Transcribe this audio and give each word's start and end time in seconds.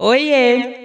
Oiê! 0.00 0.84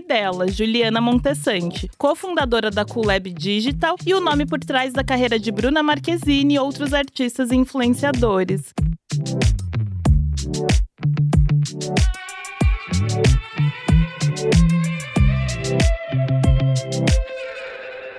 dela, 0.00 0.46
Juliana 0.46 1.00
Montessante, 1.00 1.90
cofundadora 1.98 2.70
da 2.70 2.84
Coolab 2.84 3.32
Digital 3.32 3.96
e 4.06 4.14
o 4.14 4.20
nome 4.20 4.46
por 4.46 4.60
trás 4.60 4.92
da 4.92 5.02
carreira 5.02 5.38
de 5.38 5.50
Bruna 5.50 5.82
Marquezine 5.82 6.54
e 6.54 6.58
outros 6.58 6.94
artistas 6.94 7.50
e 7.50 7.56
influenciadores. 7.56 8.72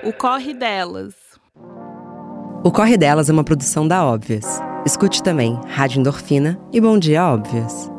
O 0.04 0.12
Corre 0.12 0.52
Delas. 0.52 1.14
O 2.64 2.70
Corre 2.70 2.96
Delas 2.96 3.30
é 3.30 3.32
uma 3.32 3.44
produção 3.44 3.86
da 3.86 4.04
Óbvias. 4.04 4.60
Escute 4.84 5.22
também 5.22 5.58
Rádio 5.66 6.00
Endorfina 6.00 6.60
e 6.72 6.80
Bom 6.80 6.98
Dia 6.98 7.24
Óbvias. 7.24 7.91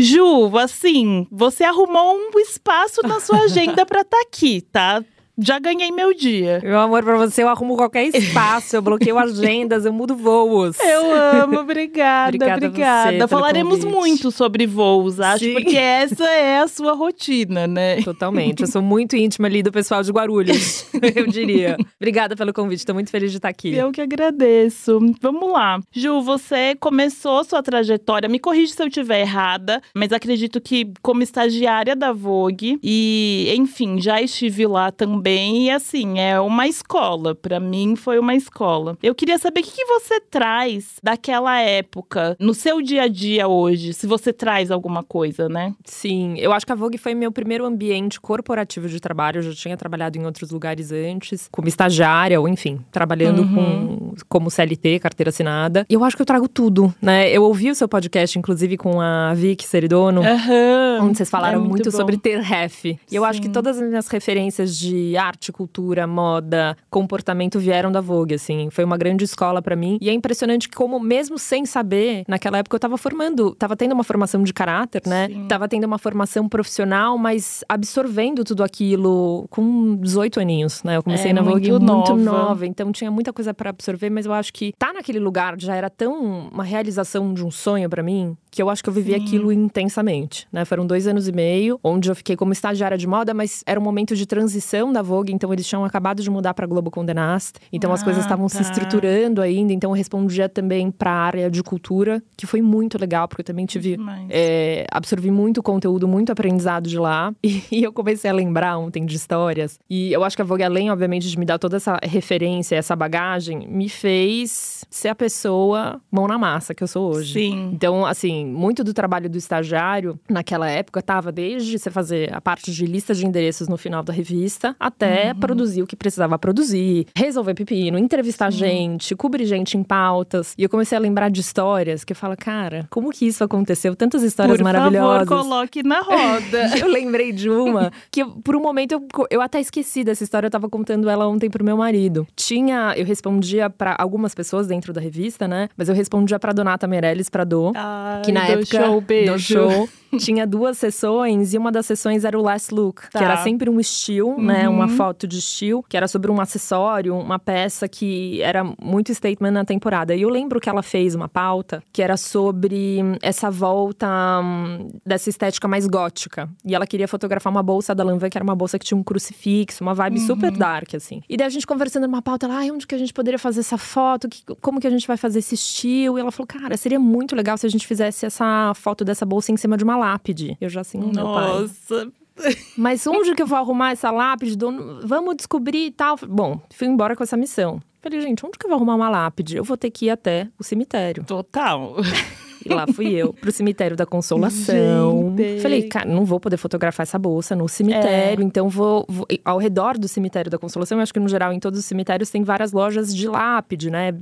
Ju, 0.00 0.56
assim, 0.56 1.26
você 1.28 1.64
arrumou 1.64 2.16
um 2.16 2.38
espaço 2.38 3.02
na 3.02 3.18
sua 3.18 3.40
agenda 3.40 3.84
para 3.84 4.02
estar 4.02 4.16
tá 4.16 4.22
aqui, 4.22 4.60
tá? 4.60 5.04
Já 5.38 5.58
ganhei 5.60 5.92
meu 5.92 6.12
dia. 6.12 6.60
Meu 6.62 6.78
amor, 6.80 7.04
pra 7.04 7.16
você 7.16 7.44
eu 7.44 7.48
arrumo 7.48 7.76
qualquer 7.76 8.04
espaço, 8.08 8.74
eu 8.74 8.82
bloqueio 8.82 9.16
agendas, 9.18 9.84
eu 9.84 9.92
mudo 9.92 10.16
voos. 10.16 10.76
Eu 10.80 11.14
amo, 11.14 11.60
obrigada, 11.60 12.28
obrigada. 12.28 12.66
obrigada. 12.66 13.28
Falaremos 13.28 13.84
convite. 13.84 13.94
muito 13.94 14.30
sobre 14.32 14.66
voos, 14.66 15.20
acho, 15.20 15.44
Sim. 15.44 15.52
porque 15.52 15.76
essa 15.76 16.24
é 16.24 16.58
a 16.58 16.66
sua 16.66 16.92
rotina, 16.94 17.68
né? 17.68 18.02
Totalmente. 18.02 18.62
Eu 18.62 18.66
sou 18.66 18.82
muito 18.82 19.16
íntima 19.16 19.46
ali 19.46 19.62
do 19.62 19.70
pessoal 19.70 20.02
de 20.02 20.10
Guarulhos, 20.10 20.86
eu 21.14 21.26
diria. 21.28 21.76
Obrigada 22.00 22.34
pelo 22.34 22.52
convite, 22.52 22.84
tô 22.84 22.94
muito 22.94 23.10
feliz 23.10 23.30
de 23.30 23.36
estar 23.38 23.48
aqui. 23.48 23.74
Eu 23.74 23.92
que 23.92 24.00
agradeço. 24.00 24.98
Vamos 25.20 25.52
lá. 25.52 25.78
Ju, 25.92 26.20
você 26.20 26.74
começou 26.80 27.44
sua 27.44 27.62
trajetória, 27.62 28.28
me 28.28 28.40
corrija 28.40 28.72
se 28.72 28.82
eu 28.82 28.88
estiver 28.88 29.20
errada, 29.20 29.80
mas 29.94 30.12
acredito 30.12 30.60
que 30.60 30.92
como 31.00 31.22
estagiária 31.22 31.94
da 31.94 32.12
Vogue 32.12 32.78
e, 32.82 33.52
enfim, 33.56 34.00
já 34.00 34.20
estive 34.20 34.66
lá 34.66 34.90
também 34.90 35.27
também. 35.28 35.66
E 35.66 35.70
assim, 35.70 36.18
é 36.18 36.40
uma 36.40 36.66
escola. 36.66 37.34
Para 37.34 37.60
mim, 37.60 37.94
foi 37.94 38.18
uma 38.18 38.34
escola. 38.34 38.96
Eu 39.02 39.14
queria 39.14 39.38
saber 39.38 39.60
o 39.60 39.62
que, 39.62 39.72
que 39.72 39.84
você 39.84 40.20
traz 40.20 40.96
daquela 41.02 41.60
época 41.60 42.36
no 42.40 42.54
seu 42.54 42.80
dia 42.80 43.02
a 43.02 43.08
dia 43.08 43.46
hoje, 43.46 43.92
se 43.92 44.06
você 44.06 44.32
traz 44.32 44.70
alguma 44.70 45.02
coisa, 45.02 45.48
né? 45.48 45.74
Sim, 45.84 46.36
eu 46.38 46.52
acho 46.52 46.64
que 46.64 46.72
a 46.72 46.74
Vogue 46.74 46.98
foi 46.98 47.14
meu 47.14 47.30
primeiro 47.30 47.64
ambiente 47.64 48.20
corporativo 48.20 48.88
de 48.88 49.00
trabalho. 49.00 49.38
Eu 49.38 49.42
já 49.42 49.54
tinha 49.54 49.76
trabalhado 49.76 50.18
em 50.18 50.24
outros 50.24 50.50
lugares 50.50 50.90
antes, 50.90 51.48
como 51.50 51.68
estagiária, 51.68 52.40
ou 52.40 52.48
enfim, 52.48 52.80
trabalhando 52.90 53.42
uhum. 53.42 53.54
com 53.54 54.14
como 54.28 54.50
CLT, 54.50 54.98
carteira 55.00 55.30
assinada. 55.30 55.86
E 55.88 55.94
eu 55.94 56.02
acho 56.02 56.16
que 56.16 56.22
eu 56.22 56.26
trago 56.26 56.48
tudo, 56.48 56.92
né? 57.00 57.30
Eu 57.30 57.42
ouvi 57.44 57.70
o 57.70 57.74
seu 57.74 57.88
podcast, 57.88 58.38
inclusive, 58.38 58.76
com 58.76 59.00
a 59.00 59.34
Vicky 59.34 59.64
Seridono, 59.64 60.22
uhum. 60.22 61.04
onde 61.04 61.18
vocês 61.18 61.30
falaram 61.30 61.58
é 61.58 61.60
muito, 61.60 61.70
muito 61.70 61.90
sobre 61.92 62.16
ter 62.16 62.40
ref. 62.40 62.84
E 62.86 62.98
eu 63.12 63.24
acho 63.24 63.40
que 63.40 63.48
todas 63.48 63.80
as 63.80 63.88
minhas 63.88 64.08
referências 64.08 64.76
de 64.78 65.16
arte, 65.18 65.52
cultura, 65.52 66.06
moda, 66.06 66.76
comportamento 66.90 67.58
vieram 67.58 67.90
da 67.90 68.00
Vogue, 68.00 68.34
assim. 68.34 68.70
Foi 68.70 68.84
uma 68.84 68.96
grande 68.96 69.24
escola 69.24 69.60
para 69.60 69.76
mim. 69.76 69.98
E 70.00 70.08
é 70.08 70.12
impressionante 70.12 70.68
como, 70.68 70.98
mesmo 71.00 71.38
sem 71.38 71.66
saber, 71.66 72.24
naquela 72.28 72.58
época 72.58 72.76
eu 72.76 72.80
tava 72.80 72.96
formando, 72.96 73.54
tava 73.54 73.76
tendo 73.76 73.92
uma 73.92 74.04
formação 74.04 74.42
de 74.42 74.52
caráter, 74.52 75.02
né? 75.06 75.28
Sim. 75.28 75.46
Tava 75.48 75.68
tendo 75.68 75.84
uma 75.84 75.98
formação 75.98 76.48
profissional, 76.48 77.18
mas 77.18 77.64
absorvendo 77.68 78.44
tudo 78.44 78.62
aquilo 78.62 79.46
com 79.50 79.96
18 79.96 80.40
aninhos, 80.40 80.82
né? 80.82 80.96
Eu 80.96 81.02
comecei 81.02 81.30
é, 81.30 81.34
na 81.34 81.42
Vogue 81.42 81.70
muito, 81.70 81.92
muito 81.92 82.16
nova. 82.16 82.66
então 82.66 82.90
tinha 82.92 83.10
muita 83.10 83.32
coisa 83.32 83.52
para 83.52 83.70
absorver, 83.70 84.10
mas 84.10 84.26
eu 84.26 84.32
acho 84.32 84.52
que 84.52 84.72
tá 84.78 84.92
naquele 84.92 85.18
lugar 85.18 85.54
já 85.58 85.74
era 85.74 85.90
tão 85.90 86.48
uma 86.52 86.64
realização 86.64 87.32
de 87.34 87.44
um 87.44 87.50
sonho 87.50 87.88
para 87.88 88.02
mim, 88.02 88.36
que 88.50 88.62
eu 88.62 88.70
acho 88.70 88.82
que 88.82 88.88
eu 88.88 88.92
vivi 88.92 89.12
Sim. 89.12 89.22
aquilo 89.22 89.52
intensamente, 89.52 90.46
né? 90.52 90.64
Foram 90.64 90.86
dois 90.86 91.06
anos 91.06 91.28
e 91.28 91.32
meio, 91.32 91.78
onde 91.82 92.10
eu 92.10 92.14
fiquei 92.14 92.36
como 92.36 92.52
estagiária 92.52 92.96
de 92.96 93.06
moda, 93.06 93.34
mas 93.34 93.62
era 93.66 93.78
um 93.78 93.82
momento 93.82 94.16
de 94.16 94.26
transição 94.26 94.92
da 94.92 95.02
Vogue, 95.02 95.32
então 95.32 95.52
eles 95.52 95.66
tinham 95.66 95.84
acabado 95.84 96.22
de 96.22 96.30
mudar 96.30 96.54
para 96.54 96.66
Globo 96.66 96.90
Condé 96.90 97.14
Nast, 97.14 97.58
então 97.72 97.90
ah, 97.90 97.94
as 97.94 98.02
coisas 98.02 98.22
ah, 98.22 98.26
estavam 98.26 98.46
tá. 98.46 98.56
se 98.56 98.62
estruturando 98.62 99.42
ainda, 99.42 99.72
então 99.72 99.90
eu 99.90 99.94
respondia 99.94 100.48
também 100.48 100.90
para 100.90 101.10
a 101.10 101.14
área 101.14 101.50
de 101.50 101.62
cultura, 101.62 102.22
que 102.36 102.46
foi 102.46 102.62
muito 102.62 102.98
legal, 102.98 103.28
porque 103.28 103.42
eu 103.42 103.46
também 103.46 103.66
tive 103.66 103.96
é, 104.30 104.86
absorvi 104.90 105.30
muito 105.30 105.62
conteúdo, 105.62 106.08
muito 106.08 106.32
aprendizado 106.32 106.88
de 106.88 106.98
lá, 106.98 107.32
e, 107.42 107.62
e, 107.70 107.82
eu 107.82 107.92
comecei 107.92 108.30
a 108.30 108.34
lembrar 108.34 108.78
ontem 108.78 109.04
de 109.04 109.16
histórias, 109.16 109.78
e 109.88 110.12
eu 110.12 110.24
acho 110.24 110.36
que 110.36 110.42
a 110.42 110.44
Vogue 110.44 110.62
além, 110.62 110.90
obviamente, 110.90 111.28
de 111.28 111.38
me 111.38 111.44
dar 111.44 111.58
toda 111.58 111.76
essa 111.76 111.98
referência, 112.02 112.76
essa 112.76 112.96
bagagem, 112.96 113.66
me 113.68 113.88
fez 113.88 114.84
ser 114.90 115.08
a 115.08 115.14
pessoa 115.14 116.00
mão 116.10 116.26
na 116.26 116.38
massa 116.38 116.74
que 116.74 116.82
eu 116.82 116.88
sou 116.88 117.12
hoje. 117.12 117.34
Sim. 117.34 117.70
Então, 117.72 118.06
assim 118.06 118.37
assim, 118.38 118.46
muito 118.46 118.84
do 118.84 118.94
trabalho 118.94 119.28
do 119.28 119.36
estagiário 119.36 120.18
naquela 120.28 120.68
época 120.68 121.00
estava 121.00 121.32
desde 121.32 121.78
você 121.78 121.90
fazer 121.90 122.34
a 122.34 122.40
parte 122.40 122.72
de 122.72 122.86
lista 122.86 123.14
de 123.14 123.26
endereços 123.26 123.68
no 123.68 123.76
final 123.76 124.02
da 124.02 124.12
revista 124.12 124.76
até 124.78 125.32
uhum. 125.32 125.40
produzir 125.40 125.82
o 125.82 125.86
que 125.86 125.96
precisava 125.96 126.38
produzir, 126.38 127.06
resolver 127.14 127.54
pepino, 127.54 127.98
entrevistar 127.98 128.52
Sim. 128.52 128.58
gente, 128.58 129.16
cobrir 129.16 129.46
gente 129.46 129.76
em 129.76 129.82
pautas. 129.82 130.54
E 130.56 130.62
eu 130.62 130.68
comecei 130.68 130.96
a 130.96 131.00
lembrar 131.00 131.30
de 131.30 131.40
histórias 131.40 132.04
que 132.04 132.12
eu 132.12 132.16
falo, 132.16 132.36
cara, 132.36 132.86
como 132.90 133.10
que 133.10 133.26
isso 133.26 133.42
aconteceu? 133.42 133.96
Tantas 133.96 134.22
histórias 134.22 134.56
por 134.56 134.64
maravilhosas. 134.64 135.28
Por 135.28 135.36
favor, 135.36 135.44
coloque 135.44 135.82
na 135.82 136.00
roda. 136.00 136.78
eu 136.78 136.88
lembrei 136.88 137.32
de 137.32 137.50
uma 137.50 137.92
que 138.10 138.22
eu, 138.22 138.30
por 138.30 138.54
um 138.56 138.60
momento 138.60 138.92
eu, 138.92 139.06
eu 139.30 139.40
até 139.40 139.60
esqueci 139.60 140.04
dessa 140.04 140.22
história, 140.22 140.46
eu 140.46 140.50
tava 140.50 140.68
contando 140.68 141.08
ela 141.08 141.26
ontem 141.26 141.50
pro 141.50 141.64
meu 141.64 141.76
marido. 141.76 142.26
Tinha, 142.36 142.94
eu 142.96 143.04
respondia 143.04 143.70
para 143.70 143.96
algumas 143.98 144.34
pessoas 144.34 144.66
dentro 144.66 144.92
da 144.92 145.00
revista, 145.00 145.48
né? 145.48 145.68
Mas 145.76 145.88
eu 145.88 145.94
respondia 145.94 146.38
para 146.38 146.52
Donata 146.52 146.86
Meirelles, 146.86 147.28
para 147.28 147.44
Dô, 147.44 147.72
ah, 147.74 148.20
que 148.28 148.32
na 148.32 148.46
do 148.46 148.52
época 148.52 148.86
show, 148.86 149.00
beijo. 149.00 149.32
do 149.32 149.38
show 149.38 149.88
tinha 150.16 150.46
duas 150.46 150.78
sessões 150.78 151.52
e 151.52 151.58
uma 151.58 151.70
das 151.70 151.86
sessões 151.86 152.24
era 152.24 152.38
o 152.38 152.42
last 152.42 152.72
look, 152.72 153.02
tá. 153.10 153.18
que 153.18 153.24
era 153.24 153.36
sempre 153.38 153.68
um 153.68 153.78
estilo, 153.78 154.30
né, 154.30 154.36
uhum. 154.36 154.46
né, 154.46 154.68
uma 154.68 154.88
foto 154.88 155.26
de 155.26 155.38
estilo, 155.38 155.84
que 155.88 155.96
era 155.96 156.08
sobre 156.08 156.30
um 156.30 156.40
acessório, 156.40 157.14
uma 157.16 157.38
peça 157.38 157.88
que 157.88 158.40
era 158.42 158.64
muito 158.80 159.12
statement 159.12 159.50
na 159.50 159.64
temporada. 159.64 160.14
E 160.14 160.22
eu 160.22 160.28
lembro 160.28 160.60
que 160.60 160.68
ela 160.68 160.82
fez 160.82 161.14
uma 161.14 161.28
pauta 161.28 161.82
que 161.92 162.02
era 162.02 162.16
sobre 162.16 162.98
essa 163.20 163.50
volta 163.50 164.08
um, 164.42 164.88
dessa 165.04 165.28
estética 165.28 165.68
mais 165.68 165.86
gótica. 165.86 166.48
E 166.64 166.74
ela 166.74 166.86
queria 166.86 167.08
fotografar 167.08 167.50
uma 167.50 167.62
bolsa 167.62 167.94
da 167.94 168.04
Lanvin, 168.04 168.30
que 168.30 168.38
era 168.38 168.44
uma 168.44 168.56
bolsa 168.56 168.78
que 168.78 168.84
tinha 168.84 168.96
um 168.96 169.02
crucifixo, 169.02 169.82
uma 169.82 169.94
vibe 169.94 170.20
uhum. 170.20 170.26
super 170.26 170.50
dark 170.50 170.94
assim. 170.94 171.22
E 171.28 171.36
daí 171.36 171.46
a 171.46 171.50
gente 171.50 171.66
conversando 171.66 172.06
numa 172.06 172.22
pauta 172.22 172.46
lá, 172.46 172.60
onde 172.72 172.86
que 172.86 172.94
a 172.94 172.98
gente 172.98 173.12
poderia 173.12 173.38
fazer 173.38 173.60
essa 173.60 173.76
foto? 173.76 174.28
Que, 174.28 174.42
como 174.60 174.80
que 174.80 174.86
a 174.86 174.90
gente 174.90 175.06
vai 175.06 175.16
fazer 175.16 175.40
esse 175.40 175.54
estilo? 175.54 176.18
E 176.18 176.20
ela 176.20 176.30
falou: 176.30 176.46
"Cara, 176.46 176.76
seria 176.76 176.98
muito 176.98 177.34
legal 177.34 177.58
se 177.58 177.66
a 177.66 177.70
gente 177.70 177.86
fizesse 177.86 178.17
essa 178.26 178.72
foto 178.74 179.04
dessa 179.04 179.24
bolsa 179.24 179.52
em 179.52 179.56
cima 179.56 179.76
de 179.76 179.84
uma 179.84 179.96
lápide. 179.96 180.56
Eu 180.60 180.68
já 180.68 180.80
assim, 180.80 180.98
meu 180.98 181.24
pai. 181.24 181.60
Nossa. 181.60 182.12
Mas 182.76 183.06
onde 183.06 183.34
que 183.34 183.42
eu 183.42 183.46
vou 183.46 183.58
arrumar 183.58 183.90
essa 183.90 184.10
lápide? 184.10 184.56
Vamos 185.04 185.36
descobrir 185.36 185.86
e 185.86 185.90
tal. 185.90 186.16
Bom, 186.28 186.60
fui 186.70 186.86
embora 186.86 187.16
com 187.16 187.22
essa 187.22 187.36
missão. 187.36 187.80
Falei, 188.00 188.20
gente, 188.20 188.46
onde 188.46 188.56
que 188.56 188.64
eu 188.64 188.70
vou 188.70 188.76
arrumar 188.76 188.94
uma 188.94 189.08
lápide? 189.08 189.56
Eu 189.56 189.64
vou 189.64 189.76
ter 189.76 189.90
que 189.90 190.06
ir 190.06 190.10
até 190.10 190.48
o 190.58 190.62
cemitério. 190.62 191.24
Total. 191.24 191.96
E 192.64 192.68
lá 192.72 192.86
fui 192.86 193.14
eu, 193.14 193.32
pro 193.32 193.50
cemitério 193.50 193.96
da 193.96 194.06
Consolação. 194.06 195.34
Gente. 195.36 195.60
Falei, 195.60 195.82
cara, 195.84 196.08
não 196.08 196.24
vou 196.24 196.40
poder 196.40 196.56
fotografar 196.56 197.04
essa 197.04 197.18
bolsa 197.18 197.54
no 197.54 197.68
cemitério, 197.68 198.42
é. 198.42 198.46
então 198.46 198.68
vou, 198.68 199.04
vou, 199.08 199.26
Ao 199.44 199.58
redor 199.58 199.96
do 199.98 200.08
cemitério 200.08 200.50
da 200.50 200.58
Consolação, 200.58 200.98
eu 200.98 201.02
acho 201.02 201.12
que 201.12 201.20
no 201.20 201.28
geral, 201.28 201.52
em 201.52 201.60
todos 201.60 201.78
os 201.78 201.84
cemitérios, 201.84 202.30
tem 202.30 202.42
várias 202.42 202.72
lojas 202.72 203.14
de 203.14 203.28
lápide, 203.28 203.90
né? 203.90 204.14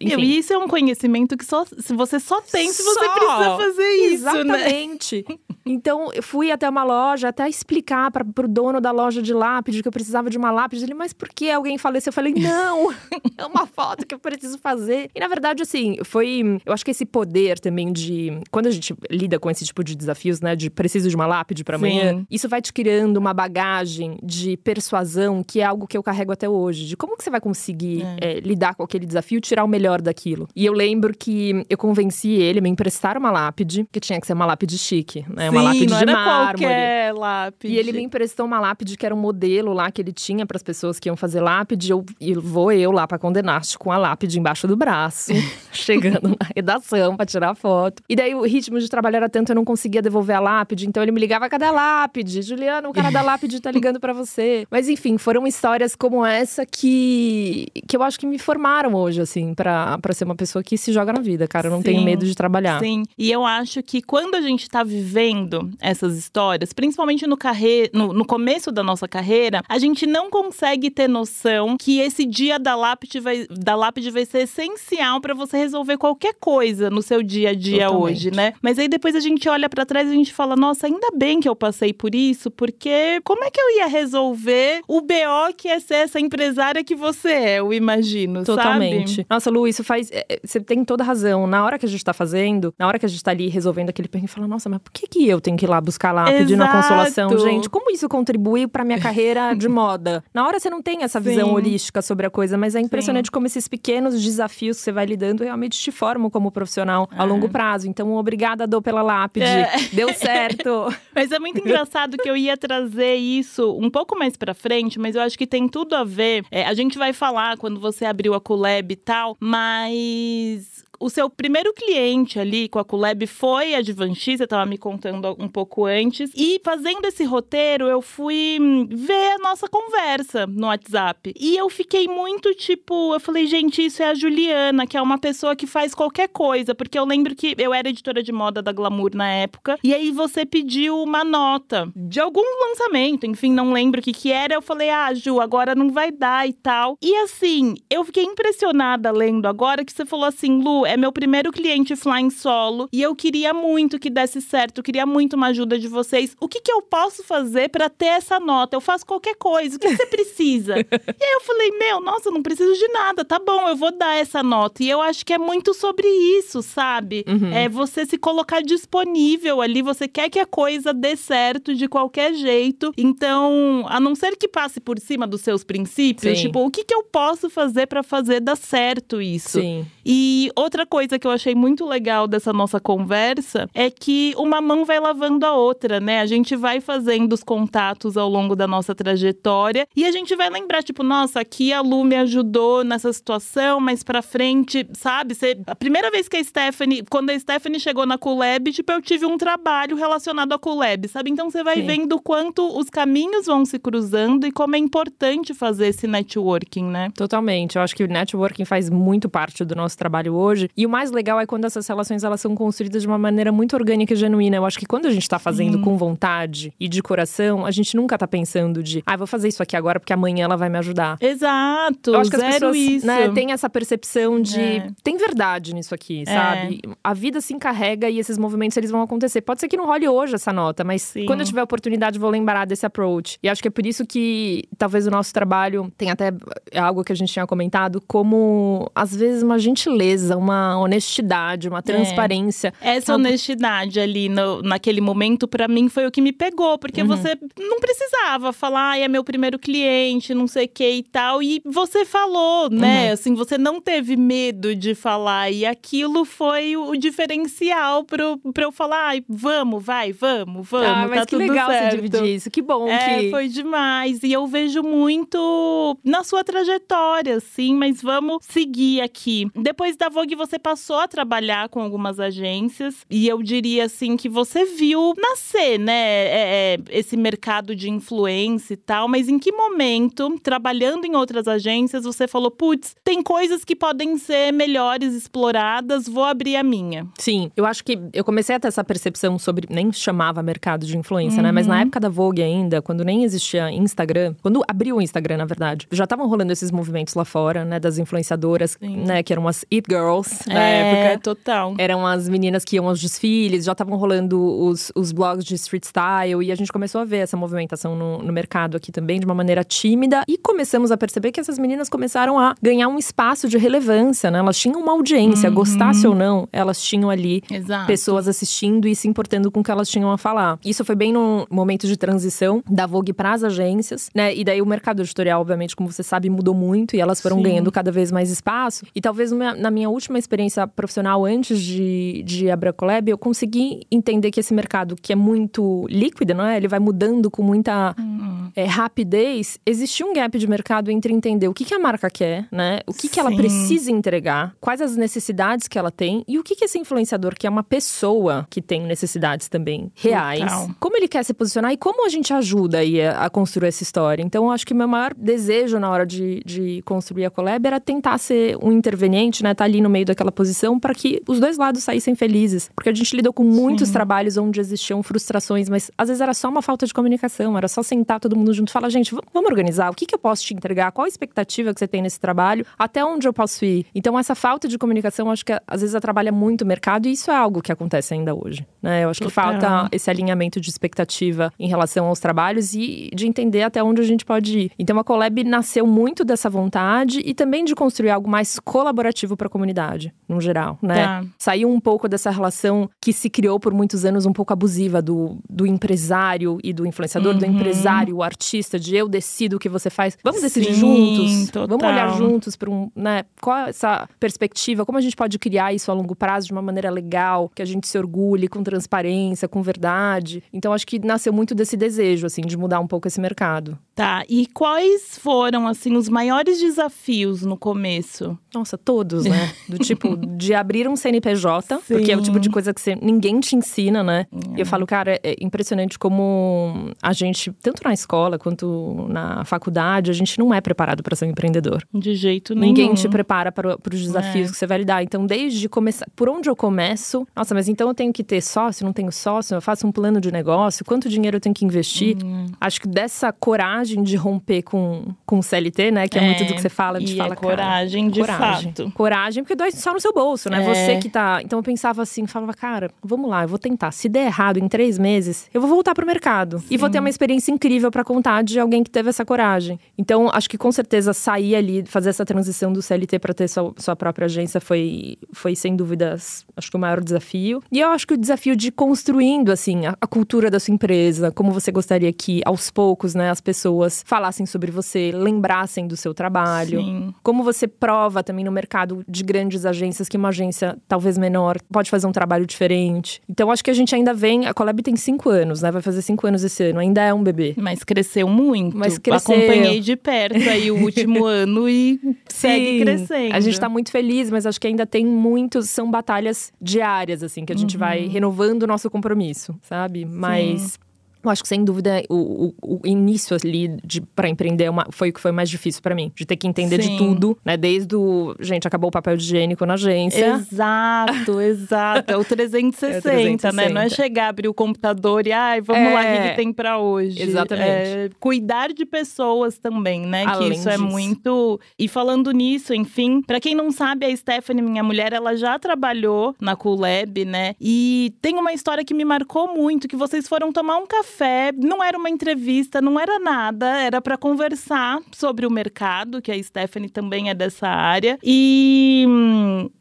Enfim. 0.00 0.20
E 0.20 0.38
isso 0.38 0.52
é 0.52 0.58
um 0.58 0.68
conhecimento 0.68 1.36
que 1.36 1.44
só, 1.44 1.64
se 1.64 1.94
você 1.94 2.18
só 2.18 2.40
tem 2.40 2.72
se 2.72 2.82
você 2.82 3.04
só. 3.04 3.12
precisa 3.12 3.56
fazer 3.56 3.88
isso, 3.88 4.28
Exatamente. 4.28 5.24
né? 5.28 5.36
Então, 5.66 6.12
eu 6.12 6.22
fui 6.22 6.50
até 6.50 6.68
uma 6.68 6.84
loja, 6.84 7.28
até 7.28 7.48
explicar 7.48 8.10
para 8.10 8.24
pro 8.24 8.46
dono 8.46 8.80
da 8.80 8.90
loja 8.90 9.22
de 9.22 9.32
lápide 9.32 9.82
que 9.82 9.88
eu 9.88 9.92
precisava 9.92 10.28
de 10.28 10.36
uma 10.36 10.50
lápide. 10.50 10.84
Ele, 10.84 10.94
mas 10.94 11.12
por 11.12 11.28
que 11.28 11.50
alguém 11.50 11.78
faleceu? 11.78 12.10
Eu 12.10 12.14
falei, 12.14 12.34
não, 12.34 12.92
é 13.38 13.46
uma 13.46 13.66
foto 13.66 14.06
que 14.06 14.14
eu 14.14 14.18
preciso 14.18 14.58
fazer. 14.58 15.10
E 15.14 15.20
na 15.20 15.28
verdade, 15.28 15.62
assim, 15.62 15.96
foi. 16.04 16.60
Eu 16.64 16.72
acho 16.72 16.84
que 16.84 16.90
esse 16.90 17.06
poder 17.06 17.58
também 17.58 17.83
de. 17.92 18.40
Quando 18.50 18.66
a 18.66 18.70
gente 18.70 18.94
lida 19.10 19.38
com 19.38 19.50
esse 19.50 19.64
tipo 19.64 19.82
de 19.82 19.94
desafios, 19.94 20.40
né, 20.40 20.56
de 20.56 20.70
preciso 20.70 21.08
de 21.08 21.16
uma 21.16 21.26
lápide 21.26 21.64
para 21.64 21.76
amanhã, 21.76 22.24
isso 22.30 22.48
vai 22.48 22.60
te 22.60 22.72
criando 22.72 23.16
uma 23.16 23.32
bagagem 23.32 24.18
de 24.22 24.56
persuasão 24.58 25.42
que 25.42 25.60
é 25.60 25.64
algo 25.64 25.86
que 25.86 25.96
eu 25.96 26.02
carrego 26.02 26.32
até 26.32 26.48
hoje. 26.48 26.86
De 26.86 26.96
como 26.96 27.16
que 27.16 27.24
você 27.24 27.30
vai 27.30 27.40
conseguir 27.40 28.02
é. 28.20 28.34
É, 28.34 28.40
lidar 28.40 28.74
com 28.74 28.82
aquele 28.82 29.06
desafio, 29.06 29.40
tirar 29.40 29.64
o 29.64 29.68
melhor 29.68 30.00
daquilo. 30.00 30.48
E 30.54 30.64
eu 30.64 30.72
lembro 30.72 31.14
que 31.16 31.64
eu 31.68 31.78
convenci 31.78 32.30
ele, 32.32 32.60
me 32.60 32.68
emprestar 32.68 33.16
uma 33.16 33.30
lápide, 33.30 33.86
que 33.90 34.00
tinha 34.00 34.20
que 34.20 34.26
ser 34.26 34.32
uma 34.32 34.46
lápide 34.46 34.78
chique, 34.78 35.24
né? 35.28 35.48
Sim, 35.48 35.56
uma 35.56 35.62
lápide 35.62 35.86
não 35.86 35.96
de 35.96 36.02
era 36.02 36.12
mármore. 36.12 36.58
qualquer 36.58 37.14
lápide. 37.14 37.74
E 37.74 37.78
ele 37.78 37.92
me 37.92 38.02
emprestou 38.02 38.46
uma 38.46 38.60
lápide 38.60 38.96
que 38.96 39.06
era 39.06 39.14
um 39.14 39.18
modelo 39.18 39.72
lá 39.72 39.90
que 39.90 40.00
ele 40.00 40.12
tinha 40.12 40.46
para 40.46 40.56
as 40.56 40.62
pessoas 40.62 40.98
que 40.98 41.08
iam 41.08 41.16
fazer 41.16 41.40
lápide. 41.40 41.90
Eu, 41.90 42.04
e 42.20 42.34
vou 42.34 42.72
eu 42.72 42.90
lá 42.90 43.06
para 43.06 43.18
condenar-te 43.18 43.78
com 43.78 43.90
a 43.90 43.96
lápide 43.96 44.38
embaixo 44.38 44.66
do 44.66 44.76
braço, 44.76 45.32
chegando 45.72 46.28
na 46.28 46.48
redação 46.54 47.16
para 47.16 47.26
tirar 47.26 47.54
foto. 47.54 47.73
E 48.08 48.16
daí 48.16 48.34
o 48.34 48.42
ritmo 48.42 48.78
de 48.78 48.88
trabalho 48.88 49.16
era 49.16 49.28
tanto, 49.28 49.50
eu 49.50 49.56
não 49.56 49.64
conseguia 49.64 50.02
devolver 50.02 50.36
a 50.36 50.40
lápide. 50.40 50.86
Então 50.86 51.02
ele 51.02 51.12
me 51.12 51.20
ligava: 51.20 51.48
cadê 51.48 51.64
a 51.64 51.70
lápide? 51.70 52.42
Juliana, 52.42 52.88
o 52.88 52.92
cara 52.92 53.10
da 53.10 53.22
lápide 53.22 53.60
tá 53.60 53.70
ligando 53.70 54.00
para 54.00 54.12
você. 54.12 54.66
Mas 54.70 54.88
enfim, 54.88 55.18
foram 55.18 55.46
histórias 55.46 55.94
como 55.96 56.24
essa 56.24 56.64
que, 56.66 57.66
que 57.86 57.96
eu 57.96 58.02
acho 58.02 58.18
que 58.18 58.26
me 58.26 58.38
formaram 58.38 58.94
hoje, 58.94 59.20
assim, 59.20 59.54
para 59.54 59.98
ser 60.12 60.24
uma 60.24 60.34
pessoa 60.34 60.62
que 60.62 60.76
se 60.76 60.92
joga 60.92 61.12
na 61.12 61.20
vida, 61.20 61.46
cara. 61.46 61.68
Eu 61.68 61.70
não 61.70 61.78
Sim. 61.78 61.84
tenho 61.84 62.02
medo 62.02 62.26
de 62.26 62.34
trabalhar. 62.34 62.80
Sim, 62.80 63.02
e 63.16 63.30
eu 63.30 63.44
acho 63.44 63.82
que 63.82 64.02
quando 64.02 64.34
a 64.34 64.40
gente 64.40 64.68
tá 64.68 64.82
vivendo 64.82 65.70
essas 65.80 66.16
histórias, 66.16 66.72
principalmente 66.72 67.26
no, 67.26 67.36
carre... 67.36 67.90
no, 67.92 68.12
no 68.12 68.24
começo 68.24 68.70
da 68.70 68.82
nossa 68.82 69.08
carreira, 69.08 69.62
a 69.68 69.78
gente 69.78 70.06
não 70.06 70.30
consegue 70.30 70.90
ter 70.90 71.08
noção 71.08 71.76
que 71.76 72.00
esse 72.00 72.24
dia 72.24 72.58
da 72.58 72.74
lápide 72.74 73.20
vai, 73.20 73.46
da 73.48 73.74
lápide 73.74 74.10
vai 74.10 74.24
ser 74.24 74.40
essencial 74.40 75.20
para 75.20 75.34
você 75.34 75.56
resolver 75.56 75.96
qualquer 75.96 76.34
coisa 76.34 76.90
no 76.90 77.02
seu 77.02 77.22
dia 77.22 77.50
a 77.50 77.54
dia 77.54 77.63
Totalmente. 77.72 78.02
hoje, 78.02 78.30
né? 78.30 78.52
Mas 78.62 78.78
aí 78.78 78.88
depois 78.88 79.14
a 79.14 79.20
gente 79.20 79.48
olha 79.48 79.68
para 79.68 79.84
trás 79.84 80.08
e 80.08 80.10
a 80.12 80.14
gente 80.14 80.32
fala: 80.32 80.56
nossa, 80.56 80.86
ainda 80.86 81.08
bem 81.16 81.40
que 81.40 81.48
eu 81.48 81.56
passei 81.56 81.92
por 81.92 82.14
isso, 82.14 82.50
porque 82.50 83.20
como 83.24 83.44
é 83.44 83.50
que 83.50 83.60
eu 83.60 83.76
ia 83.76 83.86
resolver 83.86 84.80
o 84.88 85.00
BO 85.00 85.54
que 85.56 85.68
é 85.68 85.80
ser 85.80 85.94
essa 85.94 86.20
empresária 86.20 86.82
que 86.84 86.94
você 86.94 87.28
é, 87.28 87.58
eu 87.60 87.72
imagino, 87.72 88.44
Totalmente. 88.44 89.16
sabe? 89.16 89.26
Nossa, 89.30 89.50
Lu, 89.50 89.66
isso 89.66 89.82
faz. 89.84 90.10
é, 90.12 90.24
é, 90.28 90.40
Você 90.44 90.60
tem 90.60 90.84
toda 90.84 91.02
razão. 91.04 91.46
Na 91.46 91.64
hora 91.64 91.78
que 91.78 91.86
a 91.86 91.88
gente 91.88 92.04
tá 92.04 92.12
fazendo, 92.12 92.74
na 92.78 92.86
hora 92.86 92.98
que 92.98 93.06
a 93.06 93.08
gente 93.08 93.22
tá 93.22 93.30
ali 93.30 93.48
resolvendo 93.48 93.90
aquele 93.90 94.08
perrengue, 94.08 94.30
fala, 94.30 94.46
nossa, 94.46 94.68
mas 94.68 94.80
por 94.80 94.92
que, 94.92 95.06
que 95.06 95.28
eu 95.28 95.40
tenho 95.40 95.56
que 95.56 95.64
ir 95.64 95.68
lá 95.68 95.80
buscar 95.80 96.12
na 96.14 96.32
Exato. 96.32 96.72
consolação? 96.72 97.38
Gente, 97.38 97.68
como 97.68 97.90
isso 97.90 98.08
contribui 98.08 98.66
pra 98.66 98.84
minha 98.84 98.98
carreira 98.98 99.54
de 99.54 99.68
moda? 99.68 100.22
Na 100.32 100.46
hora 100.46 100.58
você 100.58 100.70
não 100.70 100.82
tem 100.82 101.02
essa 101.02 101.18
visão 101.20 101.48
Sim. 101.48 101.54
holística 101.54 102.02
sobre 102.02 102.26
a 102.26 102.30
coisa, 102.30 102.56
mas 102.56 102.74
é 102.74 102.80
impressionante 102.80 103.30
como 103.30 103.46
esses 103.46 103.66
pequenos 103.68 104.20
desafios 104.22 104.76
que 104.78 104.82
você 104.84 104.92
vai 104.92 105.06
lidando 105.06 105.42
realmente 105.44 105.78
te 105.78 105.90
formam 105.90 106.30
como 106.30 106.50
profissional 106.50 107.08
a 107.16 107.24
longo 107.24 107.48
prazo. 107.54 107.88
Então, 107.88 108.12
obrigada, 108.14 108.66
Dô, 108.66 108.82
pela 108.82 109.00
lápide. 109.00 109.46
É. 109.46 109.70
Deu 109.92 110.12
certo. 110.12 110.92
Mas 111.14 111.30
é 111.30 111.38
muito 111.38 111.60
engraçado 111.60 112.16
que 112.18 112.28
eu 112.28 112.36
ia 112.36 112.56
trazer 112.56 113.14
isso 113.14 113.78
um 113.78 113.88
pouco 113.88 114.18
mais 114.18 114.36
pra 114.36 114.52
frente, 114.52 114.98
mas 114.98 115.14
eu 115.14 115.22
acho 115.22 115.38
que 115.38 115.46
tem 115.46 115.68
tudo 115.68 115.94
a 115.94 116.02
ver. 116.02 116.44
É, 116.50 116.64
a 116.64 116.74
gente 116.74 116.98
vai 116.98 117.12
falar 117.12 117.56
quando 117.56 117.78
você 117.78 118.04
abriu 118.04 118.34
a 118.34 118.40
Culeb 118.40 118.92
e 118.92 118.96
tal, 118.96 119.36
mas. 119.38 120.73
O 121.04 121.10
seu 121.10 121.28
primeiro 121.28 121.70
cliente 121.74 122.40
ali 122.40 122.66
com 122.66 122.78
a 122.78 122.84
Culeb 122.84 123.26
foi 123.26 123.74
a 123.74 123.82
Givenchy, 123.82 124.38
você 124.38 124.44
estava 124.44 124.64
me 124.64 124.78
contando 124.78 125.36
um 125.38 125.48
pouco 125.48 125.84
antes. 125.84 126.32
E 126.34 126.58
fazendo 126.64 127.04
esse 127.04 127.24
roteiro, 127.24 127.86
eu 127.86 128.00
fui 128.00 128.56
hum, 128.58 128.88
ver 128.90 129.32
a 129.32 129.38
nossa 129.38 129.68
conversa 129.68 130.46
no 130.46 130.66
WhatsApp. 130.66 131.34
E 131.38 131.58
eu 131.58 131.68
fiquei 131.68 132.08
muito 132.08 132.54
tipo, 132.54 133.12
eu 133.12 133.20
falei, 133.20 133.46
gente, 133.46 133.84
isso 133.84 134.02
é 134.02 134.06
a 134.06 134.14
Juliana, 134.14 134.86
que 134.86 134.96
é 134.96 135.02
uma 135.02 135.18
pessoa 135.18 135.54
que 135.54 135.66
faz 135.66 135.94
qualquer 135.94 136.28
coisa. 136.28 136.74
Porque 136.74 136.98
eu 136.98 137.04
lembro 137.04 137.34
que 137.34 137.54
eu 137.58 137.74
era 137.74 137.90
editora 137.90 138.22
de 138.22 138.32
moda 138.32 138.62
da 138.62 138.72
Glamour 138.72 139.10
na 139.14 139.30
época. 139.30 139.78
E 139.84 139.92
aí 139.92 140.10
você 140.10 140.46
pediu 140.46 141.02
uma 141.02 141.22
nota 141.22 141.86
de 141.94 142.18
algum 142.18 142.40
lançamento, 142.70 143.26
enfim, 143.26 143.52
não 143.52 143.74
lembro 143.74 144.00
o 144.00 144.02
que 144.02 144.14
que 144.14 144.32
era. 144.32 144.54
Eu 144.54 144.62
falei, 144.62 144.88
ah, 144.88 145.12
Ju, 145.12 145.38
agora 145.38 145.74
não 145.74 145.90
vai 145.90 146.10
dar 146.10 146.48
e 146.48 146.54
tal. 146.54 146.96
E 147.02 147.14
assim, 147.16 147.74
eu 147.90 148.06
fiquei 148.06 148.24
impressionada 148.24 149.10
lendo 149.10 149.44
agora 149.44 149.84
que 149.84 149.92
você 149.92 150.06
falou 150.06 150.24
assim, 150.24 150.62
Lu, 150.62 150.86
é 150.86 150.93
meu 150.96 151.12
primeiro 151.12 151.52
cliente 151.52 151.96
flying 151.96 152.30
solo 152.30 152.88
e 152.92 153.02
eu 153.02 153.14
queria 153.14 153.52
muito 153.52 153.98
que 153.98 154.10
desse 154.10 154.40
certo, 154.40 154.78
eu 154.78 154.84
queria 154.84 155.06
muito 155.06 155.34
uma 155.34 155.48
ajuda 155.48 155.78
de 155.78 155.88
vocês. 155.88 156.36
O 156.40 156.48
que 156.48 156.60
que 156.60 156.72
eu 156.72 156.82
posso 156.82 157.22
fazer 157.22 157.68
pra 157.70 157.88
ter 157.88 158.06
essa 158.06 158.38
nota? 158.38 158.76
Eu 158.76 158.80
faço 158.80 159.06
qualquer 159.06 159.36
coisa. 159.36 159.76
O 159.76 159.78
que 159.78 159.96
você 159.96 160.06
precisa? 160.06 160.74
e 160.80 161.24
aí 161.24 161.32
eu 161.32 161.40
falei, 161.40 161.70
meu, 161.72 162.00
nossa, 162.00 162.28
eu 162.28 162.32
não 162.32 162.42
preciso 162.42 162.74
de 162.74 162.88
nada. 162.88 163.24
Tá 163.24 163.38
bom, 163.38 163.68
eu 163.68 163.76
vou 163.76 163.96
dar 163.96 164.16
essa 164.16 164.42
nota. 164.42 164.82
E 164.82 164.88
eu 164.88 165.00
acho 165.00 165.24
que 165.24 165.32
é 165.32 165.38
muito 165.38 165.74
sobre 165.74 166.06
isso, 166.06 166.62
sabe? 166.62 167.24
É 167.54 167.68
você 167.68 168.06
se 168.06 168.18
colocar 168.18 168.62
disponível 168.62 169.60
ali. 169.60 169.82
Você 169.82 170.06
quer 170.08 170.28
que 170.28 170.38
a 170.38 170.46
coisa 170.46 170.92
dê 170.92 171.16
certo 171.16 171.74
de 171.74 171.88
qualquer 171.88 172.34
jeito. 172.34 172.92
Então, 172.96 173.84
a 173.88 173.98
não 173.98 174.14
ser 174.14 174.36
que 174.36 174.48
passe 174.48 174.80
por 174.80 174.98
cima 174.98 175.26
dos 175.26 175.40
seus 175.40 175.64
princípios, 175.64 176.38
Sim. 176.38 176.46
tipo, 176.46 176.64
o 176.64 176.70
que 176.70 176.84
que 176.84 176.94
eu 176.94 177.02
posso 177.04 177.50
fazer 177.50 177.86
pra 177.86 178.02
fazer 178.02 178.40
dar 178.40 178.56
certo 178.56 179.20
isso? 179.20 179.60
Sim. 179.60 179.86
E 180.04 180.50
outra 180.56 180.86
coisa 180.86 181.18
que 181.18 181.26
eu 181.26 181.30
achei 181.30 181.54
muito 181.54 181.86
legal 181.86 182.26
dessa 182.26 182.52
nossa 182.52 182.78
conversa 182.78 183.68
é 183.74 183.90
que 183.90 184.34
uma 184.36 184.60
mão 184.60 184.84
vai 184.84 185.00
lavando 185.00 185.46
a 185.46 185.52
outra, 185.52 186.00
né? 186.00 186.20
A 186.20 186.26
gente 186.26 186.54
vai 186.56 186.80
fazendo 186.80 187.32
os 187.32 187.42
contatos 187.42 188.16
ao 188.16 188.28
longo 188.28 188.54
da 188.54 188.66
nossa 188.66 188.94
trajetória 188.94 189.86
e 189.96 190.04
a 190.04 190.12
gente 190.12 190.36
vai 190.36 190.50
lembrar, 190.50 190.82
tipo, 190.82 191.02
nossa, 191.02 191.40
aqui 191.40 191.72
a 191.72 191.80
Lu 191.80 192.04
me 192.04 192.16
ajudou 192.16 192.84
nessa 192.84 193.12
situação, 193.12 193.80
mas 193.80 194.02
pra 194.02 194.22
frente, 194.22 194.86
sabe? 194.92 195.34
Você, 195.34 195.58
a 195.66 195.74
primeira 195.74 196.10
vez 196.10 196.28
que 196.28 196.36
a 196.36 196.44
Stephanie, 196.44 197.04
quando 197.10 197.30
a 197.30 197.38
Stephanie 197.38 197.80
chegou 197.80 198.04
na 198.04 198.18
Culeb, 198.18 198.72
tipo, 198.72 198.92
eu 198.92 199.00
tive 199.00 199.26
um 199.26 199.38
trabalho 199.38 199.96
relacionado 199.96 200.52
à 200.52 200.58
Culeb, 200.58 201.08
sabe? 201.08 201.30
Então 201.30 201.50
você 201.50 201.62
vai 201.62 201.76
Sim. 201.76 201.86
vendo 201.86 202.20
quanto 202.20 202.76
os 202.78 202.90
caminhos 202.90 203.46
vão 203.46 203.64
se 203.64 203.78
cruzando 203.78 204.46
e 204.46 204.52
como 204.52 204.76
é 204.76 204.78
importante 204.78 205.54
fazer 205.54 205.88
esse 205.88 206.06
networking, 206.06 206.84
né? 206.84 207.10
Totalmente. 207.14 207.76
Eu 207.76 207.82
acho 207.82 207.94
que 207.94 208.04
o 208.04 208.08
networking 208.08 208.64
faz 208.64 208.90
muito 208.90 209.28
parte 209.28 209.64
do 209.64 209.74
nosso 209.74 209.93
trabalho 209.96 210.34
hoje. 210.34 210.68
E 210.76 210.86
o 210.86 210.88
mais 210.88 211.10
legal 211.10 211.40
é 211.40 211.46
quando 211.46 211.64
essas 211.64 211.86
relações 211.86 212.24
elas 212.24 212.40
são 212.40 212.54
construídas 212.54 213.02
de 213.02 213.08
uma 213.08 213.18
maneira 213.18 213.50
muito 213.52 213.74
orgânica 213.76 214.12
e 214.12 214.16
genuína. 214.16 214.56
Eu 214.56 214.64
acho 214.66 214.78
que 214.78 214.86
quando 214.86 215.06
a 215.06 215.10
gente 215.10 215.28
tá 215.28 215.38
fazendo 215.38 215.80
com 215.80 215.96
vontade 215.96 216.72
e 216.78 216.88
de 216.88 217.02
coração, 217.02 217.64
a 217.66 217.70
gente 217.70 217.96
nunca 217.96 218.16
tá 218.18 218.26
pensando 218.26 218.82
de, 218.82 219.02
ah, 219.06 219.16
vou 219.16 219.26
fazer 219.26 219.48
isso 219.48 219.62
aqui 219.62 219.76
agora 219.76 219.98
porque 220.00 220.12
amanhã 220.12 220.44
ela 220.44 220.56
vai 220.56 220.68
me 220.68 220.78
ajudar. 220.78 221.16
Exato, 221.20 222.12
Eu 222.12 222.20
acho 222.20 222.30
que 222.30 222.36
as 222.36 222.54
pessoas 222.54 222.76
isso. 222.76 223.06
né, 223.06 223.28
têm 223.30 223.52
essa 223.52 223.68
percepção 223.68 224.40
de 224.40 224.60
É. 224.60 224.86
tem 225.02 225.16
verdade 225.16 225.74
nisso 225.74 225.94
aqui, 225.94 226.24
sabe? 226.26 226.80
A 227.02 227.12
vida 227.14 227.40
se 227.40 227.52
encarrega 227.54 228.08
e 228.08 228.18
esses 228.18 228.38
movimentos 228.38 228.76
eles 228.76 228.90
vão 228.90 229.02
acontecer. 229.02 229.40
Pode 229.42 229.60
ser 229.60 229.68
que 229.68 229.76
não 229.76 229.86
role 229.86 230.08
hoje 230.08 230.34
essa 230.34 230.52
nota, 230.52 230.82
mas 230.84 231.02
Sim. 231.02 231.26
quando 231.26 231.40
eu 231.40 231.46
tiver 231.46 231.62
oportunidade 231.62 232.18
vou 232.18 232.30
lembrar 232.30 232.64
desse 232.66 232.86
approach. 232.86 233.38
E 233.42 233.48
acho 233.48 233.60
que 233.62 233.68
é 233.68 233.70
por 233.70 233.84
isso 233.86 234.04
que 234.06 234.64
talvez 234.78 235.06
o 235.06 235.10
nosso 235.10 235.32
trabalho 235.32 235.92
tem 235.96 236.10
até 236.10 236.32
é 236.70 236.78
algo 236.78 237.04
que 237.04 237.12
a 237.12 237.16
gente 237.16 237.32
tinha 237.32 237.46
comentado 237.46 238.00
como 238.06 238.90
às 238.94 239.14
vezes 239.14 239.42
uma 239.42 239.58
gentileza, 239.94 240.36
uma 240.36 240.78
honestidade, 240.78 241.68
uma 241.68 241.82
transparência. 241.82 242.72
Essa 242.80 243.06
Sabe? 243.12 243.20
honestidade 243.26 244.00
ali 244.00 244.28
no- 244.28 244.62
naquele 244.62 245.00
momento, 245.00 245.46
pra 245.46 245.68
mim, 245.68 245.88
foi 245.88 246.06
o 246.06 246.10
que 246.10 246.20
me 246.20 246.32
pegou. 246.32 246.78
Porque 246.78 247.02
Uhum. 247.02 247.08
você 247.08 247.36
não 247.58 247.78
precisava 247.80 248.52
falar, 248.52 248.90
ai, 248.92 249.02
é 249.02 249.08
meu 249.08 249.22
primeiro 249.24 249.58
cliente, 249.58 250.34
não 250.34 250.46
sei 250.46 250.64
o 250.66 250.68
que 250.68 250.88
e 250.88 251.02
tal. 251.02 251.42
E 251.42 251.60
você 251.64 252.04
falou, 252.04 252.70
né? 252.70 253.06
Uhum. 253.08 253.12
Assim, 253.12 253.34
você 253.34 253.58
não 253.58 253.80
teve 253.80 254.16
medo 254.16 254.74
de 254.74 254.94
falar. 254.94 255.50
E 255.50 255.66
aquilo 255.66 256.24
foi 256.24 256.76
o 256.76 256.96
diferencial 256.96 258.04
pro, 258.04 258.38
pra 258.52 258.64
eu 258.64 258.72
falar, 258.72 259.08
ai, 259.08 259.24
vamos, 259.28 259.84
vai, 259.84 260.12
vamos, 260.12 260.68
vamos, 260.68 260.86
ah, 260.88 261.06
mas 261.08 261.20
tá 261.20 261.26
que 261.26 261.36
legal 261.36 261.68
certo. 261.68 261.90
você 261.90 261.96
dividir 261.96 262.24
isso. 262.24 262.50
Que 262.50 262.62
bom 262.62 262.88
É, 262.88 263.18
que 263.24 263.30
foi 263.30 263.48
demais. 263.48 264.22
E 264.22 264.32
eu 264.32 264.46
vejo 264.46 264.82
muito 264.82 265.98
na 266.04 266.22
sua 266.24 266.42
trajetória, 266.44 267.36
assim, 267.36 267.74
mas 267.74 268.00
vamos 268.02 268.38
seguir 268.48 269.00
aqui. 269.00 269.46
Depois 269.54 269.73
da 269.98 270.08
Vogue, 270.08 270.34
você 270.34 270.58
passou 270.58 270.96
a 270.96 271.08
trabalhar 271.08 271.68
com 271.68 271.80
algumas 271.80 272.18
agências, 272.18 273.04
e 273.10 273.28
eu 273.28 273.42
diria 273.42 273.84
assim 273.84 274.16
que 274.16 274.28
você 274.28 274.64
viu 274.64 275.14
nascer, 275.16 275.78
né? 275.78 276.14
é, 276.14 276.74
é, 276.74 276.78
esse 276.90 277.16
mercado 277.16 277.74
de 277.74 277.90
influência 277.90 278.74
e 278.74 278.76
tal, 278.76 279.08
mas 279.08 279.28
em 279.28 279.38
que 279.38 279.52
momento, 279.52 280.38
trabalhando 280.42 281.04
em 281.04 281.14
outras 281.14 281.46
agências, 281.46 282.04
você 282.04 282.26
falou: 282.26 282.50
putz, 282.50 282.94
tem 283.04 283.22
coisas 283.22 283.64
que 283.64 283.76
podem 283.76 284.18
ser 284.18 284.52
melhores 284.52 285.14
exploradas, 285.14 286.08
vou 286.08 286.24
abrir 286.24 286.56
a 286.56 286.62
minha. 286.62 287.06
Sim, 287.18 287.50
eu 287.56 287.66
acho 287.66 287.84
que 287.84 287.98
eu 288.12 288.24
comecei 288.24 288.56
a 288.56 288.60
ter 288.60 288.68
essa 288.68 288.84
percepção 288.84 289.38
sobre. 289.38 289.66
Nem 289.70 289.92
chamava 289.92 290.42
mercado 290.42 290.86
de 290.86 290.96
influência, 290.96 291.42
né? 291.42 291.52
Mas 291.52 291.66
na 291.66 291.80
época 291.80 292.00
da 292.00 292.08
Vogue 292.08 292.42
ainda, 292.42 292.82
quando 292.82 293.04
nem 293.04 293.24
existia 293.24 293.70
Instagram, 293.70 294.34
quando 294.42 294.62
abriu 294.68 294.96
o 294.96 295.02
Instagram, 295.02 295.38
na 295.38 295.44
verdade, 295.44 295.86
já 295.90 296.04
estavam 296.04 296.28
rolando 296.28 296.52
esses 296.52 296.70
movimentos 296.70 297.14
lá 297.14 297.24
fora, 297.24 297.64
né? 297.64 297.80
Das 297.80 297.98
influenciadoras, 297.98 298.76
Sim. 298.78 299.04
né? 299.04 299.22
Que 299.22 299.32
eram 299.32 299.48
as 299.48 299.63
It 299.72 299.84
Girls, 299.88 300.30
Girls 300.30 300.48
na 300.48 300.60
é, 300.62 300.92
época. 301.12 301.20
total. 301.22 301.74
Eram 301.78 302.06
as 302.06 302.28
meninas 302.28 302.64
que 302.64 302.76
iam 302.76 302.88
aos 302.88 303.00
desfiles, 303.00 303.64
já 303.64 303.72
estavam 303.72 303.96
rolando 303.96 304.40
os, 304.42 304.90
os 304.94 305.12
blogs 305.12 305.44
de 305.44 305.54
street 305.54 305.84
style 305.84 306.42
e 306.42 306.52
a 306.52 306.54
gente 306.54 306.72
começou 306.72 307.00
a 307.00 307.04
ver 307.04 307.18
essa 307.18 307.36
movimentação 307.36 307.96
no, 307.96 308.18
no 308.18 308.32
mercado 308.32 308.76
aqui 308.76 308.90
também 308.92 309.18
de 309.18 309.26
uma 309.26 309.34
maneira 309.34 309.64
tímida 309.64 310.22
e 310.28 310.36
começamos 310.38 310.90
a 310.90 310.96
perceber 310.96 311.32
que 311.32 311.40
essas 311.40 311.58
meninas 311.58 311.88
começaram 311.88 312.38
a 312.38 312.54
ganhar 312.62 312.88
um 312.88 312.98
espaço 312.98 313.48
de 313.48 313.58
relevância, 313.58 314.30
né? 314.30 314.38
Elas 314.38 314.58
tinham 314.58 314.80
uma 314.80 314.92
audiência, 314.92 315.48
Uhum. 315.48 315.54
gostasse 315.54 316.06
ou 316.06 316.14
não, 316.14 316.48
elas 316.52 316.82
tinham 316.82 317.10
ali 317.10 317.42
Exato. 317.50 317.86
pessoas 317.86 318.28
assistindo 318.28 318.86
e 318.88 318.94
se 318.94 319.08
importando 319.08 319.50
com 319.50 319.60
o 319.60 319.62
que 319.64 319.70
elas 319.70 319.88
tinham 319.88 320.10
a 320.10 320.18
falar. 320.18 320.58
Isso 320.64 320.84
foi 320.84 320.94
bem 320.94 321.12
no 321.12 321.46
momento 321.50 321.86
de 321.86 321.96
transição 321.96 322.62
da 322.68 322.86
Vogue 322.86 323.12
para 323.12 323.32
as 323.32 323.42
agências, 323.44 324.10
né? 324.14 324.34
E 324.34 324.44
daí 324.44 324.60
o 324.62 324.66
mercado 324.66 325.02
editorial, 325.02 325.40
obviamente, 325.40 325.74
como 325.76 325.90
você 325.90 326.02
sabe, 326.02 326.28
mudou 326.30 326.54
muito 326.54 326.96
e 326.96 327.00
elas 327.00 327.20
foram 327.20 327.36
Sim. 327.36 327.42
ganhando 327.42 327.70
cada 327.72 327.90
vez 327.92 328.10
mais 328.12 328.30
espaço. 328.30 328.84
E 328.94 329.00
talvez 329.00 329.32
na 329.56 329.64
na 329.64 329.70
minha 329.74 329.90
última 329.90 330.18
experiência 330.18 330.66
profissional 330.68 331.24
antes 331.24 331.60
de, 331.60 332.22
de 332.24 332.50
abrir 332.50 332.68
a 332.68 332.72
Collab, 332.72 333.10
eu 333.10 333.18
consegui 333.18 333.80
entender 333.90 334.30
que 334.30 334.38
esse 334.38 334.54
mercado 334.54 334.94
que 334.94 335.12
é 335.12 335.16
muito 335.16 335.86
líquido, 335.88 336.34
não 336.34 336.44
é? 336.44 336.56
Ele 336.56 336.68
vai 336.68 336.78
mudando 336.78 337.30
com 337.30 337.42
muita 337.42 337.94
Hum, 337.98 338.50
é, 338.54 338.64
rapidez, 338.64 339.58
existia 339.66 340.06
um 340.06 340.12
gap 340.12 340.38
de 340.38 340.46
mercado 340.46 340.90
entre 340.90 341.12
entender 341.12 341.48
o 341.48 341.54
que, 341.54 341.64
que 341.64 341.74
a 341.74 341.78
marca 341.78 342.08
quer, 342.08 342.46
né? 342.52 342.80
O 342.86 342.92
que, 342.92 343.08
que 343.08 343.18
ela 343.18 343.34
precisa 343.34 343.90
entregar, 343.90 344.54
quais 344.60 344.80
as 344.80 344.96
necessidades 344.96 345.66
que 345.66 345.78
ela 345.78 345.90
tem 345.90 346.24
e 346.28 346.38
o 346.38 346.42
que, 346.42 346.54
que 346.54 346.64
esse 346.64 346.78
influenciador, 346.78 347.34
que 347.36 347.46
é 347.46 347.50
uma 347.50 347.64
pessoa 347.64 348.46
que 348.48 348.62
tem 348.62 348.82
necessidades 348.82 349.48
também 349.48 349.90
reais, 349.94 350.40
Total. 350.40 350.70
como 350.78 350.96
ele 350.96 351.08
quer 351.08 351.24
se 351.24 351.34
posicionar 351.34 351.72
e 351.72 351.76
como 351.76 352.06
a 352.06 352.08
gente 352.08 352.32
ajuda 352.32 352.78
aí 352.78 353.02
a, 353.02 353.24
a 353.24 353.30
construir 353.30 353.68
essa 353.68 353.82
história. 353.82 354.22
Então, 354.22 354.44
eu 354.44 354.50
acho 354.50 354.66
que 354.66 354.74
meu 354.74 354.86
maior 354.86 355.12
desejo 355.14 355.78
na 355.78 355.90
hora 355.90 356.06
de, 356.06 356.42
de 356.44 356.82
construir 356.82 357.24
a 357.24 357.30
Collab 357.30 357.66
era 357.66 357.80
tentar 357.80 358.18
ser 358.18 358.56
um 358.62 358.70
interveniente, 358.70 359.33
né? 359.42 359.54
Tá 359.54 359.64
ali 359.64 359.80
no 359.80 359.88
meio 359.88 360.04
daquela 360.04 360.32
posição 360.32 360.78
para 360.78 360.94
que 360.94 361.22
os 361.28 361.40
dois 361.40 361.56
lados 361.56 361.82
saíssem 361.82 362.14
felizes. 362.14 362.70
Porque 362.74 362.90
a 362.90 362.94
gente 362.94 363.14
lidou 363.14 363.32
com 363.32 363.44
muitos 363.44 363.88
Sim. 363.88 363.94
trabalhos 363.94 364.36
onde 364.36 364.60
existiam 364.60 365.02
frustrações, 365.02 365.68
mas 365.68 365.90
às 365.96 366.08
vezes 366.08 366.20
era 366.20 366.34
só 366.34 366.48
uma 366.48 366.62
falta 366.62 366.86
de 366.86 366.94
comunicação, 366.94 367.56
era 367.56 367.68
só 367.68 367.82
sentar 367.82 368.20
todo 368.20 368.36
mundo 368.36 368.52
junto 368.52 368.68
e 368.68 368.72
falar, 368.72 368.88
gente, 368.88 369.14
vamos 369.32 369.50
organizar, 369.50 369.90
o 369.90 369.94
que, 369.94 370.06
que 370.06 370.14
eu 370.14 370.18
posso 370.18 370.44
te 370.44 370.54
entregar, 370.54 370.92
qual 370.92 371.04
a 371.04 371.08
expectativa 371.08 371.72
que 371.72 371.78
você 371.78 371.88
tem 371.88 372.02
nesse 372.02 372.20
trabalho, 372.20 372.66
até 372.78 373.04
onde 373.04 373.26
eu 373.26 373.32
posso 373.32 373.64
ir. 373.64 373.86
Então, 373.94 374.18
essa 374.18 374.34
falta 374.34 374.68
de 374.68 374.78
comunicação, 374.78 375.30
acho 375.30 375.44
que 375.44 375.52
às 375.66 375.80
vezes 375.80 375.94
atrapalha 375.94 376.32
muito 376.32 376.62
o 376.62 376.66
mercado 376.66 377.06
e 377.06 377.12
isso 377.12 377.30
é 377.30 377.36
algo 377.36 377.62
que 377.62 377.72
acontece 377.72 378.14
ainda 378.14 378.34
hoje. 378.34 378.66
Né? 378.82 379.04
Eu 379.04 379.10
acho 379.10 379.20
que 379.20 379.28
Total. 379.28 379.52
falta 379.52 379.88
esse 379.92 380.10
alinhamento 380.10 380.60
de 380.60 380.68
expectativa 380.68 381.52
em 381.58 381.68
relação 381.68 382.06
aos 382.06 382.20
trabalhos 382.20 382.74
e 382.74 383.10
de 383.14 383.26
entender 383.26 383.62
até 383.62 383.82
onde 383.82 384.00
a 384.00 384.04
gente 384.04 384.24
pode 384.24 384.58
ir. 384.58 384.70
Então, 384.78 384.98
a 384.98 385.04
Collab 385.04 385.42
nasceu 385.44 385.86
muito 385.86 386.24
dessa 386.24 386.50
vontade 386.50 387.20
e 387.24 387.32
também 387.32 387.64
de 387.64 387.74
construir 387.74 388.10
algo 388.10 388.28
mais 388.28 388.58
colaborativo 388.58 389.23
para 389.36 389.46
a 389.46 389.50
comunidade, 389.50 390.12
no 390.28 390.40
geral, 390.40 390.78
né? 390.82 391.04
Tá. 391.04 391.24
Saiu 391.38 391.70
um 391.70 391.80
pouco 391.80 392.08
dessa 392.08 392.30
relação 392.30 392.88
que 393.00 393.12
se 393.12 393.30
criou 393.30 393.58
por 393.58 393.72
muitos 393.72 394.04
anos, 394.04 394.26
um 394.26 394.32
pouco 394.32 394.52
abusiva 394.52 395.00
do, 395.00 395.38
do 395.48 395.66
empresário 395.66 396.58
e 396.62 396.72
do 396.72 396.86
influenciador, 396.86 397.34
do 397.34 397.44
Uhum. 397.44 397.52
empresário, 397.52 398.16
o 398.16 398.22
artista, 398.22 398.78
de 398.78 398.96
eu 398.96 399.08
decido 399.08 399.56
o 399.56 399.58
que 399.58 399.68
você 399.68 399.88
faz. 399.90 400.16
Vamos 400.24 400.42
decidir 400.42 400.74
Sim, 400.74 400.80
juntos? 401.16 401.50
total. 401.50 401.68
Vamos 401.78 401.84
olhar 401.94 402.16
juntos 402.16 402.56
para 402.56 402.70
um, 402.70 402.90
né? 402.94 403.24
Qual 403.40 403.56
é 403.56 403.68
essa 403.70 404.08
perspectiva? 404.20 404.84
Como 404.84 404.98
a 404.98 405.00
gente 405.00 405.16
pode 405.16 405.38
criar 405.38 405.72
isso 405.72 405.90
a 405.90 405.94
longo 405.94 406.14
prazo 406.14 406.46
de 406.46 406.52
uma 406.52 406.62
maneira 406.62 406.90
legal, 406.90 407.50
que 407.54 407.62
a 407.62 407.64
gente 407.64 407.86
se 407.86 407.96
orgulhe, 407.98 408.48
com 408.48 408.62
transparência, 408.62 409.48
com 409.48 409.62
verdade? 409.62 410.42
Então, 410.52 410.72
acho 410.72 410.86
que 410.86 410.98
nasceu 410.98 411.32
muito 411.32 411.54
desse 411.54 411.76
desejo, 411.76 412.26
assim, 412.26 412.42
de 412.42 412.56
mudar 412.56 412.80
um 412.80 412.86
pouco 412.86 413.06
esse 413.08 413.20
mercado. 413.20 413.78
Tá. 413.94 414.24
E 414.28 414.46
quais 414.46 415.16
foram, 415.18 415.68
assim, 415.68 415.96
os 415.96 416.08
maiores 416.08 416.58
desafios 416.58 417.42
no 417.42 417.56
começo? 417.56 418.36
Nossa, 418.52 418.76
todos, 418.76 419.24
né? 419.24 419.52
Do 419.68 419.78
tipo, 419.78 420.16
de 420.16 420.52
abrir 420.52 420.88
um 420.88 420.96
CNPJ, 420.96 421.78
porque 421.86 422.10
é 422.10 422.16
o 422.16 422.20
tipo 422.20 422.40
de 422.40 422.46
Sim. 422.48 422.52
coisa 422.52 422.74
que 422.74 422.80
você, 422.80 422.96
ninguém 422.96 423.38
te 423.38 423.54
ensina, 423.54 424.02
né? 424.02 424.26
E 424.56 424.60
eu 424.60 424.66
falo, 424.66 424.84
cara, 424.86 425.20
é 425.22 425.36
impressionante 425.40 425.96
como 425.98 426.90
a 427.00 427.12
gente, 427.12 427.52
tanto 427.62 427.82
na 427.84 427.92
escola 427.92 428.36
quanto 428.38 429.06
na 429.08 429.44
faculdade, 429.44 430.10
a 430.10 430.14
gente 430.14 430.38
não 430.40 430.52
é 430.52 430.60
preparado 430.60 431.02
para 431.02 431.14
ser 431.14 431.26
um 431.26 431.30
empreendedor. 431.30 431.86
De 431.94 432.14
jeito 432.16 432.52
nenhum. 432.54 432.66
Ninguém 432.66 432.94
te 432.94 433.08
prepara 433.08 433.52
para, 433.52 433.78
para 433.78 433.94
os 433.94 434.00
desafios 434.02 434.48
É. 434.48 434.52
que 434.52 434.58
você 434.58 434.66
vai 434.66 434.78
lidar. 434.78 435.02
Então, 435.04 435.24
desde 435.24 435.68
começar, 435.68 436.06
por 436.16 436.28
onde 436.28 436.48
eu 436.50 436.56
começo? 436.56 437.26
Nossa, 437.36 437.54
mas 437.54 437.68
então 437.68 437.86
eu 437.88 437.94
tenho 437.94 438.12
que 438.12 438.24
ter 438.24 438.40
sócio, 438.40 438.84
não 438.84 438.92
tenho 438.92 439.12
sócio, 439.12 439.54
eu 439.54 439.62
faço 439.62 439.86
um 439.86 439.92
plano 439.92 440.20
de 440.20 440.32
negócio, 440.32 440.84
quanto 440.84 441.08
dinheiro 441.08 441.36
eu 441.36 441.40
tenho 441.40 441.54
que 441.54 441.64
investir? 441.64 442.16
Hum. 442.24 442.46
Acho 442.60 442.80
que 442.80 442.88
dessa 442.88 443.32
coragem 443.32 443.83
de 443.84 444.16
romper 444.16 444.62
com, 444.62 445.14
com 445.26 445.38
o 445.38 445.42
CLT, 445.42 445.90
né? 445.90 446.08
Que 446.08 446.18
é, 446.18 446.22
muito 446.22 446.44
do 446.44 446.54
que 446.54 446.60
você 446.60 446.68
fala, 446.68 446.98
de 446.98 447.16
fala, 447.16 447.34
é 447.34 447.36
coragem, 447.36 448.08
de 448.08 448.20
coragem. 448.20 448.72
fato. 448.72 448.92
Coragem, 448.92 449.42
porque 449.42 449.54
dói 449.54 449.70
só 449.72 449.92
no 449.92 450.00
seu 450.00 450.12
bolso, 450.12 450.48
né? 450.48 450.62
É. 450.62 450.74
Você 450.74 450.98
que 450.98 451.08
tá. 451.08 451.40
Então 451.42 451.58
eu 451.58 451.62
pensava 451.62 452.02
assim, 452.02 452.26
falava, 452.26 452.54
cara, 452.54 452.90
vamos 453.02 453.28
lá, 453.28 453.42
eu 453.42 453.48
vou 453.48 453.58
tentar. 453.58 453.92
Se 453.92 454.08
der 454.08 454.26
errado 454.26 454.58
em 454.58 454.68
três 454.68 454.98
meses, 454.98 455.48
eu 455.52 455.60
vou 455.60 455.68
voltar 455.68 455.94
pro 455.94 456.06
mercado. 456.06 456.62
E 456.70 456.76
vou 456.76 456.90
ter 456.90 456.98
uma 456.98 457.10
experiência 457.10 457.52
incrível 457.52 457.90
pra 457.90 458.04
contar 458.04 458.42
de 458.42 458.58
alguém 458.58 458.82
que 458.82 458.90
teve 458.90 459.08
essa 459.08 459.24
coragem. 459.24 459.78
Então, 459.98 460.30
acho 460.32 460.48
que 460.48 460.56
com 460.56 460.72
certeza 460.72 461.12
sair 461.12 461.56
ali, 461.56 461.84
fazer 461.86 462.10
essa 462.10 462.24
transição 462.24 462.72
do 462.72 462.82
CLT 462.82 463.18
pra 463.18 463.34
ter 463.34 463.48
sua, 463.48 463.72
sua 463.76 463.96
própria 463.96 464.26
agência 464.26 464.60
foi, 464.60 465.16
foi, 465.32 465.54
sem 465.54 465.76
dúvidas, 465.76 466.44
acho 466.56 466.70
que 466.70 466.76
o 466.76 466.80
maior 466.80 467.00
desafio. 467.00 467.62
E 467.70 467.80
eu 467.80 467.88
acho 467.90 468.06
que 468.06 468.14
o 468.14 468.18
desafio 468.18 468.56
de 468.56 468.70
construindo, 468.70 469.50
assim, 469.50 469.86
a, 469.86 469.96
a 470.00 470.06
cultura 470.06 470.50
da 470.50 470.60
sua 470.60 470.74
empresa, 470.74 471.30
como 471.30 471.52
você 471.52 471.70
gostaria 471.70 472.12
que, 472.12 472.40
aos 472.44 472.70
poucos, 472.70 473.14
né, 473.14 473.30
as 473.30 473.40
pessoas 473.40 473.73
falassem 474.04 474.46
sobre 474.46 474.70
você, 474.70 475.10
lembrassem 475.12 475.86
do 475.86 475.96
seu 475.96 476.12
trabalho. 476.14 476.80
Sim. 476.80 477.14
Como 477.22 477.42
você 477.42 477.66
prova 477.66 478.22
também 478.22 478.44
no 478.44 478.52
mercado 478.52 479.04
de 479.08 479.22
grandes 479.22 479.66
agências 479.66 480.08
que 480.08 480.16
uma 480.16 480.28
agência 480.28 480.76
talvez 480.88 481.18
menor 481.18 481.58
pode 481.72 481.90
fazer 481.90 482.06
um 482.06 482.12
trabalho 482.12 482.46
diferente. 482.46 483.20
Então 483.28 483.50
acho 483.50 483.62
que 483.62 483.70
a 483.70 483.74
gente 483.74 483.94
ainda 483.94 484.12
vem. 484.12 484.46
A 484.46 484.54
Collab 484.54 484.82
tem 484.82 484.96
cinco 484.96 485.28
anos, 485.30 485.62
né? 485.62 485.70
Vai 485.70 485.82
fazer 485.82 486.02
cinco 486.02 486.26
anos 486.26 486.44
esse 486.44 486.62
ano, 486.64 486.80
ainda 486.80 487.02
é 487.02 487.12
um 487.12 487.22
bebê. 487.22 487.54
Mas 487.56 487.82
cresceu 487.82 488.28
muito. 488.28 488.76
Mas 488.76 488.98
cresceu. 488.98 489.34
Acompanhei 489.34 489.80
de 489.80 489.96
perto 489.96 490.48
aí 490.48 490.70
o 490.70 490.76
último 490.76 491.24
ano 491.26 491.68
e 491.68 492.00
segue 492.28 492.78
Sim. 492.78 492.80
crescendo. 492.80 493.34
A 493.34 493.40
gente 493.40 493.58
tá 493.58 493.68
muito 493.68 493.90
feliz, 493.90 494.30
mas 494.30 494.46
acho 494.46 494.60
que 494.60 494.66
ainda 494.66 494.86
tem 494.86 495.06
muitos. 495.06 495.70
São 495.70 495.90
batalhas 495.90 496.52
diárias, 496.60 497.22
assim, 497.22 497.44
que 497.44 497.52
a 497.52 497.56
gente 497.56 497.76
vai 497.76 498.06
renovando 498.06 498.64
o 498.64 498.66
nosso 498.66 498.90
compromisso, 498.90 499.54
sabe? 499.62 500.04
Mas. 500.04 500.78
Eu 501.24 501.30
acho 501.30 501.42
que, 501.42 501.48
sem 501.48 501.64
dúvida, 501.64 502.02
o, 502.08 502.52
o- 502.62 502.80
o 502.82 502.86
início 502.86 503.36
ali 503.42 503.76
de, 503.84 504.00
pra 504.00 504.28
empreender 504.28 504.64
é 504.64 504.70
uma- 504.70 504.86
foi 504.90 505.10
o 505.10 505.12
que 505.12 505.20
foi 505.20 505.32
mais 505.32 505.48
difícil 505.48 505.80
pra 505.82 505.94
mim. 505.94 506.12
De 506.14 506.24
ter 506.26 506.36
que 506.36 506.46
entender 506.46 506.78
de 506.78 506.86
Sim. 506.88 506.96
tudo, 506.98 507.38
né? 507.44 507.56
Desde 507.56 507.96
o. 507.96 508.34
Gente, 508.40 508.66
acabou 508.68 508.88
o 508.88 508.90
papel 508.92 509.14
higiênico 509.14 509.64
na 509.64 509.74
agência. 509.74 510.26
Exato, 510.26 511.40
exato. 511.40 512.12
É 512.12 512.16
o 512.16 512.24
360, 512.24 513.48
É 513.48 513.50
o 513.50 513.54
né? 513.54 513.68
Não 513.68 513.80
é 513.80 513.84
360. 513.88 513.88
chegar, 513.94 514.28
abrir 514.28 514.48
o 514.48 514.54
computador 514.54 515.26
e, 515.26 515.32
ai, 515.32 515.60
vamos 515.60 515.92
lá, 515.92 516.00
o 516.00 516.02
que 516.02 516.08
É. 516.08 516.34
tem 516.34 516.52
pra 516.52 516.78
hoje? 516.78 517.20
Exatamente. 517.22 517.64
É, 517.66 518.10
cuidar 518.20 518.72
de 518.72 518.84
pessoas 518.84 519.58
também, 519.58 520.00
né? 520.00 520.24
Além 520.26 520.50
que 520.50 520.56
isso 520.58 520.68
é 520.68 520.72
disso. 520.76 520.84
muito. 520.84 521.60
E 521.78 521.88
falando 521.88 522.30
nisso, 522.32 522.74
enfim, 522.74 523.22
pra 523.22 523.40
quem 523.40 523.54
não 523.54 523.70
sabe, 523.70 524.06
a 524.06 524.16
Stephanie, 524.16 524.62
minha 524.62 524.82
mulher, 524.82 525.12
ela 525.12 525.36
já 525.36 525.58
trabalhou 525.58 526.34
na 526.40 526.56
Coolab, 526.56 527.24
né? 527.24 527.54
E 527.60 528.12
tem 528.20 528.34
uma 528.36 528.52
história 528.52 528.84
que 528.84 528.94
me 528.94 529.04
marcou 529.04 529.54
muito, 529.54 529.88
que 529.88 529.96
vocês 529.96 530.28
foram 530.28 530.52
tomar 530.52 530.76
um 530.78 530.86
café, 530.86 531.13
não 531.56 531.82
era 531.82 531.96
uma 531.96 532.10
entrevista, 532.10 532.80
não 532.80 532.98
era 532.98 533.18
nada, 533.18 533.78
era 533.78 534.00
pra 534.00 534.16
conversar 534.16 535.00
sobre 535.12 535.46
o 535.46 535.50
mercado, 535.50 536.20
que 536.20 536.32
a 536.32 536.42
Stephanie 536.42 536.88
também 536.88 537.30
é 537.30 537.34
dessa 537.34 537.68
área. 537.68 538.18
E, 538.22 539.06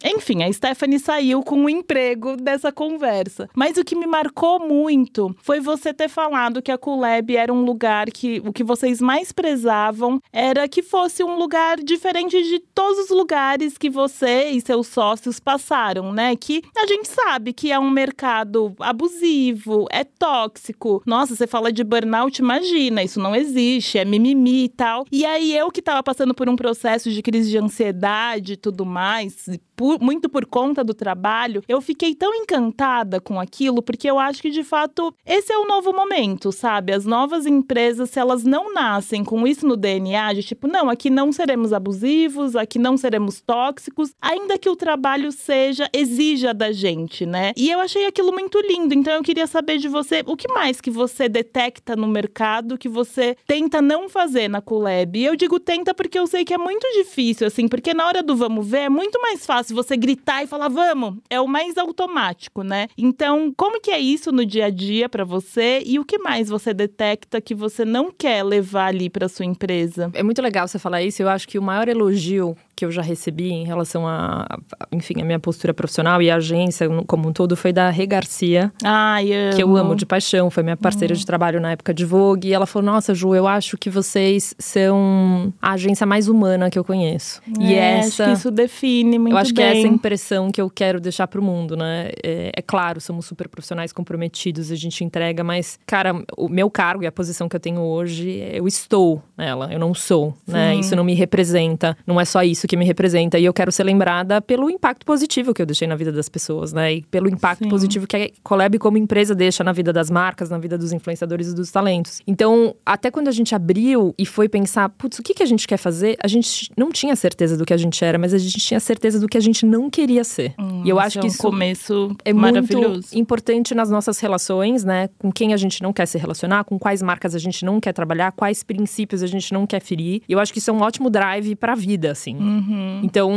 enfim, 0.04 0.44
a 0.44 0.52
Stephanie 0.52 1.00
saiu 1.00 1.42
com 1.42 1.66
o 1.66 1.70
emprego 1.70 2.36
dessa 2.38 2.72
conversa. 2.72 3.50
Mas 3.56 3.78
o 3.78 3.84
que 3.84 3.96
me 3.96 4.06
marcou 4.06 4.60
muito 4.60 5.36
foi 5.42 5.60
você 5.60 5.94
ter 5.94 6.10
falado 6.10 6.62
que 6.62 6.72
a 6.72 6.78
Coolab 6.78 7.36
era 7.36 7.54
um 7.54 7.64
lugar 7.64 8.08
que 8.12 8.42
o 8.46 8.52
que 8.52 8.64
vocês 8.64 9.02
mais 9.02 9.32
prezavam 9.32 10.20
era 10.32 10.68
que 10.68 10.82
fosse 10.82 11.24
um 11.24 11.36
lugar 11.38 11.78
diferente 11.78 12.42
de 12.44 12.60
todos 12.60 13.06
os 13.06 13.10
lugares 13.10 13.78
que 13.78 13.90
você 13.90 14.50
e 14.50 14.62
seus 14.62 14.88
sócios 14.88 15.40
passaram, 15.40 16.12
né? 16.12 16.36
Que 16.36 16.62
a 16.78 16.88
gente 16.88 17.08
sabe 17.08 17.54
que 17.54 17.72
é 17.72 17.80
um 17.80 17.90
mercado 17.90 18.74
abusivo, 18.80 19.88
é 19.92 20.04
tóxico. 20.04 21.02
Nossa, 21.24 21.38
você 21.38 21.48
fala 21.48 21.72
de 21.72 21.86
burnout, 21.86 22.42
imagina, 22.42 23.02
isso 23.02 23.18
não 23.18 23.34
existe, 23.34 23.98
é 23.98 24.04
mimimi 24.04 24.66
e 24.66 24.70
tal. 24.70 25.06
E 25.10 25.24
aí 25.26 25.56
eu 25.56 25.72
que 25.72 25.82
tava 25.82 26.04
passando 26.04 26.34
por 26.34 26.50
um 26.50 26.56
processo 26.58 27.10
de 27.10 27.22
crise 27.22 27.50
de 27.50 27.58
ansiedade 27.58 28.54
e 28.54 28.58
tudo 28.58 28.86
mais, 28.86 29.48
por- 29.74 30.02
muito 30.02 30.28
por 30.28 30.46
conta 30.46 30.84
do 30.84 30.94
trabalho, 30.94 31.64
eu 31.66 31.80
fiquei 31.80 32.14
tão 32.14 32.36
encantada 32.36 33.22
com 33.22 33.40
aquilo, 33.40 33.82
porque 33.82 34.10
eu 34.10 34.20
acho 34.20 34.42
que 34.42 34.50
de 34.50 34.66
fato 34.66 35.16
esse 35.26 35.50
é 35.54 35.58
o 35.58 35.66
novo 35.66 35.94
momento, 35.94 36.52
sabe? 36.52 36.92
As 36.92 37.06
novas 37.06 37.46
empresas, 37.46 38.10
se 38.10 38.20
elas 38.20 38.44
não 38.44 38.74
nascem 38.74 39.24
com 39.24 39.48
isso 39.48 39.66
no 39.66 39.78
DNA, 39.78 40.34
de 40.34 40.44
tipo, 40.44 40.68
não, 40.68 40.90
aqui 40.90 41.10
não 41.10 41.32
seremos 41.32 41.72
abusivos, 41.72 42.54
aqui 42.54 42.78
não 42.78 42.98
seremos 42.98 43.40
tóxicos, 43.40 44.12
ainda 44.22 44.58
que 44.58 44.70
o 44.70 44.76
trabalho 44.76 45.32
seja, 45.32 45.88
exija 45.94 46.54
da 46.54 46.74
gente, 46.74 47.26
né? 47.26 47.54
E 47.56 47.72
eu 47.72 47.80
achei 47.80 48.06
aquilo 48.08 48.34
muito 48.34 48.60
lindo, 48.60 48.94
então 48.94 49.14
eu 49.14 49.24
queria 49.24 49.48
saber 49.48 49.78
de 49.78 49.88
você, 49.88 50.22
o 50.26 50.36
que 50.36 50.52
mais 50.52 50.82
que 50.82 50.92
você 50.92 51.13
detecta 51.30 51.96
no 51.96 52.08
mercado 52.08 52.78
que 52.78 52.90
você 52.90 53.36
tenta 53.48 53.82
não 53.82 54.10
fazer 54.10 54.48
na 54.48 54.62
Culeb? 54.62 55.18
E 55.18 55.26
eu 55.26 55.36
digo 55.36 55.60
tenta 55.60 55.94
porque 55.94 56.18
eu 56.18 56.28
sei 56.28 56.44
que 56.44 56.54
é 56.54 56.58
muito 56.58 56.88
difícil, 56.94 57.48
assim, 57.48 57.68
porque 57.68 57.94
na 57.94 58.08
hora 58.08 58.24
do 58.24 58.36
vamos 58.36 58.68
ver 58.68 58.80
é 58.80 58.90
muito 58.90 59.22
mais 59.22 59.46
fácil 59.46 59.76
você 59.76 59.96
gritar 59.96 60.44
e 60.44 60.48
falar 60.48 60.70
vamos, 60.70 61.16
é 61.30 61.40
o 61.40 61.48
mais 61.48 61.78
automático, 61.78 62.64
né? 62.64 62.88
Então, 62.98 63.54
como 63.56 63.80
que 63.80 63.92
é 63.92 64.00
isso 64.00 64.32
no 64.32 64.46
dia 64.46 64.66
a 64.66 64.70
dia 64.70 65.08
para 65.08 65.24
você 65.24 65.82
e 65.86 66.00
o 66.00 66.06
que 66.06 66.18
mais 66.18 66.50
você 66.50 66.74
detecta 66.74 67.42
que 67.42 67.54
você 67.54 67.86
não 67.86 68.12
quer 68.12 68.44
levar 68.44 68.88
ali 68.88 69.10
para 69.10 69.30
sua 69.30 69.46
empresa? 69.46 70.12
É 70.14 70.24
muito 70.24 70.42
legal 70.42 70.68
você 70.68 70.80
falar 70.80 71.02
isso. 71.04 71.22
Eu 71.22 71.30
acho 71.30 71.48
que 71.48 71.60
o 71.60 71.62
maior 71.62 71.88
elogio 71.88 72.56
que 72.84 72.86
eu 72.86 72.92
já 72.92 73.02
recebi 73.02 73.50
em 73.50 73.64
relação 73.64 74.06
a, 74.06 74.46
enfim, 74.92 75.22
a 75.22 75.24
minha 75.24 75.40
postura 75.40 75.74
profissional 75.74 76.22
e 76.22 76.30
a 76.30 76.36
agência 76.36 76.86
como 77.08 77.30
um 77.30 77.32
todo 77.32 77.56
foi 77.56 77.72
da 77.72 77.90
Rê 77.90 78.06
Garcia. 78.06 78.74
Ai, 78.84 79.30
que 79.56 79.64
eu 79.64 79.74
amo 79.78 79.96
de 79.96 80.06
paixão, 80.06 80.50
foi 80.50 80.64
minha 80.64 80.76
parceira 80.76 81.14
uhum. 81.14 81.18
de 81.18 81.26
trabalho 81.26 81.62
na 81.62 81.72
época 81.72 81.94
de 81.94 82.04
Vogue. 82.04 82.50
E 82.50 82.54
ela 82.54 82.66
falou: 82.66 82.86
Nossa, 82.86 83.16
Ju, 83.16 83.34
eu 83.34 83.48
acho 83.48 83.78
que 83.78 83.90
vocês 83.90 84.54
são 84.60 85.54
a 85.62 85.72
agência 85.72 86.06
mais 86.06 86.28
humana 86.28 86.70
que 86.70 86.78
eu 86.78 86.84
conheço. 86.84 87.42
É, 87.58 87.64
e 87.64 87.74
essa. 87.74 88.24
Acho 88.24 88.32
que 88.32 88.38
isso 88.38 88.52
define 88.52 89.18
muito 89.18 89.34
Eu 89.34 89.38
acho 89.38 89.54
bem. 89.54 89.72
que 89.72 89.78
é 89.78 89.80
essa 89.80 89.88
impressão 89.88 90.52
que 90.52 90.60
eu 90.60 90.70
quero 90.70 91.00
deixar 91.00 91.28
pro 91.28 91.42
mundo, 91.42 91.78
né? 91.78 92.12
É, 92.22 92.52
é 92.54 92.62
claro, 92.62 93.00
somos 93.00 93.26
super 93.26 93.48
profissionais 93.48 93.94
comprometidos, 93.94 94.72
a 94.72 94.76
gente 94.76 95.06
entrega, 95.06 95.42
mas, 95.42 95.80
cara, 95.88 96.14
o 96.36 96.50
meu 96.50 96.70
cargo 96.70 97.04
e 97.04 97.08
a 97.08 97.12
posição 97.14 97.48
que 97.48 97.56
eu 97.56 97.62
tenho 97.62 97.80
hoje, 97.80 98.46
eu 98.52 98.68
estou 98.68 99.24
nela, 99.38 99.72
eu 99.72 99.80
não 99.80 99.94
sou, 99.94 100.36
né? 100.46 100.76
Isso 100.76 100.96
não 100.98 101.04
me 101.06 101.14
representa, 101.14 101.96
não 102.06 102.20
é 102.20 102.26
só 102.26 102.44
isso 102.44 102.68
que 102.68 102.73
me 102.76 102.86
representa. 102.86 103.40
E 103.40 103.46
eu 103.46 103.54
quero 103.54 103.72
ser 103.72 103.84
lembrada 103.84 104.42
pelo 104.42 104.70
impacto 104.70 105.06
positivo 105.06 105.54
que 105.54 105.62
eu 105.62 105.66
deixei 105.66 105.88
na 105.88 105.96
vida 105.96 106.12
das 106.12 106.30
pessoas, 106.30 106.74
né? 106.74 106.94
E 106.94 107.02
pelo 107.04 107.30
impacto 107.30 107.64
Sim. 107.64 107.70
positivo 107.70 108.08
que 108.08 108.16
a 108.16 108.30
Collab 108.44 108.78
como 108.80 108.98
empresa 108.98 109.36
deixa 109.36 109.64
na 109.64 109.72
vida 109.72 109.92
das 109.92 110.10
marcas, 110.10 110.50
na 110.50 110.58
vida 110.58 110.78
dos 110.78 110.92
influenciadores 110.92 111.48
e 111.50 111.56
dos 111.56 111.72
talentos. 111.72 112.22
Então, 112.28 112.76
até 112.86 113.10
quando 113.12 113.28
a 113.28 113.32
gente 113.32 113.54
abriu 113.56 114.14
e 114.18 114.26
foi 114.26 114.48
pensar, 114.48 114.90
putz, 114.90 115.20
o 115.20 115.24
que, 115.24 115.34
que 115.34 115.44
a 115.44 115.46
gente 115.46 115.68
quer 115.68 115.78
fazer? 115.78 116.18
A 116.24 116.28
gente 116.28 116.72
não 116.78 116.92
tinha 116.92 117.16
certeza 117.16 117.58
do 117.58 117.66
que 117.66 117.74
a 117.74 117.78
gente 117.78 118.04
era, 118.04 118.18
mas 118.18 118.34
a 118.34 118.38
gente 118.38 118.58
tinha 118.60 118.80
certeza 118.80 119.20
do 119.20 119.28
que 119.28 119.38
a 119.38 119.42
gente 119.42 119.66
não 119.66 119.90
queria 119.90 120.24
ser. 120.24 120.54
Hum, 120.60 120.84
e 120.86 120.90
eu 120.90 121.00
acho 121.00 121.20
que 121.20 121.26
é 121.26 121.30
um 121.30 121.34
isso 121.34 121.38
começo 121.38 122.16
é 122.26 122.34
muito 122.34 122.74
importante 123.14 123.74
nas 123.76 123.90
nossas 123.90 124.20
relações, 124.20 124.84
né? 124.84 125.10
Com 125.18 125.32
quem 125.32 125.54
a 125.54 125.58
gente 125.58 125.82
não 125.82 125.94
quer 125.94 126.06
se 126.06 126.18
relacionar, 126.18 126.64
com 126.64 126.78
quais 126.78 127.02
marcas 127.02 127.36
a 127.36 127.40
gente 127.40 127.66
não 127.66 127.80
quer 127.80 127.94
trabalhar, 127.94 128.32
quais 128.32 128.64
princípios 128.64 129.24
a 129.24 129.28
gente 129.28 129.54
não 129.54 129.66
quer 129.66 129.82
ferir. 129.82 130.22
E 130.28 130.34
eu 130.34 130.40
acho 130.40 130.52
que 130.52 130.60
isso 130.60 130.70
é 130.70 130.74
um 130.74 130.82
ótimo 130.82 131.10
drive 131.10 131.56
para 131.56 131.74
a 131.74 131.76
vida, 131.76 132.12
assim. 132.12 132.53
Uhum. 132.54 133.02
Então, 133.04 133.32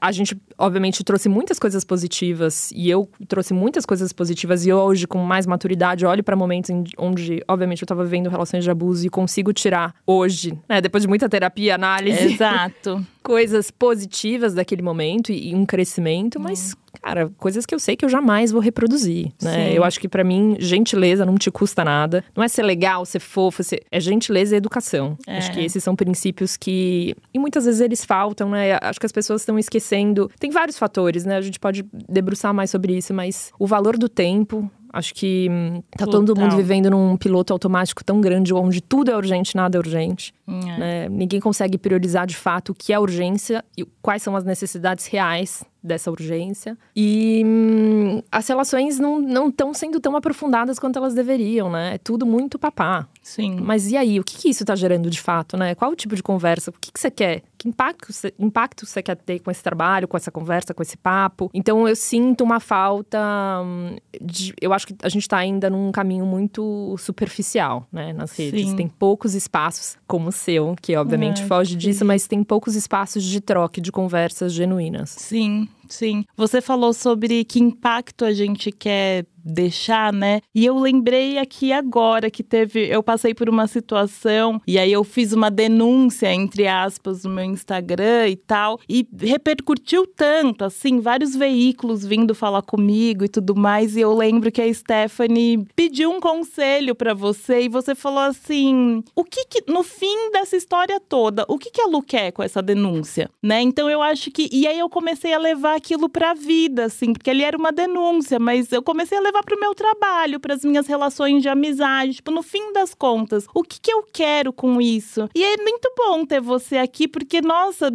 a 0.00 0.12
gente 0.12 0.36
obviamente 0.58 1.04
trouxe 1.04 1.28
muitas 1.28 1.58
coisas 1.58 1.84
positivas 1.84 2.70
e 2.72 2.88
eu 2.88 3.08
trouxe 3.28 3.52
muitas 3.52 3.84
coisas 3.84 4.12
positivas 4.12 4.66
e 4.66 4.72
hoje 4.72 5.06
com 5.06 5.18
mais 5.18 5.46
maturidade 5.46 6.06
olho 6.06 6.22
para 6.22 6.36
momentos 6.36 6.70
onde 6.98 7.42
obviamente 7.46 7.82
eu 7.82 7.86
estava 7.86 8.04
vivendo 8.04 8.28
relações 8.28 8.64
de 8.64 8.70
abuso 8.70 9.06
e 9.06 9.10
consigo 9.10 9.52
tirar 9.52 9.94
hoje, 10.06 10.58
né, 10.68 10.80
depois 10.80 11.02
de 11.02 11.08
muita 11.08 11.28
terapia, 11.28 11.74
análise, 11.74 12.34
exato, 12.34 13.04
coisas 13.22 13.70
positivas 13.70 14.54
daquele 14.54 14.82
momento 14.82 15.32
e, 15.32 15.54
um 15.54 15.66
crescimento, 15.66 16.38
mas 16.38 16.74
hum 16.74 16.86
cara, 16.96 17.30
coisas 17.38 17.64
que 17.64 17.74
eu 17.74 17.78
sei 17.78 17.96
que 17.96 18.04
eu 18.04 18.08
jamais 18.08 18.50
vou 18.50 18.60
reproduzir, 18.60 19.32
né? 19.40 19.70
Sim. 19.70 19.74
Eu 19.74 19.84
acho 19.84 20.00
que 20.00 20.08
para 20.08 20.24
mim, 20.24 20.56
gentileza 20.58 21.24
não 21.24 21.36
te 21.36 21.50
custa 21.50 21.84
nada. 21.84 22.24
Não 22.34 22.42
é 22.42 22.48
ser 22.48 22.62
legal, 22.62 23.04
ser 23.04 23.20
fofo, 23.20 23.62
ser... 23.62 23.82
é 23.90 24.00
gentileza 24.00 24.54
e 24.54 24.58
educação. 24.58 25.16
É. 25.26 25.38
Acho 25.38 25.52
que 25.52 25.60
esses 25.60 25.82
são 25.82 25.94
princípios 25.94 26.56
que. 26.56 27.14
E 27.32 27.38
muitas 27.38 27.64
vezes 27.64 27.80
eles 27.80 28.04
faltam, 28.04 28.50
né? 28.50 28.78
Acho 28.82 28.98
que 28.98 29.06
as 29.06 29.12
pessoas 29.12 29.42
estão 29.42 29.58
esquecendo. 29.58 30.30
Tem 30.38 30.45
vários 30.50 30.78
fatores, 30.78 31.24
né? 31.24 31.36
A 31.36 31.40
gente 31.40 31.58
pode 31.58 31.84
debruçar 32.08 32.52
mais 32.54 32.70
sobre 32.70 32.96
isso, 32.96 33.12
mas 33.12 33.52
o 33.58 33.66
valor 33.66 33.96
do 33.96 34.08
tempo, 34.08 34.70
Acho 34.96 35.12
que 35.12 35.46
hum, 35.50 35.82
tá 35.90 36.06
Total. 36.06 36.24
todo 36.24 36.40
mundo 36.40 36.56
vivendo 36.56 36.88
num 36.88 37.18
piloto 37.18 37.52
automático 37.52 38.02
tão 38.02 38.18
grande, 38.18 38.54
onde 38.54 38.80
tudo 38.80 39.10
é 39.10 39.16
urgente, 39.16 39.54
nada 39.54 39.76
é 39.76 39.78
urgente. 39.78 40.32
É. 40.46 40.78
Né? 40.78 41.08
Ninguém 41.08 41.40
consegue 41.40 41.76
priorizar 41.76 42.26
de 42.26 42.36
fato 42.36 42.70
o 42.70 42.74
que 42.74 42.92
é 42.92 42.98
urgência 42.98 43.64
e 43.76 43.84
quais 44.00 44.22
são 44.22 44.36
as 44.36 44.44
necessidades 44.44 45.06
reais 45.06 45.64
dessa 45.86 46.10
urgência. 46.10 46.76
E 46.94 47.42
hum, 47.46 48.22
as 48.30 48.46
relações 48.48 48.98
não 48.98 49.48
estão 49.48 49.72
sendo 49.72 50.00
tão 50.00 50.16
aprofundadas 50.16 50.78
quanto 50.78 50.98
elas 50.98 51.14
deveriam, 51.14 51.70
né? 51.70 51.94
É 51.94 51.98
tudo 51.98 52.26
muito 52.26 52.58
papá. 52.58 53.08
Sim. 53.22 53.58
Mas 53.60 53.90
e 53.90 53.96
aí, 53.96 54.18
o 54.18 54.24
que, 54.24 54.36
que 54.36 54.48
isso 54.48 54.64
está 54.64 54.74
gerando 54.74 55.08
de 55.08 55.20
fato, 55.20 55.56
né? 55.56 55.74
Qual 55.74 55.92
o 55.92 55.96
tipo 55.96 56.16
de 56.16 56.22
conversa? 56.22 56.70
O 56.70 56.74
que, 56.80 56.92
que 56.92 57.00
você 57.00 57.10
quer? 57.10 57.42
Que 57.56 57.68
impacto, 57.68 58.08
impacto 58.38 58.84
você 58.84 59.02
quer 59.02 59.16
ter 59.16 59.38
com 59.38 59.50
esse 59.50 59.62
trabalho, 59.62 60.08
com 60.08 60.16
essa 60.16 60.30
conversa, 60.30 60.74
com 60.74 60.82
esse 60.82 60.96
papo? 60.96 61.50
Então 61.54 61.88
eu 61.88 61.96
sinto 61.96 62.42
uma 62.42 62.60
falta 62.60 63.18
hum, 63.64 63.96
de. 64.20 64.54
Eu 64.60 64.72
acho 64.72 64.88
que 64.88 64.96
a 65.02 65.08
gente 65.08 65.22
está 65.22 65.38
ainda 65.38 65.70
num 65.70 65.92
caminho 65.92 66.26
muito 66.26 66.96
superficial, 66.98 67.86
né? 67.92 68.12
Nas 68.12 68.36
redes. 68.36 68.70
Sim. 68.70 68.76
Tem 68.76 68.88
poucos 68.88 69.34
espaços, 69.34 69.96
como 70.06 70.32
seu, 70.36 70.76
que 70.80 70.96
obviamente 70.96 71.42
é, 71.42 71.46
foge 71.46 71.74
disso, 71.74 72.04
mas 72.04 72.26
tem 72.26 72.44
poucos 72.44 72.74
espaços 72.74 73.24
de 73.24 73.40
troca, 73.40 73.80
de 73.80 73.90
conversas 73.90 74.52
genuínas. 74.52 75.10
Sim, 75.10 75.68
Sim. 75.88 76.24
Você 76.36 76.60
falou 76.60 76.92
sobre 76.92 77.44
que 77.44 77.60
impacto 77.60 78.24
a 78.24 78.32
gente 78.32 78.72
quer 78.72 79.26
deixar, 79.46 80.12
né? 80.12 80.40
E 80.54 80.66
eu 80.66 80.78
lembrei 80.78 81.38
aqui 81.38 81.72
agora 81.72 82.30
que 82.30 82.42
teve, 82.42 82.88
eu 82.88 83.02
passei 83.02 83.32
por 83.34 83.48
uma 83.48 83.66
situação 83.66 84.60
e 84.66 84.78
aí 84.78 84.92
eu 84.92 85.04
fiz 85.04 85.32
uma 85.32 85.50
denúncia 85.50 86.32
entre 86.32 86.66
aspas 86.66 87.24
no 87.24 87.30
meu 87.30 87.44
Instagram 87.44 88.28
e 88.28 88.36
tal 88.36 88.78
e 88.88 89.06
repercutiu 89.18 90.06
tanto, 90.06 90.64
assim, 90.64 91.00
vários 91.00 91.36
veículos 91.36 92.04
vindo 92.04 92.34
falar 92.34 92.62
comigo 92.62 93.24
e 93.24 93.28
tudo 93.28 93.54
mais 93.54 93.96
e 93.96 94.00
eu 94.00 94.14
lembro 94.14 94.50
que 94.50 94.60
a 94.60 94.72
Stephanie 94.72 95.66
pediu 95.74 96.10
um 96.10 96.20
conselho 96.20 96.94
para 96.94 97.14
você 97.14 97.62
e 97.62 97.68
você 97.68 97.94
falou 97.94 98.20
assim: 98.20 99.02
"O 99.14 99.24
que, 99.24 99.44
que 99.46 99.70
no 99.70 99.82
fim 99.82 100.30
dessa 100.32 100.56
história 100.56 101.00
toda, 101.00 101.44
o 101.48 101.58
que 101.58 101.70
que 101.70 101.80
a 101.80 101.86
Lu 101.86 102.02
quer 102.02 102.32
com 102.32 102.42
essa 102.42 102.62
denúncia?", 102.62 103.30
né? 103.42 103.60
Então 103.60 103.88
eu 103.88 104.02
acho 104.02 104.30
que 104.30 104.48
e 104.50 104.66
aí 104.66 104.78
eu 104.78 104.88
comecei 104.88 105.32
a 105.32 105.38
levar 105.38 105.76
aquilo 105.76 106.08
pra 106.08 106.34
vida, 106.34 106.84
assim, 106.86 107.12
porque 107.12 107.30
ali 107.30 107.44
era 107.44 107.56
uma 107.56 107.72
denúncia, 107.72 108.38
mas 108.38 108.72
eu 108.72 108.82
comecei 108.82 109.18
a 109.18 109.20
levar 109.20 109.35
levar 109.36 109.42
para 109.42 109.56
o 109.56 109.60
meu 109.60 109.74
trabalho, 109.74 110.40
para 110.40 110.54
as 110.54 110.64
minhas 110.64 110.86
relações 110.86 111.42
de 111.42 111.48
amizade. 111.48 112.14
Tipo, 112.14 112.30
no 112.30 112.42
fim 112.42 112.72
das 112.72 112.94
contas, 112.94 113.46
o 113.54 113.62
que, 113.62 113.80
que 113.80 113.92
eu 113.92 114.02
quero 114.02 114.52
com 114.52 114.80
isso? 114.80 115.28
E 115.34 115.44
é 115.44 115.56
muito 115.58 115.92
bom 115.96 116.24
ter 116.24 116.40
você 116.40 116.78
aqui, 116.78 117.06
porque, 117.06 117.40
nossa, 117.40 117.90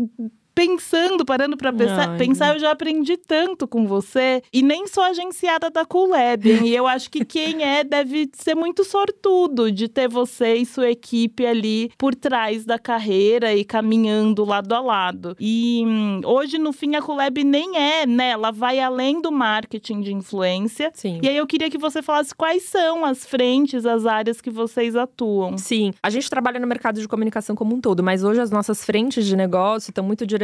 pensando, 0.53 1.25
parando 1.25 1.57
para 1.57 1.71
pensar, 1.71 2.17
pensar, 2.17 2.53
eu 2.53 2.59
já 2.59 2.71
aprendi 2.71 3.17
tanto 3.17 3.67
com 3.67 3.87
você. 3.87 4.41
E 4.53 4.61
nem 4.61 4.87
sou 4.87 5.03
agenciada 5.03 5.69
da 5.69 5.85
Coolab. 5.85 6.47
e 6.63 6.75
eu 6.75 6.87
acho 6.87 7.09
que 7.09 7.23
quem 7.25 7.63
é 7.63 7.83
deve 7.83 8.29
ser 8.33 8.55
muito 8.55 8.83
sortudo 8.83 9.71
de 9.71 9.87
ter 9.87 10.07
você 10.07 10.55
e 10.55 10.65
sua 10.65 10.89
equipe 10.89 11.45
ali 11.45 11.91
por 11.97 12.13
trás 12.13 12.65
da 12.65 12.77
carreira 12.77 13.53
e 13.53 13.63
caminhando 13.63 14.45
lado 14.45 14.73
a 14.73 14.81
lado. 14.81 15.35
E 15.39 15.83
hum, 15.85 16.21
hoje, 16.25 16.57
no 16.57 16.73
fim, 16.73 16.95
a 16.95 17.01
Coolab 17.01 17.43
nem 17.43 17.77
é, 17.77 18.05
né? 18.05 18.31
Ela 18.31 18.51
vai 18.51 18.79
além 18.79 19.21
do 19.21 19.31
marketing 19.31 20.01
de 20.01 20.13
influência. 20.13 20.91
Sim. 20.93 21.19
E 21.21 21.29
aí 21.29 21.37
eu 21.37 21.47
queria 21.47 21.69
que 21.69 21.77
você 21.77 22.01
falasse 22.01 22.35
quais 22.35 22.63
são 22.63 23.05
as 23.05 23.25
frentes, 23.25 23.85
as 23.85 24.05
áreas 24.05 24.41
que 24.41 24.49
vocês 24.49 24.95
atuam. 24.95 25.57
Sim. 25.57 25.93
A 26.03 26.09
gente 26.09 26.29
trabalha 26.29 26.59
no 26.59 26.67
mercado 26.67 26.99
de 26.99 27.07
comunicação 27.07 27.55
como 27.55 27.75
um 27.75 27.81
todo, 27.81 28.03
mas 28.03 28.23
hoje 28.23 28.41
as 28.41 28.51
nossas 28.51 28.83
frentes 28.83 29.25
de 29.25 29.35
negócio 29.35 29.91
estão 29.91 30.03
muito 30.03 30.25
direcionadas 30.25 30.40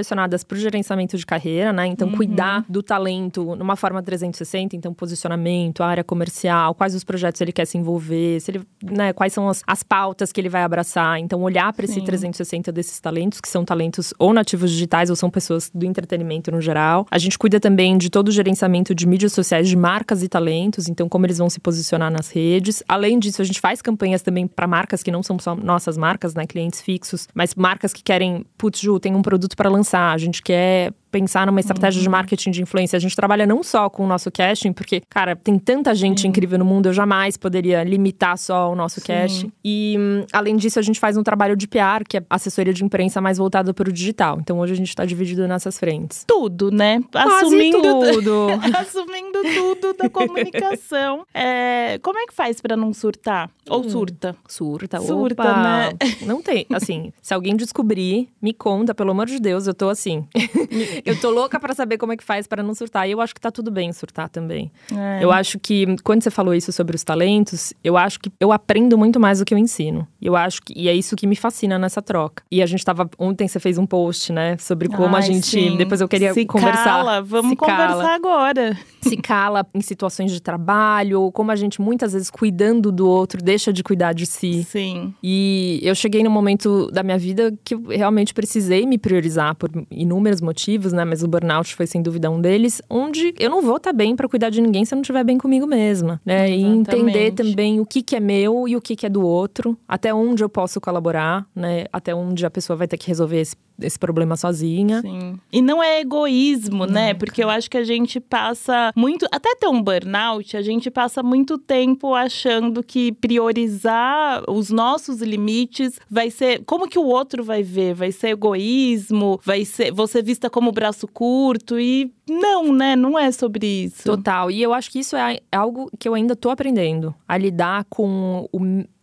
para 0.47 0.55
o 0.55 0.59
gerenciamento 0.59 1.17
de 1.17 1.25
carreira, 1.25 1.71
né? 1.73 1.87
Então, 1.87 2.07
uhum. 2.07 2.15
cuidar 2.15 2.65
do 2.67 2.83
talento 2.83 3.55
numa 3.55 3.75
forma 3.75 4.01
360, 4.01 4.75
então 4.75 4.93
posicionamento, 4.93 5.83
área 5.83 6.03
comercial, 6.03 6.73
quais 6.73 6.95
os 6.95 7.03
projetos 7.03 7.41
ele 7.41 7.51
quer 7.51 7.65
se 7.65 7.77
envolver, 7.77 8.39
se 8.39 8.51
ele, 8.51 8.61
né, 8.83 9.13
quais 9.13 9.33
são 9.33 9.47
as, 9.47 9.63
as 9.65 9.83
pautas 9.83 10.31
que 10.31 10.41
ele 10.41 10.49
vai 10.49 10.63
abraçar. 10.63 11.19
Então, 11.19 11.41
olhar 11.41 11.71
para 11.73 11.85
esse 11.85 12.01
360 12.01 12.71
desses 12.71 12.99
talentos, 12.99 13.39
que 13.41 13.47
são 13.47 13.63
talentos 13.63 14.13
ou 14.17 14.33
nativos 14.33 14.71
digitais 14.71 15.09
ou 15.09 15.15
são 15.15 15.29
pessoas 15.29 15.69
do 15.73 15.85
entretenimento 15.85 16.51
no 16.51 16.61
geral. 16.61 17.05
A 17.09 17.17
gente 17.17 17.37
cuida 17.37 17.59
também 17.59 17.97
de 17.97 18.09
todo 18.09 18.29
o 18.29 18.31
gerenciamento 18.31 18.93
de 18.93 19.07
mídias 19.07 19.33
sociais 19.33 19.67
de 19.67 19.75
marcas 19.75 20.23
e 20.23 20.27
talentos, 20.27 20.87
então 20.87 21.07
como 21.09 21.25
eles 21.25 21.37
vão 21.37 21.49
se 21.49 21.59
posicionar 21.59 22.11
nas 22.11 22.29
redes. 22.29 22.83
Além 22.87 23.19
disso, 23.19 23.41
a 23.41 23.45
gente 23.45 23.59
faz 23.59 23.81
campanhas 23.81 24.21
também 24.21 24.47
para 24.47 24.67
marcas 24.67 25.03
que 25.03 25.11
não 25.11 25.23
são 25.23 25.37
só 25.39 25.55
nossas 25.55 25.97
marcas, 25.97 26.33
né, 26.33 26.45
clientes 26.45 26.81
fixos, 26.81 27.27
mas 27.33 27.55
marcas 27.55 27.93
que 27.93 28.03
querem, 28.03 28.45
putz, 28.57 28.79
Ju, 28.79 28.99
tem 28.99 29.15
um 29.15 29.21
produto 29.21 29.55
para 29.55 29.69
lançar 29.69 29.86
a 29.95 30.17
gente 30.17 30.41
quer 30.41 30.93
pensar 31.11 31.47
numa 31.47 31.59
estratégia 31.59 31.99
uhum. 31.99 32.03
de 32.03 32.09
marketing 32.09 32.51
de 32.51 32.61
influência. 32.61 32.95
A 32.97 32.99
gente 32.99 33.15
trabalha 33.15 33.45
não 33.45 33.63
só 33.63 33.89
com 33.89 34.03
o 34.03 34.07
nosso 34.07 34.31
casting, 34.31 34.71
porque, 34.71 35.01
cara, 35.09 35.35
tem 35.35 35.57
tanta 35.57 35.95
gente 35.95 36.23
uhum. 36.23 36.29
incrível 36.29 36.59
no 36.59 36.65
mundo, 36.65 36.87
eu 36.87 36.93
jamais 36.93 37.37
poderia 37.37 37.83
limitar 37.83 38.37
só 38.37 38.71
o 38.71 38.75
nosso 38.75 38.99
Sim. 38.99 39.07
casting. 39.07 39.51
E, 39.63 39.97
além 40.31 40.55
disso, 40.55 40.79
a 40.79 40.81
gente 40.81 40.99
faz 40.99 41.17
um 41.17 41.23
trabalho 41.23 41.55
de 41.55 41.67
PR, 41.67 42.03
que 42.07 42.17
é 42.17 42.23
assessoria 42.29 42.73
de 42.73 42.83
imprensa 42.83 43.21
mais 43.21 43.37
voltada 43.37 43.73
para 43.73 43.89
o 43.89 43.91
digital. 43.91 44.37
Então, 44.39 44.59
hoje 44.59 44.73
a 44.73 44.75
gente 44.75 44.89
está 44.89 45.05
dividido 45.05 45.47
nessas 45.47 45.79
frentes. 45.79 46.23
Tudo, 46.27 46.71
né? 46.71 47.01
Quase 47.11 47.45
Assumindo 47.45 47.81
tudo. 47.81 48.47
Assumindo 48.77 49.26
tudo 49.43 49.93
da 49.93 50.09
comunicação. 50.09 51.25
É, 51.33 51.99
como 52.01 52.17
é 52.19 52.25
que 52.25 52.33
faz 52.33 52.61
para 52.61 52.75
não 52.75 52.93
surtar? 52.93 53.49
Ou 53.69 53.81
hum, 53.81 53.89
surta? 53.89 54.35
Surta, 54.47 54.99
surta, 55.01 55.43
Opa. 55.43 55.63
né? 55.63 55.89
Não 56.25 56.41
tem, 56.41 56.65
assim, 56.73 57.11
se 57.21 57.33
alguém 57.33 57.55
descobrir, 57.55 58.29
me 58.41 58.53
conta, 58.53 58.95
pelo 58.95 59.11
amor 59.11 59.25
de 59.25 59.39
Deus, 59.39 59.67
eu 59.67 59.73
tô 59.73 59.89
assim. 59.89 60.25
eu 61.05 61.19
tô 61.19 61.29
louca 61.29 61.59
para 61.59 61.73
saber 61.73 61.97
como 61.97 62.13
é 62.13 62.17
que 62.17 62.23
faz 62.23 62.47
para 62.47 62.63
não 62.63 62.73
surtar. 62.73 63.07
E 63.07 63.11
eu 63.11 63.21
acho 63.21 63.33
que 63.35 63.41
tá 63.41 63.51
tudo 63.51 63.69
bem 63.69 63.91
surtar 63.91 64.29
também. 64.29 64.71
É. 64.93 65.23
Eu 65.23 65.31
acho 65.31 65.59
que 65.59 65.95
quando 66.03 66.23
você 66.23 66.31
falou 66.31 66.53
isso 66.53 66.71
sobre 66.71 66.95
os 66.95 67.03
talentos, 67.03 67.73
eu 67.83 67.97
acho 67.97 68.19
que 68.19 68.31
eu 68.39 68.51
aprendo 68.51 68.97
muito 68.97 69.19
mais 69.19 69.39
do 69.39 69.45
que 69.45 69.53
eu 69.53 69.57
ensino. 69.57 70.07
Eu 70.21 70.35
acho 70.35 70.61
que 70.61 70.73
e 70.77 70.87
é 70.87 70.93
isso 70.93 71.15
que 71.15 71.27
me 71.27 71.35
fascina 71.35 71.77
nessa 71.79 72.01
troca. 72.01 72.43
E 72.51 72.61
a 72.61 72.65
gente 72.65 72.83
tava 72.83 73.09
ontem 73.17 73.47
você 73.47 73.59
fez 73.59 73.77
um 73.77 73.85
post, 73.85 74.31
né, 74.31 74.57
sobre 74.57 74.87
como 74.87 75.15
Ai, 75.15 75.21
a 75.21 75.25
gente, 75.25 75.47
sim. 75.47 75.77
depois 75.77 76.01
eu 76.01 76.07
queria 76.07 76.33
se 76.33 76.45
conversar. 76.45 76.83
Cala, 76.83 77.21
vamos 77.21 77.51
se 77.51 77.55
conversar 77.55 77.87
cala. 77.87 78.15
agora. 78.15 78.77
Se 79.01 79.17
cala 79.27 79.67
em 79.75 79.81
situações 79.81 80.31
de 80.31 80.41
trabalho, 80.41 81.19
ou 81.19 81.31
como 81.33 81.51
a 81.51 81.55
gente 81.57 81.81
muitas 81.81 82.13
vezes 82.13 82.29
cuidando 82.29 82.93
do 82.93 83.05
outro 83.05 83.43
deixa 83.43 83.73
de 83.73 83.83
cuidar 83.83 84.13
de 84.13 84.25
si. 84.25 84.63
Sim. 84.63 85.13
E 85.21 85.81
eu 85.83 85.93
cheguei 85.93 86.23
num 86.23 86.31
momento 86.31 86.89
da 86.91 87.03
minha 87.03 87.17
vida 87.17 87.53
que 87.61 87.75
eu 87.75 87.83
realmente 87.89 88.33
precisei 88.33 88.85
me 88.85 88.97
priorizar 88.97 89.53
por 89.55 89.69
inúmeros 89.91 90.39
motivos, 90.39 90.93
né, 90.93 91.03
mas 91.03 91.23
o 91.23 91.27
burnout 91.27 91.75
foi 91.75 91.85
sem 91.85 92.01
dúvida 92.01 92.31
um 92.31 92.39
deles, 92.39 92.81
onde 92.89 93.35
eu 93.37 93.49
não 93.49 93.61
vou 93.61 93.75
estar 93.75 93.91
tá 93.91 93.97
bem 93.97 94.15
para 94.15 94.29
cuidar 94.29 94.49
de 94.49 94.61
ninguém 94.61 94.85
se 94.85 94.93
eu 94.93 94.95
não 94.95 95.01
estiver 95.01 95.25
bem 95.25 95.37
comigo 95.37 95.67
mesma, 95.67 96.21
né? 96.25 96.49
Exatamente. 96.49 96.63
E 96.63 96.79
entender 96.79 97.31
também 97.31 97.81
o 97.81 97.85
que 97.85 98.01
que 98.01 98.15
é 98.15 98.21
meu 98.21 98.65
e 98.65 98.77
o 98.77 98.81
que 98.81 98.95
que 98.95 99.05
é 99.05 99.09
do 99.09 99.25
outro, 99.25 99.77
até 99.85 100.13
onde 100.13 100.41
eu 100.41 100.47
posso 100.47 100.79
colaborar, 100.79 101.45
né? 101.53 101.83
Até 101.91 102.15
onde 102.15 102.45
a 102.45 102.49
pessoa 102.49 102.77
vai 102.77 102.87
ter 102.87 102.97
que 102.97 103.09
resolver 103.09 103.41
esse 103.41 103.57
esse 103.81 103.97
problema 103.97 104.35
sozinha. 104.35 105.01
Sim. 105.01 105.39
E 105.51 105.61
não 105.61 105.81
é 105.81 106.01
egoísmo, 106.01 106.85
né? 106.85 107.07
Né? 107.07 107.13
Porque 107.13 107.43
eu 107.43 107.49
acho 107.49 107.69
que 107.69 107.77
a 107.77 107.83
gente 107.83 108.19
passa 108.19 108.91
muito. 108.95 109.27
Até 109.31 109.55
ter 109.55 109.67
um 109.67 109.81
burnout, 109.81 110.57
a 110.57 110.61
gente 110.61 110.89
passa 110.89 111.21
muito 111.21 111.57
tempo 111.57 112.13
achando 112.13 112.83
que 112.83 113.11
priorizar 113.11 114.43
os 114.49 114.69
nossos 114.69 115.21
limites 115.21 115.99
vai 116.09 116.29
ser. 116.29 116.63
Como 116.65 116.87
que 116.87 116.97
o 116.97 117.05
outro 117.05 117.43
vai 117.43 117.61
ver? 117.63 117.93
Vai 117.93 118.11
ser 118.11 118.29
egoísmo? 118.29 119.39
Vai 119.43 119.63
ser 119.63 119.91
você 119.91 120.21
vista 120.21 120.49
como 120.49 120.71
braço 120.71 121.07
curto? 121.07 121.79
E 121.79 122.11
não, 122.27 122.73
né? 122.73 122.95
Não 122.95 123.17
é 123.17 123.31
sobre 123.31 123.65
isso. 123.85 124.03
Total. 124.03 124.51
E 124.51 124.61
eu 124.61 124.73
acho 124.73 124.91
que 124.91 124.99
isso 124.99 125.15
é 125.15 125.39
algo 125.51 125.89
que 125.97 126.07
eu 126.09 126.13
ainda 126.13 126.35
tô 126.35 126.49
aprendendo 126.49 127.13
a 127.27 127.37
lidar 127.37 127.85
com 127.89 128.49
o 128.51 128.59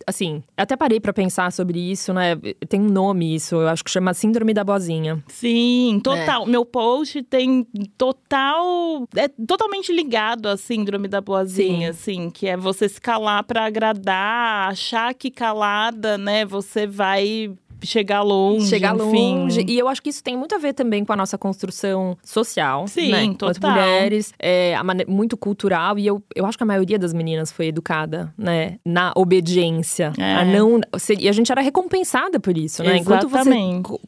assim, 0.07 0.43
até 0.55 0.75
parei 0.75 0.99
para 0.99 1.13
pensar 1.13 1.51
sobre 1.51 1.79
isso, 1.79 2.13
né? 2.13 2.35
Tem 2.67 2.79
um 2.79 2.89
nome 2.89 3.35
isso, 3.35 3.55
eu 3.55 3.67
acho 3.67 3.83
que 3.83 3.91
chama 3.91 4.13
Síndrome 4.13 4.53
da 4.53 4.63
Boazinha. 4.63 5.23
Sim, 5.27 5.99
total. 6.03 6.43
É. 6.43 6.49
Meu 6.49 6.65
post 6.65 7.23
tem 7.23 7.65
total. 7.97 9.07
É 9.15 9.27
totalmente 9.27 9.91
ligado 9.91 10.47
à 10.47 10.57
Síndrome 10.57 11.07
da 11.07 11.21
Boazinha, 11.21 11.93
Sim. 11.93 12.21
assim, 12.21 12.29
que 12.29 12.47
é 12.47 12.55
você 12.55 12.87
se 12.87 12.99
calar 12.99 13.43
para 13.43 13.65
agradar, 13.65 14.69
achar 14.69 15.13
que 15.13 15.31
calada, 15.31 16.17
né, 16.17 16.45
você 16.45 16.85
vai 16.87 17.51
chegar 17.85 18.21
longe. 18.21 18.67
Chegar 18.67 18.93
longe. 18.93 19.65
E 19.67 19.77
eu 19.77 19.87
acho 19.87 20.01
que 20.01 20.09
isso 20.09 20.23
tem 20.23 20.37
muito 20.37 20.55
a 20.55 20.57
ver 20.57 20.73
também 20.73 21.03
com 21.05 21.13
a 21.13 21.15
nossa 21.15 21.37
construção 21.37 22.17
social. 22.23 22.87
Sim, 22.87 23.11
né? 23.11 23.35
total. 23.37 23.49
As 23.49 23.59
mulheres, 23.59 24.33
é, 24.39 24.75
muito 25.07 25.37
cultural. 25.37 25.97
E 25.97 26.07
eu, 26.07 26.23
eu 26.35 26.45
acho 26.45 26.57
que 26.57 26.63
a 26.63 26.67
maioria 26.67 26.97
das 26.97 27.13
meninas 27.13 27.51
foi 27.51 27.67
educada, 27.67 28.33
né? 28.37 28.77
Na 28.85 29.11
obediência. 29.15 30.13
É. 30.17 30.35
A 30.35 30.45
não. 30.45 30.79
E 31.19 31.29
a 31.29 31.31
gente 31.31 31.51
era 31.51 31.61
recompensada 31.61 32.39
por 32.39 32.57
isso, 32.57 32.83
né? 32.83 32.97
Enquanto 32.97 33.27
você, 33.27 33.51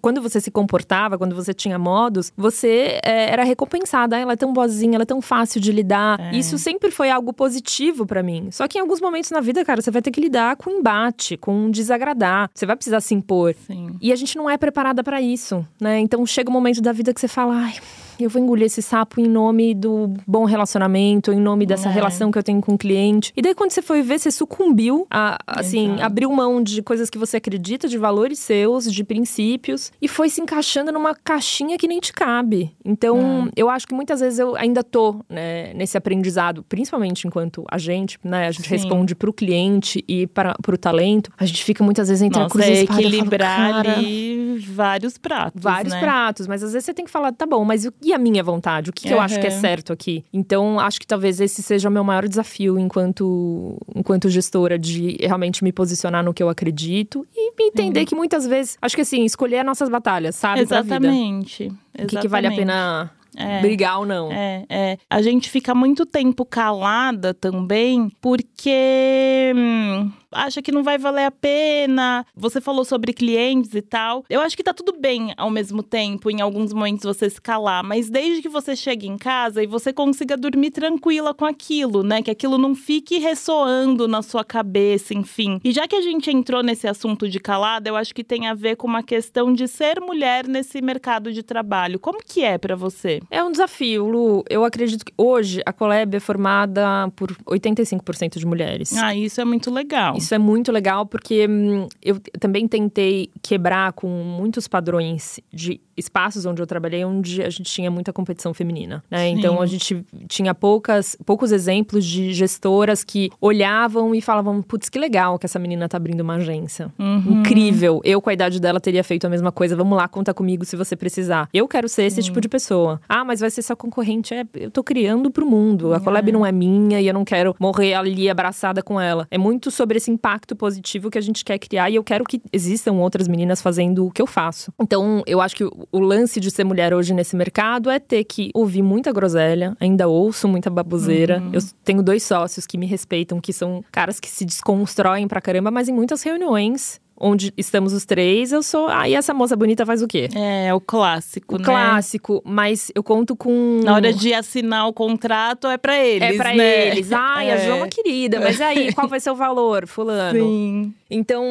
quando 0.02 0.22
você 0.22 0.40
se 0.40 0.52
comportava, 0.52 1.18
quando 1.18 1.36
você 1.36 1.54
tinha 1.54 1.78
modos, 1.78 2.32
você 2.36 3.00
é, 3.04 3.32
era 3.32 3.44
recompensada. 3.44 4.18
Ela 4.18 4.34
é 4.34 4.36
tão 4.36 4.54
boazinha, 4.54 4.96
ela 4.96 5.04
é 5.04 5.06
tão 5.06 5.22
fácil 5.22 5.60
de 5.62 5.72
lidar. 5.72 6.20
É. 6.20 6.36
Isso 6.36 6.58
sempre 6.58 6.92
foi 6.92 7.10
algo 7.10 7.34
positivo 7.34 8.06
para 8.06 8.24
mim. 8.24 8.50
Só 8.52 8.68
que 8.68 8.78
em 8.78 8.82
alguns 8.82 9.02
momentos 9.02 9.32
na 9.32 9.40
vida, 9.40 9.64
cara, 9.64 9.82
você 9.82 9.92
vai 9.92 10.02
ter 10.02 10.12
que 10.12 10.22
lidar 10.22 10.56
com 10.56 10.70
embate, 10.70 11.38
com 11.38 11.70
desagradar. 11.70 12.50
Você 12.54 12.66
vai 12.66 12.76
precisar 12.76 13.02
se 13.02 13.14
impor. 13.14 13.56
Sim. 13.68 13.98
E 14.02 14.14
a 14.14 14.16
gente 14.16 14.38
não 14.38 14.50
é 14.50 14.58
preparada 14.58 15.04
para 15.04 15.22
isso, 15.22 15.68
né? 15.80 16.00
Então 16.00 16.26
chega 16.26 16.50
um 16.50 16.54
momento 16.54 16.82
da 16.82 16.94
vida 16.94 17.14
que 17.14 17.20
você 17.20 17.28
fala, 17.28 17.54
ai, 17.54 17.76
eu 18.24 18.30
vou 18.30 18.42
engolir 18.42 18.66
esse 18.66 18.82
sapo 18.82 19.20
em 19.20 19.28
nome 19.28 19.74
do 19.74 20.14
bom 20.26 20.46
relacionamento, 20.46 21.32
em 21.32 21.40
nome 21.40 21.66
dessa 21.66 21.90
é. 21.90 21.92
relação 21.92 22.32
que 22.32 22.38
eu 22.38 22.44
tenho 22.44 22.62
com 22.62 22.74
o 22.74 22.78
cliente. 22.78 23.34
E 23.36 23.42
daí, 23.42 23.54
quando 23.54 23.72
você 23.72 23.82
foi 23.82 24.02
ver, 24.02 24.20
você 24.20 24.32
sucumbiu 24.32 25.08
a, 25.10 25.38
assim, 25.46 25.94
Exato. 25.94 26.04
abriu 26.04 26.32
mão 26.32 26.62
de 26.62 26.82
coisas 26.82 27.10
que 27.10 27.18
você 27.18 27.38
acredita, 27.38 27.88
de 27.88 27.98
valores 27.98 28.40
seus, 28.40 28.92
de 28.92 29.04
princípios, 29.04 29.92
e 30.02 30.08
foi 30.08 30.30
se 30.30 30.42
encaixando 30.42 30.92
numa 30.92 31.16
caixinha 31.16 31.78
que 31.78 31.88
nem 31.88 32.00
te 32.00 32.14
cabe. 32.14 32.76
Então, 32.84 33.48
é. 33.48 33.52
eu 33.56 33.70
acho 33.70 33.88
que 33.88 33.94
muitas 33.94 34.20
vezes 34.20 34.40
eu 34.40 34.56
ainda 34.56 34.84
tô 34.84 35.22
né, 35.30 35.74
nesse 35.74 35.98
aprendizado, 35.98 36.64
principalmente 36.64 37.28
enquanto 37.28 37.66
agente, 37.70 38.20
né? 38.24 38.48
A 38.48 38.52
gente 38.52 38.68
Sim. 38.68 38.76
responde 38.76 39.16
pro 39.16 39.34
cliente 39.34 40.04
e 40.08 40.28
para 40.28 40.56
pro 40.62 40.78
talento. 40.78 41.32
A 41.38 41.46
gente 41.46 41.64
fica 41.64 41.84
muitas 41.84 42.08
vezes 42.08 42.22
entre 42.22 42.40
Nossa, 42.40 42.58
a 42.58 42.62
cruz 42.62 42.68
é 42.68 42.82
equilibrar 42.82 43.84
falo, 43.84 43.98
ali 43.98 44.58
vários 44.60 45.18
pratos, 45.18 45.62
Vários 45.62 45.94
né? 45.94 46.00
pratos, 46.00 46.48
mas 46.48 46.64
às 46.64 46.74
vezes 46.74 46.86
você 46.86 46.94
tem 46.94 47.06
que 47.06 47.12
falar, 47.12 47.32
tá 47.32 47.46
bom, 47.46 47.64
mas 47.64 47.90
e 48.08 48.14
a 48.14 48.18
minha 48.18 48.42
vontade? 48.42 48.90
O 48.90 48.94
que, 48.94 49.06
que 49.06 49.14
eu 49.14 49.20
acho 49.20 49.38
que 49.38 49.48
é 49.48 49.50
certo 49.52 49.92
aqui? 49.92 50.24
Então, 50.32 50.80
acho 50.80 50.98
que 50.98 51.06
talvez 51.06 51.42
esse 51.42 51.62
seja 51.62 51.90
o 51.90 51.92
meu 51.92 52.06
maior 52.06 52.26
desafio 52.26 52.80
enquanto, 52.80 53.78
enquanto 53.94 54.30
gestora, 54.30 54.80
de 54.80 55.18
realmente 55.20 55.62
me 55.62 55.74
posicionar 55.74 56.24
no 56.24 56.34
que 56.34 56.42
eu 56.42 56.48
acredito 56.48 57.28
e 57.36 57.52
entender 57.62 58.06
que 58.06 58.16
muitas 58.16 58.48
vezes, 58.48 58.78
acho 58.82 58.96
que 58.96 59.02
assim, 59.02 59.26
escolher 59.26 59.62
nossas 59.66 59.90
batalhas, 59.90 60.38
sabe? 60.38 60.62
Exatamente. 60.62 61.70
O 62.00 62.06
que, 62.06 62.18
que 62.18 62.28
vale 62.30 62.48
a 62.48 62.52
pena 62.52 63.12
é, 63.36 63.62
brigar 63.62 64.00
ou 64.00 64.06
não. 64.06 64.32
É, 64.32 64.66
é. 64.70 64.98
A 65.10 65.22
gente 65.22 65.50
fica 65.50 65.74
muito 65.76 66.06
tempo 66.06 66.46
calada 66.46 67.34
também, 67.34 68.12
porque. 68.22 69.54
Hum, 69.56 70.12
acha 70.32 70.62
que 70.62 70.72
não 70.72 70.84
vai 70.84 70.98
valer 70.98 71.26
a 71.26 71.32
pena. 71.32 72.26
Você 72.36 72.62
falou 72.62 72.86
sobre 72.86 73.14
clientes 73.14 73.74
e 73.74 73.82
tal. 73.82 74.24
Eu 74.30 74.42
acho 74.42 74.56
que 74.56 74.64
tá 74.64 74.74
tudo 74.74 74.98
bem 75.00 75.34
ao 75.38 75.50
mesmo 75.50 75.82
tempo, 75.82 76.30
em 76.30 76.42
alguns 76.42 76.74
momentos 76.74 77.04
você 77.04 77.30
se 77.30 77.42
calar, 77.42 77.84
mas 77.84 78.10
desde 78.10 78.42
que 78.42 78.50
você 78.50 78.76
chegue 78.76 79.08
em 79.08 79.18
casa 79.18 79.64
e 79.64 79.68
você 79.68 79.92
consiga 79.92 80.38
dormir 80.38 80.72
tranquila 80.72 81.34
com 81.34 81.46
aquilo, 81.46 82.04
né? 82.04 82.22
Que 82.22 82.32
aquilo 82.32 82.58
não 82.58 82.76
fique 82.76 83.18
ressoando 83.18 84.08
na 84.08 84.22
sua 84.22 84.44
cabeça, 84.44 85.14
enfim. 85.14 85.60
E 85.64 85.72
já 85.72 85.88
que 85.88 85.96
a 85.96 86.02
gente 86.02 86.30
entrou 86.30 86.62
nesse 86.62 86.88
assunto 86.88 87.28
de 87.30 87.40
calada, 87.40 87.90
eu 87.90 87.96
acho 87.96 88.14
que 88.14 88.24
tem 88.24 88.48
a 88.48 88.54
ver 88.54 88.76
com 88.76 88.88
uma 88.88 89.04
questão 89.04 89.54
de 89.54 89.68
ser 89.68 90.00
mulher 90.00 90.48
nesse 90.48 90.82
mercado 90.82 91.32
de 91.32 91.44
trabalho. 91.44 92.00
Como 92.00 92.20
que 92.24 92.44
é 92.44 92.58
para 92.58 92.76
você? 92.76 93.17
É 93.30 93.44
um 93.44 93.52
desafio, 93.52 94.08
Lu. 94.08 94.44
Eu 94.50 94.64
acredito 94.64 95.06
que 95.06 95.14
hoje 95.18 95.62
a 95.66 95.74
Coleb 95.74 96.16
é 96.16 96.20
formada 96.20 97.12
por 97.16 97.32
85% 97.46 98.38
de 98.38 98.46
mulheres. 98.46 98.96
Ah, 98.98 99.16
isso 99.16 99.40
é 99.42 99.46
muito 99.46 99.72
legal. 99.72 100.16
Isso 100.18 100.34
é 100.34 100.38
muito 100.38 100.72
legal 100.72 101.06
porque 101.06 101.48
hum, 101.48 101.88
eu 102.04 102.20
também 102.40 102.68
tentei 102.68 103.30
quebrar 103.42 103.94
com 103.94 104.08
muitos 104.08 104.68
padrões 104.68 105.40
de 105.52 105.80
espaços 105.98 106.46
onde 106.46 106.62
eu 106.62 106.68
trabalhei 106.68 107.04
onde 107.04 107.42
a 107.42 107.50
gente 107.50 107.64
tinha 107.64 107.90
muita 107.90 108.14
competição 108.14 108.54
feminina, 108.54 109.04
né? 109.10 109.30
Então 109.30 109.60
a 109.60 109.66
gente 109.66 110.06
tinha 110.28 110.54
poucas, 110.54 111.18
poucos 111.26 111.52
exemplos 111.52 112.06
de 112.06 112.34
gestoras 112.34 113.04
que 113.04 113.32
olhavam 113.42 114.14
e 114.14 114.22
falavam, 114.22 114.62
putz, 114.62 114.90
que 114.90 115.00
legal 115.00 115.40
que 115.40 115.46
essa 115.46 115.58
menina 115.58 115.90
tá 115.90 115.98
abrindo 115.98 116.22
uma 116.22 116.36
agência. 116.36 116.94
Uhum. 117.00 117.40
Incrível. 117.40 118.00
Eu, 118.04 118.22
com 118.22 118.30
a 118.30 118.34
idade 118.34 118.60
dela, 118.62 118.80
teria 118.80 119.04
feito 119.04 119.26
a 119.26 119.30
mesma 119.30 119.52
coisa. 119.52 119.76
Vamos 119.76 119.98
lá, 119.98 120.08
conta 120.08 120.34
comigo 120.34 120.64
se 120.66 120.76
você 120.76 120.96
precisar. 120.96 121.50
Eu 121.52 121.68
quero 121.68 121.90
ser 121.90 122.04
esse 122.04 122.22
tipo 122.22 122.40
de 122.40 122.48
pessoa. 122.48 123.02
Ah, 123.08 123.24
mas 123.24 123.40
vai 123.40 123.50
ser 123.50 123.62
sua 123.62 123.76
concorrente. 123.76 124.34
É, 124.34 124.46
eu 124.54 124.72
tô 124.72 124.84
criando 124.84 125.32
pro 125.32 125.46
mundo. 125.46 125.94
A 125.94 126.00
Colab 126.00 126.30
é. 126.30 126.32
não 126.32 126.46
é 126.46 126.52
minha 126.52 127.00
e 127.02 127.08
eu 127.08 127.14
não 127.14 127.26
quero 127.26 127.56
morrer 127.60 127.94
ali 127.94 128.30
abraçada 128.30 128.82
com 128.82 129.00
ela. 129.00 129.28
É 129.30 129.38
muito 129.38 129.72
sobre 129.72 129.98
esse 129.98 130.12
impacto 130.12 130.56
positivo 130.56 131.10
que 131.10 131.18
a 131.18 131.22
gente 131.22 131.44
quer 131.44 131.58
criar 131.58 131.90
e 131.90 131.96
eu 131.96 132.04
quero 132.04 132.24
que 132.24 132.42
existam 132.52 132.94
outras 132.94 133.28
meninas 133.28 133.62
fazendo 133.62 134.06
o 134.06 134.12
que 134.12 134.22
eu 134.22 134.28
faço. 134.28 134.72
Então, 134.80 135.24
eu 135.26 135.42
acho 135.42 135.56
que 135.56 135.64
o 135.64 136.00
lance 136.00 136.40
de 136.40 136.52
ser 136.52 136.64
mulher 136.64 136.94
hoje 136.94 137.14
nesse 137.14 137.36
mercado 137.36 137.90
é 137.90 138.00
ter 138.00 138.24
que 138.24 138.52
ouvir 138.54 138.82
muita 138.82 139.12
groselha, 139.12 139.76
ainda 139.80 140.08
ouço 140.08 140.48
muita 140.48 140.70
baboseira. 140.70 141.40
Uhum. 141.40 141.52
Eu 141.54 141.62
tenho 141.84 142.04
dois 142.04 142.24
sócios 142.24 142.66
que 142.66 142.78
me 142.78 142.86
respeitam, 142.86 143.40
que 143.40 143.54
são 143.54 143.84
caras 143.92 144.20
que 144.20 144.30
se 144.30 144.46
desconstroem 144.46 145.28
pra 145.28 145.42
caramba, 145.42 145.72
mas 145.72 145.88
em 145.88 145.94
muitas 145.94 146.22
reuniões 146.24 147.00
onde 147.20 147.54
estamos 147.58 147.94
os 147.94 148.06
três, 148.06 148.52
eu 148.52 148.62
sou. 148.62 148.88
Ah, 148.88 149.08
e 149.08 149.14
essa 149.14 149.34
moça 149.34 149.56
bonita 149.56 149.86
faz 149.86 150.02
o 150.02 150.08
quê? 150.08 150.30
É, 150.36 150.74
o 150.74 150.80
clássico, 150.80 151.56
o 151.56 151.58
né? 151.58 151.66
Clássico, 151.66 152.42
mas 152.46 152.92
eu 152.94 153.04
conto 153.04 153.36
com. 153.36 153.82
Na 153.84 153.96
hora 153.96 154.14
de 154.14 154.34
assinar 154.34 154.88
o 154.88 154.94
contrato, 154.94 155.68
é 155.68 155.78
para 155.78 155.98
eles. 155.98 156.30
É 156.30 156.38
para 156.38 156.54
né? 156.54 156.88
eles. 156.88 157.12
Ai, 157.12 157.50
é. 157.50 157.54
a 157.54 157.58
João 157.58 157.86
é 157.86 157.88
querida, 157.88 158.40
mas 158.40 158.62
aí, 158.62 158.94
qual 158.94 159.08
vai 159.08 159.20
ser 159.20 159.32
o 159.32 159.36
valor, 159.36 159.88
Fulano? 159.88 160.40
Sim. 160.40 160.94
Então, 161.10 161.46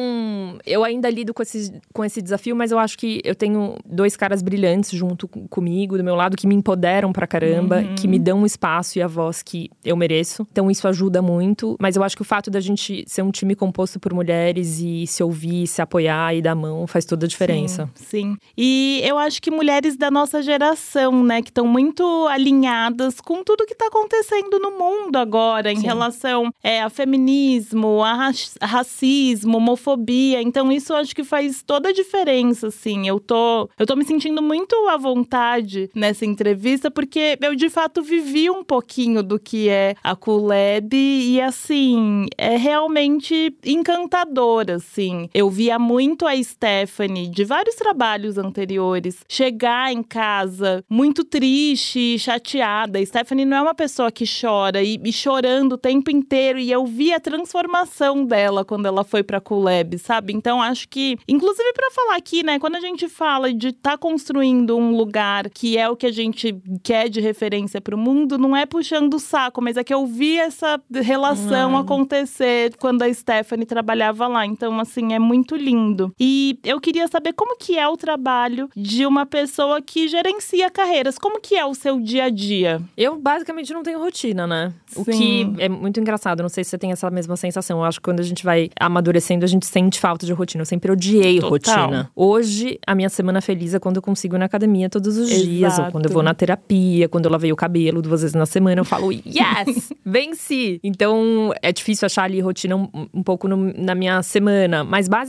eu 0.65 0.83
ainda 0.83 1.09
lido 1.09 1.33
com 1.33 1.41
esse, 1.41 1.73
com 1.91 2.05
esse 2.05 2.21
desafio, 2.21 2.55
mas 2.55 2.71
eu 2.71 2.77
acho 2.77 2.97
que 2.97 3.21
eu 3.23 3.33
tenho 3.33 3.75
dois 3.85 4.15
caras 4.15 4.41
brilhantes 4.43 4.91
junto 4.91 5.27
comigo, 5.27 5.97
do 5.97 6.03
meu 6.03 6.15
lado, 6.15 6.37
que 6.37 6.45
me 6.45 6.53
empoderam 6.53 7.11
pra 7.11 7.25
caramba, 7.25 7.79
uhum. 7.79 7.95
que 7.95 8.07
me 8.07 8.19
dão 8.19 8.41
um 8.41 8.45
espaço 8.45 8.99
e 8.99 9.01
a 9.01 9.07
voz 9.07 9.41
que 9.41 9.71
eu 9.83 9.97
mereço. 9.97 10.47
Então, 10.51 10.69
isso 10.69 10.87
ajuda 10.87 11.21
muito. 11.21 11.75
Mas 11.79 11.95
eu 11.95 12.03
acho 12.03 12.15
que 12.15 12.21
o 12.21 12.25
fato 12.25 12.51
da 12.51 12.59
gente 12.59 13.03
ser 13.07 13.23
um 13.23 13.31
time 13.31 13.55
composto 13.55 13.99
por 13.99 14.13
mulheres 14.13 14.79
e 14.79 15.07
se 15.07 15.23
ouvir 15.23 15.56
se 15.65 15.81
apoiar 15.81 16.35
e 16.35 16.41
dar 16.41 16.55
mão 16.55 16.85
faz 16.85 17.05
toda 17.05 17.25
a 17.25 17.29
diferença. 17.29 17.89
Sim, 17.95 18.05
sim. 18.05 18.37
E 18.57 19.01
eu 19.03 19.17
acho 19.17 19.41
que 19.41 19.49
mulheres 19.49 19.95
da 19.95 20.11
nossa 20.11 20.41
geração, 20.41 21.23
né, 21.23 21.41
que 21.41 21.49
estão 21.49 21.65
muito 21.65 22.03
alinhadas 22.27 23.21
com 23.21 23.43
tudo 23.43 23.65
que 23.65 23.73
está 23.73 23.87
acontecendo 23.87 24.59
no 24.59 24.77
mundo 24.77 25.15
agora, 25.15 25.71
em 25.71 25.77
sim. 25.77 25.85
relação 25.85 26.51
é, 26.63 26.81
a 26.81 26.89
feminismo, 26.89 28.03
a 28.03 28.31
racismo, 28.61 29.57
homofobia. 29.57 30.41
Então, 30.41 30.71
isso 30.71 30.93
eu 30.93 30.97
acho 30.97 31.15
que 31.15 31.23
faz 31.23 31.63
toda 31.63 31.89
a 31.89 31.93
diferença, 31.93 32.67
assim. 32.67 33.07
Eu 33.07 33.19
tô, 33.19 33.69
eu 33.79 33.85
tô 33.85 33.95
me 33.95 34.03
sentindo 34.03 34.41
muito 34.41 34.75
à 34.89 34.97
vontade 34.97 35.89
nessa 35.95 36.25
entrevista, 36.25 36.91
porque 36.91 37.37
eu 37.41 37.55
de 37.55 37.69
fato 37.69 38.01
vivi 38.01 38.49
um 38.49 38.63
pouquinho 38.63 39.23
do 39.23 39.39
que 39.39 39.69
é 39.69 39.95
a 40.03 40.15
Culeb 40.15 40.93
e 40.93 41.39
assim, 41.41 42.25
é 42.37 42.57
realmente 42.57 43.55
encantador, 43.65 44.65
assim. 44.69 45.29
Eu 45.33 45.46
via 45.49 45.79
muito 45.79 46.25
a 46.25 46.41
Stephanie 46.41 47.27
de 47.27 47.43
vários 47.43 47.75
trabalhos 47.75 48.37
anteriores 48.37 49.23
chegar 49.27 49.91
em 49.91 50.03
casa 50.03 50.83
muito 50.89 51.23
triste, 51.23 52.17
chateada. 52.19 52.99
A 52.99 53.05
Stephanie 53.05 53.45
não 53.45 53.57
é 53.57 53.61
uma 53.61 53.75
pessoa 53.75 54.11
que 54.11 54.25
chora 54.25 54.81
e, 54.81 54.99
e 55.03 55.13
chorando 55.13 55.73
o 55.73 55.77
tempo 55.77 56.11
inteiro 56.11 56.59
e 56.59 56.71
eu 56.71 56.85
vi 56.85 57.13
a 57.13 57.19
transformação 57.19 58.25
dela 58.25 58.63
quando 58.65 58.85
ela 58.85 59.03
foi 59.03 59.23
para 59.23 59.41
Culeb, 59.41 59.97
sabe? 59.97 60.33
Então 60.33 60.61
acho 60.61 60.87
que, 60.89 61.17
inclusive 61.27 61.73
para 61.73 61.91
falar 61.91 62.15
aqui, 62.15 62.43
né, 62.43 62.59
quando 62.59 62.75
a 62.75 62.81
gente 62.81 63.07
fala 63.07 63.53
de 63.53 63.69
estar 63.69 63.91
tá 63.91 63.97
construindo 63.97 64.77
um 64.77 64.95
lugar 64.95 65.49
que 65.49 65.77
é 65.77 65.89
o 65.89 65.95
que 65.95 66.05
a 66.05 66.11
gente 66.11 66.55
quer 66.83 67.09
de 67.09 67.19
referência 67.19 67.81
para 67.81 67.95
o 67.95 67.97
mundo, 67.97 68.37
não 68.37 68.55
é 68.55 68.65
puxando 68.65 69.13
o 69.13 69.19
saco, 69.19 69.61
mas 69.61 69.77
é 69.77 69.83
que 69.83 69.93
eu 69.93 70.05
vi 70.05 70.37
essa 70.37 70.81
relação 70.91 71.73
hum. 71.73 71.77
acontecer 71.77 72.75
quando 72.77 73.03
a 73.03 73.13
Stephanie 73.13 73.65
trabalhava 73.65 74.27
lá. 74.27 74.45
Então, 74.45 74.79
assim, 74.79 75.13
é 75.13 75.19
muito 75.19 75.36
lindo. 75.55 76.13
E 76.19 76.59
eu 76.63 76.79
queria 76.79 77.07
saber 77.07 77.33
como 77.33 77.57
que 77.57 77.77
é 77.77 77.87
o 77.87 77.97
trabalho 77.97 78.69
de 78.75 79.05
uma 79.05 79.25
pessoa 79.25 79.81
que 79.81 80.07
gerencia 80.07 80.69
carreiras. 80.69 81.17
Como 81.17 81.39
que 81.39 81.55
é 81.55 81.65
o 81.65 81.73
seu 81.73 81.99
dia 81.99 82.25
a 82.25 82.29
dia? 82.29 82.81
Eu 82.95 83.17
basicamente 83.17 83.73
não 83.73 83.83
tenho 83.83 83.99
rotina, 83.99 84.47
né? 84.47 84.73
Sim. 84.87 85.01
O 85.01 85.05
que 85.05 85.53
é 85.59 85.69
muito 85.69 85.99
engraçado. 85.99 86.41
Não 86.41 86.49
sei 86.49 86.63
se 86.63 86.71
você 86.71 86.77
tem 86.77 86.91
essa 86.91 87.09
mesma 87.09 87.35
sensação. 87.35 87.79
Eu 87.79 87.85
acho 87.85 87.99
que 87.99 88.03
quando 88.03 88.19
a 88.19 88.23
gente 88.23 88.43
vai 88.43 88.69
amadurecendo, 88.79 89.45
a 89.45 89.47
gente 89.47 89.65
sente 89.65 89.99
falta 89.99 90.25
de 90.25 90.33
rotina. 90.33 90.61
Eu 90.61 90.65
sempre 90.65 90.91
odiei 90.91 91.39
Total. 91.39 91.49
rotina. 91.49 92.11
Hoje, 92.15 92.79
a 92.85 92.95
minha 92.95 93.09
semana 93.09 93.41
feliz 93.41 93.73
é 93.73 93.79
quando 93.79 93.97
eu 93.97 94.01
consigo 94.01 94.35
ir 94.35 94.39
na 94.39 94.45
academia 94.45 94.89
todos 94.89 95.17
os 95.17 95.29
Exato. 95.29 95.45
dias, 95.45 95.79
ou 95.79 95.91
quando 95.91 96.05
eu 96.05 96.11
vou 96.11 96.23
na 96.23 96.33
terapia, 96.33 97.07
quando 97.09 97.25
eu 97.25 97.31
lavei 97.31 97.51
o 97.51 97.55
cabelo 97.55 98.01
duas 98.01 98.21
vezes 98.21 98.35
na 98.35 98.45
semana, 98.45 98.81
eu 98.81 98.85
falo, 98.85 99.11
yes! 99.25 99.91
Venci! 100.05 100.79
Então, 100.83 101.53
é 101.61 101.71
difícil 101.71 102.05
achar 102.05 102.23
ali 102.23 102.39
rotina 102.39 102.75
um, 102.75 102.89
um 103.13 103.23
pouco 103.23 103.47
no, 103.47 103.73
na 103.73 103.95
minha 103.95 104.21
semana. 104.23 104.83
Mas, 104.83 105.07
basicamente, 105.07 105.26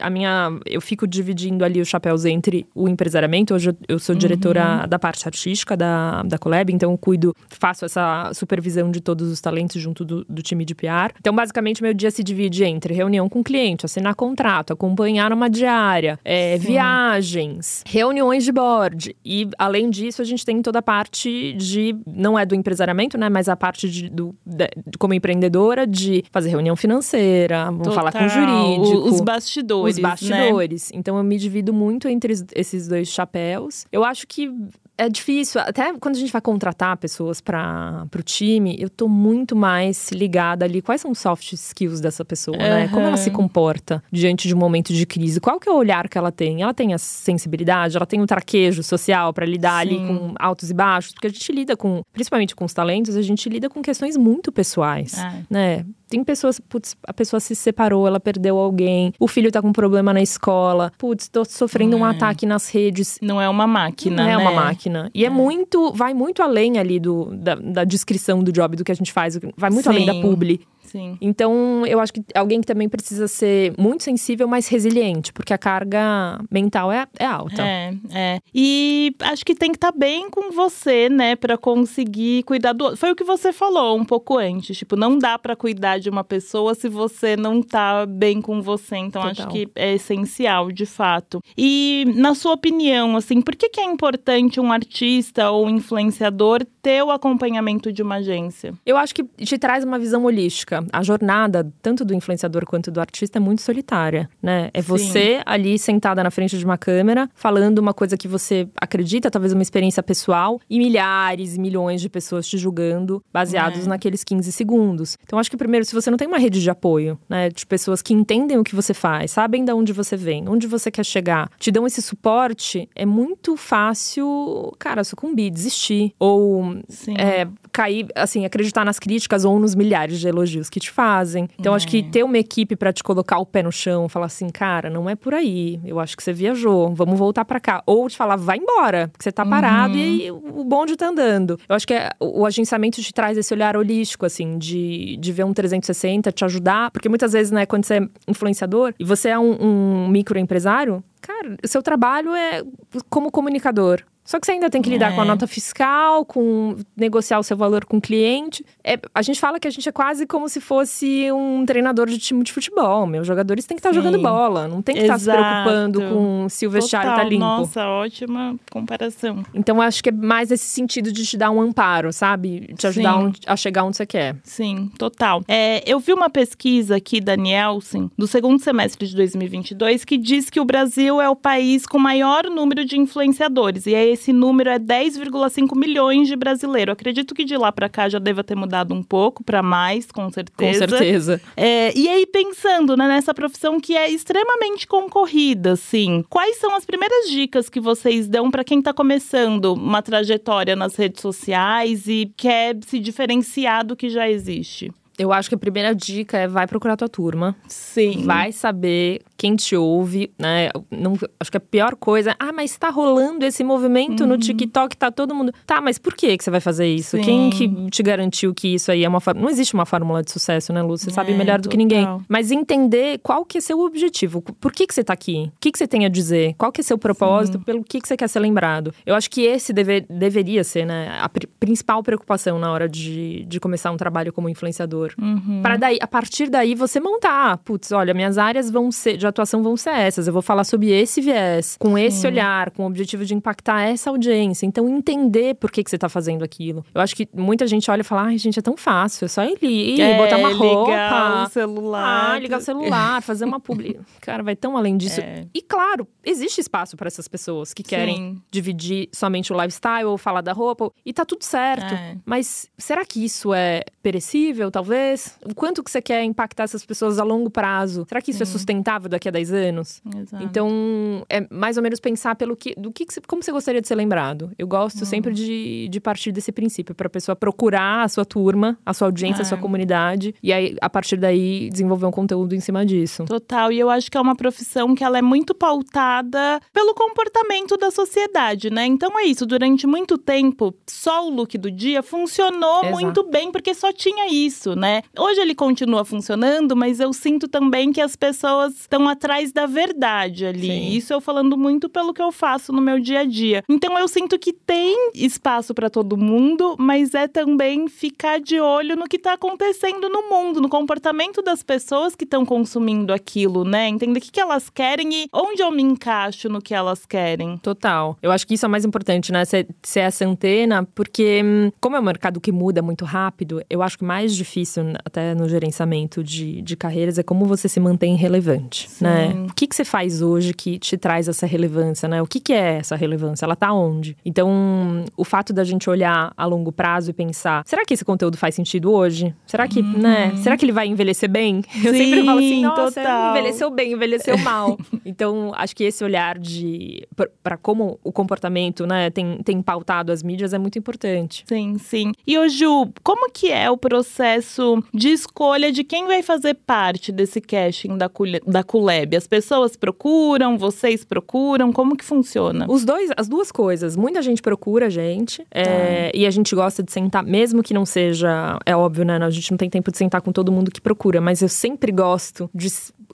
a 0.00 0.10
minha… 0.10 0.50
Eu 0.66 0.80
fico 0.80 1.06
dividindo 1.06 1.64
ali 1.64 1.80
os 1.80 1.88
chapéus 1.88 2.24
entre 2.24 2.66
o 2.74 2.88
empresariamento. 2.88 3.54
Hoje, 3.54 3.74
eu, 3.88 3.98
sou 3.98 4.14
diretora 4.14 4.82
uhum. 4.82 4.88
da 4.88 4.98
parte 4.98 5.26
artística 5.26 5.76
da, 5.76 6.22
da 6.22 6.38
Colab. 6.38 6.72
Então, 6.72 6.92
eu 6.92 6.98
cuido, 6.98 7.34
faço 7.48 7.84
essa 7.84 8.30
supervisão 8.34 8.90
de 8.90 9.00
todos 9.00 9.30
os 9.30 9.40
talentos 9.40 9.80
junto 9.80 10.04
do, 10.04 10.24
do 10.24 10.42
time 10.42 10.64
de 10.64 10.74
PR. 10.74 11.12
Então, 11.18 11.34
basicamente, 11.34 11.82
meu 11.82 11.94
dia 11.94 12.10
se 12.10 12.22
divide 12.22 12.64
entre 12.64 12.94
reunião 12.94 13.28
com 13.28 13.42
cliente, 13.42 13.86
assinar 13.86 14.14
contrato, 14.14 14.72
acompanhar 14.72 15.32
uma 15.32 15.48
diária, 15.48 16.18
é, 16.24 16.58
viagens, 16.58 17.82
reuniões 17.86 18.44
de 18.44 18.52
board. 18.52 19.16
E, 19.24 19.48
além 19.58 19.90
disso, 19.90 20.22
a 20.22 20.24
gente 20.24 20.44
tem 20.44 20.60
toda 20.62 20.78
a 20.78 20.82
parte 20.82 21.52
de. 21.54 21.96
Não 22.06 22.38
é 22.38 22.44
do 22.44 22.54
empresariamento, 22.54 23.16
né? 23.18 23.28
Mas 23.28 23.48
a 23.48 23.56
parte 23.56 23.88
de, 23.88 24.08
do, 24.08 24.34
de, 24.44 24.68
como 24.98 25.14
empreendedora 25.14 25.86
de 25.86 26.24
fazer 26.30 26.50
reunião 26.50 26.76
financeira, 26.76 27.66
vamos 27.66 27.94
falar 27.94 28.12
com 28.12 28.24
o 28.24 28.28
jurídico. 28.28 29.07
Os 29.10 29.20
bastidores. 29.20 29.96
Os 29.96 30.02
bastidores. 30.02 30.90
Né? 30.90 30.98
Então 30.98 31.16
eu 31.16 31.24
me 31.24 31.38
divido 31.38 31.72
muito 31.72 32.08
entre 32.08 32.34
esses 32.54 32.88
dois 32.88 33.08
chapéus. 33.08 33.86
Eu 33.90 34.04
acho 34.04 34.26
que 34.26 34.50
é 34.98 35.08
difícil, 35.08 35.60
até 35.60 35.96
quando 35.96 36.16
a 36.16 36.18
gente 36.18 36.32
vai 36.32 36.42
contratar 36.42 36.96
pessoas 36.96 37.40
para 37.40 38.04
o 38.18 38.22
time, 38.22 38.76
eu 38.80 38.90
tô 38.90 39.06
muito 39.06 39.54
mais 39.54 40.10
ligada 40.10 40.64
ali. 40.64 40.82
Quais 40.82 41.00
são 41.00 41.12
os 41.12 41.20
soft 41.20 41.52
skills 41.52 42.00
dessa 42.00 42.24
pessoa, 42.24 42.56
uhum. 42.56 42.62
né? 42.62 42.88
Como 42.88 43.06
ela 43.06 43.16
se 43.16 43.30
comporta 43.30 44.02
diante 44.10 44.48
de 44.48 44.54
um 44.56 44.58
momento 44.58 44.92
de 44.92 45.06
crise? 45.06 45.40
Qual 45.40 45.60
que 45.60 45.68
é 45.68 45.72
o 45.72 45.76
olhar 45.76 46.08
que 46.08 46.18
ela 46.18 46.32
tem? 46.32 46.62
Ela 46.62 46.74
tem 46.74 46.92
a 46.94 46.98
sensibilidade? 46.98 47.96
Ela 47.96 48.06
tem 48.06 48.18
o 48.18 48.24
um 48.24 48.26
traquejo 48.26 48.82
social 48.82 49.32
para 49.32 49.46
lidar 49.46 49.86
Sim. 49.86 49.94
ali 49.94 50.06
com 50.08 50.34
altos 50.36 50.68
e 50.68 50.74
baixos? 50.74 51.12
Porque 51.12 51.28
a 51.28 51.30
gente 51.30 51.52
lida 51.52 51.76
com, 51.76 52.02
principalmente 52.12 52.56
com 52.56 52.64
os 52.64 52.74
talentos, 52.74 53.14
a 53.14 53.22
gente 53.22 53.48
lida 53.48 53.70
com 53.70 53.80
questões 53.80 54.16
muito 54.16 54.50
pessoais, 54.50 55.16
é. 55.16 55.42
né? 55.48 55.86
Tem 56.08 56.22
pessoas, 56.24 56.60
putz, 56.60 56.96
a 57.06 57.12
pessoa 57.12 57.40
se 57.40 57.54
separou, 57.54 58.06
ela 58.06 58.18
perdeu 58.18 58.58
alguém, 58.58 59.12
o 59.18 59.28
filho 59.28 59.50
tá 59.52 59.60
com 59.60 59.72
problema 59.72 60.12
na 60.12 60.22
escola, 60.22 60.92
putz, 60.98 61.28
tô 61.28 61.44
sofrendo 61.44 61.96
é. 61.96 62.00
um 62.00 62.04
ataque 62.04 62.46
nas 62.46 62.68
redes. 62.68 63.18
Não 63.22 63.40
é 63.40 63.48
uma 63.48 63.66
máquina. 63.66 64.16
Não 64.16 64.24
né? 64.24 64.32
é 64.32 64.36
uma 64.36 64.52
máquina. 64.52 65.10
E 65.14 65.24
é. 65.24 65.26
é, 65.26 65.30
muito, 65.30 65.92
vai 65.92 66.14
muito 66.14 66.42
além 66.42 66.78
ali 66.78 66.98
do, 66.98 67.26
da, 67.36 67.54
da, 67.54 67.84
descrição 67.84 68.42
do 68.42 68.50
job, 68.50 68.76
do 68.76 68.84
que 68.84 68.92
a 68.92 68.94
gente 68.94 69.12
faz, 69.12 69.38
vai 69.56 69.70
muito 69.70 69.84
Sim. 69.84 69.90
além 69.90 70.06
da 70.06 70.14
publi. 70.14 70.60
Sim. 70.90 71.18
Então, 71.20 71.84
eu 71.86 72.00
acho 72.00 72.12
que 72.12 72.22
alguém 72.34 72.60
que 72.60 72.66
também 72.66 72.88
precisa 72.88 73.28
ser 73.28 73.74
muito 73.78 74.02
sensível, 74.02 74.48
mas 74.48 74.68
resiliente, 74.68 75.32
porque 75.32 75.52
a 75.52 75.58
carga 75.58 76.40
mental 76.50 76.90
é, 76.90 77.06
é 77.18 77.26
alta. 77.26 77.62
É, 77.62 77.94
é. 78.12 78.40
E 78.54 79.14
acho 79.20 79.44
que 79.44 79.54
tem 79.54 79.70
que 79.70 79.76
estar 79.76 79.92
tá 79.92 79.98
bem 79.98 80.30
com 80.30 80.50
você, 80.50 81.08
né, 81.08 81.36
para 81.36 81.58
conseguir 81.58 82.42
cuidar 82.44 82.72
do 82.72 82.84
outro. 82.84 82.96
Foi 82.96 83.10
o 83.10 83.16
que 83.16 83.24
você 83.24 83.52
falou 83.52 83.98
um 83.98 84.04
pouco 84.04 84.38
antes, 84.38 84.78
tipo, 84.78 84.96
não 84.96 85.18
dá 85.18 85.38
para 85.38 85.54
cuidar 85.54 85.98
de 85.98 86.08
uma 86.08 86.24
pessoa 86.24 86.74
se 86.74 86.88
você 86.88 87.36
não 87.36 87.62
tá 87.62 88.06
bem 88.06 88.40
com 88.40 88.62
você. 88.62 88.96
Então, 88.96 89.22
Total. 89.22 89.30
acho 89.30 89.48
que 89.48 89.68
é 89.74 89.94
essencial, 89.94 90.72
de 90.72 90.86
fato. 90.86 91.42
E, 91.56 92.06
na 92.16 92.34
sua 92.34 92.52
opinião, 92.52 93.16
assim, 93.16 93.42
por 93.42 93.54
que, 93.54 93.68
que 93.68 93.80
é 93.80 93.84
importante 93.84 94.60
um 94.60 94.72
artista 94.72 95.50
ou 95.50 95.66
um 95.66 95.70
influenciador 95.70 96.64
ter 96.82 97.02
o 97.02 97.10
acompanhamento 97.10 97.92
de 97.92 98.02
uma 98.02 98.16
agência? 98.16 98.72
Eu 98.86 98.96
acho 98.96 99.14
que 99.14 99.22
te 99.22 99.58
traz 99.58 99.84
uma 99.84 99.98
visão 99.98 100.24
holística 100.24 100.77
a 100.92 101.02
jornada, 101.02 101.70
tanto 101.82 102.04
do 102.04 102.14
influenciador 102.14 102.64
quanto 102.66 102.90
do 102.90 103.00
artista, 103.00 103.38
é 103.38 103.40
muito 103.40 103.62
solitária, 103.62 104.28
né? 104.42 104.70
É 104.72 104.82
Sim. 104.82 104.88
você 104.88 105.40
ali 105.44 105.78
sentada 105.78 106.22
na 106.22 106.30
frente 106.30 106.58
de 106.58 106.64
uma 106.64 106.78
câmera, 106.78 107.28
falando 107.34 107.78
uma 107.78 107.94
coisa 107.94 108.16
que 108.16 108.28
você 108.28 108.68
acredita, 108.80 109.30
talvez 109.30 109.52
uma 109.52 109.62
experiência 109.62 110.02
pessoal, 110.02 110.60
e 110.68 110.78
milhares 110.78 111.56
e 111.56 111.60
milhões 111.60 112.00
de 112.00 112.08
pessoas 112.08 112.46
te 112.46 112.58
julgando, 112.58 113.22
baseados 113.32 113.86
é. 113.86 113.88
naqueles 113.88 114.24
15 114.24 114.50
segundos. 114.52 115.16
Então, 115.22 115.38
acho 115.38 115.50
que 115.50 115.56
primeiro, 115.56 115.84
se 115.84 115.94
você 115.94 116.10
não 116.10 116.18
tem 116.18 116.28
uma 116.28 116.38
rede 116.38 116.60
de 116.60 116.70
apoio, 116.70 117.18
né? 117.28 117.48
De 117.48 117.66
pessoas 117.66 118.02
que 118.02 118.14
entendem 118.14 118.58
o 118.58 118.64
que 118.64 118.74
você 118.74 118.94
faz, 118.94 119.30
sabem 119.32 119.64
de 119.64 119.72
onde 119.72 119.92
você 119.92 120.16
vem, 120.16 120.48
onde 120.48 120.66
você 120.66 120.90
quer 120.90 121.04
chegar, 121.04 121.50
te 121.58 121.70
dão 121.70 121.86
esse 121.86 122.02
suporte, 122.02 122.88
é 122.94 123.06
muito 123.06 123.56
fácil, 123.56 124.74
cara, 124.78 125.04
sucumbir, 125.04 125.50
desistir. 125.50 126.14
Ou 126.18 126.76
é, 127.16 127.46
cair, 127.78 128.08
assim, 128.16 128.44
acreditar 128.44 128.84
nas 128.84 128.98
críticas 128.98 129.44
ou 129.44 129.56
nos 129.60 129.76
milhares 129.76 130.18
de 130.18 130.26
elogios 130.26 130.68
que 130.68 130.80
te 130.80 130.90
fazem. 130.90 131.48
Então, 131.56 131.74
é. 131.74 131.76
acho 131.76 131.86
que 131.86 132.00
é. 132.00 132.02
ter 132.02 132.24
uma 132.24 132.36
equipe 132.36 132.74
para 132.74 132.92
te 132.92 133.04
colocar 133.04 133.38
o 133.38 133.46
pé 133.46 133.62
no 133.62 133.70
chão, 133.70 134.08
falar 134.08 134.26
assim, 134.26 134.48
cara, 134.48 134.90
não 134.90 135.08
é 135.08 135.14
por 135.14 135.32
aí. 135.32 135.80
Eu 135.84 136.00
acho 136.00 136.16
que 136.16 136.22
você 136.24 136.32
viajou, 136.32 136.92
vamos 136.92 137.16
voltar 137.16 137.44
para 137.44 137.60
cá. 137.60 137.80
Ou 137.86 138.08
te 138.08 138.16
falar, 138.16 138.34
vai 138.34 138.56
embora, 138.58 139.06
porque 139.12 139.22
você 139.22 139.30
tá 139.30 139.46
parado 139.46 139.94
uhum. 139.94 140.00
e 140.00 140.28
o 140.28 140.64
bonde 140.64 140.96
tá 140.96 141.06
andando. 141.06 141.56
Eu 141.68 141.76
acho 141.76 141.86
que 141.86 141.94
é, 141.94 142.10
o 142.18 142.44
agenciamento 142.44 143.00
te 143.00 143.14
traz 143.14 143.38
esse 143.38 143.54
olhar 143.54 143.76
holístico, 143.76 144.26
assim, 144.26 144.58
de, 144.58 145.16
de 145.16 145.32
ver 145.32 145.44
um 145.44 145.52
360, 145.52 146.32
te 146.32 146.44
ajudar. 146.44 146.90
Porque 146.90 147.08
muitas 147.08 147.32
vezes, 147.32 147.52
né, 147.52 147.64
quando 147.64 147.84
você 147.84 147.98
é 147.98 148.08
influenciador 148.26 148.92
e 148.98 149.04
você 149.04 149.28
é 149.28 149.38
um, 149.38 149.56
um 149.60 150.08
microempresário, 150.08 151.00
cara, 151.20 151.56
o 151.62 151.68
seu 151.68 151.80
trabalho 151.80 152.34
é 152.34 152.64
como 153.08 153.30
comunicador. 153.30 154.02
Só 154.28 154.38
que 154.38 154.44
você 154.44 154.52
ainda 154.52 154.68
tem 154.68 154.82
que 154.82 154.90
lidar 154.90 155.12
é. 155.12 155.14
com 155.14 155.22
a 155.22 155.24
nota 155.24 155.46
fiscal, 155.46 156.22
com 156.22 156.76
negociar 156.94 157.38
o 157.38 157.42
seu 157.42 157.56
valor 157.56 157.86
com 157.86 157.96
o 157.96 158.00
cliente. 158.00 158.62
É, 158.84 158.98
a 159.14 159.22
gente 159.22 159.40
fala 159.40 159.58
que 159.58 159.66
a 159.66 159.70
gente 159.70 159.88
é 159.88 159.92
quase 159.92 160.26
como 160.26 160.50
se 160.50 160.60
fosse 160.60 161.32
um 161.32 161.64
treinador 161.64 162.06
de 162.06 162.18
time 162.18 162.44
de 162.44 162.52
futebol. 162.52 163.06
Meus 163.06 163.26
jogadores 163.26 163.64
têm 163.64 163.74
que 163.74 163.80
estar 163.80 163.90
jogando 163.90 164.20
bola, 164.20 164.68
não 164.68 164.82
tem 164.82 164.96
que 164.96 165.00
estar 165.00 165.18
se 165.18 165.30
preocupando 165.30 166.02
com 166.02 166.46
se 166.50 166.66
o 166.66 166.70
vestiário 166.70 167.08
Total. 167.08 167.24
tá 167.24 167.30
limpo. 167.30 167.42
Nossa, 167.42 167.86
ótima 167.86 168.54
comparação. 168.70 169.42
Então 169.54 169.80
acho 169.80 170.02
que 170.02 170.10
é 170.10 170.12
mais 170.12 170.50
esse 170.50 170.68
sentido 170.68 171.10
de 171.10 171.24
te 171.24 171.38
dar 171.38 171.50
um 171.50 171.58
amparo, 171.58 172.12
sabe? 172.12 172.74
Te 172.76 172.86
ajudar 172.86 173.16
onde, 173.16 173.40
a 173.46 173.56
chegar 173.56 173.84
onde 173.84 173.96
você 173.96 174.04
quer. 174.04 174.36
Sim, 174.44 174.90
total. 174.98 175.42
É, 175.48 175.82
eu 175.90 175.98
vi 175.98 176.12
uma 176.12 176.28
pesquisa 176.28 176.96
aqui 176.96 177.18
da 177.18 177.34
Nielsen, 177.34 178.10
do 178.18 178.26
segundo 178.26 178.60
semestre 178.60 179.08
de 179.08 179.16
2022, 179.16 180.04
que 180.04 180.18
diz 180.18 180.50
que 180.50 180.60
o 180.60 180.66
Brasil 180.66 181.18
é 181.18 181.30
o 181.30 181.34
país 181.34 181.86
com 181.86 181.98
maior 181.98 182.44
número 182.50 182.84
de 182.84 182.98
influenciadores. 182.98 183.86
E 183.86 183.94
é 183.94 184.17
esse 184.18 184.32
número 184.32 184.68
é 184.68 184.78
10,5 184.78 185.76
milhões 185.76 186.28
de 186.28 186.36
brasileiros. 186.36 186.92
Acredito 186.92 187.34
que 187.34 187.44
de 187.44 187.56
lá 187.56 187.70
para 187.70 187.88
cá 187.88 188.08
já 188.08 188.18
deva 188.18 188.42
ter 188.42 188.56
mudado 188.56 188.92
um 188.92 189.02
pouco 189.02 189.44
para 189.44 189.62
mais, 189.62 190.10
com 190.10 190.28
certeza. 190.30 190.86
Com 190.86 190.96
certeza. 190.96 191.40
É, 191.56 191.96
e 191.96 192.08
aí 192.08 192.26
pensando 192.26 192.96
né, 192.96 193.06
nessa 193.06 193.32
profissão 193.32 193.80
que 193.80 193.96
é 193.96 194.10
extremamente 194.10 194.86
concorrida, 194.86 195.72
assim, 195.72 196.24
quais 196.28 196.56
são 196.56 196.74
as 196.74 196.84
primeiras 196.84 197.30
dicas 197.30 197.68
que 197.68 197.80
vocês 197.80 198.28
dão 198.28 198.50
para 198.50 198.64
quem 198.64 198.80
está 198.80 198.92
começando 198.92 199.74
uma 199.74 200.02
trajetória 200.02 200.74
nas 200.74 200.96
redes 200.96 201.22
sociais 201.22 202.08
e 202.08 202.32
quer 202.36 202.76
se 202.86 202.98
diferenciar 202.98 203.86
do 203.86 203.94
que 203.94 204.10
já 204.10 204.28
existe? 204.28 204.92
Eu 205.18 205.32
acho 205.32 205.48
que 205.48 205.54
a 205.56 205.58
primeira 205.58 205.94
dica 205.94 206.38
é 206.38 206.46
vai 206.46 206.66
procurar 206.66 206.96
tua 206.96 207.08
turma. 207.08 207.56
Sim. 207.66 208.22
Vai 208.24 208.52
saber 208.52 209.20
quem 209.38 209.54
te 209.54 209.76
ouve, 209.76 210.32
né? 210.36 210.68
Não, 210.90 211.16
acho 211.38 211.48
que 211.48 211.56
a 211.56 211.60
pior 211.60 211.94
coisa, 211.94 212.34
ah, 212.40 212.52
mas 212.52 212.76
tá 212.76 212.90
rolando 212.90 213.46
esse 213.46 213.62
movimento 213.62 214.22
uhum. 214.24 214.30
no 214.30 214.36
TikTok, 214.36 214.96
tá 214.96 215.12
todo 215.12 215.32
mundo. 215.32 215.52
Tá, 215.64 215.80
mas 215.80 215.96
por 215.96 216.14
que 216.14 216.36
que 216.36 216.42
você 216.42 216.50
vai 216.50 216.60
fazer 216.60 216.88
isso? 216.88 217.16
Sim. 217.16 217.22
Quem 217.22 217.50
que 217.50 217.90
te 217.90 218.02
garantiu 218.02 218.52
que 218.52 218.74
isso 218.74 218.90
aí 218.90 219.04
é 219.04 219.08
uma 219.08 219.20
Não 219.36 219.48
existe 219.48 219.74
uma 219.74 219.86
fórmula 219.86 220.24
de 220.24 220.32
sucesso, 220.32 220.72
né, 220.72 220.82
Lu? 220.82 220.98
Você 220.98 221.10
é, 221.10 221.12
sabe 221.12 221.32
melhor 221.34 221.60
do 221.60 221.62
total. 221.62 221.70
que 221.70 221.76
ninguém. 221.76 222.04
Mas 222.28 222.50
entender 222.50 223.20
qual 223.22 223.44
que 223.44 223.58
é 223.58 223.60
seu 223.60 223.78
objetivo, 223.78 224.42
por 224.42 224.72
que 224.72 224.88
que 224.88 224.92
você 224.92 225.04
tá 225.04 225.12
aqui? 225.12 225.52
O 225.54 225.60
que 225.60 225.70
que 225.70 225.78
você 225.78 225.86
tem 225.86 226.04
a 226.04 226.08
dizer? 226.08 226.56
Qual 226.58 226.72
que 226.72 226.80
é 226.80 226.84
seu 226.84 226.98
propósito? 226.98 227.58
Sim. 227.58 227.64
Pelo 227.64 227.84
que 227.84 228.00
que 228.00 228.08
você 228.08 228.16
quer 228.16 228.28
ser 228.28 228.40
lembrado? 228.40 228.92
Eu 229.06 229.14
acho 229.14 229.30
que 229.30 229.42
esse 229.42 229.72
deve, 229.72 230.00
deveria 230.10 230.64
ser, 230.64 230.84
né, 230.84 231.16
a 231.20 231.28
pr 231.28 231.46
principal 231.60 232.02
preocupação 232.02 232.58
na 232.58 232.72
hora 232.72 232.88
de, 232.88 233.44
de 233.44 233.60
começar 233.60 233.90
um 233.90 233.96
trabalho 233.96 234.32
como 234.32 234.48
influenciador. 234.48 235.12
Uhum. 235.20 235.60
Para 235.62 235.76
daí, 235.76 235.98
a 236.00 236.06
partir 236.06 236.48
daí, 236.48 236.74
você 236.74 236.98
montar, 236.98 237.58
putz, 237.58 237.92
olha, 237.92 238.14
minhas 238.14 238.38
áreas 238.38 238.70
vão 238.70 238.90
ser 238.90 239.16
atuação 239.28 239.62
vão 239.62 239.76
ser 239.76 239.90
essas. 239.90 240.26
Eu 240.26 240.32
vou 240.32 240.42
falar 240.42 240.64
sobre 240.64 240.90
esse 240.90 241.20
viés, 241.20 241.76
com 241.78 241.96
esse 241.96 242.26
olhar, 242.26 242.70
com 242.70 242.84
o 242.84 242.86
objetivo 242.86 243.24
de 243.24 243.34
impactar 243.34 243.82
essa 243.82 244.10
audiência. 244.10 244.66
Então, 244.66 244.88
entender 244.88 245.54
por 245.54 245.70
que, 245.70 245.82
que 245.82 245.90
você 245.90 245.96
está 245.96 246.08
fazendo 246.08 246.44
aquilo. 246.44 246.84
Eu 246.94 247.00
acho 247.00 247.14
que 247.14 247.28
muita 247.34 247.66
gente 247.66 247.90
olha 247.90 248.00
e 248.00 248.04
fala, 248.04 248.22
ai, 248.22 248.38
gente, 248.38 248.58
é 248.58 248.62
tão 248.62 248.76
fácil, 248.76 249.24
é 249.24 249.28
só 249.28 249.44
ir, 249.44 250.00
é, 250.00 250.16
botar 250.16 250.36
uma 250.36 250.52
roupa. 250.52 250.90
Ligar 250.90 251.46
o 251.46 251.50
celular. 251.50 252.34
Ah, 252.34 252.38
ligar 252.38 252.58
o 252.58 252.62
celular, 252.62 253.22
fazer 253.22 253.44
uma 253.44 253.60
publi. 253.60 254.00
Cara, 254.20 254.42
vai 254.42 254.56
tão 254.56 254.76
além 254.76 254.96
disso. 254.96 255.20
É. 255.20 255.46
E 255.54 255.62
claro, 255.62 256.06
existe 256.24 256.60
espaço 256.60 256.96
para 256.96 257.08
essas 257.08 257.28
pessoas 257.28 257.72
que 257.72 257.82
querem 257.82 258.16
Sim. 258.16 258.42
dividir 258.50 259.08
somente 259.12 259.52
o 259.52 259.56
lifestyle 259.56 260.04
ou 260.04 260.18
falar 260.18 260.40
da 260.40 260.52
roupa. 260.52 260.90
E 261.04 261.12
tá 261.12 261.24
tudo 261.24 261.44
certo. 261.44 261.94
É. 261.94 262.16
Mas 262.24 262.70
será 262.76 263.04
que 263.04 263.24
isso 263.24 263.52
é 263.54 263.82
perecível, 264.02 264.70
talvez? 264.70 265.38
O 265.44 265.54
quanto 265.54 265.82
que 265.82 265.90
você 265.90 266.00
quer 266.00 266.24
impactar 266.24 266.64
essas 266.64 266.84
pessoas 266.84 267.18
a 267.18 267.24
longo 267.24 267.50
prazo? 267.50 268.04
Será 268.08 268.20
que 268.20 268.30
isso 268.30 268.42
é 268.42 268.46
Sim. 268.46 268.52
é 268.52 268.52
sustentável 268.52 269.08
daqui 269.18 269.28
a 269.28 269.32
10 269.32 269.52
anos? 269.52 270.00
Exato. 270.16 270.42
Então, 270.42 271.24
é 271.28 271.46
mais 271.50 271.76
ou 271.76 271.82
menos 271.82 272.00
pensar 272.00 272.36
pelo 272.36 272.56
que, 272.56 272.74
do 272.76 272.92
que, 272.92 273.04
como 273.26 273.42
você 273.42 273.52
gostaria 273.52 273.80
de 273.80 273.88
ser 273.88 273.96
lembrado. 273.96 274.50
Eu 274.56 274.66
gosto 274.66 275.00
uhum. 275.00 275.06
sempre 275.06 275.34
de, 275.34 275.88
de 275.88 276.00
partir 276.00 276.32
desse 276.32 276.52
princípio, 276.52 276.94
para 276.94 277.08
a 277.08 277.10
pessoa 277.10 277.34
procurar 277.34 278.04
a 278.04 278.08
sua 278.08 278.24
turma, 278.24 278.78
a 278.86 278.94
sua 278.94 279.08
audiência, 279.08 279.42
é. 279.42 279.42
a 279.42 279.44
sua 279.44 279.58
é. 279.58 279.60
comunidade, 279.60 280.34
e 280.42 280.52
aí, 280.52 280.76
a 280.80 280.88
partir 280.88 281.16
daí, 281.16 281.68
desenvolver 281.70 282.06
um 282.06 282.10
conteúdo 282.10 282.54
em 282.54 282.60
cima 282.60 282.86
disso. 282.86 283.24
Total, 283.24 283.72
e 283.72 283.78
eu 283.78 283.90
acho 283.90 284.10
que 284.10 284.16
é 284.16 284.20
uma 284.20 284.36
profissão 284.36 284.94
que 284.94 285.02
ela 285.02 285.18
é 285.18 285.22
muito 285.22 285.54
pautada 285.54 286.60
pelo 286.72 286.94
comportamento 286.94 287.76
da 287.76 287.90
sociedade, 287.90 288.70
né? 288.70 288.86
Então 288.86 289.18
é 289.18 289.24
isso, 289.24 289.44
durante 289.44 289.86
muito 289.86 290.16
tempo, 290.16 290.74
só 290.88 291.26
o 291.26 291.30
look 291.30 291.58
do 291.58 291.70
dia 291.70 292.02
funcionou 292.02 292.84
Exato. 292.84 293.00
muito 293.00 293.28
bem, 293.28 293.50
porque 293.50 293.74
só 293.74 293.92
tinha 293.92 294.28
isso, 294.30 294.74
né? 294.76 295.02
Hoje 295.18 295.40
ele 295.40 295.54
continua 295.54 296.04
funcionando, 296.04 296.76
mas 296.76 297.00
eu 297.00 297.12
sinto 297.12 297.48
também 297.48 297.92
que 297.92 298.00
as 298.00 298.14
pessoas 298.14 298.74
estão 298.80 299.07
atrás 299.08 299.52
da 299.52 299.66
verdade 299.66 300.46
ali. 300.46 300.68
Sim. 300.68 300.88
Isso 300.90 301.12
eu 301.12 301.20
falando 301.20 301.56
muito 301.56 301.88
pelo 301.88 302.12
que 302.12 302.22
eu 302.22 302.32
faço 302.32 302.72
no 302.72 302.80
meu 302.80 302.98
dia 302.98 303.20
a 303.20 303.24
dia. 303.24 303.62
Então 303.68 303.98
eu 303.98 304.08
sinto 304.08 304.38
que 304.38 304.52
tem 304.52 305.10
espaço 305.14 305.74
para 305.74 305.90
todo 305.90 306.16
mundo, 306.16 306.76
mas 306.78 307.14
é 307.14 307.26
também 307.26 307.88
ficar 307.88 308.40
de 308.40 308.60
olho 308.60 308.96
no 308.96 309.06
que 309.06 309.16
está 309.16 309.34
acontecendo 309.34 310.08
no 310.08 310.28
mundo, 310.28 310.60
no 310.60 310.68
comportamento 310.68 311.42
das 311.42 311.62
pessoas 311.62 312.14
que 312.14 312.24
estão 312.24 312.44
consumindo 312.44 313.12
aquilo, 313.12 313.64
né? 313.64 313.88
Entender 313.88 314.18
o 314.18 314.22
que, 314.22 314.30
que 314.30 314.40
elas 314.40 314.68
querem 314.70 315.08
e 315.12 315.28
onde 315.32 315.62
eu 315.62 315.70
me 315.70 315.82
encaixo 315.82 316.48
no 316.48 316.60
que 316.60 316.74
elas 316.74 317.06
querem. 317.06 317.56
Total. 317.58 318.16
Eu 318.22 318.30
acho 318.30 318.46
que 318.46 318.54
isso 318.54 318.66
é 318.66 318.68
mais 318.68 318.84
importante, 318.84 319.32
né? 319.32 319.44
Ser, 319.44 319.66
ser 319.82 320.00
essa 320.00 320.26
antena, 320.26 320.86
porque 320.94 321.42
hum, 321.44 321.70
como 321.80 321.96
é 321.96 322.00
um 322.00 322.04
mercado 322.04 322.40
que 322.40 322.52
muda 322.52 322.82
muito 322.82 323.04
rápido, 323.04 323.62
eu 323.68 323.82
acho 323.82 323.98
que 323.98 324.04
mais 324.04 324.34
difícil, 324.34 324.84
até 325.04 325.34
no 325.34 325.48
gerenciamento 325.48 326.22
de, 326.22 326.62
de 326.62 326.76
carreiras, 326.76 327.18
é 327.18 327.22
como 327.22 327.44
você 327.44 327.68
se 327.68 327.80
mantém 327.80 328.16
relevante, 328.16 328.88
Sim. 328.98 329.04
né? 329.04 329.46
O 329.48 329.54
que, 329.54 329.66
que 329.66 329.74
você 329.74 329.84
faz 329.84 330.22
hoje 330.22 330.52
que 330.52 330.78
te 330.78 330.96
traz 330.96 331.28
essa 331.28 331.46
relevância, 331.46 332.08
né? 332.08 332.20
O 332.22 332.26
que, 332.26 332.40
que 332.40 332.52
é 332.52 332.78
essa 332.78 332.96
relevância? 332.96 333.44
Ela 333.44 333.56
tá 333.56 333.72
onde? 333.72 334.16
Então, 334.24 335.04
o 335.16 335.24
fato 335.24 335.52
da 335.52 335.64
gente 335.64 335.88
olhar 335.88 336.32
a 336.36 336.44
longo 336.44 336.72
prazo 336.72 337.10
e 337.10 337.12
pensar, 337.12 337.62
será 337.66 337.84
que 337.84 337.94
esse 337.94 338.04
conteúdo 338.04 338.36
faz 338.36 338.54
sentido 338.54 338.92
hoje? 338.92 339.34
Será 339.46 339.66
que, 339.66 339.80
uhum. 339.80 339.98
né? 339.98 340.36
Será 340.36 340.56
que 340.56 340.64
ele 340.64 340.72
vai 340.72 340.86
envelhecer 340.86 341.28
bem? 341.28 341.62
Eu 341.84 341.92
Sim, 341.92 341.98
sempre 341.98 342.24
falo 342.24 342.38
assim, 342.38 342.62
nossa, 342.62 343.00
total. 343.00 343.30
envelheceu 343.30 343.70
bem, 343.70 343.92
envelheceu 343.92 344.38
mal. 344.42 344.78
então, 345.04 345.52
acho 345.54 345.74
que 345.74 345.84
esse 345.84 346.02
olhar 346.04 346.38
de 346.38 347.06
para 347.42 347.56
como 347.56 347.98
o 348.02 348.12
comportamento, 348.12 348.86
né, 348.86 349.10
tem, 349.10 349.38
tem 349.42 349.62
pautado 349.62 350.12
as 350.12 350.22
mídias 350.22 350.52
é 350.52 350.58
muito 350.58 350.78
importante. 350.78 351.44
Sim, 351.46 351.78
sim. 351.78 352.12
E 352.26 352.48
Ju, 352.48 352.88
como 353.02 353.30
que 353.30 353.50
é 353.50 353.70
o 353.70 353.76
processo 353.76 354.82
de 354.92 355.08
escolha 355.08 355.70
de 355.70 355.84
quem 355.84 356.06
vai 356.06 356.22
fazer 356.22 356.54
parte 356.54 357.12
desse 357.12 357.40
casting 357.40 357.96
da, 357.96 358.10
da 358.46 358.62
Culeb? 358.88 359.14
As 359.14 359.26
pessoas 359.26 359.76
procuram, 359.76 360.56
vocês 360.56 361.04
procuram, 361.04 361.72
como 361.72 361.96
que 361.96 362.04
funciona? 362.04 362.66
Os 362.68 362.84
dois, 362.84 363.10
as 363.16 363.28
duas 363.28 363.52
coisas. 363.52 363.96
Muita 363.96 364.22
gente 364.22 364.40
procura 364.40 364.86
a 364.86 364.90
gente 364.90 365.46
é, 365.50 366.10
e 366.14 366.26
a 366.26 366.30
gente 366.30 366.54
gosta 366.54 366.82
de 366.82 366.90
sentar, 366.90 367.22
mesmo 367.22 367.62
que 367.62 367.74
não 367.74 367.84
seja, 367.84 368.58
é 368.64 368.74
óbvio, 368.74 369.04
né? 369.04 369.18
A 369.18 369.30
gente 369.30 369.50
não 369.50 369.58
tem 369.58 369.68
tempo 369.68 369.90
de 369.90 369.98
sentar 369.98 370.22
com 370.22 370.32
todo 370.32 370.50
mundo 370.50 370.70
que 370.70 370.80
procura, 370.80 371.20
mas 371.20 371.42
eu 371.42 371.48
sempre 371.48 371.92
gosto 371.92 372.48
de 372.54 372.68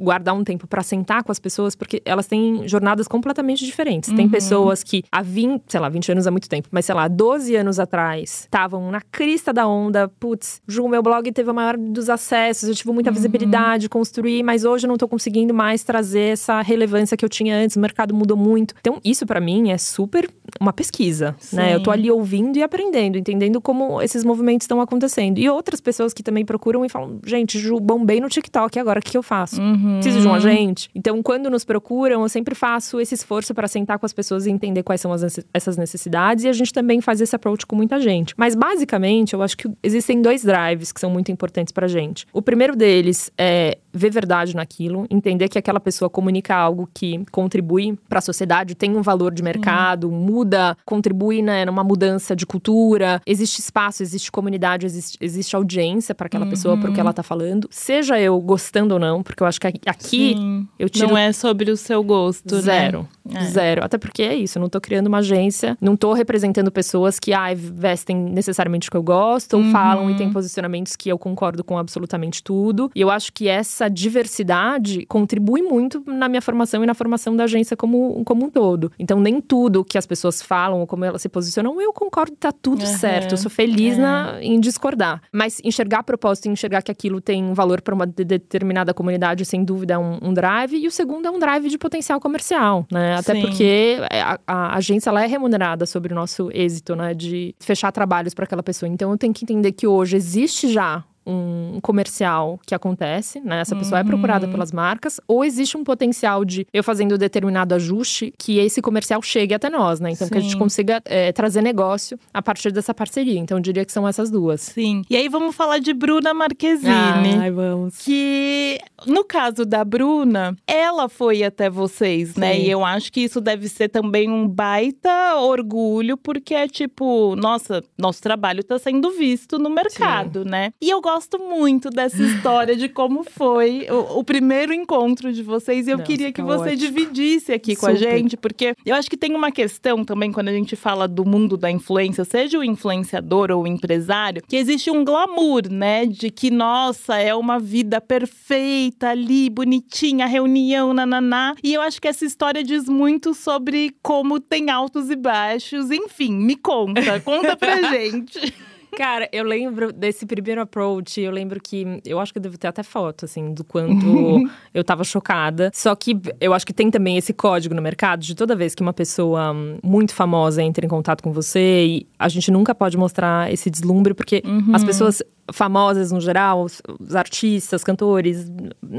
guardar 0.04 0.34
um 0.34 0.44
tempo 0.44 0.66
para 0.66 0.82
sentar 0.82 1.24
com 1.24 1.32
as 1.32 1.38
pessoas, 1.38 1.74
porque 1.74 2.02
elas 2.04 2.26
têm 2.26 2.68
jornadas 2.68 3.08
completamente 3.08 3.64
diferentes. 3.64 4.10
Uhum. 4.10 4.16
Tem 4.16 4.28
pessoas 4.28 4.82
que 4.82 5.02
há 5.10 5.22
20, 5.22 5.62
sei 5.68 5.80
lá, 5.80 5.88
20 5.88 6.12
anos 6.12 6.26
é 6.26 6.30
muito 6.30 6.48
tempo, 6.48 6.68
mas 6.70 6.84
sei 6.84 6.94
lá, 6.94 7.08
12 7.08 7.56
anos 7.56 7.80
atrás, 7.80 8.42
estavam 8.42 8.90
na 8.90 9.00
crista 9.00 9.52
da 9.52 9.66
onda. 9.66 10.08
Putz, 10.20 10.60
Ju, 10.68 10.86
meu 10.88 11.02
blog 11.02 11.30
teve 11.32 11.50
a 11.50 11.52
maior 11.52 11.76
dos 11.76 12.08
acessos, 12.08 12.68
eu 12.68 12.74
tive 12.74 12.92
muita 12.92 13.10
uhum. 13.10 13.14
visibilidade, 13.14 13.88
construí, 13.88 14.42
mas 14.42 14.64
hoje 14.64 14.86
eu 14.86 14.88
não 14.88 14.96
tô 14.96 15.08
conseguindo 15.08 15.54
mais 15.54 15.82
trazer 15.82 16.32
essa 16.32 16.60
relevância 16.60 17.16
que 17.16 17.24
eu 17.24 17.28
tinha 17.28 17.56
antes, 17.56 17.76
o 17.76 17.80
mercado 17.80 18.14
mudou 18.14 18.36
muito. 18.36 18.74
Então, 18.80 19.00
isso 19.04 19.26
para 19.26 19.40
mim 19.40 19.70
é 19.70 19.78
super 19.78 20.28
uma 20.60 20.72
pesquisa, 20.72 21.34
Sim. 21.38 21.56
né? 21.56 21.74
Eu 21.74 21.82
tô 21.82 21.90
ali 21.90 22.10
ouvindo 22.10 22.56
e 22.58 22.62
aprendendo, 22.62 23.18
entendendo 23.18 23.60
como 23.60 24.00
esses 24.02 24.24
movimentos 24.24 24.64
estão 24.64 24.80
acontecendo. 24.80 25.38
E 25.38 25.48
outras 25.48 25.80
pessoas 25.80 26.12
que 26.12 26.22
também 26.22 26.44
procuram 26.44 26.84
e 26.84 26.88
falam: 26.88 27.18
gente, 27.24 27.58
Ju, 27.58 27.80
bombei 27.80 28.20
no 28.20 28.28
TikTok, 28.28 28.78
agora 28.78 28.98
o 29.00 29.02
que 29.02 29.16
eu 29.16 29.22
faço? 29.22 29.60
Uhum. 29.94 30.00
Preciso 30.00 30.20
de 30.20 30.28
um 30.28 30.34
agente? 30.34 30.90
Então, 30.94 31.22
quando 31.22 31.50
nos 31.50 31.64
procuram, 31.64 32.22
eu 32.22 32.28
sempre 32.28 32.54
faço 32.54 33.00
esse 33.00 33.14
esforço 33.14 33.54
para 33.54 33.68
sentar 33.68 33.98
com 33.98 34.06
as 34.06 34.12
pessoas 34.12 34.46
e 34.46 34.50
entender 34.50 34.82
quais 34.82 35.00
são 35.00 35.12
as, 35.12 35.40
essas 35.52 35.76
necessidades. 35.76 36.44
E 36.44 36.48
a 36.48 36.52
gente 36.52 36.72
também 36.72 37.00
faz 37.00 37.20
esse 37.20 37.34
approach 37.34 37.66
com 37.66 37.76
muita 37.76 38.00
gente. 38.00 38.34
Mas, 38.36 38.54
basicamente, 38.54 39.34
eu 39.34 39.42
acho 39.42 39.56
que 39.56 39.68
existem 39.82 40.20
dois 40.20 40.42
drives 40.42 40.92
que 40.92 41.00
são 41.00 41.10
muito 41.10 41.30
importantes 41.30 41.72
pra 41.72 41.86
gente. 41.88 42.26
O 42.32 42.42
primeiro 42.42 42.76
deles 42.76 43.30
é 43.38 43.78
ver 43.94 44.10
verdade 44.10 44.56
naquilo, 44.56 45.06
entender 45.08 45.48
que 45.48 45.58
aquela 45.58 45.78
pessoa 45.78 46.10
comunica 46.10 46.54
algo 46.54 46.88
que 46.92 47.24
contribui 47.30 47.96
para 48.08 48.18
a 48.18 48.22
sociedade, 48.22 48.74
tem 48.74 48.96
um 48.96 49.02
valor 49.02 49.32
de 49.32 49.42
mercado, 49.42 50.08
uhum. 50.08 50.16
muda, 50.16 50.76
contribui 50.84 51.40
né, 51.40 51.64
numa 51.64 51.84
mudança 51.84 52.34
de 52.34 52.44
cultura, 52.44 53.22
existe 53.24 53.60
espaço, 53.60 54.02
existe 54.02 54.32
comunidade, 54.32 54.84
existe, 54.84 55.16
existe 55.20 55.54
audiência 55.54 56.14
para 56.14 56.26
aquela 56.26 56.44
uhum. 56.44 56.50
pessoa, 56.50 56.76
para 56.76 56.90
o 56.90 56.92
que 56.94 57.00
ela 57.00 57.12
tá 57.12 57.22
falando. 57.22 57.68
Seja 57.70 58.20
eu 58.20 58.40
gostando 58.40 58.94
ou 58.94 59.00
não, 59.00 59.22
porque 59.22 59.42
eu 59.42 59.46
acho 59.46 59.60
que 59.60 59.66
aqui 59.66 60.34
Sim. 60.36 60.68
eu 60.78 60.88
tiro. 60.88 61.08
Não 61.08 61.16
é 61.16 61.32
sobre 61.32 61.70
o 61.70 61.76
seu 61.76 62.02
gosto, 62.02 62.56
né? 62.56 62.62
Zero. 62.62 63.08
Né? 63.24 63.40
É. 63.40 63.44
Zero. 63.44 63.84
Até 63.84 63.96
porque 63.96 64.22
é 64.22 64.34
isso, 64.34 64.58
eu 64.58 64.60
não 64.60 64.68
tô 64.68 64.80
criando 64.80 65.06
uma 65.06 65.18
agência, 65.18 65.76
não 65.80 65.96
tô 65.96 66.12
representando 66.12 66.70
pessoas 66.70 67.18
que 67.20 67.32
ah, 67.32 67.54
vestem 67.54 68.16
necessariamente 68.16 68.88
o 68.88 68.90
que 68.90 68.96
eu 68.96 69.02
gosto, 69.02 69.56
uhum. 69.56 69.66
ou 69.66 69.72
falam 69.72 70.10
e 70.10 70.16
têm 70.16 70.32
posicionamentos 70.32 70.96
que 70.96 71.08
eu 71.08 71.18
concordo 71.18 71.62
com 71.62 71.78
absolutamente 71.78 72.42
tudo. 72.42 72.90
E 72.94 73.00
eu 73.00 73.10
acho 73.10 73.32
que 73.32 73.48
essa 73.48 73.83
essa 73.84 73.88
diversidade 73.88 75.04
contribui 75.06 75.62
muito 75.62 76.02
na 76.06 76.28
minha 76.28 76.40
formação 76.40 76.82
e 76.82 76.86
na 76.86 76.94
formação 76.94 77.36
da 77.36 77.44
agência 77.44 77.76
como, 77.76 78.22
como 78.24 78.46
um 78.46 78.50
todo. 78.50 78.90
Então, 78.98 79.20
nem 79.20 79.40
tudo 79.40 79.84
que 79.84 79.98
as 79.98 80.06
pessoas 80.06 80.40
falam 80.40 80.80
ou 80.80 80.86
como 80.86 81.04
elas 81.04 81.22
se 81.22 81.28
posicionam, 81.28 81.80
eu 81.80 81.92
concordo, 81.92 82.36
tá 82.36 82.52
tudo 82.52 82.84
uhum. 82.84 82.86
certo. 82.86 83.32
Eu 83.32 83.38
sou 83.38 83.50
feliz 83.50 83.98
é. 83.98 84.00
na, 84.00 84.38
em 84.40 84.58
discordar. 84.58 85.22
Mas 85.32 85.60
enxergar 85.62 86.02
propósito 86.02 86.46
e 86.46 86.48
enxergar 86.50 86.82
que 86.82 86.90
aquilo 86.90 87.20
tem 87.20 87.44
um 87.44 87.54
valor 87.54 87.80
para 87.80 87.94
uma 87.94 88.06
determinada 88.06 88.94
comunidade, 88.94 89.44
sem 89.44 89.64
dúvida, 89.64 89.94
é 89.94 89.98
um, 89.98 90.18
um, 90.22 90.32
drive. 90.32 90.76
E 90.76 90.86
o 90.86 90.90
segundo 90.90 91.26
é 91.26 91.30
um 91.30 91.38
drive 91.38 91.68
de 91.68 91.78
potencial 91.78 92.20
comercial, 92.20 92.86
né? 92.90 93.16
Até 93.16 93.34
Sim. 93.34 93.40
porque 93.40 93.98
a, 94.10 94.38
a, 94.46 94.76
agência 94.76 95.10
ela 95.10 95.22
é 95.22 95.26
remunerada 95.26 95.86
sobre 95.86 96.12
o 96.12 96.16
nosso 96.16 96.50
êxito, 96.52 96.96
né? 96.96 97.14
De 97.14 97.54
fechar 97.60 97.92
trabalhos 97.92 98.34
para 98.34 98.44
aquela 98.44 98.62
pessoa. 98.62 98.88
Então, 98.88 99.10
eu 99.10 99.18
tenho 99.18 99.32
que 99.32 99.44
entender 99.44 99.72
que 99.72 99.86
hoje 99.86 100.16
existe 100.16 100.72
já 100.72 101.04
um 101.26 101.78
comercial 101.80 102.58
que 102.66 102.74
acontece, 102.74 103.40
né? 103.40 103.60
Essa 103.60 103.74
pessoa 103.74 104.00
uhum. 104.00 104.06
é 104.06 104.08
procurada 104.08 104.48
pelas 104.48 104.72
marcas, 104.72 105.20
ou 105.26 105.44
existe 105.44 105.76
um 105.76 105.84
potencial 105.84 106.44
de 106.44 106.66
eu 106.72 106.82
fazendo 106.82 107.16
determinado 107.16 107.74
ajuste 107.74 108.32
que 108.38 108.58
esse 108.58 108.82
comercial 108.82 109.22
chegue 109.22 109.54
até 109.54 109.70
nós, 109.70 110.00
né? 110.00 110.10
Então 110.10 110.26
Sim. 110.26 110.32
que 110.32 110.38
a 110.38 110.42
gente 110.42 110.56
consiga 110.56 111.02
é, 111.04 111.32
trazer 111.32 111.62
negócio 111.62 112.18
a 112.32 112.42
partir 112.42 112.72
dessa 112.72 112.92
parceria. 112.92 113.38
Então 113.38 113.58
eu 113.58 113.62
diria 113.62 113.84
que 113.84 113.92
são 113.92 114.06
essas 114.06 114.30
duas. 114.30 114.60
Sim. 114.60 115.02
E 115.08 115.16
aí 115.16 115.28
vamos 115.28 115.54
falar 115.54 115.78
de 115.78 115.92
Bruna 115.92 116.34
Marquezine. 116.34 117.38
Ai, 117.38 117.50
vamos. 117.50 117.98
Que 117.98 118.78
No 119.06 119.24
caso 119.24 119.64
da 119.64 119.84
Bruna, 119.84 120.56
ela 120.66 121.08
foi 121.08 121.42
até 121.42 121.68
vocês, 121.68 122.36
né? 122.36 122.54
Sim. 122.54 122.62
E 122.62 122.70
eu 122.70 122.84
acho 122.84 123.12
que 123.12 123.20
isso 123.20 123.40
deve 123.40 123.68
ser 123.68 123.88
também 123.88 124.30
um 124.30 124.48
baita 124.48 125.36
orgulho, 125.36 126.16
porque 126.16 126.54
é 126.54 126.66
tipo, 126.66 127.36
nossa, 127.36 127.82
nosso 127.98 128.22
trabalho 128.22 128.62
tá 128.64 128.78
sendo 128.78 129.10
visto 129.10 129.58
no 129.58 129.68
mercado, 129.70 130.44
né? 130.44 130.72
E 130.80 130.90
eu 130.90 131.00
gosto 131.00 131.38
muito 131.38 131.90
dessa 131.90 132.22
história 132.22 132.76
de 132.76 132.88
como 132.88 133.24
foi 133.24 133.86
o, 133.90 134.20
o 134.20 134.24
primeiro 134.24 134.72
encontro 134.72 135.32
de 135.32 135.42
vocês. 135.42 135.86
E 135.86 135.90
eu 135.90 135.98
Nossa, 135.98 136.10
queria 136.10 136.32
que 136.32 136.42
tá 136.42 136.46
você 136.46 136.70
ótimo. 136.70 136.76
dividisse 136.76 137.52
aqui 137.52 137.76
com 137.76 137.86
a 137.86 137.94
Super. 137.94 138.16
gente, 138.16 138.36
porque 138.36 138.74
eu 138.84 138.94
acho 138.94 139.10
que 139.10 139.16
tem 139.16 139.34
uma 139.34 139.50
questão 139.50 140.04
também 140.04 140.32
quando 140.32 140.48
a 140.48 140.52
gente 140.52 140.76
fala 140.76 141.06
do 141.06 141.24
mundo 141.24 141.56
da 141.56 141.70
influência, 141.70 142.24
seja 142.24 142.58
o 142.58 142.64
influenciador 142.64 143.50
ou 143.50 143.62
o 143.64 143.66
empresário, 143.66 144.42
que 144.46 144.56
existe 144.56 144.90
um 144.90 145.04
glamour, 145.04 145.68
né? 145.70 146.06
De 146.06 146.30
que, 146.30 146.50
nossa, 146.50 147.16
é 147.16 147.34
uma 147.34 147.58
vida 147.58 148.00
perfeita 148.00 148.93
ali, 149.02 149.50
bonitinha, 149.50 150.26
reunião, 150.26 150.92
nananá. 150.92 151.54
E 151.62 151.74
eu 151.74 151.82
acho 151.82 152.00
que 152.00 152.08
essa 152.08 152.24
história 152.24 152.62
diz 152.62 152.88
muito 152.88 153.34
sobre 153.34 153.94
como 154.02 154.40
tem 154.40 154.70
altos 154.70 155.10
e 155.10 155.16
baixos. 155.16 155.90
Enfim, 155.90 156.32
me 156.32 156.56
conta, 156.56 157.20
conta 157.24 157.56
pra 157.56 157.82
gente. 157.90 158.54
Cara, 158.96 159.28
eu 159.32 159.44
lembro 159.44 159.92
desse 159.92 160.24
primeiro 160.24 160.60
approach, 160.60 161.20
eu 161.20 161.30
lembro 161.30 161.60
que. 161.60 162.00
Eu 162.04 162.20
acho 162.20 162.32
que 162.32 162.38
eu 162.38 162.42
devo 162.42 162.56
ter 162.56 162.68
até 162.68 162.82
foto, 162.82 163.24
assim, 163.24 163.52
do 163.52 163.64
quanto 163.64 164.48
eu 164.72 164.84
tava 164.84 165.04
chocada. 165.04 165.70
Só 165.74 165.94
que 165.94 166.16
eu 166.40 166.52
acho 166.52 166.66
que 166.66 166.72
tem 166.72 166.90
também 166.90 167.16
esse 167.16 167.32
código 167.32 167.74
no 167.74 167.82
mercado 167.82 168.20
de 168.20 168.34
toda 168.34 168.54
vez 168.54 168.74
que 168.74 168.82
uma 168.82 168.92
pessoa 168.92 169.52
hum, 169.52 169.78
muito 169.82 170.14
famosa 170.14 170.62
entra 170.62 170.84
em 170.84 170.88
contato 170.88 171.22
com 171.22 171.32
você, 171.32 172.06
a 172.18 172.28
gente 172.28 172.50
nunca 172.50 172.74
pode 172.74 172.96
mostrar 172.96 173.52
esse 173.52 173.68
deslumbre, 173.68 174.14
porque 174.14 174.42
as 174.72 174.84
pessoas 174.84 175.22
famosas 175.52 176.10
no 176.12 176.20
geral, 176.20 176.62
os, 176.64 176.82
artistas, 177.14 177.82
cantores, 177.84 178.50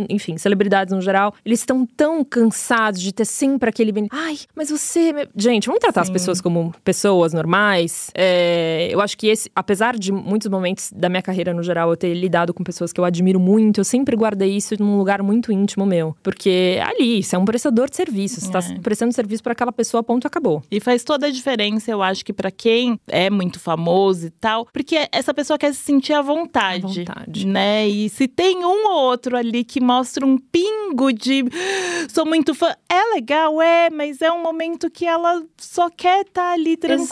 enfim, 0.09 0.37
celebridades 0.37 0.93
no 0.93 1.01
geral, 1.01 1.33
eles 1.45 1.59
estão 1.59 1.85
tão 1.85 2.23
cansados 2.23 3.01
de 3.01 3.13
ter 3.13 3.25
sempre 3.25 3.69
aquele. 3.69 3.93
Ai, 4.11 4.37
mas 4.55 4.69
você. 4.69 5.27
Gente, 5.35 5.67
vamos 5.67 5.79
tratar 5.79 6.01
as 6.01 6.07
Sim. 6.07 6.13
pessoas 6.13 6.41
como 6.41 6.73
pessoas 6.83 7.33
normais. 7.33 8.11
É, 8.15 8.89
eu 8.91 8.99
acho 9.01 9.17
que 9.17 9.27
esse, 9.27 9.49
apesar 9.55 9.97
de 9.97 10.11
muitos 10.11 10.49
momentos 10.49 10.91
da 10.93 11.07
minha 11.09 11.21
carreira 11.21 11.53
no 11.53 11.63
geral 11.63 11.89
eu 11.89 11.97
ter 11.97 12.13
lidado 12.13 12.53
com 12.53 12.63
pessoas 12.63 12.91
que 12.91 12.99
eu 12.99 13.05
admiro 13.05 13.39
muito, 13.39 13.79
eu 13.79 13.83
sempre 13.85 14.15
guardei 14.15 14.55
isso 14.55 14.75
num 14.79 14.97
lugar 14.97 15.21
muito 15.23 15.51
íntimo 15.51 15.85
meu. 15.85 16.15
Porque 16.23 16.79
ali, 16.83 17.23
você 17.23 17.35
é 17.35 17.39
um 17.39 17.45
prestador 17.45 17.89
de 17.89 17.95
serviço, 17.95 18.41
você 18.41 18.47
É. 18.47 18.51
tá 18.51 18.59
prestando 18.81 19.13
serviço 19.13 19.41
para 19.43 19.53
aquela 19.53 19.71
pessoa, 19.71 20.03
ponto, 20.03 20.27
acabou. 20.27 20.61
E 20.69 20.79
faz 20.79 21.03
toda 21.03 21.27
a 21.27 21.31
diferença, 21.31 21.91
eu 21.91 22.01
acho 22.01 22.23
que 22.25 22.33
pra 22.33 22.51
quem 22.51 22.99
é 23.07 23.29
muito 23.29 23.59
famoso 23.59 24.27
e 24.27 24.29
tal, 24.29 24.67
porque 24.73 25.07
essa 25.11 25.33
pessoa 25.33 25.57
quer 25.57 25.73
se 25.73 25.79
sentir 25.81 26.13
à 26.13 26.21
vontade, 26.21 26.34
À 26.43 26.87
vontade. 27.05 27.47
né? 27.47 27.87
E 27.87 28.09
se 28.09 28.27
tem 28.27 28.63
um 28.65 28.87
ou 28.87 29.03
outro 29.03 29.35
ali 29.37 29.63
que 29.63 29.79
mostra 29.81 30.25
um 30.25 30.37
pingo 30.37 31.11
de 31.13 31.43
"Ah, 31.51 32.07
sou 32.13 32.25
muito 32.25 32.53
fã, 32.53 32.73
é 32.89 33.13
legal, 33.15 33.61
é, 33.61 33.89
mas 33.89 34.21
é 34.21 34.31
um 34.31 34.41
momento 34.41 34.89
que 34.89 35.05
ela 35.05 35.43
só 35.57 35.89
quer 35.89 36.21
estar 36.25 36.53
ali 36.53 36.77
tranquila, 36.77 37.03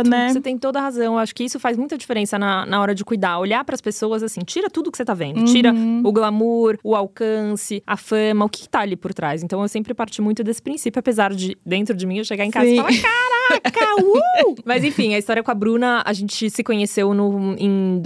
Exato, 0.00 0.10
né? 0.10 0.28
Você 0.32 0.40
tem 0.40 0.56
toda 0.58 0.78
a 0.78 0.82
razão. 0.82 1.14
Eu 1.14 1.18
acho 1.18 1.34
que 1.34 1.44
isso 1.44 1.58
faz 1.60 1.76
muita 1.76 1.96
diferença 1.98 2.38
na, 2.38 2.64
na 2.66 2.80
hora 2.80 2.94
de 2.94 3.04
cuidar. 3.04 3.38
Olhar 3.38 3.64
para 3.64 3.74
as 3.74 3.80
pessoas 3.80 4.22
assim, 4.22 4.40
tira 4.40 4.68
tudo 4.70 4.90
que 4.90 4.96
você 4.96 5.04
tá 5.04 5.14
vendo. 5.14 5.44
Tira 5.44 5.72
Uhum. 5.72 6.02
o 6.04 6.12
glamour, 6.12 6.78
o 6.84 6.94
alcance, 6.94 7.82
a 7.86 7.96
fama, 7.96 8.44
o 8.44 8.48
que, 8.48 8.62
que 8.62 8.68
tá 8.68 8.80
ali 8.80 8.96
por 8.96 9.12
trás. 9.14 9.42
Então 9.42 9.60
eu 9.62 9.68
sempre 9.68 9.92
parti 9.94 10.20
muito 10.22 10.42
desse 10.44 10.62
princípio, 10.62 10.98
apesar 11.00 11.32
de 11.34 11.56
dentro 11.64 11.94
de 11.96 12.06
mim 12.06 12.18
eu 12.18 12.24
chegar 12.24 12.44
em 12.44 12.50
casa 12.50 12.66
Sim. 12.66 12.74
e 12.74 12.76
falar: 12.76 12.92
caraca, 13.60 13.94
uh! 14.04 14.54
Mas 14.64 14.84
enfim, 14.84 15.14
a 15.14 15.18
história 15.18 15.42
com 15.42 15.50
a 15.50 15.54
Bruna, 15.54 16.02
a 16.04 16.12
gente 16.12 16.48
se 16.50 16.62
conheceu 16.62 17.12
no, 17.14 17.54
em 17.58 17.98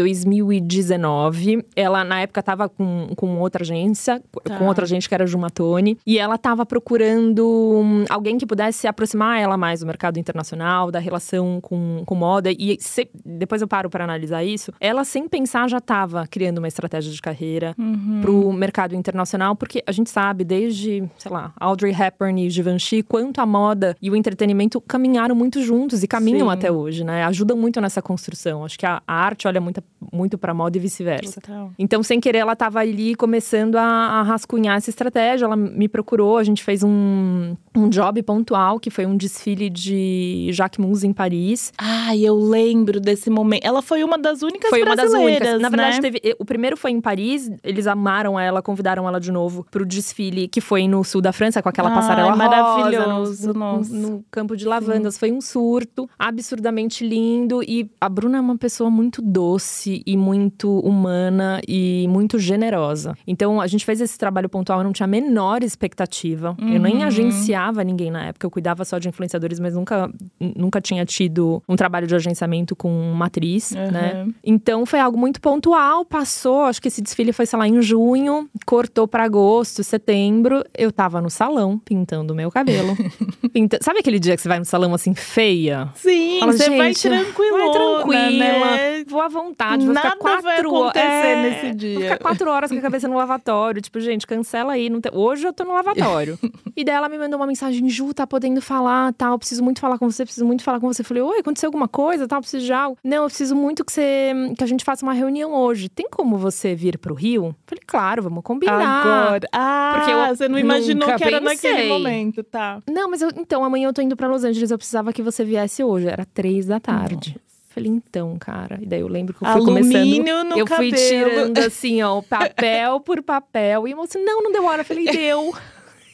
2019. 0.61 1.65
Ela, 1.77 2.05
na 2.05 2.21
época, 2.21 2.43
tava 2.43 2.69
com, 2.69 3.09
com 3.17 3.39
outra 3.41 3.63
agência, 3.63 4.23
Tá. 4.45 4.57
com 4.57 4.67
outra 4.67 4.87
gente 4.87 5.09
que 5.09 5.15
era 5.15 5.27
Jumatone. 5.27 5.99
E 6.07 6.19
ela 6.19 6.39
tava 6.39 6.65
procurando 6.65 7.47
hum, 7.47 8.05
alguém 8.09 8.39
que 8.39 8.47
pudesse 8.47 8.87
aproximar 8.87 9.41
ela 9.41 9.57
mais 9.57 9.81
do 9.81 9.87
mercado 9.87 10.19
internacional, 10.19 10.91
da 10.91 10.99
relação 10.99 11.61
com, 11.61 12.03
com 12.07 12.15
moda. 12.15 12.51
E 12.51 12.77
se- 12.81 13.09
depois 13.25 13.61
eu 13.63 13.69
paro 13.69 13.91
para 13.91 14.05
analisar 14.05 14.45
isso. 14.45 14.73
Ela, 14.81 15.05
sem 15.05 15.29
pensar, 15.29 15.69
já 15.69 15.81
tava 15.81 16.27
criando 16.27 16.59
uma 16.59 16.69
estratégia 16.69 17.13
de 17.13 17.21
carreira 17.21 17.75
Uhum. 17.79 18.21
pro 18.23 18.53
mercado 18.53 18.95
internacional, 18.95 19.55
porque 19.57 19.83
a 19.87 19.93
gente 19.93 20.11
sabe, 20.11 20.45
desde, 20.45 21.05
sei 21.19 21.31
lá, 21.33 21.53
Audrey 21.59 21.93
Hepburn 21.93 22.47
e 22.47 22.51
Givenchy, 22.51 23.03
quanto 23.03 23.41
a 23.41 23.47
moda 23.47 23.97
e 24.01 24.11
o 24.11 24.17
entretenimento 24.17 24.81
caminharam 24.81 25.35
muito 25.35 25.61
juntos 25.63 26.03
e 26.03 26.09
caminham 26.09 26.49
Sim. 26.49 26.53
até 26.55 26.71
hoje, 26.73 27.05
né? 27.05 27.25
Ajudam 27.25 27.57
muito 27.57 27.81
nessa 27.81 28.01
construção. 28.03 28.65
Acho 28.65 28.79
que 28.79 28.87
a, 28.87 29.03
a 29.07 29.15
arte 29.15 29.47
olha 29.47 29.61
muito, 29.61 29.83
muito 30.13 30.39
pra 30.49 30.55
moda 30.55 30.79
e 30.79 30.81
vice-versa. 30.81 31.43
Então, 31.79 32.03
sem 32.03 32.19
querer, 32.19 32.39
ela 32.39 32.55
estava 32.55 32.79
ali 32.81 33.15
começando 33.15 33.77
a, 33.77 33.83
a 33.83 34.23
rascunhar 34.23 34.79
essa 34.79 34.89
estratégia. 34.89 35.45
Ela 35.45 35.57
me 35.57 35.87
procurou, 35.89 36.39
a 36.39 36.43
gente 36.45 36.65
fez 36.65 36.83
um, 36.83 37.55
um 37.77 37.89
job 37.91 38.23
pontual, 38.23 38.81
que 38.81 38.89
foi 38.89 39.05
um 39.05 39.15
desfile 39.15 39.69
de 39.69 40.49
Jacques 40.53 40.79
Mus 40.83 41.05
em 41.05 41.13
Paris. 41.13 41.71
Ai, 41.77 42.21
eu 42.23 42.35
lembro 42.35 42.99
desse 42.99 43.29
momento. 43.29 43.63
Ela 43.63 43.83
foi 43.83 44.03
uma 44.03 44.17
das 44.17 44.41
únicas 44.41 44.71
Foi 44.71 44.83
uma 44.83 44.97
das 44.97 45.13
únicas. 45.13 45.61
Na 45.61 45.69
verdade, 45.69 45.97
né? 45.97 46.01
teve. 46.11 46.35
O 46.39 46.45
primeiro 46.47 46.79
foi 46.79 46.93
em 46.93 47.01
Paris, 47.01 47.51
eles 47.63 47.87
amaram 47.87 48.41
ela, 48.41 48.63
convidaram 48.63 49.07
ela 49.07 49.21
de 49.21 49.31
novo 49.31 49.67
pro 49.71 49.85
desfile 49.85 50.49
que 50.49 50.63
foi 50.63 50.89
no 50.89 51.05
sul 51.05 51.21
da 51.21 51.33
França, 51.33 51.63
com 51.63 51.69
aquela 51.69 51.91
Ai, 51.91 51.95
passarela 51.95 52.31
rosa, 52.31 52.39
maravilhoso, 52.43 53.53
no, 53.53 53.79
no- 53.83 54.09
no 54.09 54.25
campo 54.31 54.57
de 54.57 54.65
lavandas. 54.65 55.19
Foi 55.19 55.31
um 55.31 55.43
surto 55.43 56.09
absurdamente 56.19 57.07
lindo. 57.07 57.63
E 57.63 57.91
a 58.01 58.09
Bruna 58.09 58.39
é 58.39 58.41
uma 58.41 58.57
pessoa 58.57 58.89
muito 58.91 59.21
doce 59.21 60.03
e 60.07 60.17
muito 60.17 60.38
humana 60.69 61.61
e 61.67 62.07
muito 62.09 62.39
generosa. 62.39 63.15
Então, 63.27 63.61
a 63.61 63.67
gente 63.67 63.85
fez 63.85 64.01
esse 64.01 64.17
trabalho 64.19 64.49
pontual, 64.49 64.79
eu 64.81 64.85
não 64.85 64.93
tinha 64.93 65.05
a 65.05 65.09
menor 65.09 65.63
expectativa. 65.63 66.57
Eu 66.61 66.81
nem 66.81 66.99
Uhum. 66.99 67.03
agenciava 67.05 67.83
ninguém 67.85 68.11
na 68.11 68.27
época, 68.27 68.47
eu 68.47 68.51
cuidava 68.51 68.85
só 68.85 68.99
de 68.99 69.09
influenciadores, 69.09 69.59
mas 69.61 69.75
nunca, 69.75 70.11
nunca 70.41 70.81
tinha 70.81 71.05
tido 71.05 71.63
um 71.69 71.77
trabalho 71.77 72.07
de 72.07 72.15
agenciamento 72.15 72.75
com 72.77 72.91
uma 72.91 73.27
atriz, 73.27 73.71
né? 73.73 74.25
Uhum. 74.25 74.35
Então 74.45 74.87
foi 74.87 75.01
algo 75.01 75.19
muito 75.19 75.41
pontual, 75.41 76.05
passou, 76.05 76.63
acho 76.65 76.81
que 76.81 76.89
esse 76.89 77.03
desfile 77.03 77.33
foi, 77.33 77.47
sei 77.47 77.59
lá, 77.59 77.67
em 77.69 77.81
junho, 77.83 78.49
cortou 78.67 79.07
pra 79.09 79.25
agosto, 79.25 79.83
setembro, 79.85 80.63
eu 80.77 80.91
tava 80.93 81.21
no 81.21 81.31
salão 81.31 81.79
pintando 81.79 82.33
o 82.33 82.37
meu 82.37 82.51
cabelo. 82.51 82.97
Pinta- 83.53 83.79
Sabe 83.83 84.01
aquele 84.01 84.19
dia 84.19 84.37
que 84.37 84.43
você 84.43 84.49
vai 84.49 84.59
no 84.59 84.65
salão 84.65 84.93
assim, 84.95 85.15
feia? 85.15 85.89
Sim, 85.95 86.39
Fala, 86.41 86.53
você 86.53 86.71
vai 86.71 86.93
"Gente, 86.93 87.09
tranquilona, 87.09 87.65
Vai 87.65 87.73
tranquila, 87.73 88.45
né? 88.77 89.05
vou 89.09 89.21
à 89.21 89.29
vontade, 89.29 89.85
vou 89.85 89.95
Nada 89.95 90.11
ficar 90.11 90.19
quatro 90.29 90.43
vai 90.43 90.59
acontecer 90.59 91.37
nesse 91.37 91.67
Vou 91.67 91.75
dia. 91.75 92.01
ficar 92.01 92.19
quatro 92.19 92.51
horas 92.51 92.71
com 92.71 92.79
a 92.79 92.81
cabeça 92.81 93.09
no 93.09 93.17
lavatório. 93.17 93.81
Tipo, 93.81 94.01
gente, 94.01 94.27
cancela 94.27 94.73
aí. 94.75 94.89
não 94.91 95.01
tem- 95.01 95.13
Hoje 95.15 95.47
eu 95.47 95.53
tô 95.53 95.65
no 95.65 95.73
lavatório. 95.75 96.39
e 96.77 96.85
daí 96.85 96.95
ela 96.95 97.09
me 97.09 97.19
mandou 97.19 97.39
uma 97.39 97.47
mensagem: 97.47 97.89
Ju, 97.89 98.13
tá 98.15 98.27
podendo 98.27 98.61
falar, 98.61 99.13
tal. 99.15 99.39
Preciso 99.39 99.63
muito 99.65 99.81
falar 99.81 99.99
com 99.99 100.11
você, 100.11 100.25
preciso 100.25 100.47
muito 100.47 100.63
falar 100.63 100.81
com 100.81 100.87
você. 100.93 101.03
Eu 101.03 101.07
falei: 101.07 101.23
Oi, 101.23 101.39
aconteceu 101.41 101.69
alguma 101.69 101.89
coisa, 101.89 102.27
tal? 102.29 102.41
Preciso 102.41 102.65
de 102.67 102.73
algo. 102.73 102.99
Não, 103.05 103.23
eu 103.25 103.27
preciso 103.29 103.55
muito 103.57 103.85
que 103.85 103.93
você 103.93 104.33
que 104.57 104.65
a 104.65 104.67
gente 104.67 104.85
faça 104.85 105.05
uma 105.05 105.13
reunião 105.13 105.53
hoje. 105.55 105.89
Tem 105.89 106.07
como 106.11 106.37
você 106.39 106.75
vir 106.75 106.99
pro 106.99 107.15
Rio? 107.15 107.47
Eu 107.47 107.55
falei: 107.67 107.83
Claro, 107.87 108.23
vamos 108.23 108.43
combinar. 108.43 108.79
Agora. 109.27 109.49
Ah, 109.53 109.93
Porque 109.97 110.13
eu 110.13 110.27
você 110.37 110.49
não 110.49 110.59
imaginou 110.59 111.07
que 111.17 111.25
era 111.25 111.41
pensei. 111.41 111.71
naquele 111.73 111.89
momento, 111.89 112.43
tá? 112.43 112.81
Não, 112.89 113.11
mas 113.11 113.23
eu, 113.23 113.31
então, 113.37 113.65
amanhã 113.65 113.89
eu 113.89 113.93
tô 113.93 114.03
indo 114.03 114.17
pra 114.17 114.27
Los 114.29 114.45
Angeles, 114.45 114.71
eu 114.71 114.79
precisava 114.79 115.13
que 115.13 115.23
você 115.23 115.45
viesse 115.45 115.83
hoje. 115.83 116.07
Era 116.09 116.25
três 116.25 116.67
da 116.67 116.79
tarde. 116.81 117.37
Falei, 117.79 117.93
então, 117.93 118.37
cara. 118.39 118.79
E 118.81 118.87
daí 118.87 119.01
eu 119.01 119.09
lembro 119.09 119.33
que 119.33 119.45
eu 119.45 119.53
fui 119.53 119.65
começando. 119.65 119.97
Alumínio 119.97 120.45
no 120.45 120.59
eu 120.59 120.67
fui 120.67 120.91
cabelo. 120.91 121.09
tirando 121.09 121.59
assim, 121.59 122.03
ó, 122.03 122.21
papel 122.29 123.01
por 123.01 123.23
papel. 123.23 123.87
E 123.87 123.93
a 123.93 123.97
moça, 123.97 124.19
não, 124.19 124.43
não 124.43 124.51
deu 124.53 124.65
hora. 124.65 124.83
Eu 124.83 124.85
falei, 124.85 125.05
deu. 125.05 125.55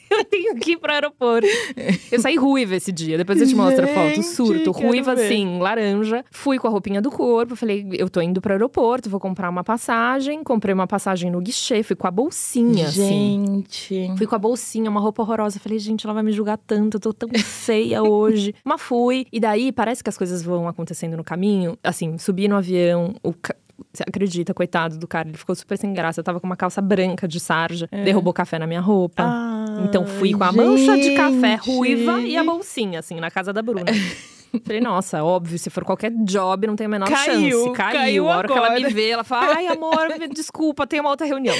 Eu 0.17 0.23
tenho 0.25 0.55
que 0.55 0.71
ir 0.73 0.77
pro 0.77 0.91
aeroporto. 0.91 1.47
Eu 2.11 2.19
saí 2.19 2.35
ruiva 2.35 2.75
esse 2.75 2.91
dia. 2.91 3.17
Depois 3.17 3.41
eu 3.41 3.47
te 3.47 3.55
mostro 3.55 3.85
a 3.85 3.87
foto. 3.87 4.23
Surto, 4.23 4.71
ruiva 4.71 5.13
assim, 5.25 5.59
laranja. 5.59 6.23
Fui 6.31 6.57
com 6.59 6.67
a 6.67 6.69
roupinha 6.71 7.01
do 7.01 7.09
corpo. 7.11 7.55
Falei, 7.55 7.85
eu 7.93 8.09
tô 8.09 8.21
indo 8.21 8.39
pro 8.39 8.53
aeroporto, 8.53 9.09
vou 9.09 9.19
comprar 9.19 9.49
uma 9.49 9.63
passagem. 9.63 10.43
Comprei 10.43 10.73
uma 10.73 10.87
passagem 10.87 11.31
no 11.31 11.41
guichê. 11.41 11.81
Fui 11.83 11.95
com 11.95 12.07
a 12.07 12.11
bolsinha, 12.11 12.87
assim. 12.87 13.63
Gente. 13.65 14.11
Fui 14.17 14.27
com 14.27 14.35
a 14.35 14.39
bolsinha, 14.39 14.89
uma 14.89 14.99
roupa 15.01 15.21
horrorosa. 15.23 15.59
Falei, 15.59 15.79
gente, 15.79 16.05
ela 16.05 16.13
vai 16.13 16.23
me 16.23 16.31
julgar 16.31 16.57
tanto, 16.57 16.95
eu 16.97 17.01
tô 17.01 17.13
tão 17.13 17.29
feia 17.39 18.03
hoje. 18.03 18.53
Mas 18.63 18.81
fui. 18.81 19.25
E 19.31 19.39
daí, 19.39 19.71
parece 19.71 20.03
que 20.03 20.09
as 20.09 20.17
coisas 20.17 20.43
vão 20.43 20.67
acontecendo 20.67 21.17
no 21.17 21.23
caminho. 21.23 21.77
Assim, 21.83 22.17
subi 22.17 22.47
no 22.47 22.55
avião, 22.55 23.15
o. 23.23 23.33
ca- 23.33 23.55
Você 23.93 24.03
acredita, 24.07 24.53
coitado 24.53 24.97
do 24.97 25.07
cara, 25.07 25.27
ele 25.27 25.37
ficou 25.37 25.53
super 25.55 25.77
sem 25.77 25.93
graça. 25.93 26.19
Eu 26.19 26.23
tava 26.23 26.39
com 26.39 26.45
uma 26.47 26.55
calça 26.55 26.81
branca 26.81 27.27
de 27.27 27.39
sarja, 27.39 27.87
derrubou 27.91 28.31
café 28.33 28.57
na 28.59 28.67
minha 28.67 28.81
roupa. 28.81 29.23
Ai, 29.23 29.85
Então 29.85 30.05
fui 30.05 30.33
com 30.33 30.43
a 30.43 30.51
mancha 30.51 30.97
de 30.97 31.15
café 31.15 31.57
gente. 31.57 31.69
ruiva 31.75 32.21
e 32.21 32.37
a 32.37 32.43
bolsinha, 32.43 32.99
assim, 32.99 33.19
na 33.19 33.29
casa 33.31 33.51
da 33.51 33.61
Bruna. 33.61 33.83
Falei, 34.63 34.81
nossa, 34.81 35.23
óbvio, 35.23 35.57
se 35.57 35.69
for 35.69 35.83
qualquer 35.83 36.11
job, 36.23 36.67
não 36.67 36.75
tem 36.75 36.85
a 36.85 36.89
menor 36.89 37.09
caiu, 37.09 37.63
chance. 37.63 37.73
Caiu. 37.73 37.99
Caiu 37.99 38.29
a 38.29 38.37
hora 38.37 38.47
agora. 38.47 38.61
que 38.61 38.73
ela 38.75 38.87
me 38.87 38.93
vê, 38.93 39.09
ela 39.09 39.23
fala, 39.23 39.55
ai, 39.55 39.67
amor, 39.67 40.07
desculpa, 40.33 40.87
tem 40.87 40.99
uma 40.99 41.09
outra 41.09 41.25
reunião. 41.25 41.55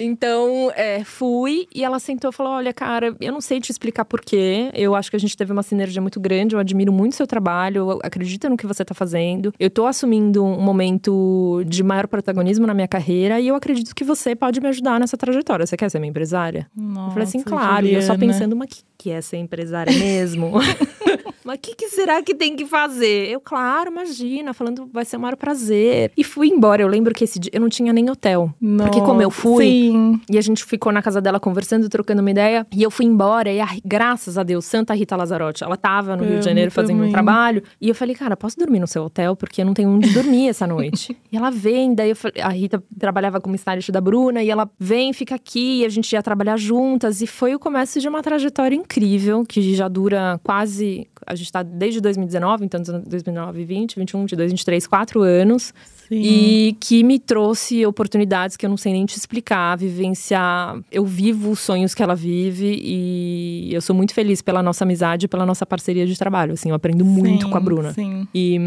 então, 0.00 0.70
é, 0.74 1.02
fui 1.04 1.66
e 1.74 1.84
ela 1.84 1.98
sentou 1.98 2.30
e 2.30 2.32
falou: 2.32 2.52
olha, 2.52 2.72
cara, 2.72 3.14
eu 3.20 3.32
não 3.32 3.40
sei 3.40 3.60
te 3.60 3.70
explicar 3.70 4.04
porquê. 4.04 4.70
Eu 4.74 4.94
acho 4.94 5.10
que 5.10 5.16
a 5.16 5.20
gente 5.20 5.36
teve 5.36 5.52
uma 5.52 5.62
sinergia 5.62 6.00
muito 6.00 6.20
grande, 6.20 6.54
eu 6.54 6.58
admiro 6.58 6.92
muito 6.92 7.14
seu 7.14 7.26
trabalho, 7.26 7.90
eu 7.90 7.98
acredito 8.02 8.48
no 8.48 8.56
que 8.56 8.66
você 8.66 8.84
tá 8.84 8.94
fazendo. 8.94 9.52
Eu 9.58 9.70
tô 9.70 9.86
assumindo 9.86 10.44
um 10.44 10.60
momento 10.60 11.62
de 11.66 11.82
maior 11.82 12.06
protagonismo 12.06 12.66
na 12.66 12.74
minha 12.74 12.88
carreira 12.88 13.40
e 13.40 13.48
eu 13.48 13.54
acredito 13.54 13.94
que 13.94 14.04
você 14.04 14.34
pode 14.34 14.60
me 14.60 14.68
ajudar 14.68 15.00
nessa 15.00 15.16
trajetória. 15.16 15.66
Você 15.66 15.76
quer 15.76 15.90
ser 15.90 15.98
minha 15.98 16.10
empresária? 16.10 16.68
Nossa, 16.76 17.08
eu 17.08 17.12
falei 17.12 17.24
assim, 17.24 17.42
claro. 17.42 17.86
E 17.86 17.94
eu 17.94 18.02
só 18.02 18.14
Juliana. 18.14 18.32
pensando, 18.32 18.56
mas 18.56 18.66
o 18.66 18.70
que, 18.70 18.82
que 18.96 19.10
é 19.10 19.20
ser 19.20 19.38
empresária 19.38 19.92
mesmo? 19.96 20.52
Mas 21.48 21.56
o 21.56 21.60
que, 21.62 21.74
que 21.74 21.88
será 21.88 22.22
que 22.22 22.34
tem 22.34 22.54
que 22.54 22.66
fazer? 22.66 23.30
Eu, 23.30 23.40
claro, 23.40 23.90
imagina, 23.90 24.52
falando, 24.52 24.86
vai 24.92 25.02
ser 25.06 25.16
o 25.16 25.20
maior 25.20 25.34
prazer. 25.34 26.12
E 26.14 26.22
fui 26.22 26.48
embora. 26.48 26.82
Eu 26.82 26.88
lembro 26.88 27.14
que 27.14 27.24
esse 27.24 27.38
dia 27.38 27.50
eu 27.54 27.60
não 27.62 27.70
tinha 27.70 27.90
nem 27.90 28.10
hotel. 28.10 28.52
Porque 28.76 29.00
como 29.00 29.22
eu 29.22 29.30
fui, 29.30 29.64
Sim. 29.64 30.20
e 30.30 30.36
a 30.36 30.42
gente 30.42 30.62
ficou 30.62 30.92
na 30.92 31.00
casa 31.00 31.22
dela 31.22 31.40
conversando, 31.40 31.88
trocando 31.88 32.20
uma 32.20 32.30
ideia. 32.30 32.66
E 32.70 32.82
eu 32.82 32.90
fui 32.90 33.06
embora. 33.06 33.50
E 33.50 33.62
a- 33.62 33.78
graças 33.82 34.36
a 34.36 34.42
Deus, 34.42 34.66
Santa 34.66 34.92
Rita 34.92 35.16
Lazarotti, 35.16 35.64
ela 35.64 35.78
tava 35.78 36.14
no 36.16 36.22
Rio 36.22 36.32
Amo 36.32 36.38
de 36.40 36.44
Janeiro 36.44 36.70
fazendo 36.70 36.96
um 36.96 36.98
também. 36.98 37.12
trabalho. 37.12 37.62
E 37.80 37.88
eu 37.88 37.94
falei, 37.94 38.14
cara, 38.14 38.36
posso 38.36 38.58
dormir 38.58 38.80
no 38.80 38.86
seu 38.86 39.04
hotel? 39.04 39.34
Porque 39.34 39.62
eu 39.62 39.64
não 39.64 39.72
tenho 39.72 39.88
onde 39.88 40.12
dormir 40.12 40.50
essa 40.50 40.66
noite. 40.66 41.16
e 41.32 41.36
ela 41.38 41.50
vem, 41.50 41.94
daí 41.94 42.10
eu 42.10 42.16
falei, 42.16 42.42
a 42.42 42.50
Rita 42.50 42.84
trabalhava 42.98 43.40
como 43.40 43.54
stylist 43.54 43.88
da 43.90 44.02
Bruna. 44.02 44.42
E 44.42 44.50
ela 44.50 44.70
vem, 44.78 45.14
fica 45.14 45.34
aqui, 45.34 45.80
e 45.80 45.86
a 45.86 45.88
gente 45.88 46.12
ia 46.12 46.22
trabalhar 46.22 46.58
juntas. 46.58 47.22
E 47.22 47.26
foi 47.26 47.54
o 47.54 47.58
começo 47.58 47.98
de 47.98 48.06
uma 48.06 48.22
trajetória 48.22 48.76
incrível, 48.76 49.44
que 49.48 49.74
já 49.74 49.88
dura 49.88 50.38
quase. 50.44 51.08
A 51.28 51.34
gente 51.34 51.52
tá 51.52 51.62
desde 51.62 52.00
2019, 52.00 52.64
então 52.64 52.80
2019, 52.80 53.64
20, 53.64 53.96
21, 53.96 54.20
22, 54.20 54.50
23, 54.52 54.86
quatro 54.86 55.20
anos. 55.20 55.74
Sim. 56.08 56.22
E 56.22 56.76
que 56.80 57.04
me 57.04 57.18
trouxe 57.18 57.84
oportunidades 57.84 58.56
que 58.56 58.64
eu 58.64 58.70
não 58.70 58.76
sei 58.76 58.92
nem 58.92 59.04
te 59.04 59.16
explicar, 59.16 59.76
vivenciar. 59.76 60.80
Eu 60.90 61.04
vivo 61.04 61.50
os 61.50 61.60
sonhos 61.60 61.94
que 61.94 62.02
ela 62.02 62.14
vive 62.14 62.80
e 62.82 63.68
eu 63.72 63.82
sou 63.82 63.94
muito 63.94 64.14
feliz 64.14 64.40
pela 64.40 64.62
nossa 64.62 64.84
amizade 64.84 65.26
e 65.26 65.28
pela 65.28 65.44
nossa 65.44 65.66
parceria 65.66 66.06
de 66.06 66.16
trabalho. 66.18 66.54
Assim, 66.54 66.70
eu 66.70 66.74
aprendo 66.74 67.04
muito 67.04 67.44
Sim, 67.44 67.50
com 67.50 67.56
a 67.56 67.60
Bruna. 67.60 67.92
Sim. 67.92 68.26
E, 68.34 68.58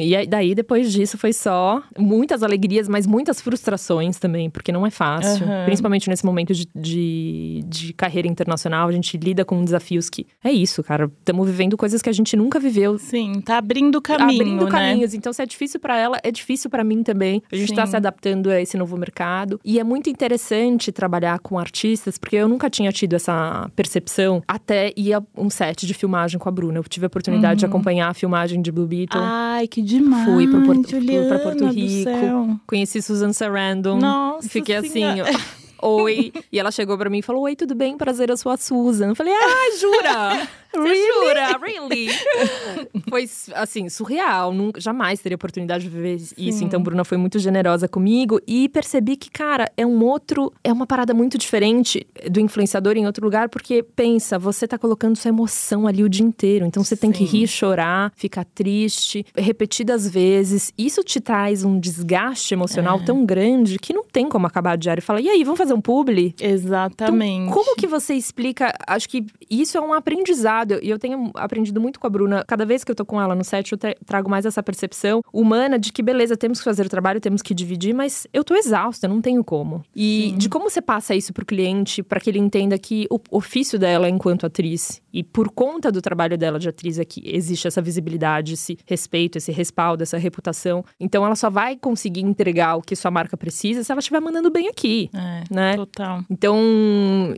e 0.00 0.16
aí, 0.16 0.26
daí, 0.26 0.54
depois 0.54 0.92
disso, 0.92 1.18
foi 1.18 1.32
só 1.32 1.82
muitas 1.98 2.42
alegrias, 2.42 2.88
mas 2.88 3.06
muitas 3.06 3.40
frustrações 3.40 4.18
também, 4.18 4.48
porque 4.48 4.72
não 4.72 4.86
é 4.86 4.90
fácil. 4.90 5.44
Aham. 5.44 5.64
Principalmente 5.66 6.08
nesse 6.08 6.24
momento 6.24 6.54
de, 6.54 6.66
de, 6.74 7.64
de 7.66 7.92
carreira 7.92 8.26
internacional, 8.26 8.88
a 8.88 8.92
gente 8.92 9.16
lida 9.18 9.44
com 9.44 9.62
desafios 9.62 10.08
que. 10.08 10.26
É 10.42 10.50
isso, 10.50 10.82
cara. 10.82 11.10
Estamos 11.18 11.46
vivendo 11.46 11.76
coisas 11.76 12.00
que 12.00 12.08
a 12.08 12.12
gente 12.12 12.36
nunca 12.36 12.58
viveu. 12.58 12.98
Sim, 12.98 13.40
tá 13.40 13.58
abrindo 13.58 14.00
caminho, 14.00 14.40
Abrindo 14.40 14.64
né? 14.64 14.70
caminhos. 14.70 15.12
Então, 15.12 15.32
se 15.32 15.42
é 15.42 15.46
difícil 15.46 15.78
pra 15.78 15.96
ela, 15.98 16.18
é 16.22 16.30
difícil 16.30 16.70
pra 16.70 16.85
mim 16.86 17.02
também. 17.02 17.42
A 17.52 17.56
gente 17.56 17.74
tá 17.74 17.84
Sim. 17.84 17.90
se 17.90 17.96
adaptando 17.96 18.48
a 18.50 18.60
esse 18.60 18.76
novo 18.76 18.96
mercado. 18.96 19.60
E 19.64 19.78
é 19.78 19.84
muito 19.84 20.08
interessante 20.08 20.90
trabalhar 20.92 21.38
com 21.40 21.58
artistas, 21.58 22.16
porque 22.16 22.36
eu 22.36 22.48
nunca 22.48 22.70
tinha 22.70 22.90
tido 22.92 23.14
essa 23.14 23.70
percepção 23.76 24.42
até 24.48 24.92
ir 24.96 25.12
a 25.12 25.22
um 25.36 25.50
set 25.50 25.86
de 25.86 25.92
filmagem 25.94 26.38
com 26.38 26.48
a 26.48 26.52
Bruna. 26.52 26.78
Eu 26.78 26.84
tive 26.84 27.06
a 27.06 27.08
oportunidade 27.08 27.60
de 27.60 27.66
Uhum. 27.66 27.70
acompanhar 27.70 28.08
a 28.08 28.14
filmagem 28.14 28.62
de 28.62 28.70
Blue 28.72 28.86
Beetle. 28.86 29.20
Ai, 29.22 29.66
que 29.66 29.82
demais. 29.82 30.24
Fui 30.24 30.46
pro 30.48 30.62
Porto- 30.62 30.88
fui 30.88 31.00
Juliana 31.00 31.28
pra 31.28 31.38
Porto 31.40 31.66
Rico. 31.66 32.60
Conheci 32.66 33.02
Susan 33.02 33.32
Sarandon. 33.32 33.98
Nossa 33.98 34.48
Fiquei 34.48 34.76
assim, 34.76 35.02
ó. 35.20 35.56
Oi. 35.82 36.32
E 36.50 36.58
ela 36.58 36.70
chegou 36.70 36.96
pra 36.96 37.10
mim 37.10 37.18
e 37.18 37.22
falou: 37.22 37.42
Oi, 37.42 37.54
tudo 37.54 37.74
bem? 37.74 37.96
Prazer, 37.98 38.30
eu 38.30 38.36
sou 38.36 38.50
a 38.50 38.56
Susan. 38.56 39.08
Eu 39.08 39.14
falei: 39.14 39.34
Ah, 39.34 39.78
jura? 39.78 40.48
Você 40.76 41.12
jura? 41.12 41.58
Really? 41.58 42.08
foi, 43.08 43.28
assim, 43.54 43.88
surreal. 43.88 44.52
Nunca, 44.52 44.80
jamais 44.80 45.20
teria 45.20 45.36
oportunidade 45.36 45.84
de 45.84 45.90
viver 45.90 46.14
isso. 46.16 46.34
Sim. 46.58 46.64
Então, 46.64 46.82
Bruna 46.82 47.04
foi 47.04 47.18
muito 47.18 47.38
generosa 47.38 47.88
comigo. 47.88 48.40
E 48.46 48.68
percebi 48.68 49.16
que, 49.16 49.30
cara, 49.30 49.70
é 49.76 49.84
um 49.86 50.02
outro… 50.04 50.52
É 50.62 50.72
uma 50.72 50.86
parada 50.86 51.12
muito 51.14 51.38
diferente 51.38 52.06
do 52.30 52.40
influenciador 52.40 52.96
em 52.96 53.06
outro 53.06 53.24
lugar. 53.24 53.48
Porque, 53.48 53.82
pensa, 53.82 54.38
você 54.38 54.66
tá 54.66 54.78
colocando 54.78 55.16
sua 55.16 55.28
emoção 55.28 55.86
ali 55.86 56.02
o 56.02 56.08
dia 56.08 56.24
inteiro. 56.24 56.66
Então, 56.66 56.82
você 56.84 56.96
tem 56.96 57.12
que 57.12 57.24
rir, 57.24 57.46
chorar, 57.46 58.12
ficar 58.16 58.44
triste. 58.44 59.24
Repetidas 59.36 60.08
vezes. 60.08 60.72
Isso 60.76 61.02
te 61.02 61.20
traz 61.20 61.64
um 61.64 61.78
desgaste 61.78 62.54
emocional 62.54 62.98
É. 63.00 63.04
tão 63.04 63.24
grande 63.24 63.78
que 63.78 63.92
não 63.92 64.04
tem 64.04 64.28
como 64.28 64.46
acabar 64.46 64.76
diário 64.76 65.00
e 65.00 65.04
falar, 65.04 65.20
e 65.20 65.28
aí, 65.28 65.44
vamos 65.44 65.58
fazer 65.58 65.72
um 65.74 65.80
publi? 65.80 66.34
Exatamente. 66.40 67.42
Então, 67.42 67.54
como 67.54 67.76
que 67.76 67.86
você 67.86 68.14
explica? 68.14 68.72
Acho 68.86 69.08
que 69.08 69.24
isso 69.50 69.76
é 69.78 69.80
um 69.80 69.92
aprendizado. 69.92 70.65
E 70.82 70.88
eu 70.90 70.98
tenho 70.98 71.30
aprendido 71.34 71.80
muito 71.80 71.98
com 72.00 72.06
a 72.06 72.10
Bruna. 72.10 72.44
Cada 72.46 72.64
vez 72.66 72.82
que 72.84 72.90
eu 72.90 72.94
tô 72.94 73.04
com 73.04 73.20
ela 73.20 73.34
no 73.34 73.44
set, 73.44 73.72
eu 73.72 73.78
tra- 73.78 73.94
trago 74.04 74.28
mais 74.30 74.44
essa 74.46 74.62
percepção 74.62 75.22
humana 75.32 75.78
de 75.78 75.92
que, 75.92 76.02
beleza, 76.02 76.36
temos 76.36 76.58
que 76.58 76.64
fazer 76.64 76.86
o 76.86 76.88
trabalho, 76.88 77.20
temos 77.20 77.42
que 77.42 77.54
dividir, 77.54 77.94
mas 77.94 78.26
eu 78.32 78.42
tô 78.44 78.54
exausta, 78.54 79.06
eu 79.06 79.10
não 79.10 79.20
tenho 79.20 79.42
como. 79.44 79.82
E 79.94 80.30
Sim. 80.30 80.38
de 80.38 80.48
como 80.48 80.68
você 80.70 80.80
passa 80.82 81.14
isso 81.14 81.32
pro 81.32 81.44
cliente, 81.46 82.02
para 82.02 82.20
que 82.20 82.30
ele 82.30 82.38
entenda 82.38 82.78
que 82.78 83.06
o 83.10 83.18
ofício 83.30 83.78
dela 83.78 84.06
é 84.06 84.10
enquanto 84.10 84.46
atriz. 84.46 85.00
E 85.16 85.22
por 85.22 85.50
conta 85.50 85.90
do 85.90 86.02
trabalho 86.02 86.36
dela 86.36 86.58
de 86.58 86.68
atriz 86.68 86.98
aqui, 86.98 87.22
existe 87.24 87.66
essa 87.66 87.80
visibilidade, 87.80 88.52
esse 88.52 88.76
respeito, 88.84 89.38
esse 89.38 89.50
respaldo, 89.50 90.02
essa 90.02 90.18
reputação. 90.18 90.84
Então 91.00 91.24
ela 91.24 91.34
só 91.34 91.48
vai 91.48 91.74
conseguir 91.74 92.20
entregar 92.20 92.76
o 92.76 92.82
que 92.82 92.94
sua 92.94 93.10
marca 93.10 93.34
precisa 93.34 93.82
se 93.82 93.90
ela 93.90 94.00
estiver 94.00 94.20
mandando 94.20 94.50
bem 94.50 94.68
aqui. 94.68 95.08
É, 95.14 95.44
né? 95.50 95.74
total. 95.74 96.22
Então, 96.28 96.58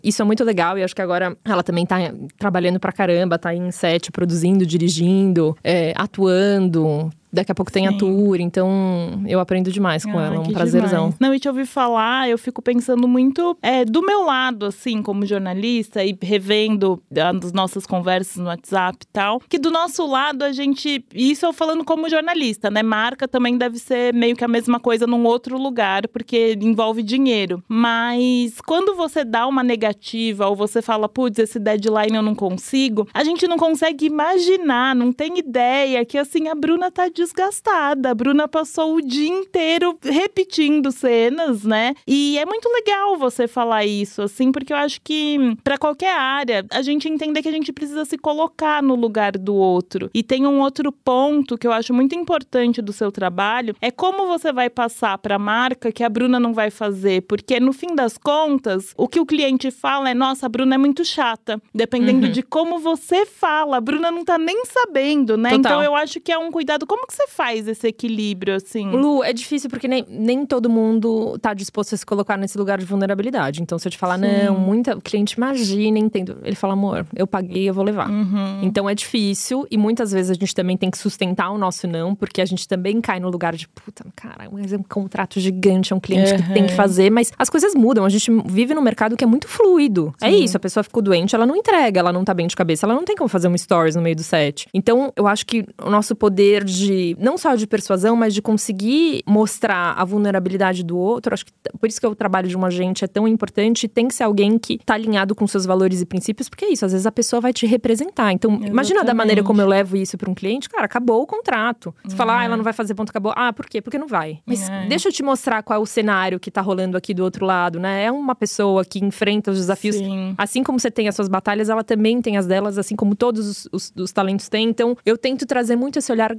isso 0.02 0.20
é 0.20 0.24
muito 0.24 0.42
legal 0.42 0.76
e 0.76 0.82
acho 0.82 0.92
que 0.92 1.00
agora 1.00 1.38
ela 1.44 1.62
também 1.62 1.86
tá 1.86 1.98
trabalhando 2.36 2.80
pra 2.80 2.90
caramba, 2.90 3.38
tá 3.38 3.54
em 3.54 3.70
set, 3.70 4.10
produzindo, 4.10 4.66
dirigindo, 4.66 5.56
é, 5.62 5.92
atuando. 5.96 7.08
Daqui 7.32 7.52
a 7.52 7.54
pouco 7.54 7.70
tem 7.72 7.86
a 7.86 7.92
tour, 7.92 8.36
então 8.40 9.22
eu 9.26 9.40
aprendo 9.40 9.70
demais 9.70 10.04
com 10.04 10.18
Ah, 10.18 10.26
ela, 10.26 10.40
um 10.40 10.44
que 10.44 10.52
prazerzão. 10.52 11.10
demais. 11.10 11.16
Não, 11.20 11.34
e 11.34 11.38
te 11.38 11.48
ouvir 11.48 11.66
falar, 11.66 12.28
eu 12.28 12.38
fico 12.38 12.62
pensando 12.62 13.06
muito 13.06 13.56
é, 13.62 13.84
do 13.84 14.02
meu 14.02 14.24
lado, 14.24 14.66
assim, 14.66 15.02
como 15.02 15.26
jornalista, 15.26 16.04
e 16.04 16.16
revendo 16.22 17.02
as 17.42 17.52
nossas 17.52 17.86
conversas 17.86 18.36
no 18.36 18.46
WhatsApp 18.46 18.98
e 19.02 19.06
tal, 19.12 19.40
que 19.48 19.58
do 19.58 19.70
nosso 19.70 20.06
lado 20.06 20.42
a 20.42 20.52
gente. 20.52 21.04
Isso 21.14 21.44
eu 21.46 21.52
falando 21.52 21.84
como 21.84 22.08
jornalista, 22.08 22.70
né? 22.70 22.82
Marca 22.82 23.28
também 23.28 23.56
deve 23.58 23.78
ser 23.78 24.14
meio 24.14 24.34
que 24.36 24.44
a 24.44 24.48
mesma 24.48 24.80
coisa 24.80 25.06
num 25.06 25.24
outro 25.24 25.58
lugar, 25.58 26.08
porque 26.08 26.56
envolve 26.60 27.02
dinheiro. 27.02 27.62
Mas 27.68 28.60
quando 28.66 28.94
você 28.94 29.24
dá 29.24 29.46
uma 29.46 29.62
negativa 29.62 30.46
ou 30.48 30.56
você 30.56 30.80
fala, 30.82 31.08
putz, 31.08 31.38
esse 31.38 31.58
deadline 31.58 32.16
eu 32.16 32.22
não 32.22 32.34
consigo, 32.34 33.08
a 33.12 33.24
gente 33.24 33.46
não 33.46 33.56
consegue 33.56 34.06
imaginar, 34.06 34.94
não 34.94 35.12
tem 35.12 35.38
ideia 35.38 36.04
que 36.04 36.16
assim 36.18 36.48
a 36.48 36.54
Bruna 36.54 36.90
tá 36.90 37.08
desgastada. 37.18 38.10
A 38.10 38.14
Bruna 38.14 38.46
passou 38.48 38.94
o 38.96 39.02
dia 39.02 39.28
inteiro 39.28 39.98
repetindo 40.02 40.90
cenas, 40.92 41.64
né? 41.64 41.94
E 42.06 42.38
é 42.38 42.46
muito 42.46 42.68
legal 42.68 43.16
você 43.16 43.46
falar 43.48 43.84
isso, 43.84 44.22
assim, 44.22 44.50
porque 44.52 44.72
eu 44.72 44.76
acho 44.76 45.00
que 45.02 45.56
pra 45.64 45.76
qualquer 45.76 46.14
área, 46.14 46.64
a 46.70 46.80
gente 46.82 47.08
entender 47.08 47.42
que 47.42 47.48
a 47.48 47.52
gente 47.52 47.72
precisa 47.72 48.04
se 48.04 48.16
colocar 48.16 48.82
no 48.82 48.94
lugar 48.94 49.32
do 49.32 49.54
outro. 49.54 50.10
E 50.14 50.22
tem 50.22 50.46
um 50.46 50.60
outro 50.60 50.92
ponto 50.92 51.58
que 51.58 51.66
eu 51.66 51.72
acho 51.72 51.92
muito 51.92 52.14
importante 52.14 52.80
do 52.80 52.92
seu 52.92 53.10
trabalho, 53.10 53.74
é 53.80 53.90
como 53.90 54.26
você 54.26 54.52
vai 54.52 54.70
passar 54.70 55.18
pra 55.18 55.38
marca 55.38 55.90
que 55.92 56.04
a 56.04 56.08
Bruna 56.08 56.38
não 56.38 56.52
vai 56.54 56.70
fazer, 56.70 57.22
porque 57.22 57.58
no 57.60 57.72
fim 57.72 57.94
das 57.94 58.16
contas, 58.16 58.92
o 58.96 59.08
que 59.08 59.20
o 59.20 59.26
cliente 59.26 59.70
fala 59.70 60.10
é: 60.10 60.14
"Nossa, 60.14 60.46
a 60.46 60.48
Bruna 60.48 60.74
é 60.76 60.78
muito 60.78 61.04
chata". 61.04 61.60
Dependendo 61.74 62.26
Uhum. 62.26 62.32
de 62.32 62.42
como 62.42 62.78
você 62.78 63.26
fala, 63.26 63.76
a 63.76 63.80
Bruna 63.80 64.10
não 64.10 64.24
tá 64.24 64.38
nem 64.38 64.64
sabendo, 64.66 65.36
né? 65.36 65.50
Total. 65.50 65.58
Então 65.72 65.82
eu 65.82 65.94
acho 65.96 66.20
que 66.20 66.30
é 66.32 66.38
um 66.38 66.50
cuidado. 66.50 66.86
Como 66.86 67.06
que 67.08 67.14
você 67.14 67.26
faz 67.26 67.66
esse 67.66 67.86
equilíbrio 67.88 68.54
assim? 68.54 68.90
Lu, 68.90 69.24
é 69.24 69.32
difícil 69.32 69.70
porque 69.70 69.88
nem, 69.88 70.04
nem 70.08 70.44
todo 70.44 70.68
mundo 70.68 71.38
tá 71.40 71.54
disposto 71.54 71.94
a 71.94 71.98
se 71.98 72.04
colocar 72.04 72.36
nesse 72.36 72.58
lugar 72.58 72.78
de 72.78 72.84
vulnerabilidade. 72.84 73.62
Então, 73.62 73.78
se 73.78 73.88
eu 73.88 73.92
te 73.92 73.96
falar, 73.96 74.18
Sim. 74.18 74.26
não, 74.46 74.58
muita 74.58 74.96
o 74.96 75.00
cliente 75.00 75.32
imagina, 75.34 75.98
entendo. 75.98 76.36
Ele 76.44 76.54
fala, 76.54 76.74
amor, 76.74 77.06
eu 77.16 77.26
paguei, 77.26 77.68
eu 77.68 77.72
vou 77.72 77.82
levar. 77.82 78.10
Uhum. 78.10 78.60
Então 78.62 78.88
é 78.88 78.94
difícil 78.94 79.66
e 79.70 79.78
muitas 79.78 80.12
vezes 80.12 80.30
a 80.30 80.34
gente 80.34 80.54
também 80.54 80.76
tem 80.76 80.90
que 80.90 80.98
sustentar 80.98 81.50
o 81.50 81.56
nosso 81.58 81.86
não, 81.88 82.14
porque 82.14 82.40
a 82.42 82.44
gente 82.44 82.68
também 82.68 83.00
cai 83.00 83.18
no 83.18 83.30
lugar 83.30 83.54
de 83.56 83.66
puta, 83.68 84.04
cara, 84.14 84.48
mas 84.52 84.72
é 84.72 84.76
um 84.76 84.82
contrato 84.82 85.40
gigante, 85.40 85.92
é 85.92 85.96
um 85.96 86.00
cliente 86.00 86.34
que 86.34 86.52
tem 86.52 86.64
que 86.66 86.72
Uhum. 86.72 86.76
fazer, 86.76 87.10
mas 87.10 87.32
as 87.38 87.48
coisas 87.48 87.74
mudam. 87.74 88.04
A 88.04 88.08
gente 88.10 88.30
vive 88.44 88.74
num 88.74 88.82
mercado 88.82 89.16
que 89.16 89.24
é 89.24 89.26
muito 89.26 89.48
fluido. 89.48 90.14
É 90.20 90.30
Sim. 90.30 90.44
isso, 90.44 90.56
a 90.56 90.60
pessoa 90.60 90.84
ficou 90.84 91.02
doente, 91.02 91.34
ela 91.34 91.46
não 91.46 91.56
entrega, 91.56 92.00
ela 92.00 92.12
não 92.12 92.22
tá 92.24 92.34
bem 92.34 92.46
de 92.46 92.54
cabeça, 92.54 92.84
ela 92.84 92.94
não 92.94 93.04
tem 93.04 93.16
como 93.16 93.28
fazer 93.28 93.48
um 93.48 93.56
stories 93.56 93.96
no 93.96 94.02
meio 94.02 94.14
do 94.16 94.22
set. 94.22 94.66
Então 94.74 95.10
eu 95.16 95.26
acho 95.26 95.46
que 95.46 95.64
o 95.82 95.88
nosso 95.88 96.14
poder 96.14 96.64
de 96.64 96.97
de 96.98 97.16
não 97.18 97.38
só 97.38 97.54
de 97.54 97.66
persuasão, 97.66 98.16
mas 98.16 98.34
de 98.34 98.42
conseguir 98.42 99.22
mostrar 99.26 99.92
a 99.92 100.04
vulnerabilidade 100.04 100.82
do 100.82 100.96
outro. 100.96 101.34
Acho 101.34 101.46
que 101.46 101.52
por 101.78 101.88
isso 101.88 102.00
que 102.00 102.06
o 102.06 102.14
trabalho 102.14 102.48
de 102.48 102.56
um 102.56 102.64
agente 102.64 103.04
é 103.04 103.08
tão 103.08 103.28
importante. 103.28 103.88
Tem 103.88 104.08
que 104.08 104.14
ser 104.14 104.24
alguém 104.24 104.58
que 104.58 104.78
tá 104.84 104.94
alinhado 104.94 105.34
com 105.34 105.46
seus 105.46 105.64
valores 105.64 106.00
e 106.00 106.06
princípios, 106.06 106.48
porque 106.48 106.64
é 106.64 106.72
isso. 106.72 106.84
Às 106.84 106.92
vezes 106.92 107.06
a 107.06 107.12
pessoa 107.12 107.40
vai 107.40 107.52
te 107.52 107.66
representar. 107.66 108.32
Então, 108.32 108.50
Exatamente. 108.50 108.72
imagina 108.72 109.04
da 109.04 109.14
maneira 109.14 109.42
como 109.42 109.60
eu 109.60 109.68
levo 109.68 109.96
isso 109.96 110.16
para 110.18 110.30
um 110.30 110.34
cliente, 110.34 110.68
cara, 110.68 110.84
acabou 110.84 111.22
o 111.22 111.26
contrato. 111.26 111.94
Você 112.02 112.12
uhum. 112.12 112.16
fala, 112.16 112.40
ah, 112.40 112.44
ela 112.44 112.56
não 112.56 112.64
vai 112.64 112.72
fazer 112.72 112.94
ponto, 112.94 113.10
acabou. 113.10 113.32
Ah, 113.36 113.52
por 113.52 113.66
quê? 113.66 113.80
Porque 113.80 113.98
não 113.98 114.06
vai. 114.06 114.40
Mas 114.44 114.68
uhum. 114.68 114.88
deixa 114.88 115.08
eu 115.08 115.12
te 115.12 115.22
mostrar 115.22 115.62
qual 115.62 115.78
é 115.78 115.82
o 115.82 115.86
cenário 115.86 116.40
que 116.40 116.50
tá 116.50 116.60
rolando 116.60 116.96
aqui 116.96 117.14
do 117.14 117.22
outro 117.22 117.44
lado, 117.44 117.78
né? 117.78 118.04
É 118.04 118.12
uma 118.12 118.34
pessoa 118.34 118.84
que 118.84 119.04
enfrenta 119.04 119.50
os 119.50 119.58
desafios. 119.58 119.96
Sim. 119.96 120.34
Assim 120.36 120.62
como 120.62 120.78
você 120.78 120.90
tem 120.90 121.08
as 121.08 121.14
suas 121.14 121.28
batalhas, 121.28 121.68
ela 121.68 121.84
também 121.84 122.20
tem 122.20 122.36
as 122.36 122.46
delas, 122.46 122.78
assim 122.78 122.96
como 122.96 123.14
todos 123.14 123.46
os, 123.46 123.68
os, 123.72 123.92
os 123.96 124.12
talentos 124.12 124.48
têm. 124.48 124.68
Então, 124.68 124.96
eu 125.04 125.16
tento 125.16 125.46
trazer 125.46 125.76
muito 125.76 125.98
esse 125.98 126.10
olhar, 126.10 126.36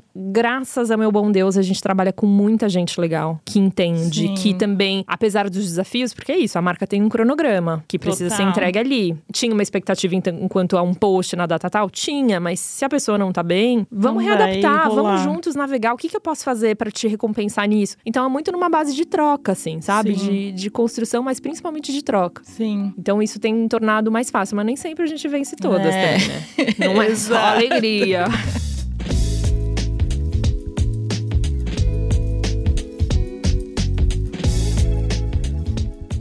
graças 0.49 0.89
a 0.89 0.97
meu 0.97 1.11
bom 1.11 1.31
Deus, 1.31 1.57
a 1.57 1.61
gente 1.61 1.79
trabalha 1.79 2.11
com 2.11 2.25
muita 2.25 2.67
gente 2.67 2.99
legal, 2.99 3.39
que 3.45 3.59
entende, 3.59 4.27
Sim. 4.29 4.33
que 4.33 4.53
também, 4.55 5.03
apesar 5.05 5.47
dos 5.47 5.63
desafios, 5.63 6.11
porque 6.11 6.31
é 6.31 6.37
isso, 6.39 6.57
a 6.57 6.61
marca 6.61 6.87
tem 6.87 7.03
um 7.03 7.07
cronograma 7.07 7.83
que 7.87 7.99
precisa 7.99 8.31
Total. 8.31 8.45
ser 8.45 8.49
entregue 8.49 8.79
ali. 8.79 9.17
Tinha 9.31 9.53
uma 9.53 9.61
expectativa 9.61 10.15
enquanto 10.15 10.75
a 10.75 10.81
um 10.81 10.95
post 10.95 11.35
na 11.35 11.45
data 11.45 11.69
tal? 11.69 11.87
Tinha, 11.87 12.39
mas 12.39 12.59
se 12.59 12.83
a 12.83 12.89
pessoa 12.89 13.15
não 13.15 13.31
tá 13.31 13.43
bem, 13.43 13.85
vamos 13.91 14.23
não 14.23 14.27
readaptar, 14.27 14.89
vamos 14.89 15.21
juntos 15.21 15.53
navegar. 15.53 15.93
O 15.93 15.97
que, 15.97 16.09
que 16.09 16.17
eu 16.17 16.21
posso 16.21 16.43
fazer 16.43 16.75
para 16.75 16.89
te 16.89 17.07
recompensar 17.07 17.67
nisso? 17.67 17.95
Então 18.03 18.25
é 18.25 18.29
muito 18.29 18.51
numa 18.51 18.69
base 18.69 18.95
de 18.95 19.05
troca, 19.05 19.51
assim, 19.51 19.81
sabe? 19.81 20.13
De, 20.13 20.51
de 20.51 20.69
construção, 20.71 21.21
mas 21.21 21.39
principalmente 21.39 21.93
de 21.93 22.03
troca. 22.03 22.41
Sim. 22.43 22.91
Então 22.97 23.21
isso 23.21 23.39
tem 23.39 23.67
tornado 23.67 24.11
mais 24.11 24.31
fácil, 24.31 24.55
mas 24.55 24.65
nem 24.65 24.75
sempre 24.75 25.03
a 25.03 25.07
gente 25.07 25.27
vence 25.27 25.55
todas, 25.55 25.93
é. 25.93 26.17
né? 26.17 26.19
Não 26.79 26.99
é 26.99 27.13
só 27.13 27.37
alegria. 27.53 28.25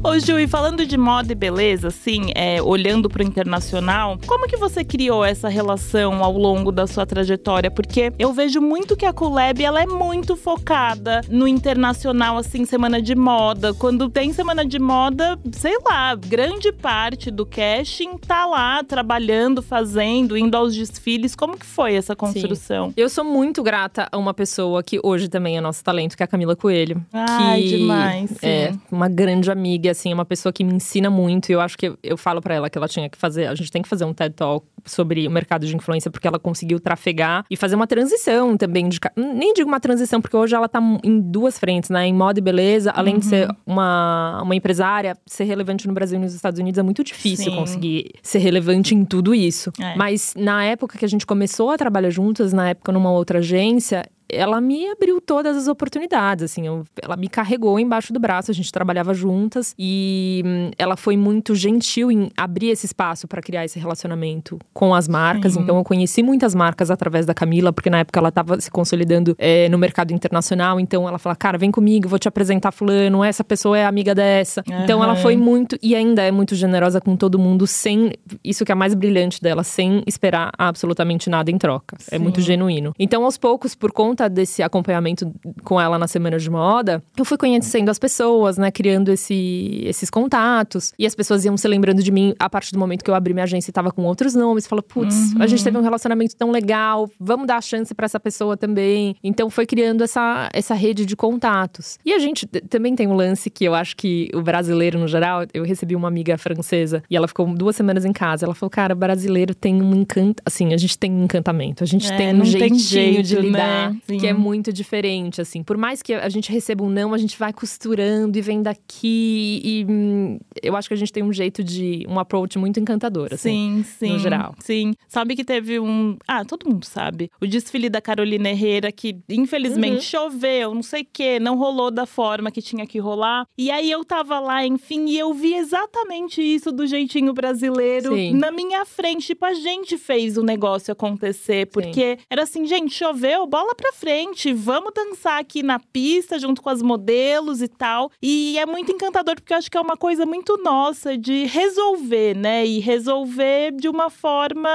Ô 0.08 0.18
Ju, 0.18 0.38
e 0.38 0.48
falando 0.48 0.86
de 0.86 0.96
moda 0.96 1.32
e 1.32 1.34
beleza, 1.34 1.88
assim, 1.88 2.32
é, 2.34 2.62
olhando 2.62 3.10
para 3.10 3.22
o 3.22 3.26
internacional, 3.26 4.18
como 4.26 4.48
que 4.48 4.56
você 4.56 4.82
criou 4.82 5.22
essa 5.22 5.50
relação 5.50 6.24
ao 6.24 6.32
longo 6.32 6.72
da 6.72 6.86
sua 6.86 7.04
trajetória? 7.04 7.70
Porque 7.70 8.10
eu 8.18 8.32
vejo 8.32 8.58
muito 8.58 8.96
que 8.96 9.04
a 9.04 9.12
Colab, 9.12 9.62
ela 9.62 9.82
é 9.82 9.86
muito 9.86 10.34
focada 10.34 11.20
no 11.28 11.46
internacional, 11.46 12.38
assim, 12.38 12.64
semana 12.64 13.02
de 13.02 13.14
moda. 13.14 13.74
Quando 13.74 14.08
tem 14.08 14.32
semana 14.32 14.64
de 14.64 14.78
moda, 14.78 15.38
sei 15.52 15.76
lá, 15.84 16.14
grande 16.14 16.72
parte 16.72 17.30
do 17.30 17.44
casting 17.44 18.16
tá 18.16 18.46
lá 18.46 18.82
trabalhando, 18.82 19.60
fazendo, 19.60 20.38
indo 20.38 20.56
aos 20.56 20.74
desfiles. 20.74 21.36
Como 21.36 21.54
que 21.54 21.66
foi 21.66 21.96
essa 21.96 22.16
construção? 22.16 22.88
Sim. 22.88 22.94
Eu 22.96 23.10
sou 23.10 23.24
muito 23.24 23.62
grata 23.62 24.08
a 24.10 24.16
uma 24.16 24.32
pessoa 24.32 24.82
que 24.82 24.98
hoje 25.04 25.28
também 25.28 25.58
é 25.58 25.60
nosso 25.60 25.84
talento, 25.84 26.16
que 26.16 26.22
é 26.22 26.24
a 26.24 26.26
Camila 26.26 26.56
Coelho. 26.56 27.04
Ai, 27.12 27.60
que 27.60 27.76
demais. 27.76 28.30
Sim. 28.30 28.46
É 28.46 28.72
uma 28.90 29.06
grande 29.06 29.50
amiga 29.50 29.97
assim, 29.98 30.12
é 30.12 30.14
uma 30.14 30.24
pessoa 30.24 30.52
que 30.52 30.62
me 30.62 30.72
ensina 30.72 31.10
muito. 31.10 31.50
E 31.50 31.52
eu 31.52 31.60
acho 31.60 31.76
que 31.76 31.88
eu, 31.88 31.98
eu 32.02 32.16
falo 32.16 32.40
para 32.40 32.54
ela 32.54 32.70
que 32.70 32.78
ela 32.78 32.88
tinha 32.88 33.08
que 33.08 33.18
fazer, 33.18 33.46
a 33.46 33.54
gente 33.54 33.70
tem 33.70 33.82
que 33.82 33.88
fazer 33.88 34.04
um 34.04 34.14
TED 34.14 34.34
Talk 34.34 34.66
sobre 34.84 35.26
o 35.26 35.30
mercado 35.30 35.66
de 35.66 35.74
influência, 35.74 36.10
porque 36.10 36.26
ela 36.26 36.38
conseguiu 36.38 36.78
trafegar 36.80 37.44
e 37.50 37.56
fazer 37.56 37.74
uma 37.74 37.86
transição 37.86 38.56
também. 38.56 38.88
De, 38.88 38.98
nem 39.16 39.52
digo 39.52 39.68
uma 39.68 39.80
transição, 39.80 40.20
porque 40.20 40.36
hoje 40.36 40.54
ela 40.54 40.68
tá 40.68 40.80
em 41.02 41.20
duas 41.20 41.58
frentes, 41.58 41.90
né? 41.90 42.06
Em 42.06 42.14
moda 42.14 42.38
e 42.38 42.42
beleza, 42.42 42.92
além 42.92 43.14
uhum. 43.14 43.20
de 43.20 43.26
ser 43.26 43.48
uhum. 43.48 43.56
uma, 43.66 44.40
uma 44.42 44.54
empresária, 44.54 45.16
ser 45.26 45.44
relevante 45.44 45.86
no 45.86 45.94
Brasil 45.94 46.18
e 46.18 46.22
nos 46.22 46.34
Estados 46.34 46.58
Unidos 46.58 46.78
é 46.78 46.82
muito 46.82 47.02
difícil 47.02 47.50
Sim. 47.50 47.56
conseguir 47.56 48.12
ser 48.22 48.38
relevante 48.38 48.94
em 48.94 49.04
tudo 49.04 49.34
isso. 49.34 49.72
É. 49.80 49.96
Mas 49.96 50.34
na 50.36 50.64
época 50.64 50.98
que 50.98 51.04
a 51.04 51.08
gente 51.08 51.26
começou 51.26 51.70
a 51.70 51.76
trabalhar 51.76 52.10
juntas, 52.10 52.52
na 52.52 52.70
época 52.70 52.92
numa 52.92 53.10
outra 53.10 53.38
agência, 53.38 54.04
ela 54.30 54.60
me 54.60 54.88
abriu 54.88 55.20
todas 55.20 55.56
as 55.56 55.68
oportunidades, 55.68 56.44
assim, 56.44 56.66
eu, 56.66 56.84
ela 57.02 57.16
me 57.16 57.28
carregou 57.28 57.78
embaixo 57.78 58.12
do 58.12 58.20
braço, 58.20 58.50
a 58.50 58.54
gente 58.54 58.70
trabalhava 58.70 59.14
juntas 59.14 59.74
e 59.78 60.42
hum, 60.44 60.70
ela 60.78 60.96
foi 60.96 61.16
muito 61.16 61.54
gentil 61.54 62.10
em 62.10 62.30
abrir 62.36 62.68
esse 62.70 62.86
espaço 62.86 63.26
para 63.26 63.40
criar 63.40 63.64
esse 63.64 63.78
relacionamento 63.78 64.58
com 64.72 64.94
as 64.94 65.08
marcas. 65.08 65.56
Então 65.56 65.76
eu 65.78 65.84
conheci 65.84 66.22
muitas 66.22 66.54
marcas 66.54 66.90
através 66.90 67.26
da 67.26 67.34
Camila, 67.34 67.72
porque 67.72 67.90
na 67.90 68.00
época 68.00 68.18
ela 68.18 68.28
estava 68.28 68.60
se 68.60 68.70
consolidando 68.70 69.34
é, 69.38 69.68
no 69.68 69.78
mercado 69.78 70.12
internacional. 70.12 70.78
Então 70.78 71.08
ela 71.08 71.18
fala, 71.18 71.34
cara, 71.34 71.56
vem 71.56 71.70
comigo, 71.70 72.08
vou 72.08 72.18
te 72.18 72.28
apresentar 72.28 72.72
fulano, 72.72 73.24
essa 73.24 73.42
pessoa 73.42 73.78
é 73.78 73.86
amiga 73.86 74.14
dessa. 74.14 74.62
Uhum. 74.68 74.84
Então 74.84 75.02
ela 75.02 75.16
foi 75.16 75.36
muito 75.36 75.76
e 75.82 75.94
ainda 75.94 76.22
é 76.22 76.30
muito 76.30 76.54
generosa 76.54 77.00
com 77.00 77.16
todo 77.16 77.38
mundo, 77.38 77.66
sem 77.66 78.12
isso 78.44 78.64
que 78.64 78.72
é 78.72 78.74
mais 78.74 78.94
brilhante 78.94 79.40
dela, 79.40 79.64
sem 79.64 80.02
esperar 80.06 80.50
absolutamente 80.58 81.30
nada 81.30 81.50
em 81.50 81.58
troca. 81.58 81.96
Sim. 81.98 82.16
É 82.16 82.18
muito 82.18 82.40
genuíno. 82.40 82.92
Então 82.98 83.24
aos 83.24 83.38
poucos, 83.38 83.74
por 83.74 83.92
conta 83.92 84.17
conta 84.18 84.28
desse 84.28 84.62
acompanhamento 84.62 85.32
com 85.62 85.80
ela 85.80 85.96
na 85.98 86.08
semana 86.08 86.38
de 86.38 86.50
moda, 86.50 87.02
eu 87.16 87.24
fui 87.24 87.38
conhecendo 87.38 87.88
as 87.88 87.98
pessoas, 87.98 88.58
né? 88.58 88.70
Criando 88.70 89.12
esse, 89.12 89.82
esses 89.84 90.10
contatos. 90.10 90.92
E 90.98 91.06
as 91.06 91.14
pessoas 91.14 91.44
iam 91.44 91.56
se 91.56 91.68
lembrando 91.68 92.02
de 92.02 92.10
mim 92.10 92.34
a 92.38 92.50
partir 92.50 92.72
do 92.72 92.78
momento 92.78 93.04
que 93.04 93.10
eu 93.10 93.14
abri 93.14 93.32
minha 93.32 93.44
agência 93.44 93.70
e 93.70 93.72
tava 93.72 93.92
com 93.92 94.02
outros 94.02 94.34
nomes. 94.34 94.66
Fala, 94.66 94.82
putz, 94.82 95.34
uhum. 95.34 95.42
a 95.42 95.46
gente 95.46 95.62
teve 95.62 95.78
um 95.78 95.82
relacionamento 95.82 96.34
tão 96.36 96.50
legal, 96.50 97.08
vamos 97.20 97.46
dar 97.46 97.58
a 97.58 97.60
chance 97.60 97.94
para 97.94 98.06
essa 98.06 98.18
pessoa 98.18 98.56
também. 98.56 99.14
Então 99.22 99.48
foi 99.48 99.66
criando 99.66 100.02
essa, 100.02 100.48
essa 100.52 100.74
rede 100.74 101.06
de 101.06 101.14
contatos. 101.14 101.98
E 102.04 102.12
a 102.12 102.18
gente 102.18 102.46
também 102.46 102.96
tem 102.96 103.06
um 103.06 103.14
lance 103.14 103.50
que 103.50 103.64
eu 103.64 103.74
acho 103.74 103.96
que 103.96 104.30
o 104.34 104.42
brasileiro, 104.42 104.98
no 104.98 105.06
geral, 105.06 105.44
eu 105.54 105.62
recebi 105.62 105.94
uma 105.94 106.08
amiga 106.08 106.36
francesa 106.36 107.02
e 107.08 107.16
ela 107.16 107.28
ficou 107.28 107.46
duas 107.54 107.76
semanas 107.76 108.04
em 108.04 108.12
casa. 108.12 108.46
Ela 108.46 108.54
falou, 108.54 108.70
cara, 108.70 108.94
brasileiro 108.94 109.54
tem 109.54 109.80
um 109.80 109.94
encanto. 109.94 110.42
Assim, 110.44 110.74
a 110.74 110.76
gente 110.76 110.98
tem 110.98 111.12
um 111.12 111.24
encantamento, 111.24 111.84
a 111.84 111.86
gente 111.86 112.10
é, 112.10 112.16
tem 112.16 112.34
um 112.34 112.44
jeitinho 112.44 112.78
jeito, 112.78 113.28
de 113.28 113.36
lidar. 113.36 113.92
Né? 113.92 113.98
Sim. 114.08 114.18
que 114.18 114.26
é 114.26 114.32
muito 114.32 114.72
diferente, 114.72 115.40
assim. 115.40 115.62
Por 115.62 115.76
mais 115.76 116.00
que 116.00 116.14
a 116.14 116.28
gente 116.28 116.50
receba 116.50 116.82
um 116.82 116.88
não, 116.88 117.12
a 117.12 117.18
gente 117.18 117.38
vai 117.38 117.52
costurando 117.52 118.38
e 118.38 118.40
vem 118.40 118.62
daqui. 118.62 119.60
E 119.62 119.86
hum, 119.88 120.38
eu 120.62 120.74
acho 120.76 120.88
que 120.88 120.94
a 120.94 120.96
gente 120.96 121.12
tem 121.12 121.22
um 121.22 121.32
jeito 121.32 121.62
de. 121.62 122.06
um 122.08 122.18
approach 122.18 122.58
muito 122.58 122.80
encantador, 122.80 123.28
assim. 123.32 123.82
Sim, 123.82 123.84
sim. 123.98 124.12
No 124.12 124.18
geral. 124.18 124.54
Sim. 124.60 124.94
Sabe 125.06 125.36
que 125.36 125.44
teve 125.44 125.78
um. 125.78 126.16
Ah, 126.26 126.44
todo 126.44 126.68
mundo 126.68 126.84
sabe. 126.86 127.30
O 127.40 127.46
desfile 127.46 127.90
da 127.90 128.00
Carolina 128.00 128.48
Herrera, 128.48 128.90
que 128.90 129.18
infelizmente 129.28 129.96
uhum. 129.96 130.00
choveu, 130.00 130.74
não 130.74 130.82
sei 130.82 131.02
o 131.02 131.06
quê, 131.12 131.38
não 131.38 131.56
rolou 131.56 131.90
da 131.90 132.06
forma 132.06 132.50
que 132.50 132.62
tinha 132.62 132.86
que 132.86 132.98
rolar. 132.98 133.46
E 133.58 133.70
aí 133.70 133.90
eu 133.90 134.04
tava 134.04 134.40
lá, 134.40 134.64
enfim, 134.64 135.06
e 135.06 135.18
eu 135.18 135.34
vi 135.34 135.54
exatamente 135.54 136.40
isso 136.40 136.72
do 136.72 136.86
jeitinho 136.86 137.34
brasileiro 137.34 138.14
sim. 138.14 138.32
na 138.32 138.50
minha 138.50 138.86
frente. 138.86 139.26
Tipo, 139.28 139.44
a 139.44 139.54
gente 139.54 139.98
fez 139.98 140.38
o 140.38 140.42
negócio 140.42 140.92
acontecer. 140.92 141.66
Porque 141.66 142.16
sim. 142.16 142.24
era 142.30 142.44
assim, 142.44 142.66
gente, 142.66 142.94
choveu, 142.94 143.46
bola 143.46 143.74
pra 143.74 143.92
frente, 143.98 144.52
vamos 144.52 144.92
dançar 144.94 145.40
aqui 145.40 145.62
na 145.62 145.78
pista 145.78 146.38
junto 146.38 146.62
com 146.62 146.70
as 146.70 146.80
modelos 146.80 147.60
e 147.60 147.68
tal. 147.68 148.10
E 148.22 148.56
é 148.58 148.64
muito 148.64 148.92
encantador 148.92 149.34
porque 149.34 149.52
eu 149.52 149.58
acho 149.58 149.70
que 149.70 149.76
é 149.76 149.80
uma 149.80 149.96
coisa 149.96 150.24
muito 150.24 150.56
nossa 150.62 151.16
de 151.16 151.44
resolver, 151.46 152.36
né? 152.36 152.64
E 152.64 152.78
resolver 152.78 153.72
de 153.72 153.88
uma 153.88 154.08
forma 154.08 154.68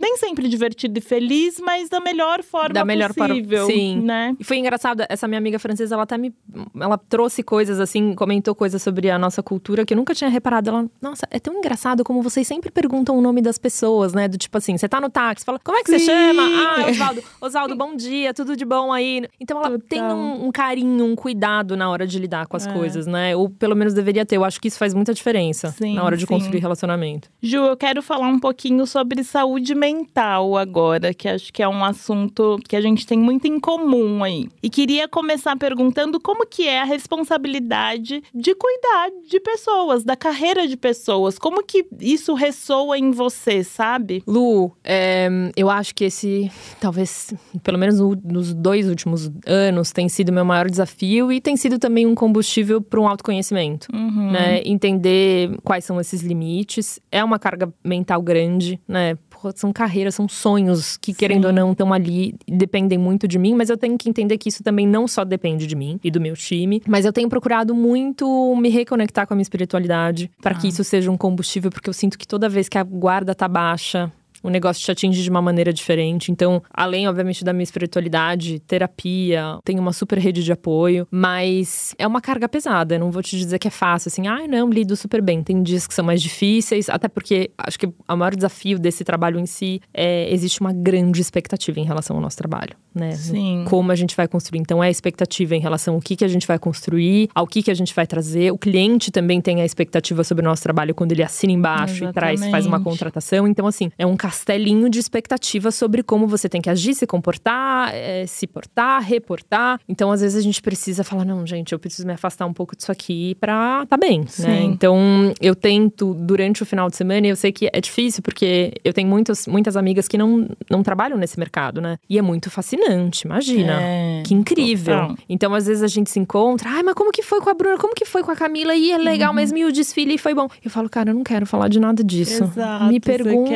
nem 0.00 0.16
sempre 0.16 0.48
divertida 0.48 0.98
e 0.98 1.02
feliz, 1.02 1.60
mas 1.60 1.88
da 1.88 2.00
melhor 2.00 2.42
forma 2.42 2.74
da 2.74 2.84
melhor 2.84 3.12
possível, 3.12 3.66
para... 3.66 3.74
Sim. 3.74 4.00
né? 4.00 4.36
E 4.38 4.44
foi 4.44 4.58
engraçado, 4.58 5.04
essa 5.08 5.26
minha 5.26 5.38
amiga 5.38 5.58
francesa, 5.58 5.94
ela 5.94 6.04
até 6.04 6.16
me 6.16 6.32
ela 6.78 6.96
trouxe 6.96 7.42
coisas 7.42 7.80
assim, 7.80 8.14
comentou 8.14 8.54
coisas 8.54 8.80
sobre 8.80 9.10
a 9.10 9.18
nossa 9.18 9.42
cultura 9.42 9.84
que 9.84 9.94
eu 9.94 9.96
nunca 9.96 10.14
tinha 10.14 10.30
reparado. 10.30 10.70
Ela, 10.70 10.90
nossa, 11.02 11.26
é 11.30 11.40
tão 11.40 11.54
engraçado 11.54 12.04
como 12.04 12.22
vocês 12.22 12.46
sempre 12.46 12.70
perguntam 12.70 13.18
o 13.18 13.20
nome 13.20 13.42
das 13.42 13.58
pessoas, 13.58 14.14
né? 14.14 14.28
Do 14.28 14.38
tipo 14.38 14.56
assim, 14.56 14.76
você 14.76 14.88
tá 14.88 15.00
no 15.00 15.10
táxi, 15.10 15.44
fala: 15.44 15.58
"Como 15.58 15.76
é 15.76 15.82
que 15.82 15.90
Sim. 15.90 15.98
você 15.98 16.06
chama?" 16.06 16.42
Ah, 16.42 16.90
Osvaldo. 16.90 17.24
Osvaldo, 17.40 17.76
bom 17.76 17.96
dia, 17.96 18.32
tudo 18.32 18.56
de 18.60 18.64
bom 18.64 18.92
aí. 18.92 19.26
Então 19.40 19.58
ela 19.58 19.70
Total. 19.70 19.88
tem 19.88 20.02
um, 20.02 20.46
um, 20.46 20.52
carinho, 20.52 21.04
um 21.04 21.16
cuidado 21.16 21.76
na 21.76 21.90
hora 21.90 22.06
de 22.06 22.18
lidar 22.18 22.46
com 22.46 22.56
as 22.56 22.66
é. 22.66 22.72
coisas, 22.72 23.06
né? 23.06 23.34
Ou 23.34 23.48
pelo 23.48 23.74
menos 23.74 23.94
deveria 23.94 24.24
ter. 24.24 24.36
Eu 24.36 24.44
acho 24.44 24.60
que 24.60 24.68
isso 24.68 24.78
faz 24.78 24.92
muita 24.94 25.14
diferença 25.14 25.70
sim, 25.70 25.94
na 25.94 26.04
hora 26.04 26.16
de 26.16 26.26
sim. 26.26 26.28
construir 26.28 26.60
relacionamento. 26.60 27.28
Ju, 27.42 27.56
eu 27.56 27.76
quero 27.76 28.02
falar 28.02 28.28
um 28.28 28.38
pouquinho 28.38 28.86
sobre 28.86 29.24
saúde 29.24 29.74
mental 29.74 30.56
agora, 30.56 31.14
que 31.14 31.28
acho 31.28 31.52
que 31.52 31.62
é 31.62 31.68
um 31.68 31.82
assunto 31.84 32.58
que 32.68 32.76
a 32.76 32.80
gente 32.80 33.06
tem 33.06 33.18
muito 33.18 33.46
em 33.46 33.58
comum 33.58 34.22
aí. 34.22 34.46
E 34.62 34.68
queria 34.68 35.08
começar 35.08 35.56
perguntando 35.56 36.20
como 36.20 36.46
que 36.46 36.68
é 36.68 36.82
a 36.82 36.84
responsabilidade 36.84 38.22
de 38.34 38.54
cuidar 38.54 39.10
de 39.26 39.40
pessoas, 39.40 40.04
da 40.04 40.16
carreira 40.16 40.68
de 40.68 40.76
pessoas. 40.76 41.38
Como 41.38 41.64
que 41.64 41.86
isso 41.98 42.34
ressoa 42.34 42.98
em 42.98 43.10
você, 43.10 43.64
sabe? 43.64 44.22
Lu, 44.26 44.72
é, 44.84 45.28
eu 45.56 45.70
acho 45.70 45.94
que 45.94 46.04
esse, 46.04 46.50
talvez, 46.78 47.32
pelo 47.62 47.78
menos 47.78 47.98
nos 48.22 48.49
dois 48.54 48.88
últimos 48.88 49.30
anos 49.46 49.92
tem 49.92 50.08
sido 50.08 50.32
meu 50.32 50.44
maior 50.44 50.68
desafio 50.68 51.32
e 51.32 51.40
tem 51.40 51.56
sido 51.56 51.78
também 51.78 52.06
um 52.06 52.14
combustível 52.14 52.80
para 52.80 53.00
um 53.00 53.08
autoconhecimento, 53.08 53.88
uhum. 53.92 54.30
né? 54.30 54.60
Entender 54.64 55.56
quais 55.62 55.84
são 55.84 56.00
esses 56.00 56.22
limites. 56.22 57.00
É 57.10 57.22
uma 57.22 57.38
carga 57.38 57.72
mental 57.84 58.22
grande, 58.22 58.80
né? 58.86 59.16
são 59.54 59.72
carreiras, 59.72 60.14
são 60.14 60.28
sonhos 60.28 60.96
que, 60.96 61.14
querendo 61.14 61.42
Sim. 61.42 61.46
ou 61.46 61.52
não, 61.52 61.72
estão 61.72 61.92
ali 61.92 62.34
dependem 62.46 62.98
muito 62.98 63.26
de 63.26 63.38
mim, 63.38 63.54
mas 63.54 63.70
eu 63.70 63.76
tenho 63.76 63.96
que 63.96 64.08
entender 64.08 64.36
que 64.36 64.48
isso 64.48 64.62
também 64.62 64.86
não 64.86 65.08
só 65.08 65.24
depende 65.24 65.66
de 65.66 65.74
mim 65.74 65.98
e 66.04 66.10
do 66.10 66.20
meu 66.20 66.34
time, 66.34 66.82
mas 66.86 67.06
eu 67.06 67.12
tenho 67.12 67.28
procurado 67.28 67.74
muito 67.74 68.54
me 68.56 68.68
reconectar 68.68 69.26
com 69.26 69.32
a 69.32 69.36
minha 69.36 69.42
espiritualidade 69.42 70.30
para 70.42 70.54
ah. 70.54 70.58
que 70.58 70.68
isso 70.68 70.84
seja 70.84 71.10
um 71.10 71.16
combustível, 71.16 71.70
porque 71.70 71.88
eu 71.88 71.94
sinto 71.94 72.18
que 72.18 72.26
toda 72.26 72.48
vez 72.48 72.68
que 72.68 72.76
a 72.76 72.82
guarda 72.82 73.34
tá 73.34 73.48
baixa, 73.48 74.12
o 74.42 74.50
negócio 74.50 74.82
te 74.82 74.90
atinge 74.90 75.22
de 75.22 75.30
uma 75.30 75.42
maneira 75.42 75.72
diferente. 75.72 76.32
Então, 76.32 76.62
além, 76.72 77.08
obviamente, 77.08 77.44
da 77.44 77.52
minha 77.52 77.64
espiritualidade, 77.64 78.60
terapia, 78.60 79.58
tem 79.64 79.78
uma 79.78 79.92
super 79.92 80.18
rede 80.18 80.42
de 80.42 80.52
apoio, 80.52 81.06
mas 81.10 81.94
é 81.98 82.06
uma 82.06 82.20
carga 82.20 82.48
pesada. 82.48 82.94
Eu 82.94 83.00
não 83.00 83.10
vou 83.10 83.22
te 83.22 83.36
dizer 83.36 83.58
que 83.58 83.68
é 83.68 83.70
fácil, 83.70 84.08
assim, 84.08 84.26
ah, 84.26 84.46
não, 84.48 84.70
lido 84.70 84.96
super 84.96 85.22
bem. 85.22 85.42
Tem 85.42 85.62
dias 85.62 85.86
que 85.86 85.94
são 85.94 86.04
mais 86.04 86.22
difíceis, 86.22 86.88
até 86.88 87.08
porque 87.08 87.50
acho 87.58 87.78
que 87.78 87.86
o 87.86 88.16
maior 88.16 88.34
desafio 88.34 88.78
desse 88.78 89.04
trabalho 89.04 89.38
em 89.38 89.46
si 89.46 89.80
é 89.92 90.32
existe 90.32 90.60
uma 90.60 90.72
grande 90.72 91.20
expectativa 91.20 91.78
em 91.80 91.84
relação 91.84 92.16
ao 92.16 92.22
nosso 92.22 92.36
trabalho, 92.36 92.74
né? 92.94 93.12
Sim. 93.12 93.64
Como 93.68 93.90
a 93.92 93.94
gente 93.94 94.16
vai 94.16 94.26
construir. 94.26 94.60
Então, 94.60 94.82
é 94.82 94.88
a 94.88 94.90
expectativa 94.90 95.54
em 95.54 95.60
relação 95.60 95.94
ao 95.94 96.00
que, 96.00 96.16
que 96.16 96.24
a 96.24 96.28
gente 96.28 96.46
vai 96.46 96.58
construir, 96.58 97.28
ao 97.34 97.46
que, 97.46 97.62
que 97.62 97.70
a 97.70 97.74
gente 97.74 97.94
vai 97.94 98.06
trazer. 98.06 98.52
O 98.52 98.58
cliente 98.58 99.10
também 99.10 99.40
tem 99.40 99.60
a 99.60 99.64
expectativa 99.64 100.24
sobre 100.24 100.44
o 100.44 100.48
nosso 100.48 100.62
trabalho 100.62 100.94
quando 100.94 101.12
ele 101.12 101.22
assina 101.22 101.52
embaixo 101.52 102.04
Exatamente. 102.04 102.10
e 102.10 102.14
traz, 102.14 102.50
faz 102.50 102.66
uma 102.66 102.80
contratação. 102.80 103.46
Então, 103.46 103.66
assim, 103.66 103.90
é 103.98 104.06
um 104.06 104.16
castelinho 104.16 104.88
de 104.88 104.98
expectativa 104.98 105.70
sobre 105.70 106.02
como 106.02 106.26
você 106.26 106.48
tem 106.48 106.60
que 106.60 106.70
agir, 106.70 106.94
se 106.94 107.06
comportar, 107.06 107.94
é, 107.94 108.26
se 108.26 108.46
portar, 108.46 109.02
reportar. 109.02 109.80
Então, 109.88 110.10
às 110.10 110.20
vezes, 110.20 110.36
a 110.36 110.42
gente 110.42 110.60
precisa 110.60 111.04
falar: 111.04 111.24
não, 111.24 111.46
gente, 111.46 111.72
eu 111.72 111.78
preciso 111.78 112.06
me 112.06 112.12
afastar 112.12 112.46
um 112.46 112.52
pouco 112.52 112.76
disso 112.76 112.90
aqui 112.90 113.34
pra 113.36 113.86
tá 113.86 113.96
bem, 113.96 114.20
né? 114.20 114.26
Sim. 114.28 114.42
né? 114.42 114.62
Então, 114.62 115.32
eu 115.40 115.54
tento, 115.54 116.14
durante 116.14 116.62
o 116.62 116.66
final 116.66 116.88
de 116.88 116.96
semana, 116.96 117.26
eu 117.26 117.36
sei 117.36 117.52
que 117.52 117.68
é 117.72 117.80
difícil, 117.80 118.22
porque 118.22 118.72
eu 118.84 118.92
tenho 118.92 119.08
muitas, 119.08 119.46
muitas 119.46 119.76
amigas 119.76 120.08
que 120.08 120.18
não, 120.18 120.48
não 120.70 120.82
trabalham 120.82 121.18
nesse 121.18 121.38
mercado, 121.38 121.80
né? 121.80 121.96
E 122.08 122.18
é 122.18 122.22
muito 122.22 122.50
fascinante, 122.50 122.79
imagina. 123.24 123.80
É, 123.80 124.22
que 124.24 124.34
incrível. 124.34 125.00
Total. 125.00 125.16
Então, 125.28 125.54
às 125.54 125.66
vezes, 125.66 125.82
a 125.82 125.88
gente 125.88 126.10
se 126.10 126.18
encontra, 126.18 126.68
ai, 126.70 126.82
mas 126.82 126.94
como 126.94 127.10
que 127.10 127.22
foi 127.22 127.40
com 127.40 127.50
a 127.50 127.54
Bruna? 127.54 127.78
Como 127.78 127.94
que 127.94 128.04
foi 128.04 128.22
com 128.22 128.30
a 128.30 128.36
Camila? 128.36 128.74
E 128.74 128.90
é 128.90 128.98
legal, 128.98 129.30
uhum. 129.30 129.36
mas 129.36 129.52
e 129.52 129.64
o 129.64 129.72
desfile 129.72 130.16
foi 130.16 130.34
bom. 130.34 130.48
Eu 130.64 130.70
falo, 130.70 130.88
cara, 130.88 131.10
eu 131.10 131.14
não 131.14 131.22
quero 131.22 131.44
falar 131.44 131.68
de 131.68 131.78
nada 131.78 132.02
disso. 132.02 132.44
Exato, 132.44 132.84
Me 132.86 132.98
pergunta. 132.98 133.50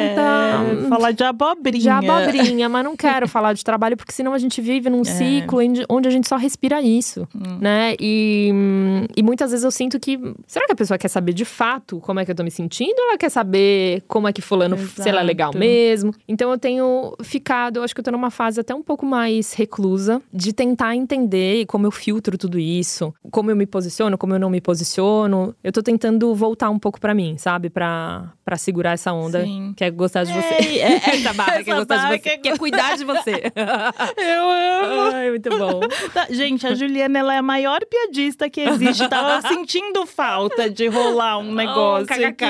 Falar 0.89 1.13
de 1.13 1.25
abobrinha. 1.25 1.81
De 1.81 1.89
abobrinha, 1.89 2.69
mas 2.69 2.85
não 2.85 2.97
quero 2.97 3.27
falar 3.27 3.53
de 3.55 3.65
trabalho, 3.65 3.97
porque 3.97 4.13
senão 4.13 4.35
a 4.35 4.39
gente 4.39 4.61
vive 4.61 4.91
num 4.91 5.01
é. 5.01 5.05
ciclo 5.05 5.61
onde 5.89 6.09
a 6.09 6.11
gente 6.11 6.29
só 6.29 6.37
respira 6.37 6.83
isso, 6.83 7.27
hum. 7.35 7.59
né? 7.61 7.95
E, 7.99 8.51
e 9.17 9.23
muitas 9.23 9.51
vezes 9.51 9.65
eu 9.65 9.71
sinto 9.71 9.99
que. 9.99 10.19
Será 10.47 10.67
que 10.67 10.73
a 10.73 10.77
pessoa 10.77 10.99
quer 10.99 11.09
saber 11.09 11.33
de 11.33 11.45
fato 11.45 12.01
como 12.01 12.21
é 12.21 12.25
que 12.25 12.31
eu 12.31 12.35
tô 12.35 12.43
me 12.43 12.51
sentindo? 12.51 12.95
Ou 12.99 13.09
ela 13.09 13.19
quer 13.19 13.31
saber 13.31 14.03
como 14.07 14.29
é 14.29 14.33
que 14.33 14.43
fulano, 14.43 14.77
Exato. 14.77 15.03
se 15.03 15.09
ela 15.09 15.21
é 15.21 15.25
legal 15.25 15.53
mesmo? 15.55 16.13
Então 16.29 16.51
eu 16.51 16.59
tenho 16.59 17.15
ficado, 17.23 17.79
eu 17.79 17.83
acho 17.83 17.95
que 17.95 18.01
eu 18.01 18.05
tô 18.05 18.11
numa 18.11 18.31
fase 18.31 18.61
até 18.61 18.75
um 18.75 18.83
pouco 18.83 19.07
mais 19.15 19.53
reclusa 19.53 20.21
de 20.33 20.53
tentar 20.53 20.97
entender 20.97 21.67
como 21.67 21.87
eu 21.87 21.93
filtro 21.93 22.37
tudo 22.37 22.59
isso, 22.59 23.15
como 23.31 23.49
eu 23.49 23.55
me 23.55 23.65
posiciono, 23.65 24.19
como 24.19 24.35
eu 24.35 24.41
não 24.41 24.51
me 24.51 24.61
posiciono. 24.61 25.55
Eu 25.63 25.71
tô 25.71 25.83
tentando 25.85 26.35
voltar 26.35 26.69
um 26.69 26.81
pouco 26.81 27.01
para 27.01 27.15
mim, 27.15 27.37
sabe? 27.39 27.71
Pra, 27.71 28.33
pra 28.45 28.57
segurar 28.57 28.93
essa 28.93 29.13
onda. 29.13 29.45
Sim. 29.45 29.73
Que 29.77 29.85
é 29.85 29.91
gostar 29.91 30.25
de 30.25 30.33
você. 30.33 30.55
Ei, 30.61 30.81
é, 30.81 30.97
essa 30.97 31.33
barra 31.33 31.63
que 31.65 31.71
é 31.71 31.75
gostar 31.75 31.97
de 31.97 32.19
você. 32.19 32.39
Que 32.39 32.49
é 32.49 32.59
cuidar 32.59 32.97
de 32.97 33.05
você. 33.05 33.53
eu 34.19 34.51
amo. 34.51 35.15
Ai, 35.15 35.31
muito 35.31 35.51
bom. 35.51 35.81
Tá, 36.13 36.27
gente, 36.31 36.67
a 36.67 36.75
Juliana, 36.75 37.21
ela 37.21 37.35
é 37.35 37.39
a 37.39 37.43
maior 37.43 37.81
piadista 37.89 38.51
que 38.51 38.63
existe. 38.63 39.09
Tava 39.09 39.41
sentindo 39.47 40.05
falta 40.07 40.69
de 40.69 40.89
rolar 40.89 41.39
um 41.39 41.55
negócio 41.55 42.17
oh, 42.21 42.27
aqui. 42.27 42.45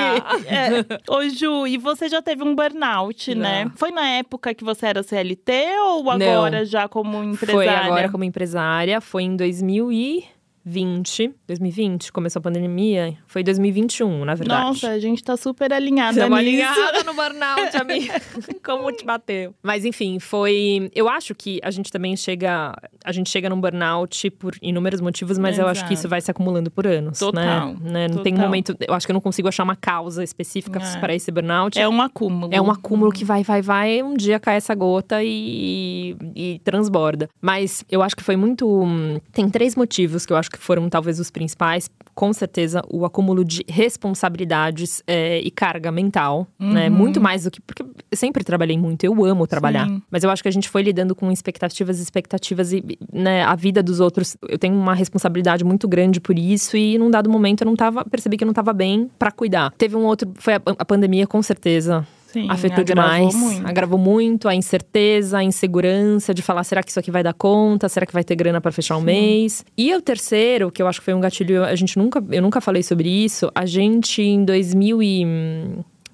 É. 0.47 1.11
Ô, 1.11 1.29
Ju, 1.29 1.67
e 1.67 1.77
você 1.77 2.09
já 2.09 2.23
teve 2.23 2.43
um 2.43 2.55
burnout, 2.55 3.35
Não. 3.35 3.41
né? 3.41 3.71
Foi 3.75 3.91
na 3.91 4.07
época 4.07 4.51
que 4.55 4.63
você 4.63 4.87
era 4.87 5.03
CLT 5.03 5.51
ou 5.83 6.09
agora 6.09 6.54
Não. 6.54 6.54
Já 6.63 6.87
como 6.87 7.23
empresária? 7.23 7.53
Foi 7.53 7.67
agora 7.67 8.09
como 8.09 8.23
empresária. 8.23 9.01
Foi 9.01 9.23
em 9.23 9.35
2000 9.35 9.91
e… 9.91 10.34
2020, 10.65 11.31
2020, 11.47 12.11
começou 12.11 12.39
a 12.39 12.43
pandemia, 12.43 13.15
foi 13.27 13.43
2021, 13.43 14.25
na 14.25 14.33
verdade. 14.33 14.63
Nossa, 14.63 14.89
a 14.89 14.99
gente 14.99 15.23
tá 15.23 15.37
super 15.37 15.71
alinhada 15.71 16.13
Estamos 16.13 16.39
alinhada 16.39 17.03
no 17.03 17.13
burnout, 17.13 17.77
amiga. 17.77 18.19
Como 18.65 18.91
te 18.91 19.05
bateu. 19.05 19.53
Mas 19.61 19.85
enfim, 19.85 20.17
foi, 20.19 20.89
eu 20.95 21.07
acho 21.07 21.35
que 21.35 21.59
a 21.63 21.69
gente 21.69 21.91
também 21.91 22.17
chega, 22.17 22.73
a 23.03 23.11
gente 23.11 23.29
chega 23.29 23.47
num 23.47 23.61
burnout 23.61 24.31
por 24.31 24.55
inúmeros 24.59 24.99
motivos, 25.01 25.37
mas 25.37 25.53
Exato. 25.53 25.67
eu 25.67 25.71
acho 25.71 25.87
que 25.87 25.93
isso 25.93 26.09
vai 26.09 26.19
se 26.19 26.31
acumulando 26.31 26.71
por 26.71 26.87
anos, 26.87 27.21
né? 27.21 27.27
Total. 27.27 27.67
né? 27.67 27.77
né? 27.81 28.07
Não 28.07 28.17
Total. 28.17 28.23
tem 28.23 28.33
um 28.33 28.39
momento, 28.39 28.75
eu 28.79 28.93
acho 28.95 29.05
que 29.05 29.11
eu 29.11 29.15
não 29.15 29.21
consigo 29.21 29.47
achar 29.47 29.63
uma 29.63 29.75
causa 29.75 30.23
específica 30.23 30.79
é. 30.79 30.99
para 30.99 31.13
esse 31.13 31.31
burnout. 31.31 31.79
É 31.79 31.87
um 31.87 32.01
acúmulo. 32.01 32.51
É 32.51 32.59
um 32.59 32.71
acúmulo 32.71 33.11
que 33.11 33.23
vai, 33.23 33.43
vai, 33.43 33.61
vai, 33.61 34.01
um 34.01 34.15
dia 34.15 34.39
cai 34.39 34.55
essa 34.55 34.73
gota 34.73 35.23
e, 35.23 36.15
e 36.35 36.59
transborda. 36.63 37.29
Mas 37.39 37.85
eu 37.91 38.01
acho 38.01 38.15
que 38.15 38.23
foi 38.23 38.35
muito, 38.35 38.83
tem 39.31 39.47
três 39.47 39.75
motivos 39.75 40.25
que 40.25 40.33
eu 40.33 40.37
acho 40.37 40.49
que 40.49 40.54
foram 40.57 40.89
talvez 40.89 41.19
os 41.19 41.29
principais, 41.29 41.89
com 42.13 42.31
certeza 42.31 42.81
o 42.89 43.05
acúmulo 43.05 43.43
de 43.43 43.63
responsabilidades 43.67 45.03
é, 45.05 45.39
e 45.39 45.51
carga 45.51 45.91
mental, 45.91 46.47
né? 46.59 46.65
uhum. 46.65 46.73
né? 46.73 46.89
Muito 46.89 47.21
mais 47.21 47.43
do 47.43 47.51
que. 47.51 47.61
Porque 47.61 47.83
eu 47.83 48.17
sempre 48.17 48.43
trabalhei 48.43 48.77
muito, 48.77 49.03
eu 49.03 49.25
amo 49.25 49.45
trabalhar. 49.45 49.87
Sim. 49.87 50.01
Mas 50.09 50.23
eu 50.23 50.29
acho 50.29 50.41
que 50.41 50.49
a 50.49 50.51
gente 50.51 50.69
foi 50.69 50.81
lidando 50.81 51.15
com 51.15 51.31
expectativas, 51.31 51.99
expectativas 51.99 52.73
e 52.73 52.83
né, 53.11 53.43
a 53.43 53.55
vida 53.55 53.83
dos 53.83 53.99
outros. 53.99 54.37
Eu 54.47 54.57
tenho 54.57 54.75
uma 54.75 54.93
responsabilidade 54.93 55.63
muito 55.63 55.87
grande 55.87 56.19
por 56.19 56.37
isso, 56.37 56.77
e 56.77 56.97
num 56.97 57.11
dado 57.11 57.29
momento 57.29 57.61
eu 57.61 57.65
não 57.65 57.75
tava. 57.75 58.05
Percebi 58.05 58.37
que 58.37 58.43
eu 58.43 58.47
não 58.47 58.53
tava 58.53 58.73
bem 58.73 59.09
para 59.19 59.31
cuidar. 59.31 59.71
Teve 59.77 59.95
um 59.95 60.05
outro. 60.05 60.31
Foi 60.35 60.55
a, 60.55 60.61
a 60.65 60.85
pandemia, 60.85 61.27
com 61.27 61.41
certeza. 61.41 62.05
Sim, 62.35 62.47
afetou 62.49 62.83
demais. 62.83 63.33
Muito. 63.33 63.65
Agravou 63.65 63.97
muito 63.97 64.49
a 64.49 64.53
incerteza, 64.53 65.37
a 65.37 65.43
insegurança 65.43 66.33
de 66.33 66.41
falar: 66.41 66.65
será 66.65 66.83
que 66.83 66.89
isso 66.89 66.99
aqui 66.99 67.09
vai 67.09 67.23
dar 67.23 67.33
conta? 67.33 67.87
Será 67.87 68.05
que 68.05 68.11
vai 68.11 68.25
ter 68.25 68.35
grana 68.35 68.59
para 68.59 68.73
fechar 68.73 68.97
o 68.97 68.99
um 68.99 69.03
mês? 69.03 69.63
E 69.77 69.95
o 69.95 70.01
terceiro, 70.01 70.69
que 70.69 70.81
eu 70.81 70.87
acho 70.87 70.99
que 70.99 71.05
foi 71.05 71.13
um 71.13 71.21
gatilho, 71.21 71.63
a 71.63 71.73
gente 71.75 71.97
nunca, 71.97 72.21
eu 72.29 72.41
nunca 72.41 72.59
falei 72.59 72.83
sobre 72.83 73.07
isso. 73.07 73.49
A 73.55 73.65
gente 73.65 74.21
em 74.21 74.43
2000 74.43 75.01
e 75.01 75.25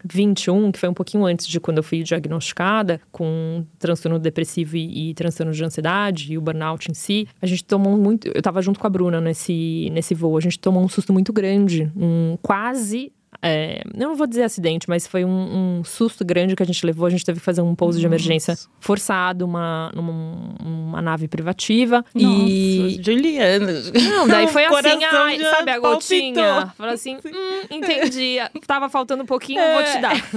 21, 0.06 0.72
que 0.72 0.78
foi 0.78 0.90
um 0.90 0.94
pouquinho 0.94 1.26
antes 1.26 1.48
de 1.48 1.60
quando 1.60 1.78
eu 1.78 1.84
fui 1.84 2.04
diagnosticada 2.04 3.02
com 3.12 3.66
transtorno 3.80 4.20
depressivo 4.20 4.78
e, 4.78 5.10
e, 5.10 5.14
transtorno 5.16 5.52
de 5.52 5.64
ansiedade 5.64 6.34
e 6.34 6.38
o 6.38 6.42
burnout 6.42 6.92
em 6.92 6.94
si, 6.94 7.28
a 7.42 7.48
gente 7.48 7.64
tomou 7.64 7.98
muito. 7.98 8.28
Eu 8.28 8.44
tava 8.44 8.62
junto 8.62 8.80
com 8.80 8.86
a 8.86 8.90
Bruna 8.92 9.20
nesse, 9.20 9.90
nesse 9.92 10.14
voo, 10.14 10.38
a 10.38 10.42
gente 10.42 10.60
tomou 10.60 10.84
um 10.84 10.88
susto 10.88 11.12
muito 11.12 11.34
grande, 11.34 11.92
um 11.96 12.38
quase 12.44 13.12
é, 13.44 13.82
não 13.96 14.16
vou 14.16 14.28
dizer 14.28 14.44
acidente, 14.44 14.88
mas 14.88 15.08
foi 15.08 15.26
um, 15.26 15.80
um, 15.80 15.84
susto 15.84 16.24
grande 16.24 16.56
que 16.56 16.62
a 16.62 16.66
gente 16.66 16.86
levou. 16.86 17.08
A 17.08 17.10
gente 17.10 17.26
teve 17.26 17.40
que 17.40 17.46
fazer 17.46 17.62
um 17.62 17.74
pouso 17.74 18.00
de 18.00 18.06
emergência 18.06 18.56
forçado 18.80 19.46
uma, 19.46 19.92
numa 19.96 20.12
uma 20.62 21.02
nave 21.02 21.28
privativa. 21.28 22.06
Nossa, 22.14 22.44
e. 22.48 23.02
Juliana. 23.02 23.72
Não, 24.10 24.28
daí 24.28 24.48
foi 24.48 24.66
assim, 24.66 25.04
ai, 25.04 25.40
sabe 25.40 25.72
a 25.72 25.80
gotinha? 25.80 26.74
Falou 26.78 26.94
assim: 26.94 27.16
hum, 27.16 27.62
entendi. 27.72 28.38
Tava 28.68 28.90
faltando 28.90 29.24
um 29.24 29.26
pouquinho, 29.26 29.60
é. 29.60 29.74
vou 29.74 29.84
te 29.84 29.98
é. 29.98 30.02
dar. 30.02 30.30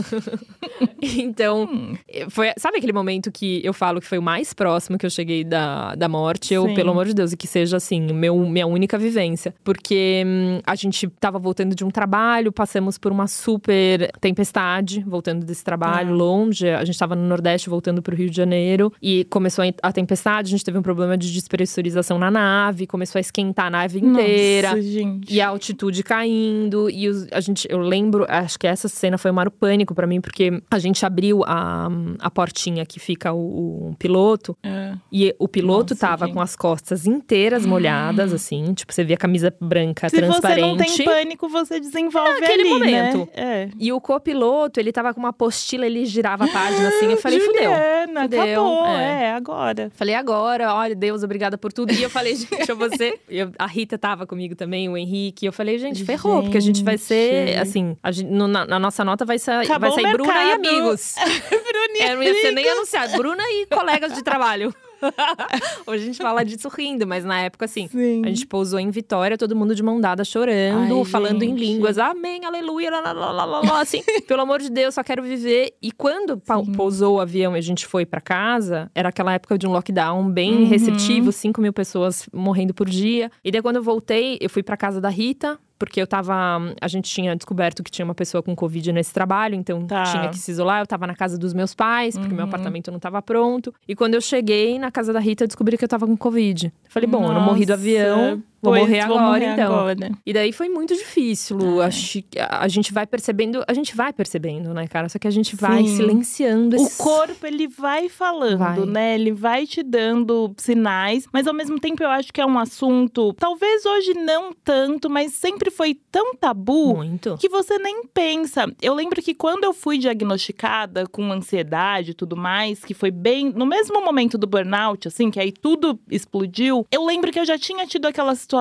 então, 1.19 1.65
hum. 1.65 1.95
foi. 2.31 2.53
Sabe 2.57 2.79
aquele 2.79 2.93
momento 2.93 3.31
que 3.31 3.61
eu 3.63 3.75
falo 3.75 4.01
que 4.01 4.07
foi 4.07 4.19
o 4.19 4.23
mais 4.23 4.55
próximo 4.55 4.97
que 4.97 5.05
eu 5.05 5.11
cheguei 5.11 5.45
da, 5.45 5.95
da 5.95 6.09
morte? 6.09 6.55
Eu, 6.55 6.69
Sim. 6.69 6.75
pelo 6.75 6.91
amor 6.91 7.07
de 7.07 7.15
Deus, 7.15 7.33
e 7.33 7.37
que 7.37 7.47
seja 7.47 7.77
assim, 7.77 8.01
meu, 8.01 8.37
minha 8.39 8.67
única 8.67 8.97
vivência. 8.97 9.55
Porque 9.63 10.23
hum, 10.27 10.61
a 10.65 10.75
gente 10.75 11.07
tava 11.21 11.39
voltando 11.39 11.75
de 11.75 11.85
um 11.85 11.91
trabalho, 11.91 12.51
passamos 12.51 12.94
passamos 12.95 12.99
por 12.99 13.13
uma 13.13 13.27
super 13.27 14.11
tempestade, 14.21 15.03
voltando 15.07 15.45
desse 15.45 15.65
trabalho 15.65 16.11
é. 16.11 16.13
longe. 16.13 16.69
A 16.69 16.85
gente 16.85 16.95
estava 16.95 17.15
no 17.15 17.27
Nordeste, 17.27 17.69
voltando 17.69 18.03
para 18.03 18.15
o 18.15 18.17
Rio 18.17 18.31
de 18.31 18.37
Janeiro. 18.37 18.93
E 19.03 19.25
começou 19.25 19.65
a 19.83 19.93
tempestade, 19.93 20.49
a 20.49 20.51
gente 20.51 20.65
teve 20.65 20.79
um 20.79 20.83
problema 20.83 21.17
de 21.17 21.33
despressurização 21.33 22.19
na 22.19 22.31
nave. 22.31 22.87
Começou 22.87 23.19
a 23.19 23.21
esquentar 23.21 23.67
a 23.67 23.71
nave 23.71 23.99
inteira. 23.99 24.71
Nossa, 24.71 24.83
gente. 24.83 25.33
E 25.33 25.41
a 25.41 25.49
altitude 25.49 26.03
caindo. 26.03 26.89
E 26.91 27.09
os, 27.09 27.27
a 27.33 27.41
gente, 27.41 27.67
eu 27.71 27.79
lembro, 27.79 28.27
acho 28.29 28.59
que 28.59 28.67
essa 28.67 28.89
cena 28.89 29.19
foi 29.19 29.31
um 29.31 29.35
maior 29.35 29.51
pânico 29.51 29.95
para 29.95 30.07
mim. 30.07 30.21
Porque 30.21 30.63
a 30.71 30.79
gente 30.79 31.05
abriu 31.05 31.43
a, 31.45 31.89
a 32.19 32.31
portinha 32.31 32.85
que 32.87 32.99
fica 32.99 33.33
o, 33.33 33.91
o 33.91 33.97
piloto. 33.99 34.57
É. 34.63 34.95
E 35.13 35.35
o 35.39 35.49
piloto 35.49 35.95
Nossa, 35.95 36.07
tava 36.07 36.27
gente. 36.27 36.35
com 36.35 36.41
as 36.41 36.57
costas 36.57 37.07
inteiras 37.07 37.67
molhadas, 37.67 38.33
assim. 38.33 38.73
Tipo, 38.75 38.93
você 38.93 39.05
via 39.05 39.17
a 39.17 39.19
camisa 39.19 39.55
branca, 39.61 40.09
Se 40.09 40.17
transparente. 40.17 40.87
Se 40.87 41.03
você 41.05 41.07
não 41.07 41.15
tem 41.15 41.25
pânico, 41.25 41.49
você 41.49 41.81
desenvolve 41.81 42.45
ali, 42.45 42.84
momento. 42.85 43.19
Né? 43.37 43.65
É. 43.65 43.71
E 43.79 43.93
o 43.93 44.01
copiloto, 44.01 44.81
ele 44.81 44.93
tava 44.93 45.13
com 45.15 45.21
uma 45.21 45.31
apostila, 45.31 45.87
ele 45.87 46.05
girava 46.05 46.45
a 46.45 46.49
página 46.49 46.89
assim. 46.89 47.07
Eu 47.07 47.17
falei, 47.17 47.41
Juliana, 47.41 48.23
fudeu. 48.23 48.43
Acabou, 48.43 48.87
é. 48.87 49.25
é. 49.25 49.33
agora. 49.33 49.91
Falei, 49.95 50.15
agora, 50.15 50.75
olha, 50.75 50.95
Deus, 50.95 51.23
obrigada 51.23 51.57
por 51.59 51.73
tudo. 51.73 51.93
E 51.93 52.03
eu 52.03 52.11
falei, 52.11 52.35
gente, 52.37 52.69
eu 52.69 52.77
você. 52.77 53.19
Eu, 53.29 53.53
a 53.59 53.67
Rita 53.67 53.99
tava 53.99 54.27
comigo 54.27 54.55
também, 54.55 54.89
o 54.89 54.97
Henrique. 54.97 55.47
Eu 55.47 55.53
falei, 55.53 55.79
gente, 55.79 56.05
ferrou, 56.05 56.37
gente. 56.37 56.45
porque 56.45 56.59
a 56.59 56.63
gente 56.63 56.83
vai 56.83 56.99
ser, 56.99 57.59
assim, 57.59 57.97
gente, 58.11 58.31
no, 58.31 58.47
na, 58.47 58.67
na, 58.67 58.79
nossa 58.79 59.05
nota 59.05 59.25
vai, 59.25 59.39
ser, 59.39 59.67
vai 59.67 59.91
sair 59.93 60.13
Bruna 60.13 60.45
e 60.45 60.53
amigos. 60.53 61.15
Bruna 61.49 61.99
e 61.99 62.03
é, 62.03 62.15
não 62.15 62.23
ia 62.23 62.35
ser 62.35 62.53
nem 62.53 62.69
anunciado. 62.69 63.17
Bruna 63.17 63.43
e 63.43 63.67
colegas 63.67 64.15
de 64.15 64.23
trabalho. 64.23 64.75
Hoje 65.87 66.03
a 66.03 66.07
gente 66.07 66.19
fala 66.19 66.45
disso 66.45 66.69
rindo, 66.69 67.07
mas 67.07 67.25
na 67.25 67.41
época, 67.41 67.65
assim, 67.65 67.89
Sim. 67.89 68.23
a 68.25 68.29
gente 68.29 68.47
pousou 68.47 68.79
em 68.79 68.91
Vitória, 68.91 69.37
todo 69.37 69.55
mundo 69.57 69.75
de 69.75 69.83
mão 69.83 70.01
dada 70.01 70.25
chorando, 70.25 70.99
Ai, 70.99 71.05
falando 71.05 71.41
gente. 71.41 71.53
em 71.53 71.55
línguas. 71.55 71.99
Amém, 71.99 72.45
aleluia, 72.45 72.91
lá, 72.91 73.13
lá, 73.13 73.33
lá, 73.33 73.45
lá, 73.45 73.81
assim, 73.81 74.03
pelo 74.27 74.43
amor 74.43 74.61
de 74.61 74.71
Deus, 74.71 74.95
só 74.95 75.03
quero 75.03 75.23
viver. 75.23 75.75
E 75.83 75.91
quando 75.93 76.41
Sim. 76.45 76.73
pousou 76.73 77.17
o 77.17 77.21
avião 77.21 77.55
e 77.55 77.59
a 77.59 77.63
gente 77.63 77.87
foi 77.87 78.07
para 78.07 78.21
casa, 78.21 78.91
era 78.95 79.09
aquela 79.09 79.33
época 79.35 79.59
de 79.59 79.67
um 79.67 79.73
lockdown 79.73 80.29
bem 80.31 80.63
uhum. 80.63 80.69
receptivo, 80.69 81.33
5 81.33 81.61
mil 81.61 81.73
pessoas 81.73 82.29
morrendo 82.33 82.75
por 82.75 82.89
dia. 82.89 83.31
E 83.45 83.51
daí, 83.51 83.63
quando 83.63 83.77
eu 83.77 83.83
voltei, 83.83 84.39
eu 84.41 84.51
fui 84.51 84.63
para 84.63 84.77
casa 84.77 85.01
da 85.01 85.09
Rita, 85.09 85.59
porque 85.79 86.01
eu 86.01 86.07
tava. 86.07 86.35
A 86.81 86.89
gente 86.89 87.11
tinha 87.11 87.35
descoberto 87.35 87.83
que 87.83 87.91
tinha 87.91 88.05
uma 88.05 88.15
pessoa 88.15 88.43
com 88.43 88.55
Covid 88.55 88.93
nesse 88.93 89.13
trabalho, 89.13 89.55
então 89.55 89.87
Tá. 89.87 90.05
tinha 90.05 90.29
que 90.29 90.39
se 90.39 90.51
isolar. 90.51 90.81
Eu 90.81 90.87
tava 90.87 91.07
na 91.07 91.15
casa 91.15 91.37
dos 91.39 91.53
meus 91.53 91.75
pais, 91.75 92.17
porque 92.17 92.33
meu 92.35 92.43
Uhum. 92.45 92.49
apartamento 92.49 92.91
não 92.93 92.99
tava 92.99 93.21
pronto. 93.21 93.75
E 93.89 93.95
quando 93.97 94.15
eu 94.15 94.21
cheguei 94.21 94.79
na 94.79 94.91
casa 94.91 95.13
da 95.13 95.21
Rita, 95.21 95.45
eu 95.45 95.49
descobri 95.49 95.77
que 95.77 95.85
eu 95.85 95.89
tava 95.89 96.07
com 96.07 96.17
Covid. 96.17 96.67
Eu 96.67 96.91
falei, 96.91 97.09
bom, 97.09 97.25
eu 97.27 97.33
não 97.35 97.41
morri 97.43 97.65
do 97.67 97.71
Nossa, 97.71 97.81
avião, 97.83 98.43
vou 98.65 98.73
pois, 98.73 98.83
morrer 98.83 99.01
agora, 99.01 99.23
morrer 99.23 99.53
então. 99.53 99.73
agora. 99.73 100.11
E 100.27 100.33
daí 100.33 100.53
foi 100.53 100.69
muito 100.69 100.95
difícil, 100.95 101.57
Lu. 101.57 101.81
É. 101.81 101.87
Acho 101.87 102.23
que 102.23 102.39
a 102.41 102.65
a 102.65 102.69
gente 102.69 102.95
vai 102.95 103.07
percebendo, 103.07 103.63
a 103.69 103.75
gente 103.75 103.95
vai 103.95 104.11
percebendo, 104.11 104.73
né, 104.73 104.87
cara? 104.87 105.07
Só 105.11 105.19
que 105.19 105.29
a 105.29 105.31
gente 105.31 105.55
vai 105.55 105.83
Sim. 105.85 105.97
silenciando 105.97 106.77
O 106.77 106.81
esses... 106.81 106.97
corpo, 106.97 107.47
ele 107.47 107.69
vai 107.69 108.09
falando, 108.09 108.59
Vai. 108.59 108.87
né? 108.87 109.15
Ele 109.15 109.33
vai 109.33 109.67
te 109.67 109.83
dando 109.83 110.55
sinais, 110.57 111.27
mas 111.31 111.47
ao 111.47 111.53
mesmo 111.53 111.79
tempo 111.79 112.03
eu 112.03 112.09
acho 112.09 112.33
que 112.33 112.41
é 112.41 112.47
um 112.47 112.59
assunto, 112.59 113.35
talvez 113.35 113.85
hoje 113.85 114.15
não 114.15 114.55
tanto, 114.65 115.11
mas 115.11 115.35
sempre 115.35 115.71
foi 115.71 115.95
tão 116.11 116.35
tabu 116.35 116.97
Muito. 116.97 117.37
que 117.39 117.51
você 117.51 117.79
nem 117.79 118.07
pensa. 118.07 118.67
Eu 118.81 118.95
lembro 118.95 119.21
que 119.21 119.35
quando 119.35 119.65
eu 119.65 119.75
fui 119.75 119.99
diagnosticada 119.99 121.07
com 121.07 121.31
ansiedade 121.31 122.13
e 122.13 122.15
tudo 122.15 122.37
mais, 122.37 122.83
que 122.83 122.95
foi 122.95 123.11
bem 123.11 123.53
no 123.53 123.67
mesmo 123.67 124.03
momento 124.03 124.39
do 124.39 124.47
burnout, 124.47 125.07
assim, 125.07 125.31
que 125.31 125.39
aí 125.39 125.53
tudo 125.53 126.01
explodiu, 126.11 126.87
eu 126.91 127.05
lembro 127.05 127.31
que 127.31 127.39
eu 127.39 127.45
já 127.45 127.59
tinha 127.59 127.87
tido 127.87 128.07
aquela 128.07 128.35
situação 128.35 128.54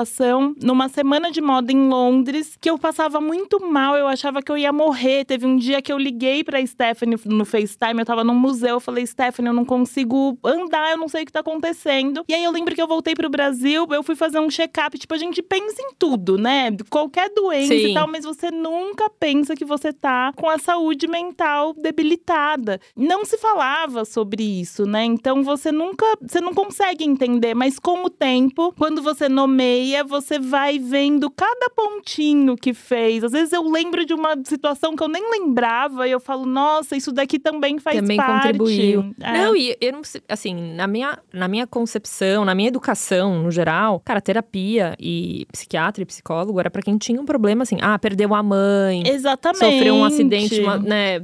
numa 0.62 0.90
semana 0.90 1.32
de 1.32 1.42
moda 1.42 1.72
em 1.72 1.88
Londres, 1.88 2.58
que 2.60 2.70
eu 2.70 2.78
passava 2.78 3.22
muito 3.22 3.60
mal, 3.60 3.96
eu 3.96 4.08
achava 4.08 4.42
que 4.42 4.52
eu 4.52 4.58
ia 4.58 4.72
morrer. 4.72 5.26
Teve 5.26 5.46
um 5.46 5.56
dia 5.56 5.82
que 5.82 5.92
eu 5.92 5.98
liguei 5.98 6.44
pra 6.44 6.66
Stephanie 6.66 7.18
no 7.26 7.46
FaceTime, 7.46 8.00
eu 8.00 8.06
tava 8.06 8.24
num 8.24 8.34
museu, 8.34 8.76
eu 8.76 8.80
falei, 8.80 9.06
Stephanie, 9.06 9.50
eu 9.50 9.54
não 9.54 9.66
consigo 9.66 10.38
andar, 10.44 10.92
eu 10.92 10.98
não 10.98 11.08
sei 11.08 11.24
o 11.24 11.26
que 11.26 11.32
tá 11.32 11.42
acontecendo. 11.42 12.24
E 12.28 12.34
aí 12.34 12.44
eu 12.44 12.52
lembro 12.52 12.74
que 12.74 12.82
eu 12.82 12.88
voltei 12.88 13.14
pro 13.14 13.30
Brasil, 13.30 13.88
eu 13.92 14.04
fui 14.04 14.16
fazer 14.16 14.40
um 14.40 14.50
check-up, 14.50 14.98
tipo, 14.98 15.14
a 15.14 15.18
gente 15.18 15.42
pensa 15.42 15.82
em 15.82 15.94
tudo, 15.98 16.38
né? 16.38 16.76
Qualquer 16.90 17.30
doença 17.30 17.74
e 17.74 17.88
Sim. 17.88 17.94
tal, 17.94 18.08
mas 18.08 18.26
você 18.26 18.50
nunca 18.52 19.10
pensa 19.10 19.56
que 19.56 19.66
você 19.66 19.92
tá 19.94 20.34
com 20.36 20.50
a 20.50 20.58
saúde 20.58 21.08
mental 21.08 21.74
debilitada. 21.74 22.80
Não 22.96 23.26
se 23.26 23.38
falava 23.38 24.06
sobre 24.06 24.44
isso, 24.44 24.86
né? 24.86 25.04
Então 25.06 25.44
você 25.44 25.72
nunca, 25.72 26.06
você 26.22 26.40
não 26.42 26.54
consegue 26.54 27.04
entender, 27.04 27.54
mas 27.54 27.80
com 27.80 28.06
o 28.06 28.10
tempo, 28.10 28.74
quando 28.78 29.02
você 29.02 29.28
nomeia, 29.28 29.83
você 30.06 30.40
vai 30.40 30.80
vendo 30.80 31.30
cada 31.30 31.70
pontinho 31.76 32.56
que 32.56 32.74
fez. 32.74 33.24
Às 33.24 33.32
vezes 33.32 33.54
eu 33.54 33.64
lembro 33.70 34.06
de 34.06 34.14
uma 34.14 34.36
situação 34.46 34.96
que 34.96 35.04
eu 35.04 35.08
nem 35.08 35.30
lembrava 35.32 36.08
e 36.08 36.12
eu 36.12 36.20
falo, 36.20 36.46
nossa, 36.46 36.96
isso 36.96 37.12
daqui 37.12 37.38
também 37.40 37.80
faz 37.80 37.98
também 38.00 38.18
parte. 38.18 38.44
contribuiu. 38.48 39.14
É. 39.22 39.34
Não, 39.34 39.56
e 39.56 39.76
eu 39.82 39.92
não 39.94 40.02
assim, 40.30 40.54
na 40.76 40.88
minha, 40.88 41.18
na 41.34 41.48
minha 41.48 41.66
concepção, 41.68 42.46
na 42.46 42.54
minha 42.56 42.68
educação, 42.70 43.42
no 43.42 43.52
geral, 43.52 44.00
cara, 44.04 44.22
terapia 44.22 44.96
e 45.00 45.46
psiquiatra 45.52 46.04
e 46.04 46.06
psicólogo 46.06 46.60
era 46.60 46.70
pra 46.72 46.82
quem 46.82 46.98
tinha 46.98 47.20
um 47.22 47.26
problema 47.26 47.64
assim, 47.64 47.78
ah, 47.82 47.98
perdeu 47.98 48.34
a 48.34 48.44
mãe, 48.44 49.04
Exatamente. 49.08 49.60
sofreu 49.74 49.96
um 49.96 50.06
acidente, 50.06 50.60
uma, 50.62 50.78
né, 50.78 51.20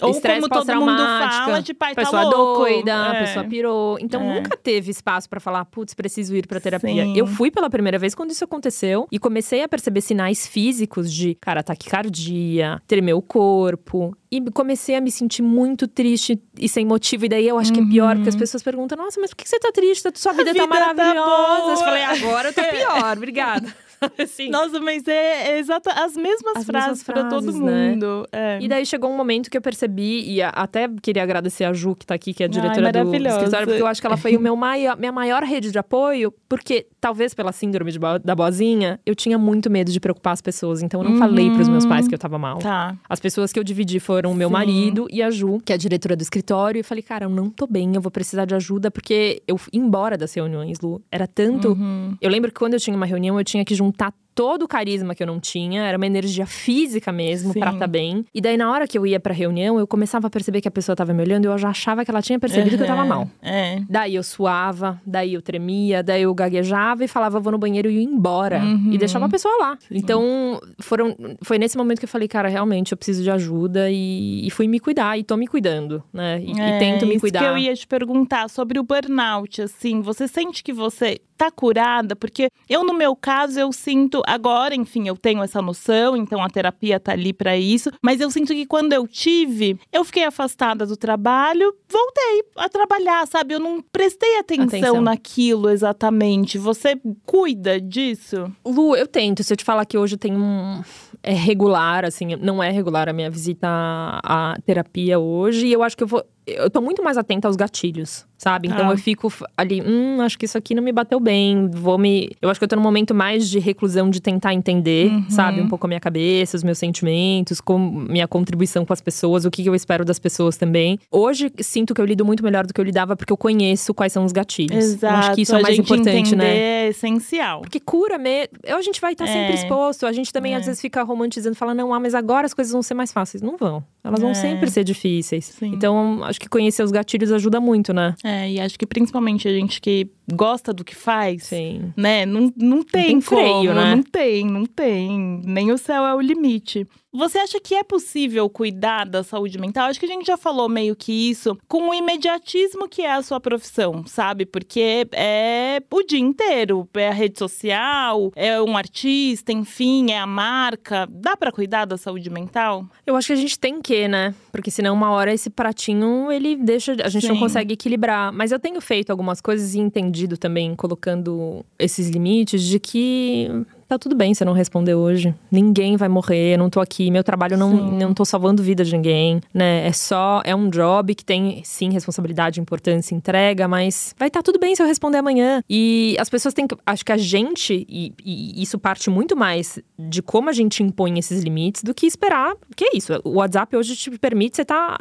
Ou 0.00 0.10
estresse 0.10 0.40
como 0.40 0.52
todo 0.52 0.66
mundo 0.74 0.86
pós-traumático. 0.96 1.44
fala, 1.44 1.62
de 1.62 1.74
tá 1.74 1.94
pessoa 1.94 2.22
louco. 2.24 2.60
doida, 2.62 2.92
É. 3.14 3.20
pessoa 3.20 3.44
pirou. 3.44 3.98
Então 4.00 4.20
É. 4.22 4.34
nunca 4.34 4.56
teve 4.56 4.90
espaço 4.90 5.28
pra 5.28 5.40
falar, 5.40 5.64
putz, 5.66 5.94
preciso 5.94 6.34
ir 6.34 6.46
pra 6.46 6.60
terapia. 6.60 7.04
Sim. 7.04 7.16
Eu 7.16 7.26
fui 7.26 7.50
pela 7.50 7.68
primeira 7.68 7.83
vez 7.98 8.14
quando 8.14 8.30
isso 8.30 8.44
aconteceu 8.44 9.06
e 9.10 9.18
comecei 9.18 9.62
a 9.62 9.68
perceber 9.68 10.00
sinais 10.00 10.46
físicos 10.46 11.12
de, 11.12 11.34
cara, 11.34 11.62
taquicardia, 11.62 12.80
tremer 12.86 13.14
o 13.14 13.22
corpo. 13.22 14.16
E 14.30 14.40
comecei 14.50 14.96
a 14.96 15.00
me 15.00 15.10
sentir 15.10 15.42
muito 15.42 15.86
triste 15.86 16.40
e 16.58 16.68
sem 16.68 16.84
motivo. 16.84 17.26
E 17.26 17.28
daí 17.28 17.46
eu 17.46 17.58
acho 17.58 17.72
que 17.72 17.80
é 17.80 17.86
pior, 17.86 18.16
porque 18.16 18.30
as 18.30 18.36
pessoas 18.36 18.62
perguntam: 18.62 18.98
Nossa, 18.98 19.20
mas 19.20 19.30
por 19.30 19.36
que 19.36 19.48
você 19.48 19.60
tá 19.60 19.70
triste? 19.72 20.08
Sua 20.14 20.32
vida, 20.32 20.52
vida 20.52 20.66
tá 20.66 20.68
tá 20.68 20.94
maravilhosa. 20.94 21.62
boa. 21.62 21.70
eu 21.70 21.76
falei, 21.76 22.02
agora 22.02 22.48
eu 22.48 22.52
tô 22.52 22.62
pior, 22.62 23.12
obrigada. 23.16 23.83
assim. 24.18 24.48
Nossa, 24.50 24.80
mas 24.80 25.06
é, 25.06 25.52
é 25.52 25.58
exata 25.58 25.90
as 25.92 26.16
mesmas 26.16 26.56
As 26.56 26.64
frases 26.64 27.02
pra 27.02 27.24
todo 27.24 27.52
né? 27.52 27.90
mundo. 27.90 28.26
É. 28.32 28.58
E 28.60 28.68
daí 28.68 28.84
chegou 28.86 29.10
um 29.10 29.16
momento 29.16 29.50
que 29.50 29.56
eu 29.56 29.62
percebi, 29.62 30.22
e 30.30 30.42
até 30.42 30.88
queria 31.02 31.22
agradecer 31.22 31.64
a 31.64 31.72
Ju, 31.72 31.94
que 31.94 32.06
tá 32.06 32.14
aqui, 32.14 32.32
que 32.34 32.42
é 32.42 32.46
a 32.46 32.48
diretora 32.48 32.92
do 32.92 32.98
maravilhosa. 32.98 33.36
escritório, 33.36 33.66
porque 33.66 33.82
eu 33.82 33.86
acho 33.86 34.00
que 34.00 34.06
ela 34.06 34.16
foi 34.16 34.36
o 34.36 34.40
meu 34.40 34.56
maior, 34.56 34.96
minha 34.98 35.12
maior 35.12 35.42
rede 35.42 35.70
de 35.70 35.78
apoio, 35.78 36.32
porque 36.48 36.86
talvez 37.00 37.34
pela 37.34 37.52
síndrome 37.52 37.92
bo- 37.98 38.18
da 38.22 38.34
boazinha, 38.34 39.00
eu 39.04 39.14
tinha 39.14 39.38
muito 39.38 39.70
medo 39.70 39.90
de 39.90 40.00
preocupar 40.00 40.32
as 40.32 40.40
pessoas. 40.40 40.82
Então 40.82 41.02
eu 41.02 41.10
não 41.10 41.18
falei 41.18 41.50
pros 41.50 41.68
meus 41.68 41.84
pais 41.86 42.08
que 42.08 42.14
eu 42.14 42.18
tava 42.18 42.38
mal. 42.38 42.58
Tá. 42.58 42.96
As 43.08 43.20
pessoas 43.20 43.52
que 43.52 43.58
eu 43.58 43.64
dividi 43.64 44.00
foram 44.00 44.32
o 44.32 44.34
meu 44.34 44.48
Sim. 44.48 44.52
marido 44.52 45.06
e 45.10 45.22
a 45.22 45.30
Ju, 45.30 45.60
que 45.64 45.72
é 45.72 45.74
a 45.74 45.78
diretora 45.78 46.16
do 46.16 46.22
escritório. 46.22 46.80
E 46.80 46.82
falei, 46.82 47.02
cara, 47.02 47.24
eu 47.26 47.30
não 47.30 47.48
tô 47.50 47.66
bem, 47.66 47.92
eu 47.94 48.00
vou 48.00 48.10
precisar 48.10 48.44
de 48.44 48.54
ajuda, 48.54 48.90
porque 48.90 49.42
eu 49.46 49.58
embora 49.72 50.16
das 50.16 50.32
reuniões, 50.34 50.80
Lu. 50.80 51.02
Era 51.10 51.26
tanto. 51.26 51.68
Uhum. 51.72 52.16
Eu 52.20 52.30
lembro 52.30 52.50
que 52.50 52.58
quando 52.58 52.74
eu 52.74 52.80
tinha 52.80 52.96
uma 52.96 53.06
reunião, 53.06 53.38
eu 53.38 53.44
tinha 53.44 53.64
que 53.64 53.74
juntar 53.74 53.93
contatto 53.94 54.23
todo 54.34 54.62
o 54.64 54.68
carisma 54.68 55.14
que 55.14 55.22
eu 55.22 55.26
não 55.26 55.38
tinha, 55.38 55.82
era 55.84 55.96
uma 55.96 56.06
energia 56.06 56.46
física 56.46 57.12
mesmo 57.12 57.52
Sim. 57.52 57.60
pra 57.60 57.70
estar 57.72 57.86
bem. 57.86 58.24
E 58.34 58.40
daí, 58.40 58.56
na 58.56 58.70
hora 58.70 58.86
que 58.86 58.98
eu 58.98 59.06
ia 59.06 59.20
pra 59.20 59.32
reunião, 59.32 59.78
eu 59.78 59.86
começava 59.86 60.26
a 60.26 60.30
perceber 60.30 60.60
que 60.60 60.68
a 60.68 60.70
pessoa 60.70 60.96
tava 60.96 61.12
me 61.12 61.22
olhando 61.22 61.44
e 61.44 61.48
eu 61.48 61.56
já 61.58 61.68
achava 61.68 62.04
que 62.04 62.10
ela 62.10 62.20
tinha 62.22 62.38
percebido 62.38 62.76
que 62.76 62.82
eu 62.82 62.86
tava 62.86 63.02
Uhum. 63.02 63.08
mal. 63.08 63.30
É. 63.42 63.80
Daí 63.88 64.14
eu 64.14 64.22
suava, 64.22 65.00
daí 65.06 65.34
eu 65.34 65.42
tremia, 65.42 66.02
daí 66.02 66.22
eu 66.22 66.34
gaguejava 66.34 67.04
e 67.04 67.08
falava, 67.08 67.38
vou 67.38 67.52
no 67.52 67.58
banheiro 67.58 67.90
e 67.90 67.96
ia 67.98 68.02
embora. 68.02 68.58
Uhum. 68.60 68.92
E 68.92 68.98
deixava 68.98 69.26
a 69.26 69.28
pessoa 69.28 69.54
lá. 69.60 69.78
Então, 69.90 70.60
foram, 70.80 71.14
foi 71.42 71.58
nesse 71.58 71.76
momento 71.76 71.98
que 71.98 72.04
eu 72.04 72.08
falei, 72.08 72.26
cara, 72.28 72.48
realmente 72.48 72.92
eu 72.92 72.96
preciso 72.96 73.22
de 73.22 73.30
ajuda 73.30 73.90
e, 73.90 74.46
e 74.46 74.50
fui 74.50 74.66
me 74.66 74.80
cuidar. 74.80 75.18
E 75.18 75.22
tô 75.22 75.36
me 75.36 75.46
cuidando, 75.46 76.02
né? 76.12 76.40
E, 76.42 76.52
e 76.52 76.60
É, 76.60 76.78
tento 76.78 77.06
me 77.06 77.12
isso 77.12 77.20
cuidar. 77.20 77.40
que 77.40 77.44
eu 77.44 77.56
ia 77.58 77.74
te 77.74 77.86
perguntar 77.86 78.48
sobre 78.50 78.78
o 78.78 78.82
burnout, 78.82 79.62
assim, 79.62 80.00
você 80.00 80.26
sente 80.26 80.62
que 80.64 80.72
você 80.72 81.20
tá 81.36 81.50
curada? 81.50 82.14
Porque 82.16 82.48
eu, 82.68 82.84
no 82.84 82.94
meu 82.94 83.14
caso, 83.16 83.58
eu 83.58 83.72
sinto 83.72 84.22
agora, 84.26 84.74
enfim, 84.74 85.08
eu 85.08 85.16
tenho 85.16 85.42
essa 85.42 85.60
noção, 85.62 86.16
então 86.16 86.42
a 86.42 86.48
terapia 86.50 87.00
tá 87.00 87.12
ali 87.12 87.32
pra 87.32 87.56
isso, 87.56 87.90
mas 88.02 88.20
eu 88.20 88.30
sinto 88.30 88.52
que 88.52 88.66
quando 88.66 88.92
eu 88.92 89.06
tive, 89.08 89.78
eu 89.92 90.04
fiquei 90.04 90.24
afastada 90.24 90.86
do 90.86 90.96
trabalho, 90.96 91.74
voltei 91.88 92.44
a 92.56 92.68
trabalhar, 92.68 93.26
sabe? 93.26 93.54
Eu 93.54 93.60
não 93.60 93.80
prestei 93.80 94.38
atenção, 94.38 94.66
Atenção. 94.66 95.00
naquilo 95.00 95.70
exatamente. 95.70 96.58
Você 96.58 97.00
cuida 97.24 97.80
disso? 97.80 98.52
Lu, 98.64 98.94
eu 98.94 99.06
tento. 99.06 99.42
Se 99.42 99.52
eu 99.52 99.56
te 99.56 99.64
falar 99.64 99.84
que 99.86 99.96
hoje 99.98 100.16
tem 100.16 100.36
um. 100.36 100.82
É 101.22 101.32
regular, 101.32 102.04
assim, 102.04 102.36
não 102.36 102.62
é 102.62 102.70
regular 102.70 103.08
a 103.08 103.12
minha 103.12 103.30
visita 103.30 103.66
à 103.66 104.44
à 104.52 104.56
terapia 104.64 105.18
hoje. 105.18 105.66
E 105.68 105.72
eu 105.72 105.82
acho 105.82 105.96
que 105.96 106.02
eu 106.02 106.06
vou. 106.06 106.24
Eu 106.46 106.68
tô 106.68 106.80
muito 106.82 107.02
mais 107.02 107.16
atenta 107.16 107.48
aos 107.48 107.56
gatilhos, 107.56 108.26
sabe? 108.36 108.68
Então 108.68 108.88
Ah. 108.88 108.92
eu 108.92 108.98
fico 108.98 109.32
ali, 109.56 109.82
hum, 109.82 110.20
acho 110.20 110.38
que 110.38 110.44
isso 110.44 110.56
aqui 110.58 110.74
não 110.74 110.82
me 110.82 110.92
bateu 110.92 111.18
bem. 111.20 111.68
Vou 111.72 111.96
me. 111.98 112.30
Eu 112.42 112.50
acho 112.50 112.58
que 112.60 112.64
eu 112.64 112.68
tô 112.68 112.76
num 112.76 112.82
momento 112.82 113.14
mais 113.14 113.48
de 113.48 113.58
reclusão 113.58 114.10
de 114.10 114.20
tentar 114.20 114.52
entender, 114.54 115.10
Uhum. 115.10 115.30
sabe? 115.30 115.60
Um 115.60 115.68
pouco 115.68 115.86
a 115.86 115.88
minha 115.88 116.00
cabeça, 116.00 116.56
os 116.56 116.62
meus 116.64 116.78
sentimentos, 116.78 117.60
com 117.60 117.78
minha 117.78 118.26
contribuição 118.28 118.84
com 118.84 118.92
as 118.92 119.00
pessoas, 119.00 119.44
o 119.44 119.50
que 119.50 119.64
eu 119.66 119.74
espero 119.74 120.04
das 120.04 120.18
pessoas 120.18 120.56
também. 120.56 120.98
Hoje 121.10 121.50
sinto 121.60 121.94
que 121.94 122.00
eu 122.00 122.04
lido 122.04 122.24
muito 122.24 122.42
melhor 122.44 122.66
do 122.66 122.74
que 122.74 122.80
eu 122.80 122.84
lidava, 122.84 123.16
porque 123.16 123.32
eu 123.32 123.36
conheço 123.36 123.92
quais 123.94 124.12
são 124.12 124.24
os 124.24 124.32
gatilhos. 124.32 124.84
Exato. 124.84 125.14
Eu 125.14 125.18
acho 125.18 125.34
que 125.34 125.42
isso 125.42 125.52
é 125.54 125.56
a 125.56 125.60
o 125.60 125.62
mais 125.62 125.78
importante, 125.78 126.36
né? 126.36 126.56
É 126.56 126.88
essencial. 126.88 127.60
Porque 127.62 127.80
cura 127.80 128.18
mesmo. 128.18 128.48
A 128.68 128.82
gente 128.82 129.00
vai 129.00 129.12
estar 129.12 129.26
sempre 129.26 129.52
É. 129.52 129.54
exposto. 129.54 130.06
A 130.06 130.12
gente 130.12 130.32
também, 130.32 130.54
É. 130.54 130.56
às 130.56 130.66
vezes, 130.66 130.80
fica 130.80 131.02
romantizando, 131.02 131.56
fala, 131.56 131.74
não, 131.74 131.92
ah, 131.94 132.00
mas 132.00 132.14
agora 132.14 132.46
as 132.46 132.54
coisas 132.54 132.72
vão 132.72 132.82
ser 132.82 132.94
mais 132.94 133.12
fáceis. 133.12 133.42
Não 133.42 133.56
vão. 133.56 133.82
Elas 134.02 134.20
vão 134.20 134.30
É. 134.30 134.34
sempre 134.34 134.70
ser 134.70 134.84
difíceis. 134.84 135.46
Sim. 135.58 135.72
Então, 135.74 136.22
acho 136.24 136.38
que 136.38 136.48
conhecer 136.48 136.82
os 136.82 136.90
gatilhos 136.90 137.32
ajuda 137.32 137.58
muito, 137.60 137.92
né? 137.94 138.14
É, 138.26 138.50
e 138.50 138.58
acho 138.58 138.78
que 138.78 138.86
principalmente 138.86 139.46
a 139.46 139.52
gente 139.52 139.82
que 139.82 140.08
gosta 140.32 140.72
do 140.72 140.82
que 140.82 140.94
faz, 140.94 141.44
Sim. 141.44 141.92
né? 141.94 142.24
Não, 142.24 142.50
não 142.56 142.82
tem, 142.82 143.08
tem 143.08 143.20
freio, 143.20 143.68
como, 143.68 143.74
né? 143.74 143.94
Não 143.94 144.02
tem, 144.02 144.46
não 144.46 144.64
tem. 144.64 145.42
Nem 145.44 145.70
o 145.70 145.76
céu 145.76 146.06
é 146.06 146.14
o 146.14 146.20
limite. 146.22 146.88
Você 147.14 147.38
acha 147.38 147.60
que 147.60 147.76
é 147.76 147.84
possível 147.84 148.50
cuidar 148.50 149.04
da 149.06 149.22
saúde 149.22 149.56
mental? 149.56 149.88
Acho 149.88 150.00
que 150.00 150.06
a 150.06 150.08
gente 150.08 150.26
já 150.26 150.36
falou 150.36 150.68
meio 150.68 150.96
que 150.96 151.12
isso, 151.30 151.56
com 151.68 151.90
o 151.90 151.94
imediatismo 151.94 152.88
que 152.88 153.02
é 153.02 153.12
a 153.12 153.22
sua 153.22 153.38
profissão, 153.38 154.04
sabe? 154.04 154.44
Porque 154.44 155.06
é 155.12 155.80
o 155.92 156.02
dia 156.02 156.18
inteiro, 156.18 156.88
é 156.94 157.08
a 157.08 157.12
rede 157.12 157.38
social, 157.38 158.32
é 158.34 158.60
um 158.60 158.76
artista, 158.76 159.52
enfim, 159.52 160.10
é 160.10 160.18
a 160.18 160.26
marca. 160.26 161.06
Dá 161.08 161.36
pra 161.36 161.52
cuidar 161.52 161.84
da 161.84 161.96
saúde 161.96 162.28
mental? 162.28 162.84
Eu 163.06 163.14
acho 163.14 163.28
que 163.28 163.32
a 163.32 163.36
gente 163.36 163.60
tem 163.60 163.80
que, 163.80 164.08
né? 164.08 164.34
Porque 164.50 164.70
senão, 164.70 164.92
uma 164.92 165.10
hora, 165.12 165.32
esse 165.32 165.50
pratinho, 165.50 166.32
ele 166.32 166.56
deixa. 166.56 166.96
A 167.04 167.08
gente 167.08 167.28
não 167.28 167.36
Sim. 167.36 167.40
consegue 167.40 167.74
equilibrar. 167.74 168.32
Mas 168.32 168.50
eu 168.50 168.58
tenho 168.58 168.80
feito 168.80 169.10
algumas 169.10 169.40
coisas 169.40 169.74
e 169.74 169.78
entendido 169.78 170.36
também, 170.36 170.74
colocando 170.74 171.64
esses 171.78 172.08
limites, 172.08 172.60
de 172.62 172.80
que. 172.80 173.48
Tá 173.88 173.98
tudo 173.98 174.14
bem 174.14 174.34
se 174.34 174.42
eu 174.42 174.46
não 174.46 174.52
responder 174.52 174.94
hoje. 174.94 175.34
Ninguém 175.50 175.96
vai 175.96 176.08
morrer, 176.08 176.54
eu 176.54 176.58
não 176.58 176.70
tô 176.70 176.80
aqui, 176.80 177.10
meu 177.10 177.22
trabalho 177.22 177.56
não, 177.56 177.70
Sim. 177.70 177.98
não 177.98 178.14
tô 178.14 178.24
salvando 178.24 178.62
vida 178.62 178.84
de 178.84 178.92
ninguém, 178.92 179.40
né? 179.52 179.86
É 179.86 179.92
só, 179.92 180.40
é 180.44 180.54
um 180.54 180.68
job 180.68 181.14
que 181.14 181.24
tem, 181.24 181.62
sim, 181.64 181.90
responsabilidade, 181.90 182.60
importância, 182.60 183.14
entrega, 183.14 183.68
mas 183.68 184.14
vai 184.18 184.28
estar 184.28 184.42
tudo 184.42 184.58
bem 184.58 184.74
se 184.74 184.82
eu 184.82 184.86
responder 184.86 185.18
amanhã. 185.18 185.62
E 185.68 186.16
as 186.18 186.28
pessoas 186.28 186.54
têm 186.54 186.66
que, 186.66 186.76
acho 186.86 187.04
que 187.04 187.12
a 187.12 187.16
gente, 187.16 187.86
e, 187.88 188.12
e 188.24 188.62
isso 188.62 188.78
parte 188.78 189.10
muito 189.10 189.36
mais 189.36 189.78
de 189.98 190.22
como 190.22 190.48
a 190.48 190.52
gente 190.52 190.82
impõe 190.82 191.18
esses 191.18 191.42
limites 191.42 191.82
do 191.82 191.94
que 191.94 192.06
esperar. 192.06 192.54
Que 192.76 192.84
é 192.84 192.96
isso, 192.96 193.12
o 193.24 193.34
WhatsApp 193.34 193.76
hoje 193.76 193.96
te 193.96 194.10
permite 194.18 194.56
você 194.56 194.64
tá 194.64 194.96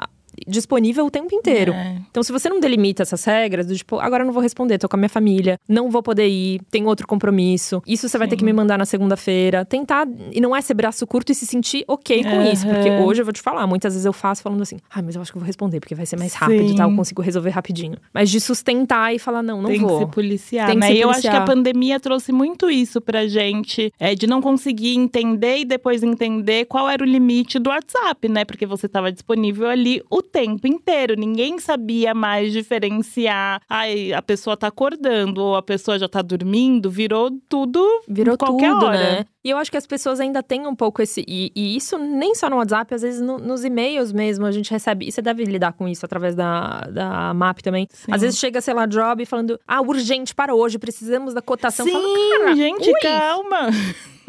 disponível 0.47 1.05
o 1.05 1.11
tempo 1.11 1.34
inteiro. 1.34 1.73
É. 1.73 1.97
Então, 2.09 2.21
se 2.23 2.31
você 2.31 2.49
não 2.49 2.59
delimita 2.59 3.03
essas 3.03 3.23
regras, 3.23 3.65
do 3.65 3.75
tipo, 3.75 3.99
agora 3.99 4.23
eu 4.23 4.25
não 4.27 4.34
vou 4.34 4.41
responder, 4.41 4.77
tô 4.77 4.88
com 4.89 4.95
a 4.95 4.99
minha 4.99 5.09
família, 5.09 5.59
não 5.67 5.89
vou 5.89 6.01
poder 6.03 6.27
ir, 6.27 6.61
tem 6.69 6.86
outro 6.86 7.07
compromisso, 7.07 7.81
isso 7.88 8.07
você 8.09 8.17
vai 8.17 8.27
ter 8.27 8.36
que 8.36 8.43
me 8.45 8.53
mandar 8.53 8.77
na 8.77 8.86
segunda-feira. 8.86 9.65
Tentar, 9.65 10.07
e 10.31 10.39
não 10.41 10.55
é 10.55 10.61
ser 10.61 10.73
braço 10.73 11.05
curto 11.07 11.31
e 11.31 11.36
se 11.36 11.45
sentir 11.45 11.84
ok 11.88 12.23
com 12.23 12.29
Uhum. 12.34 12.51
isso. 12.51 12.65
Porque 12.67 12.89
hoje 12.89 13.21
eu 13.21 13.25
vou 13.25 13.34
te 13.34 13.41
falar, 13.41 13.65
muitas 13.67 13.93
vezes 13.93 14.05
eu 14.05 14.13
faço 14.13 14.41
falando 14.41 14.61
assim, 14.61 14.77
ai, 14.89 15.01
mas 15.01 15.15
eu 15.15 15.21
acho 15.21 15.31
que 15.31 15.38
eu 15.38 15.41
vou 15.41 15.47
responder, 15.47 15.79
porque 15.79 15.93
vai 15.95 16.05
ser 16.05 16.17
mais 16.17 16.34
rápido 16.34 16.67
Sim. 16.67 16.73
e 16.73 16.75
tal, 16.75 16.89
eu 16.89 16.95
consigo 16.95 17.21
resolver 17.21 17.49
rapidinho. 17.51 17.97
Mas 18.13 18.29
de 18.29 18.39
sustentar 18.39 19.13
e 19.13 19.19
falar, 19.19 19.43
não, 19.43 19.61
não 19.61 19.69
tem 19.69 19.79
vou. 19.79 19.99
que 19.99 20.05
se 20.05 20.11
policiar, 20.11 20.67
Tem 20.67 20.75
que 20.75 20.79
né? 20.81 20.88
se 20.88 20.93
E 20.93 21.01
eu 21.01 21.09
acho 21.09 21.21
que 21.21 21.27
policiar. 21.27 21.43
a 21.43 21.45
pandemia 21.45 21.99
trouxe 21.99 22.31
muito 22.31 22.69
isso 22.69 22.99
pra 23.01 23.27
gente, 23.27 23.93
é, 23.99 24.15
de 24.15 24.25
não 24.27 24.41
conseguir 24.41 24.95
entender 24.95 25.59
e 25.59 25.65
depois 25.65 26.01
entender 26.03 26.65
qual 26.65 26.89
era 26.89 27.03
o 27.03 27.05
limite 27.07 27.59
do 27.59 27.69
WhatsApp, 27.69 28.27
né? 28.29 28.45
Porque 28.45 28.65
você 28.65 28.86
estava 28.88 29.11
disponível 29.11 29.67
ali 29.67 30.01
o 30.09 30.21
tempo 30.24 30.65
inteiro. 30.67 31.15
Ninguém 31.15 31.59
sabia 31.59 32.13
mais 32.13 32.51
diferenciar. 32.51 33.61
Ai, 33.69 34.11
a 34.13 34.21
pessoa 34.21 34.57
tá 34.57 34.67
acordando 34.67 35.41
ou 35.41 35.55
a 35.55 35.61
pessoa 35.61 35.97
já 35.99 36.07
tá 36.09 36.21
dormindo, 36.21 36.89
virou 36.89 37.30
tudo 37.47 37.84
Virou 38.07 38.38
qualquer 38.38 38.71
tudo, 38.74 38.86
hora. 38.86 38.97
né? 38.97 39.26
E 39.43 39.49
eu 39.49 39.57
acho 39.57 39.69
que 39.69 39.76
as 39.78 39.86
pessoas 39.86 40.19
ainda 40.21 40.41
têm 40.41 40.65
um 40.65 40.76
pouco 40.76 41.01
esse. 41.01 41.24
E, 41.28 41.51
e 41.55 41.76
isso 41.76 41.97
nem 41.97 42.34
só 42.34 42.49
no 42.49 42.55
WhatsApp, 42.57 42.95
às 42.95 43.01
vezes 43.01 43.19
no- 43.21 43.38
nos 43.38 43.63
e-mails 43.65 44.11
mesmo 44.13 44.45
a 44.45 44.51
gente 44.51 44.71
recebe. 44.71 45.07
E 45.07 45.11
você 45.11 45.21
deve 45.21 45.43
lidar 45.43 45.74
com 45.74 45.88
isso 45.88 46.05
através 46.05 46.34
da, 46.34 46.82
da 46.89 47.34
MAP 47.34 47.59
também. 47.61 47.88
Sim. 47.91 48.11
Às 48.13 48.21
vezes 48.21 48.39
chega, 48.39 48.61
sei 48.61 48.74
lá, 48.74 48.86
job 48.86 49.26
falando: 49.26 49.59
ah, 49.67 49.82
urgente 49.82 50.34
para 50.34 50.55
hoje, 50.55 50.80
precisamos 50.80 51.34
da 51.34 51.41
cotação. 51.41 51.86
Sim, 51.86 51.91
Fala, 52.38 52.55
gente, 52.55 52.88
ui, 52.89 52.99
calma. 53.01 53.67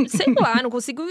Sei 0.08 0.34
lá, 0.38 0.62
não 0.62 0.70
consigo. 0.70 1.02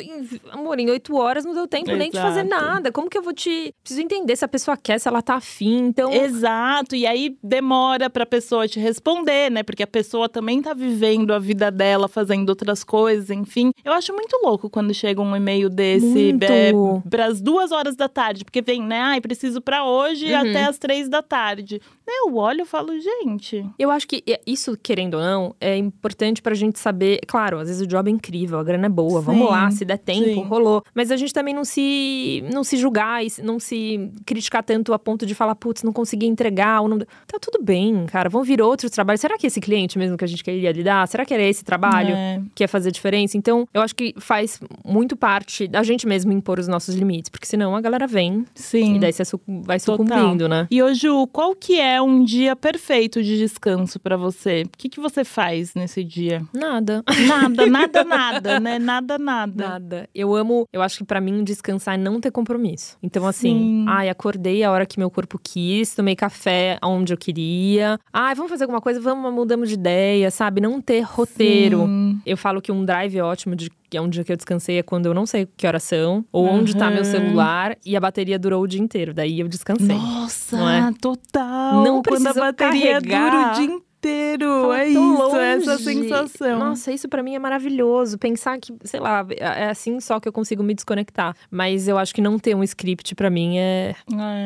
Amor, 0.51 0.79
em 0.79 0.89
oito 0.89 1.15
horas 1.15 1.45
não 1.45 1.53
deu 1.53 1.67
tempo 1.67 1.91
nem 1.95 2.09
de 2.09 2.17
fazer 2.17 2.45
Exato. 2.45 2.49
nada. 2.65 2.91
Como 2.91 3.09
que 3.09 3.17
eu 3.17 3.21
vou 3.23 3.33
te. 3.33 3.73
Preciso 3.83 4.01
entender 4.01 4.35
se 4.35 4.45
a 4.45 4.47
pessoa 4.47 4.75
quer, 4.77 4.99
se 4.99 5.07
ela 5.07 5.21
tá 5.21 5.35
afim. 5.35 5.77
Então. 5.87 6.11
Exato, 6.13 6.95
e 6.95 7.05
aí 7.05 7.37
demora 7.43 8.09
pra 8.09 8.25
pessoa 8.25 8.67
te 8.67 8.79
responder, 8.79 9.49
né? 9.51 9.63
Porque 9.63 9.83
a 9.83 9.87
pessoa 9.87 10.27
também 10.29 10.61
tá 10.61 10.73
vivendo 10.73 11.31
a 11.33 11.39
vida 11.39 11.69
dela, 11.71 12.07
fazendo 12.07 12.49
outras 12.49 12.83
coisas, 12.83 13.29
enfim. 13.29 13.71
Eu 13.83 13.93
acho 13.93 14.13
muito 14.13 14.37
louco 14.43 14.69
quando 14.69 14.93
chega 14.93 15.21
um 15.21 15.35
e-mail 15.35 15.69
desse 15.69 16.29
é, 16.41 16.71
pras 17.09 17.41
duas 17.41 17.71
horas 17.71 17.95
da 17.95 18.07
tarde, 18.09 18.43
porque 18.43 18.61
vem, 18.61 18.81
né? 18.81 18.99
Ai, 18.99 19.21
preciso 19.21 19.61
pra 19.61 19.85
hoje 19.85 20.25
Uhum. 20.31 20.37
até 20.39 20.63
as 20.65 20.77
três 20.77 21.07
da 21.09 21.21
tarde. 21.21 21.81
Eu 22.07 22.35
olho 22.35 22.61
e 22.61 22.65
falo, 22.65 22.91
gente. 22.99 23.65
Eu 23.77 23.89
acho 23.89 24.07
que 24.07 24.23
é- 24.27 24.39
isso, 24.45 24.77
querendo 24.81 25.15
ou 25.15 25.21
não, 25.21 25.55
é 25.59 25.77
importante 25.77 26.41
pra 26.41 26.53
gente 26.53 26.77
saber. 26.79 27.19
Claro, 27.27 27.59
às 27.59 27.67
vezes 27.67 27.81
o 27.81 27.87
job 27.87 28.09
é 28.09 28.13
incrível, 28.13 28.59
a 28.59 28.63
grana 28.63 28.85
é 28.85 28.89
boa, 28.89 29.19
Sim, 29.19 29.25
vamos 29.25 29.49
lá, 29.49 29.71
se 29.71 29.83
der 29.85 29.97
tempo, 29.97 30.25
sim. 30.25 30.43
rolou. 30.43 30.83
Mas 30.93 31.11
a 31.11 31.17
gente 31.17 31.33
também 31.33 31.53
não 31.53 31.63
se, 31.65 32.43
não 32.53 32.63
se 32.63 32.77
julgar 32.77 33.25
e 33.25 33.29
não 33.41 33.59
se 33.59 34.11
criticar 34.25 34.63
tanto 34.63 34.93
a 34.93 34.99
ponto 34.99 35.25
de 35.25 35.33
falar, 35.33 35.55
putz, 35.55 35.83
não 35.83 35.93
consegui 35.93 36.25
entregar. 36.25 36.81
Ou 36.81 36.87
não... 36.87 36.99
Tá 36.99 37.37
tudo 37.41 37.63
bem, 37.63 38.05
cara, 38.07 38.29
vão 38.29 38.43
vir 38.43 38.61
outros 38.61 38.91
trabalhos. 38.91 39.21
Será 39.21 39.37
que 39.37 39.47
esse 39.47 39.59
cliente 39.61 39.97
mesmo 39.97 40.17
que 40.17 40.23
a 40.23 40.27
gente 40.27 40.43
queria 40.43 40.71
lidar? 40.71 41.07
Será 41.07 41.25
que 41.25 41.33
era 41.33 41.43
esse 41.43 41.63
trabalho? 41.63 42.13
É. 42.15 42.41
que 42.55 42.63
é 42.63 42.67
fazer 42.67 42.91
diferença. 42.91 43.37
Então, 43.37 43.67
eu 43.73 43.81
acho 43.81 43.95
que 43.95 44.13
faz 44.17 44.59
muito 44.85 45.15
parte 45.15 45.67
da 45.67 45.83
gente 45.83 46.05
mesmo 46.07 46.31
impor 46.31 46.59
os 46.59 46.67
nossos 46.67 46.95
limites, 46.95 47.29
porque 47.29 47.45
senão 47.45 47.75
a 47.75 47.81
galera 47.81 48.05
vem 48.07 48.45
Sim. 48.55 48.95
e 48.95 48.99
daí 48.99 49.11
você 49.13 49.23
vai 49.47 49.79
Total. 49.79 49.97
sucumbindo, 49.97 50.47
né? 50.47 50.67
E 50.69 50.81
hoje, 50.81 51.07
qual 51.31 51.55
que 51.55 51.79
é 51.79 51.92
um 52.01 52.23
dia 52.23 52.55
perfeito 52.55 53.21
de 53.21 53.37
descanso 53.37 53.99
pra 53.99 54.17
você? 54.17 54.63
O 54.65 54.77
que, 54.77 54.89
que 54.89 54.99
você 54.99 55.23
faz 55.23 55.73
nesse 55.73 56.03
dia? 56.03 56.43
Nada. 56.53 57.03
Nada, 57.27 57.65
nada, 57.67 58.03
nada, 58.03 58.59
né? 58.59 58.79
Nada, 58.79 59.17
nada. 59.17 59.67
Nada. 59.67 60.09
Eu 60.13 60.35
amo, 60.35 60.67
eu 60.71 60.81
acho 60.81 60.99
que 60.99 61.03
pra 61.03 61.21
mim 61.21 61.43
descansar 61.43 61.95
é 61.95 61.97
não 61.97 62.19
ter 62.19 62.31
compromisso. 62.31 62.97
Então, 63.01 63.25
assim, 63.27 63.57
Sim. 63.57 63.85
ai, 63.87 64.09
acordei 64.09 64.63
a 64.63 64.71
hora 64.71 64.85
que 64.85 64.99
meu 64.99 65.09
corpo 65.09 65.39
quis, 65.41 65.95
tomei 65.95 66.15
café 66.15 66.77
onde 66.83 67.13
eu 67.13 67.17
queria. 67.17 67.99
Ai, 68.11 68.35
vamos 68.35 68.51
fazer 68.51 68.63
alguma 68.63 68.81
coisa, 68.81 68.99
vamos, 68.99 69.33
mudamos 69.33 69.69
de 69.69 69.75
ideia, 69.75 70.31
sabe? 70.31 70.61
Não 70.61 70.81
ter 70.81 71.01
roteiro. 71.01 71.85
Sim. 71.85 72.21
Eu 72.25 72.37
falo 72.37 72.61
que 72.61 72.71
um 72.71 72.85
drive 72.85 73.19
ótimo 73.21 73.55
de 73.55 73.69
é 73.97 74.01
um 74.01 74.09
dia 74.09 74.23
que 74.23 74.31
eu 74.31 74.35
descansei 74.35 74.77
é 74.79 74.83
quando 74.83 75.05
eu 75.07 75.13
não 75.13 75.25
sei 75.25 75.47
que 75.57 75.65
horas 75.67 75.83
são, 75.83 76.25
ou 76.31 76.45
onde 76.45 76.75
tá 76.75 76.89
meu 76.89 76.99
Uhum. 76.99 77.03
celular 77.05 77.77
e 77.85 77.95
a 77.95 77.99
bateria 77.99 78.37
durou 78.39 78.63
o 78.63 78.67
dia 78.67 78.81
inteiro. 78.81 79.13
Daí 79.13 79.39
eu 79.39 79.47
descansei. 79.47 79.95
Nossa, 79.95 80.57
não 80.57 80.69
é? 80.69 80.93
total. 80.99 81.83
Não 81.83 82.01
Quando 82.01 82.27
a 82.27 82.53
carregar. 82.53 83.29
dura 83.31 83.51
o 83.51 83.53
dia 83.55 83.63
inteiro. 83.65 83.92
Fala, 84.09 84.79
é 84.81 84.93
"Tô 84.93 85.13
isso, 85.27 85.35
é 85.37 85.51
essa 85.53 85.71
longe". 85.71 85.83
sensação. 85.83 86.59
Nossa, 86.59 86.91
isso 86.91 87.07
pra 87.09 87.23
mim 87.23 87.35
é 87.35 87.39
maravilhoso. 87.39 88.17
Pensar 88.17 88.57
que, 88.59 88.73
sei 88.83 88.99
lá, 88.99 89.25
é 89.37 89.69
assim 89.69 89.99
só 89.99 90.19
que 90.19 90.27
eu 90.27 90.33
consigo 90.33 90.61
me 90.63 90.73
desconectar. 90.73 91.35
Mas 91.49 91.87
eu 91.87 91.97
acho 91.97 92.13
que 92.13 92.21
não 92.21 92.37
ter 92.39 92.55
um 92.55 92.63
script 92.63 93.15
pra 93.15 93.29
mim 93.29 93.57
é, 93.57 93.95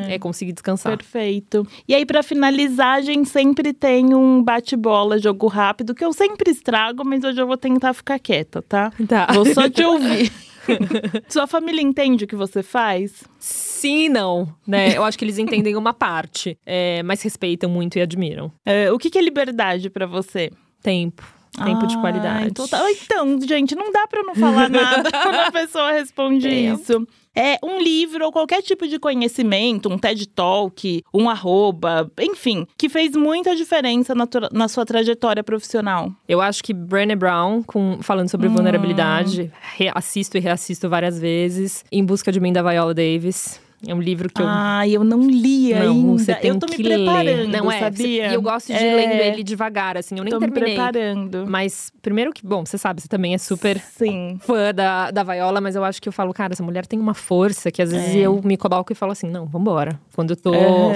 É. 0.08 0.14
é 0.14 0.18
conseguir 0.18 0.52
descansar. 0.52 0.96
Perfeito. 0.96 1.66
E 1.86 1.94
aí, 1.94 2.04
pra 2.06 2.22
finalizar, 2.22 2.96
a 2.98 3.00
gente 3.00 3.28
sempre 3.28 3.72
tem 3.72 4.14
um 4.14 4.42
bate-bola, 4.42 5.18
jogo 5.18 5.46
rápido, 5.46 5.94
que 5.94 6.04
eu 6.04 6.12
sempre 6.12 6.50
estrago, 6.50 7.04
mas 7.04 7.24
hoje 7.24 7.40
eu 7.40 7.46
vou 7.46 7.56
tentar 7.56 7.92
ficar 7.94 8.18
quieta, 8.18 8.62
tá? 8.62 8.90
Tá. 9.08 9.26
Vou 9.32 9.44
só 9.46 9.68
te 9.68 9.82
ouvir. 9.84 10.30
Sua 11.28 11.46
família 11.46 11.82
entende 11.82 12.24
o 12.24 12.26
que 12.26 12.36
você 12.36 12.62
faz? 12.62 13.24
Sim, 13.38 14.04
e 14.04 14.08
não, 14.08 14.52
né? 14.66 14.96
Eu 14.96 15.04
acho 15.04 15.18
que 15.18 15.24
eles 15.24 15.38
entendem 15.38 15.76
uma 15.76 15.94
parte, 15.94 16.58
é, 16.66 17.02
mas 17.02 17.22
respeitam 17.22 17.70
muito 17.70 17.96
e 17.96 18.00
admiram. 18.00 18.52
É, 18.64 18.90
o 18.90 18.98
que, 18.98 19.10
que 19.10 19.18
é 19.18 19.22
liberdade 19.22 19.88
pra 19.90 20.06
você? 20.06 20.50
Tempo. 20.82 21.37
Tempo 21.64 21.86
de 21.86 21.94
Ai, 21.96 22.00
qualidade. 22.00 22.54
total. 22.54 22.88
Então, 22.88 23.40
gente, 23.40 23.74
não 23.74 23.90
dá 23.92 24.06
pra 24.06 24.20
eu 24.20 24.24
não 24.26 24.34
falar 24.34 24.68
nada 24.70 25.10
quando 25.10 25.34
a 25.34 25.50
pessoa 25.52 25.92
responde 25.92 26.48
Tempo. 26.48 26.80
isso. 26.80 27.06
É 27.36 27.56
um 27.62 27.78
livro 27.80 28.24
ou 28.24 28.32
qualquer 28.32 28.62
tipo 28.62 28.88
de 28.88 28.98
conhecimento, 28.98 29.88
um 29.88 29.96
TED 29.96 30.26
Talk, 30.28 31.04
um 31.14 31.30
arroba, 31.30 32.10
enfim, 32.20 32.66
que 32.76 32.88
fez 32.88 33.14
muita 33.14 33.54
diferença 33.54 34.12
na, 34.12 34.26
na 34.52 34.66
sua 34.66 34.84
trajetória 34.84 35.44
profissional. 35.44 36.10
Eu 36.28 36.40
acho 36.40 36.64
que 36.64 36.74
Brené 36.74 37.14
Brown, 37.14 37.62
com- 37.62 37.98
falando 38.02 38.28
sobre 38.28 38.48
vulnerabilidade, 38.48 39.52
assisto 39.94 40.36
e 40.36 40.40
reassisto 40.40 40.88
várias 40.88 41.18
vezes. 41.20 41.84
Em 41.92 42.04
Busca 42.04 42.32
de 42.32 42.40
Mim, 42.40 42.52
da 42.52 42.62
Viola 42.62 42.92
Davis. 42.92 43.60
É 43.86 43.94
um 43.94 44.00
livro 44.00 44.28
que 44.28 44.42
eu 44.42 44.46
Ai, 44.48 44.90
eu 44.96 45.04
não 45.04 45.20
li 45.22 45.72
Não, 45.72 45.82
ainda. 45.82 46.18
você 46.18 46.34
tem 46.34 46.50
eu 46.50 46.58
tô 46.58 46.66
me 46.66 46.76
que 46.76 46.82
preparando, 46.82 47.24
ler. 47.24 47.46
Não 47.46 47.70
é, 47.70 47.78
sabia? 47.78 48.28
E 48.28 48.34
eu 48.34 48.42
gosto 48.42 48.66
de 48.66 48.72
É, 48.72 48.94
lendo 48.96 49.12
ele 49.22 49.42
devagar, 49.44 49.96
assim. 49.96 50.16
Eu 50.18 50.24
nem 50.24 50.32
Tô 50.32 50.40
me 50.40 50.46
terminei. 50.50 50.74
preparando. 50.74 51.46
Mas, 51.48 51.92
primeiro 52.02 52.32
que, 52.32 52.44
bom, 52.44 52.66
você 52.66 52.76
sabe, 52.76 53.00
você 53.00 53.06
também 53.06 53.34
é 53.34 53.38
super 53.38 53.78
Sim. 53.78 54.36
fã 54.40 54.74
da, 54.74 55.12
da 55.12 55.22
Viola, 55.22 55.60
mas 55.60 55.76
eu 55.76 55.84
acho 55.84 56.02
que 56.02 56.08
eu 56.08 56.12
falo, 56.12 56.34
cara, 56.34 56.54
essa 56.54 56.62
mulher 56.62 56.86
tem 56.86 56.98
uma 56.98 57.14
força 57.14 57.70
que 57.70 57.80
às 57.80 57.92
vezes 57.92 58.16
É. 58.16 58.18
eu 58.20 58.40
me 58.42 58.56
coloco 58.56 58.90
e 58.92 58.96
falo 58.96 59.12
assim, 59.12 59.30
não, 59.30 59.46
vambora. 59.46 60.00
Quando 60.12 60.30
eu 60.30 60.36
tô, 60.36 60.50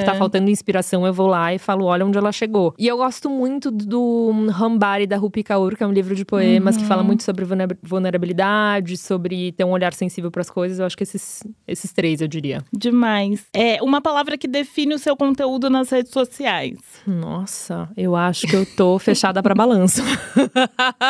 tá 0.05 0.15
faltando 0.17 0.51
inspiração, 0.51 1.07
eu 1.07 1.13
vou 1.15 1.29
lá 1.29 1.55
e 1.55 1.59
falo, 1.59 1.85
olha 1.85 2.05
onde 2.05 2.19
ela 2.19 2.33
chegou. 2.33 2.75
E 2.77 2.89
eu 2.89 2.97
gosto 2.97 3.31
muito 3.31 3.71
do 3.71 4.33
Hambari, 4.61 5.07
da 5.07 5.17
Rupi 5.17 5.45
Kaur, 5.45 5.77
que 5.77 5.85
é 5.85 5.87
um 5.87 5.93
livro 5.93 6.17
de 6.17 6.25
poemas 6.25 6.77
que 6.77 6.83
Uhum. 6.83 6.89
fala 6.89 7.03
muito 7.05 7.23
sobre 7.23 7.45
vulner- 7.45 7.79
vulnerabilidade, 7.81 8.97
sobre 8.97 9.53
ter 9.53 9.65
um 9.65 9.71
olhar 9.71 9.95
sensível 9.95 10.31
pras 10.33 10.51
coisas. 10.51 10.79
Eu 10.81 10.87
acho 10.87 10.97
que 10.97 11.03
esses, 11.05 11.45
esses 11.67 11.93
três, 11.93 12.21
eu 12.21 12.27
diria. 12.29 12.61
Demais. 12.73 13.45
É 13.53 13.83
uma 13.83 14.01
palavra 14.01 14.39
que 14.39 14.49
define 14.49 14.95
o 14.95 14.99
seu 14.99 15.15
conteúdo 15.17 15.69
nas 15.69 15.91
redes 15.91 16.11
sociais. 16.11 16.79
Nossa, 17.07 17.89
eu 17.97 18.17
acho 18.17 18.47
que 18.47 18.57
eu 18.57 18.65
tô 18.65 18.99
fechada 19.01 19.43
pra 19.43 19.55
balanço. 19.55 20.03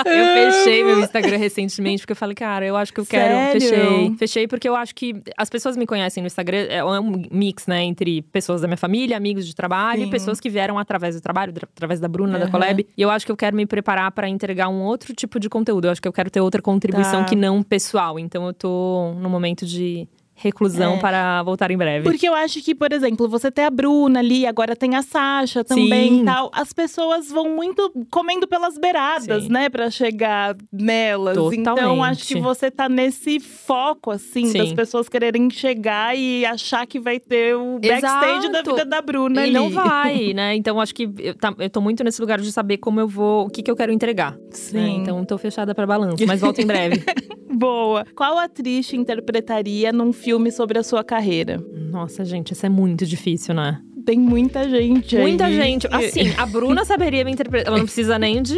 eu 0.05 0.53
fechei 0.53 0.83
meu 0.85 1.01
Instagram 1.01 1.37
recentemente, 1.37 2.01
porque 2.03 2.13
eu 2.13 2.17
falei, 2.17 2.35
cara, 2.35 2.67
eu 2.67 2.77
acho 2.77 2.93
que 2.93 3.01
eu 3.01 3.07
quero. 3.07 3.61
Sério? 3.61 3.61
Fechei. 3.61 4.17
Fechei 4.19 4.49
porque 4.49 4.69
eu 4.69 4.75
acho 4.75 4.95
que 4.95 5.15
as 5.37 5.49
pessoas 5.49 5.77
me 5.77 5.87
conhecem 5.87 6.21
no 6.23 6.27
Instagram, 6.27 6.67
é 6.69 6.83
um 6.85 7.23
mix, 7.31 7.67
né, 7.67 7.83
entre 7.85 8.23
pessoas 8.23 8.61
da 8.61 8.67
minha 8.67 8.77
família, 8.77 9.17
amigos 9.17 9.47
de 9.47 9.55
trabalho 9.55 10.03
Sim. 10.03 10.09
e 10.09 10.11
pessoas 10.11 10.41
que 10.41 10.51
vieram 10.51 10.79
através 10.79 11.15
do 11.15 11.21
trabalho, 11.21 11.53
através 11.75 12.01
da 12.01 12.09
Bruna, 12.09 12.39
da 12.39 12.45
Aham. 12.47 12.51
Collab. 12.53 12.87
E 12.97 13.01
eu 13.03 13.11
acho 13.11 13.25
que 13.25 13.33
eu 13.33 13.37
quero 13.37 13.57
me 13.57 13.67
preparar 13.67 14.11
pra 14.13 14.29
entregar 14.29 14.69
um 14.69 14.83
outro 14.83 15.15
tipo 15.15 15.39
de 15.39 15.49
conteúdo. 15.49 15.87
Eu 15.87 15.93
acho 15.93 16.03
que 16.03 16.09
eu 16.09 16.13
quero 16.13 16.31
ter 16.31 16.41
outra 16.41 16.61
contribuição 16.61 17.21
Tá. 17.23 17.25
que 17.29 17.37
não 17.37 17.63
pessoal. 17.63 18.19
Então 18.19 18.47
eu 18.47 18.53
tô 18.53 19.15
no 19.19 19.29
momento 19.29 19.65
de 19.67 20.09
reclusão 20.43 20.95
É. 20.95 20.99
para 20.99 21.43
voltar 21.43 21.71
em 21.71 21.77
breve. 21.77 22.05
Porque 22.05 22.29
eu 22.29 22.35
acho 22.35 22.61
que, 22.63 22.75
por 22.75 22.93
exemplo, 22.93 23.29
você 23.29 23.51
tem 23.51 23.65
a 23.65 23.71
Bruna 23.71 24.19
ali, 24.19 24.45
agora 24.47 24.75
tem 24.75 24.95
a 24.97 25.03
Sasha 25.03 25.63
também 25.65 26.09
Sim. 26.09 26.23
e 26.23 26.25
tal. 26.25 26.51
As 26.53 26.73
pessoas 26.73 27.31
vão 27.31 27.55
muito 27.55 27.91
comendo 28.11 28.47
pelas 28.49 28.77
beiradas, 28.79 29.45
Sim. 29.45 29.49
né? 29.53 29.69
Pra 29.69 29.91
chegar 29.91 30.57
nelas. 30.73 31.37
Então, 31.53 31.75
Totalmente. 31.77 32.03
acho 32.11 32.27
que 32.27 32.41
você 32.41 32.71
tá 32.71 32.89
nesse 32.89 33.39
foco, 33.41 34.11
assim, 34.11 34.47
Sim. 34.47 34.59
das 34.59 34.73
pessoas 34.73 35.09
quererem 35.09 35.49
chegar 35.51 36.17
e 36.17 36.45
achar 36.45 36.87
que 36.87 36.99
vai 36.99 37.21
ter 37.21 37.55
o 37.55 37.79
backstage 37.79 38.49
da 38.51 38.59
Exato. 38.61 38.71
vida 38.71 38.85
da 38.85 39.01
Bruna 39.01 39.41
E 39.41 39.45
ali. 39.45 39.53
não 39.53 39.71
vai, 39.71 40.33
né? 40.33 40.55
Então 40.57 40.81
acho 40.81 40.95
que 40.95 41.09
eu, 41.19 41.35
tá- 41.35 41.55
eu 41.59 41.71
tô 41.71 41.81
muito 41.81 42.03
nesse 42.03 42.21
lugar 42.21 42.41
de 42.41 42.51
saber 42.51 42.79
como 42.79 42.99
eu 42.99 43.07
vou, 43.07 43.47
o 43.47 43.51
que, 43.51 43.63
que 43.63 43.71
eu 43.71 43.77
quero 43.77 43.93
entregar. 43.93 44.33
né? 44.33 44.39
Sim. 44.51 44.97
Então 45.03 45.25
tô 45.25 45.39
fechada 45.39 45.75
pra 45.75 45.87
balanço, 45.87 46.25
mas 46.27 46.41
volto 46.41 46.61
em 46.61 46.67
breve. 46.67 47.03
Boa. 47.55 48.05
Qual 48.17 48.39
atriz 48.39 48.89
te 48.89 48.97
interpretaria 48.97 49.93
num 49.93 50.11
filme 50.13 50.32
sobre 50.51 50.79
a 50.79 50.83
sua 50.83 51.03
carreira? 51.05 51.63
Nossa, 51.73 52.25
gente, 52.25 52.53
isso 52.53 52.65
é 52.65 52.69
muito 52.69 53.05
difícil, 53.07 53.55
né? 53.55 53.81
Tem 54.05 54.19
muita 54.19 54.69
gente 54.69 55.17
Muita 55.17 55.47
aí. 55.47 55.55
gente. 55.55 55.87
Assim, 55.91 56.33
a 56.37 56.45
Bruna 56.47 56.85
saberia 56.85 57.25
me 57.25 57.31
interpretar. 57.33 57.69
Ela 57.69 57.79
não 57.79 57.85
precisa 57.85 58.19
nem 58.19 58.43
de 58.43 58.57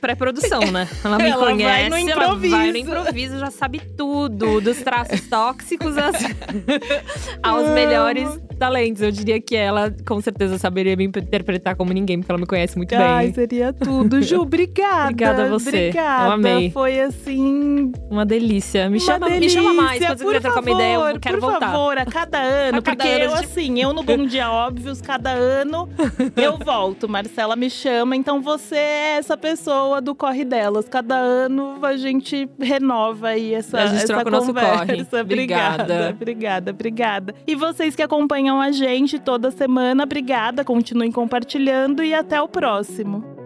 pré-produção, 0.00 0.60
né? 0.70 0.88
Ela 1.04 1.16
me 1.18 1.24
Ela 1.28 1.36
vai 1.44 1.52
conhece, 1.54 1.90
no 1.90 1.96
ela 2.10 2.34
vai 2.34 2.70
no 2.70 2.76
improviso. 2.76 2.76
improviso, 2.78 3.38
já 3.38 3.50
sabe 3.50 3.80
tudo. 3.96 4.60
Dos 4.60 4.78
traços 4.78 5.20
tóxicos 5.28 5.96
às- 5.96 6.16
aos 7.42 7.68
melhores 7.70 8.28
talentos. 8.58 9.02
Eu 9.02 9.10
diria 9.10 9.40
que 9.40 9.54
ela, 9.56 9.94
com 10.06 10.20
certeza, 10.20 10.58
saberia 10.58 10.96
me 10.96 11.04
interpretar 11.04 11.76
como 11.76 11.92
ninguém, 11.92 12.18
porque 12.18 12.32
ela 12.32 12.40
me 12.40 12.46
conhece 12.46 12.76
muito 12.76 12.90
bem. 12.90 12.98
Ai, 13.06 13.32
seria 13.32 13.72
tudo. 13.72 14.22
Ju, 14.22 14.40
obrigada. 14.42 15.04
obrigada 15.04 15.44
a 15.44 15.48
você. 15.48 15.68
Obrigada. 15.68 16.26
Eu 16.28 16.32
amei. 16.32 16.70
Foi 16.70 17.00
assim. 17.00 17.92
Uma 18.10 18.24
delícia. 18.24 18.88
Me, 18.88 18.98
uma 18.98 19.06
chama, 19.06 19.28
delícia. 19.30 19.60
me 19.60 19.66
chama 19.68 19.82
mais 19.82 20.04
quando 20.04 20.18
você 20.18 20.24
quiser 20.24 20.40
trocar 20.40 20.60
uma 20.60 20.70
ideia. 20.70 20.94
Eu 20.96 21.20
quero 21.20 21.38
por 21.38 21.50
voltar. 21.50 21.66
Por 21.66 21.72
favor, 21.72 21.98
a 21.98 22.06
cada 22.06 22.38
ano. 22.38 22.78
A 22.78 22.82
cada 22.82 22.96
porque 22.96 23.08
ano, 23.08 23.24
eu, 23.24 23.30
tipo- 23.30 23.42
assim, 23.44 23.82
eu 23.82 23.92
no 23.92 24.02
Bom 24.02 24.26
Dia 24.26 24.50
óbvios, 24.66 25.00
cada 25.00 25.30
ano 25.30 25.88
eu 26.36 26.58
volto. 26.64 27.08
Marcela 27.08 27.54
me 27.54 27.70
chama, 27.70 28.16
então 28.16 28.40
você 28.40 28.76
é 28.76 29.16
essa 29.18 29.36
pessoa 29.36 30.00
do 30.00 30.14
corre 30.14 30.44
delas. 30.44 30.88
Cada 30.88 31.16
ano 31.16 31.78
a 31.82 31.96
gente 31.96 32.48
renova 32.58 33.28
aí 33.28 33.54
essa, 33.54 33.78
a 33.78 33.86
gente 33.86 33.98
essa 33.98 34.06
troca 34.06 34.30
conversa. 34.30 34.52
Nosso 34.52 34.86
corre. 34.86 35.20
Obrigada. 35.20 35.82
obrigada. 35.82 36.10
Obrigada, 36.10 36.70
obrigada. 36.70 37.34
E 37.46 37.54
vocês 37.54 37.94
que 37.94 38.02
acompanham 38.02 38.60
a 38.60 38.72
gente 38.72 39.18
toda 39.18 39.50
semana, 39.50 40.02
obrigada. 40.02 40.64
Continuem 40.64 41.12
compartilhando 41.12 42.02
e 42.02 42.12
até 42.12 42.40
o 42.40 42.48
próximo. 42.48 43.36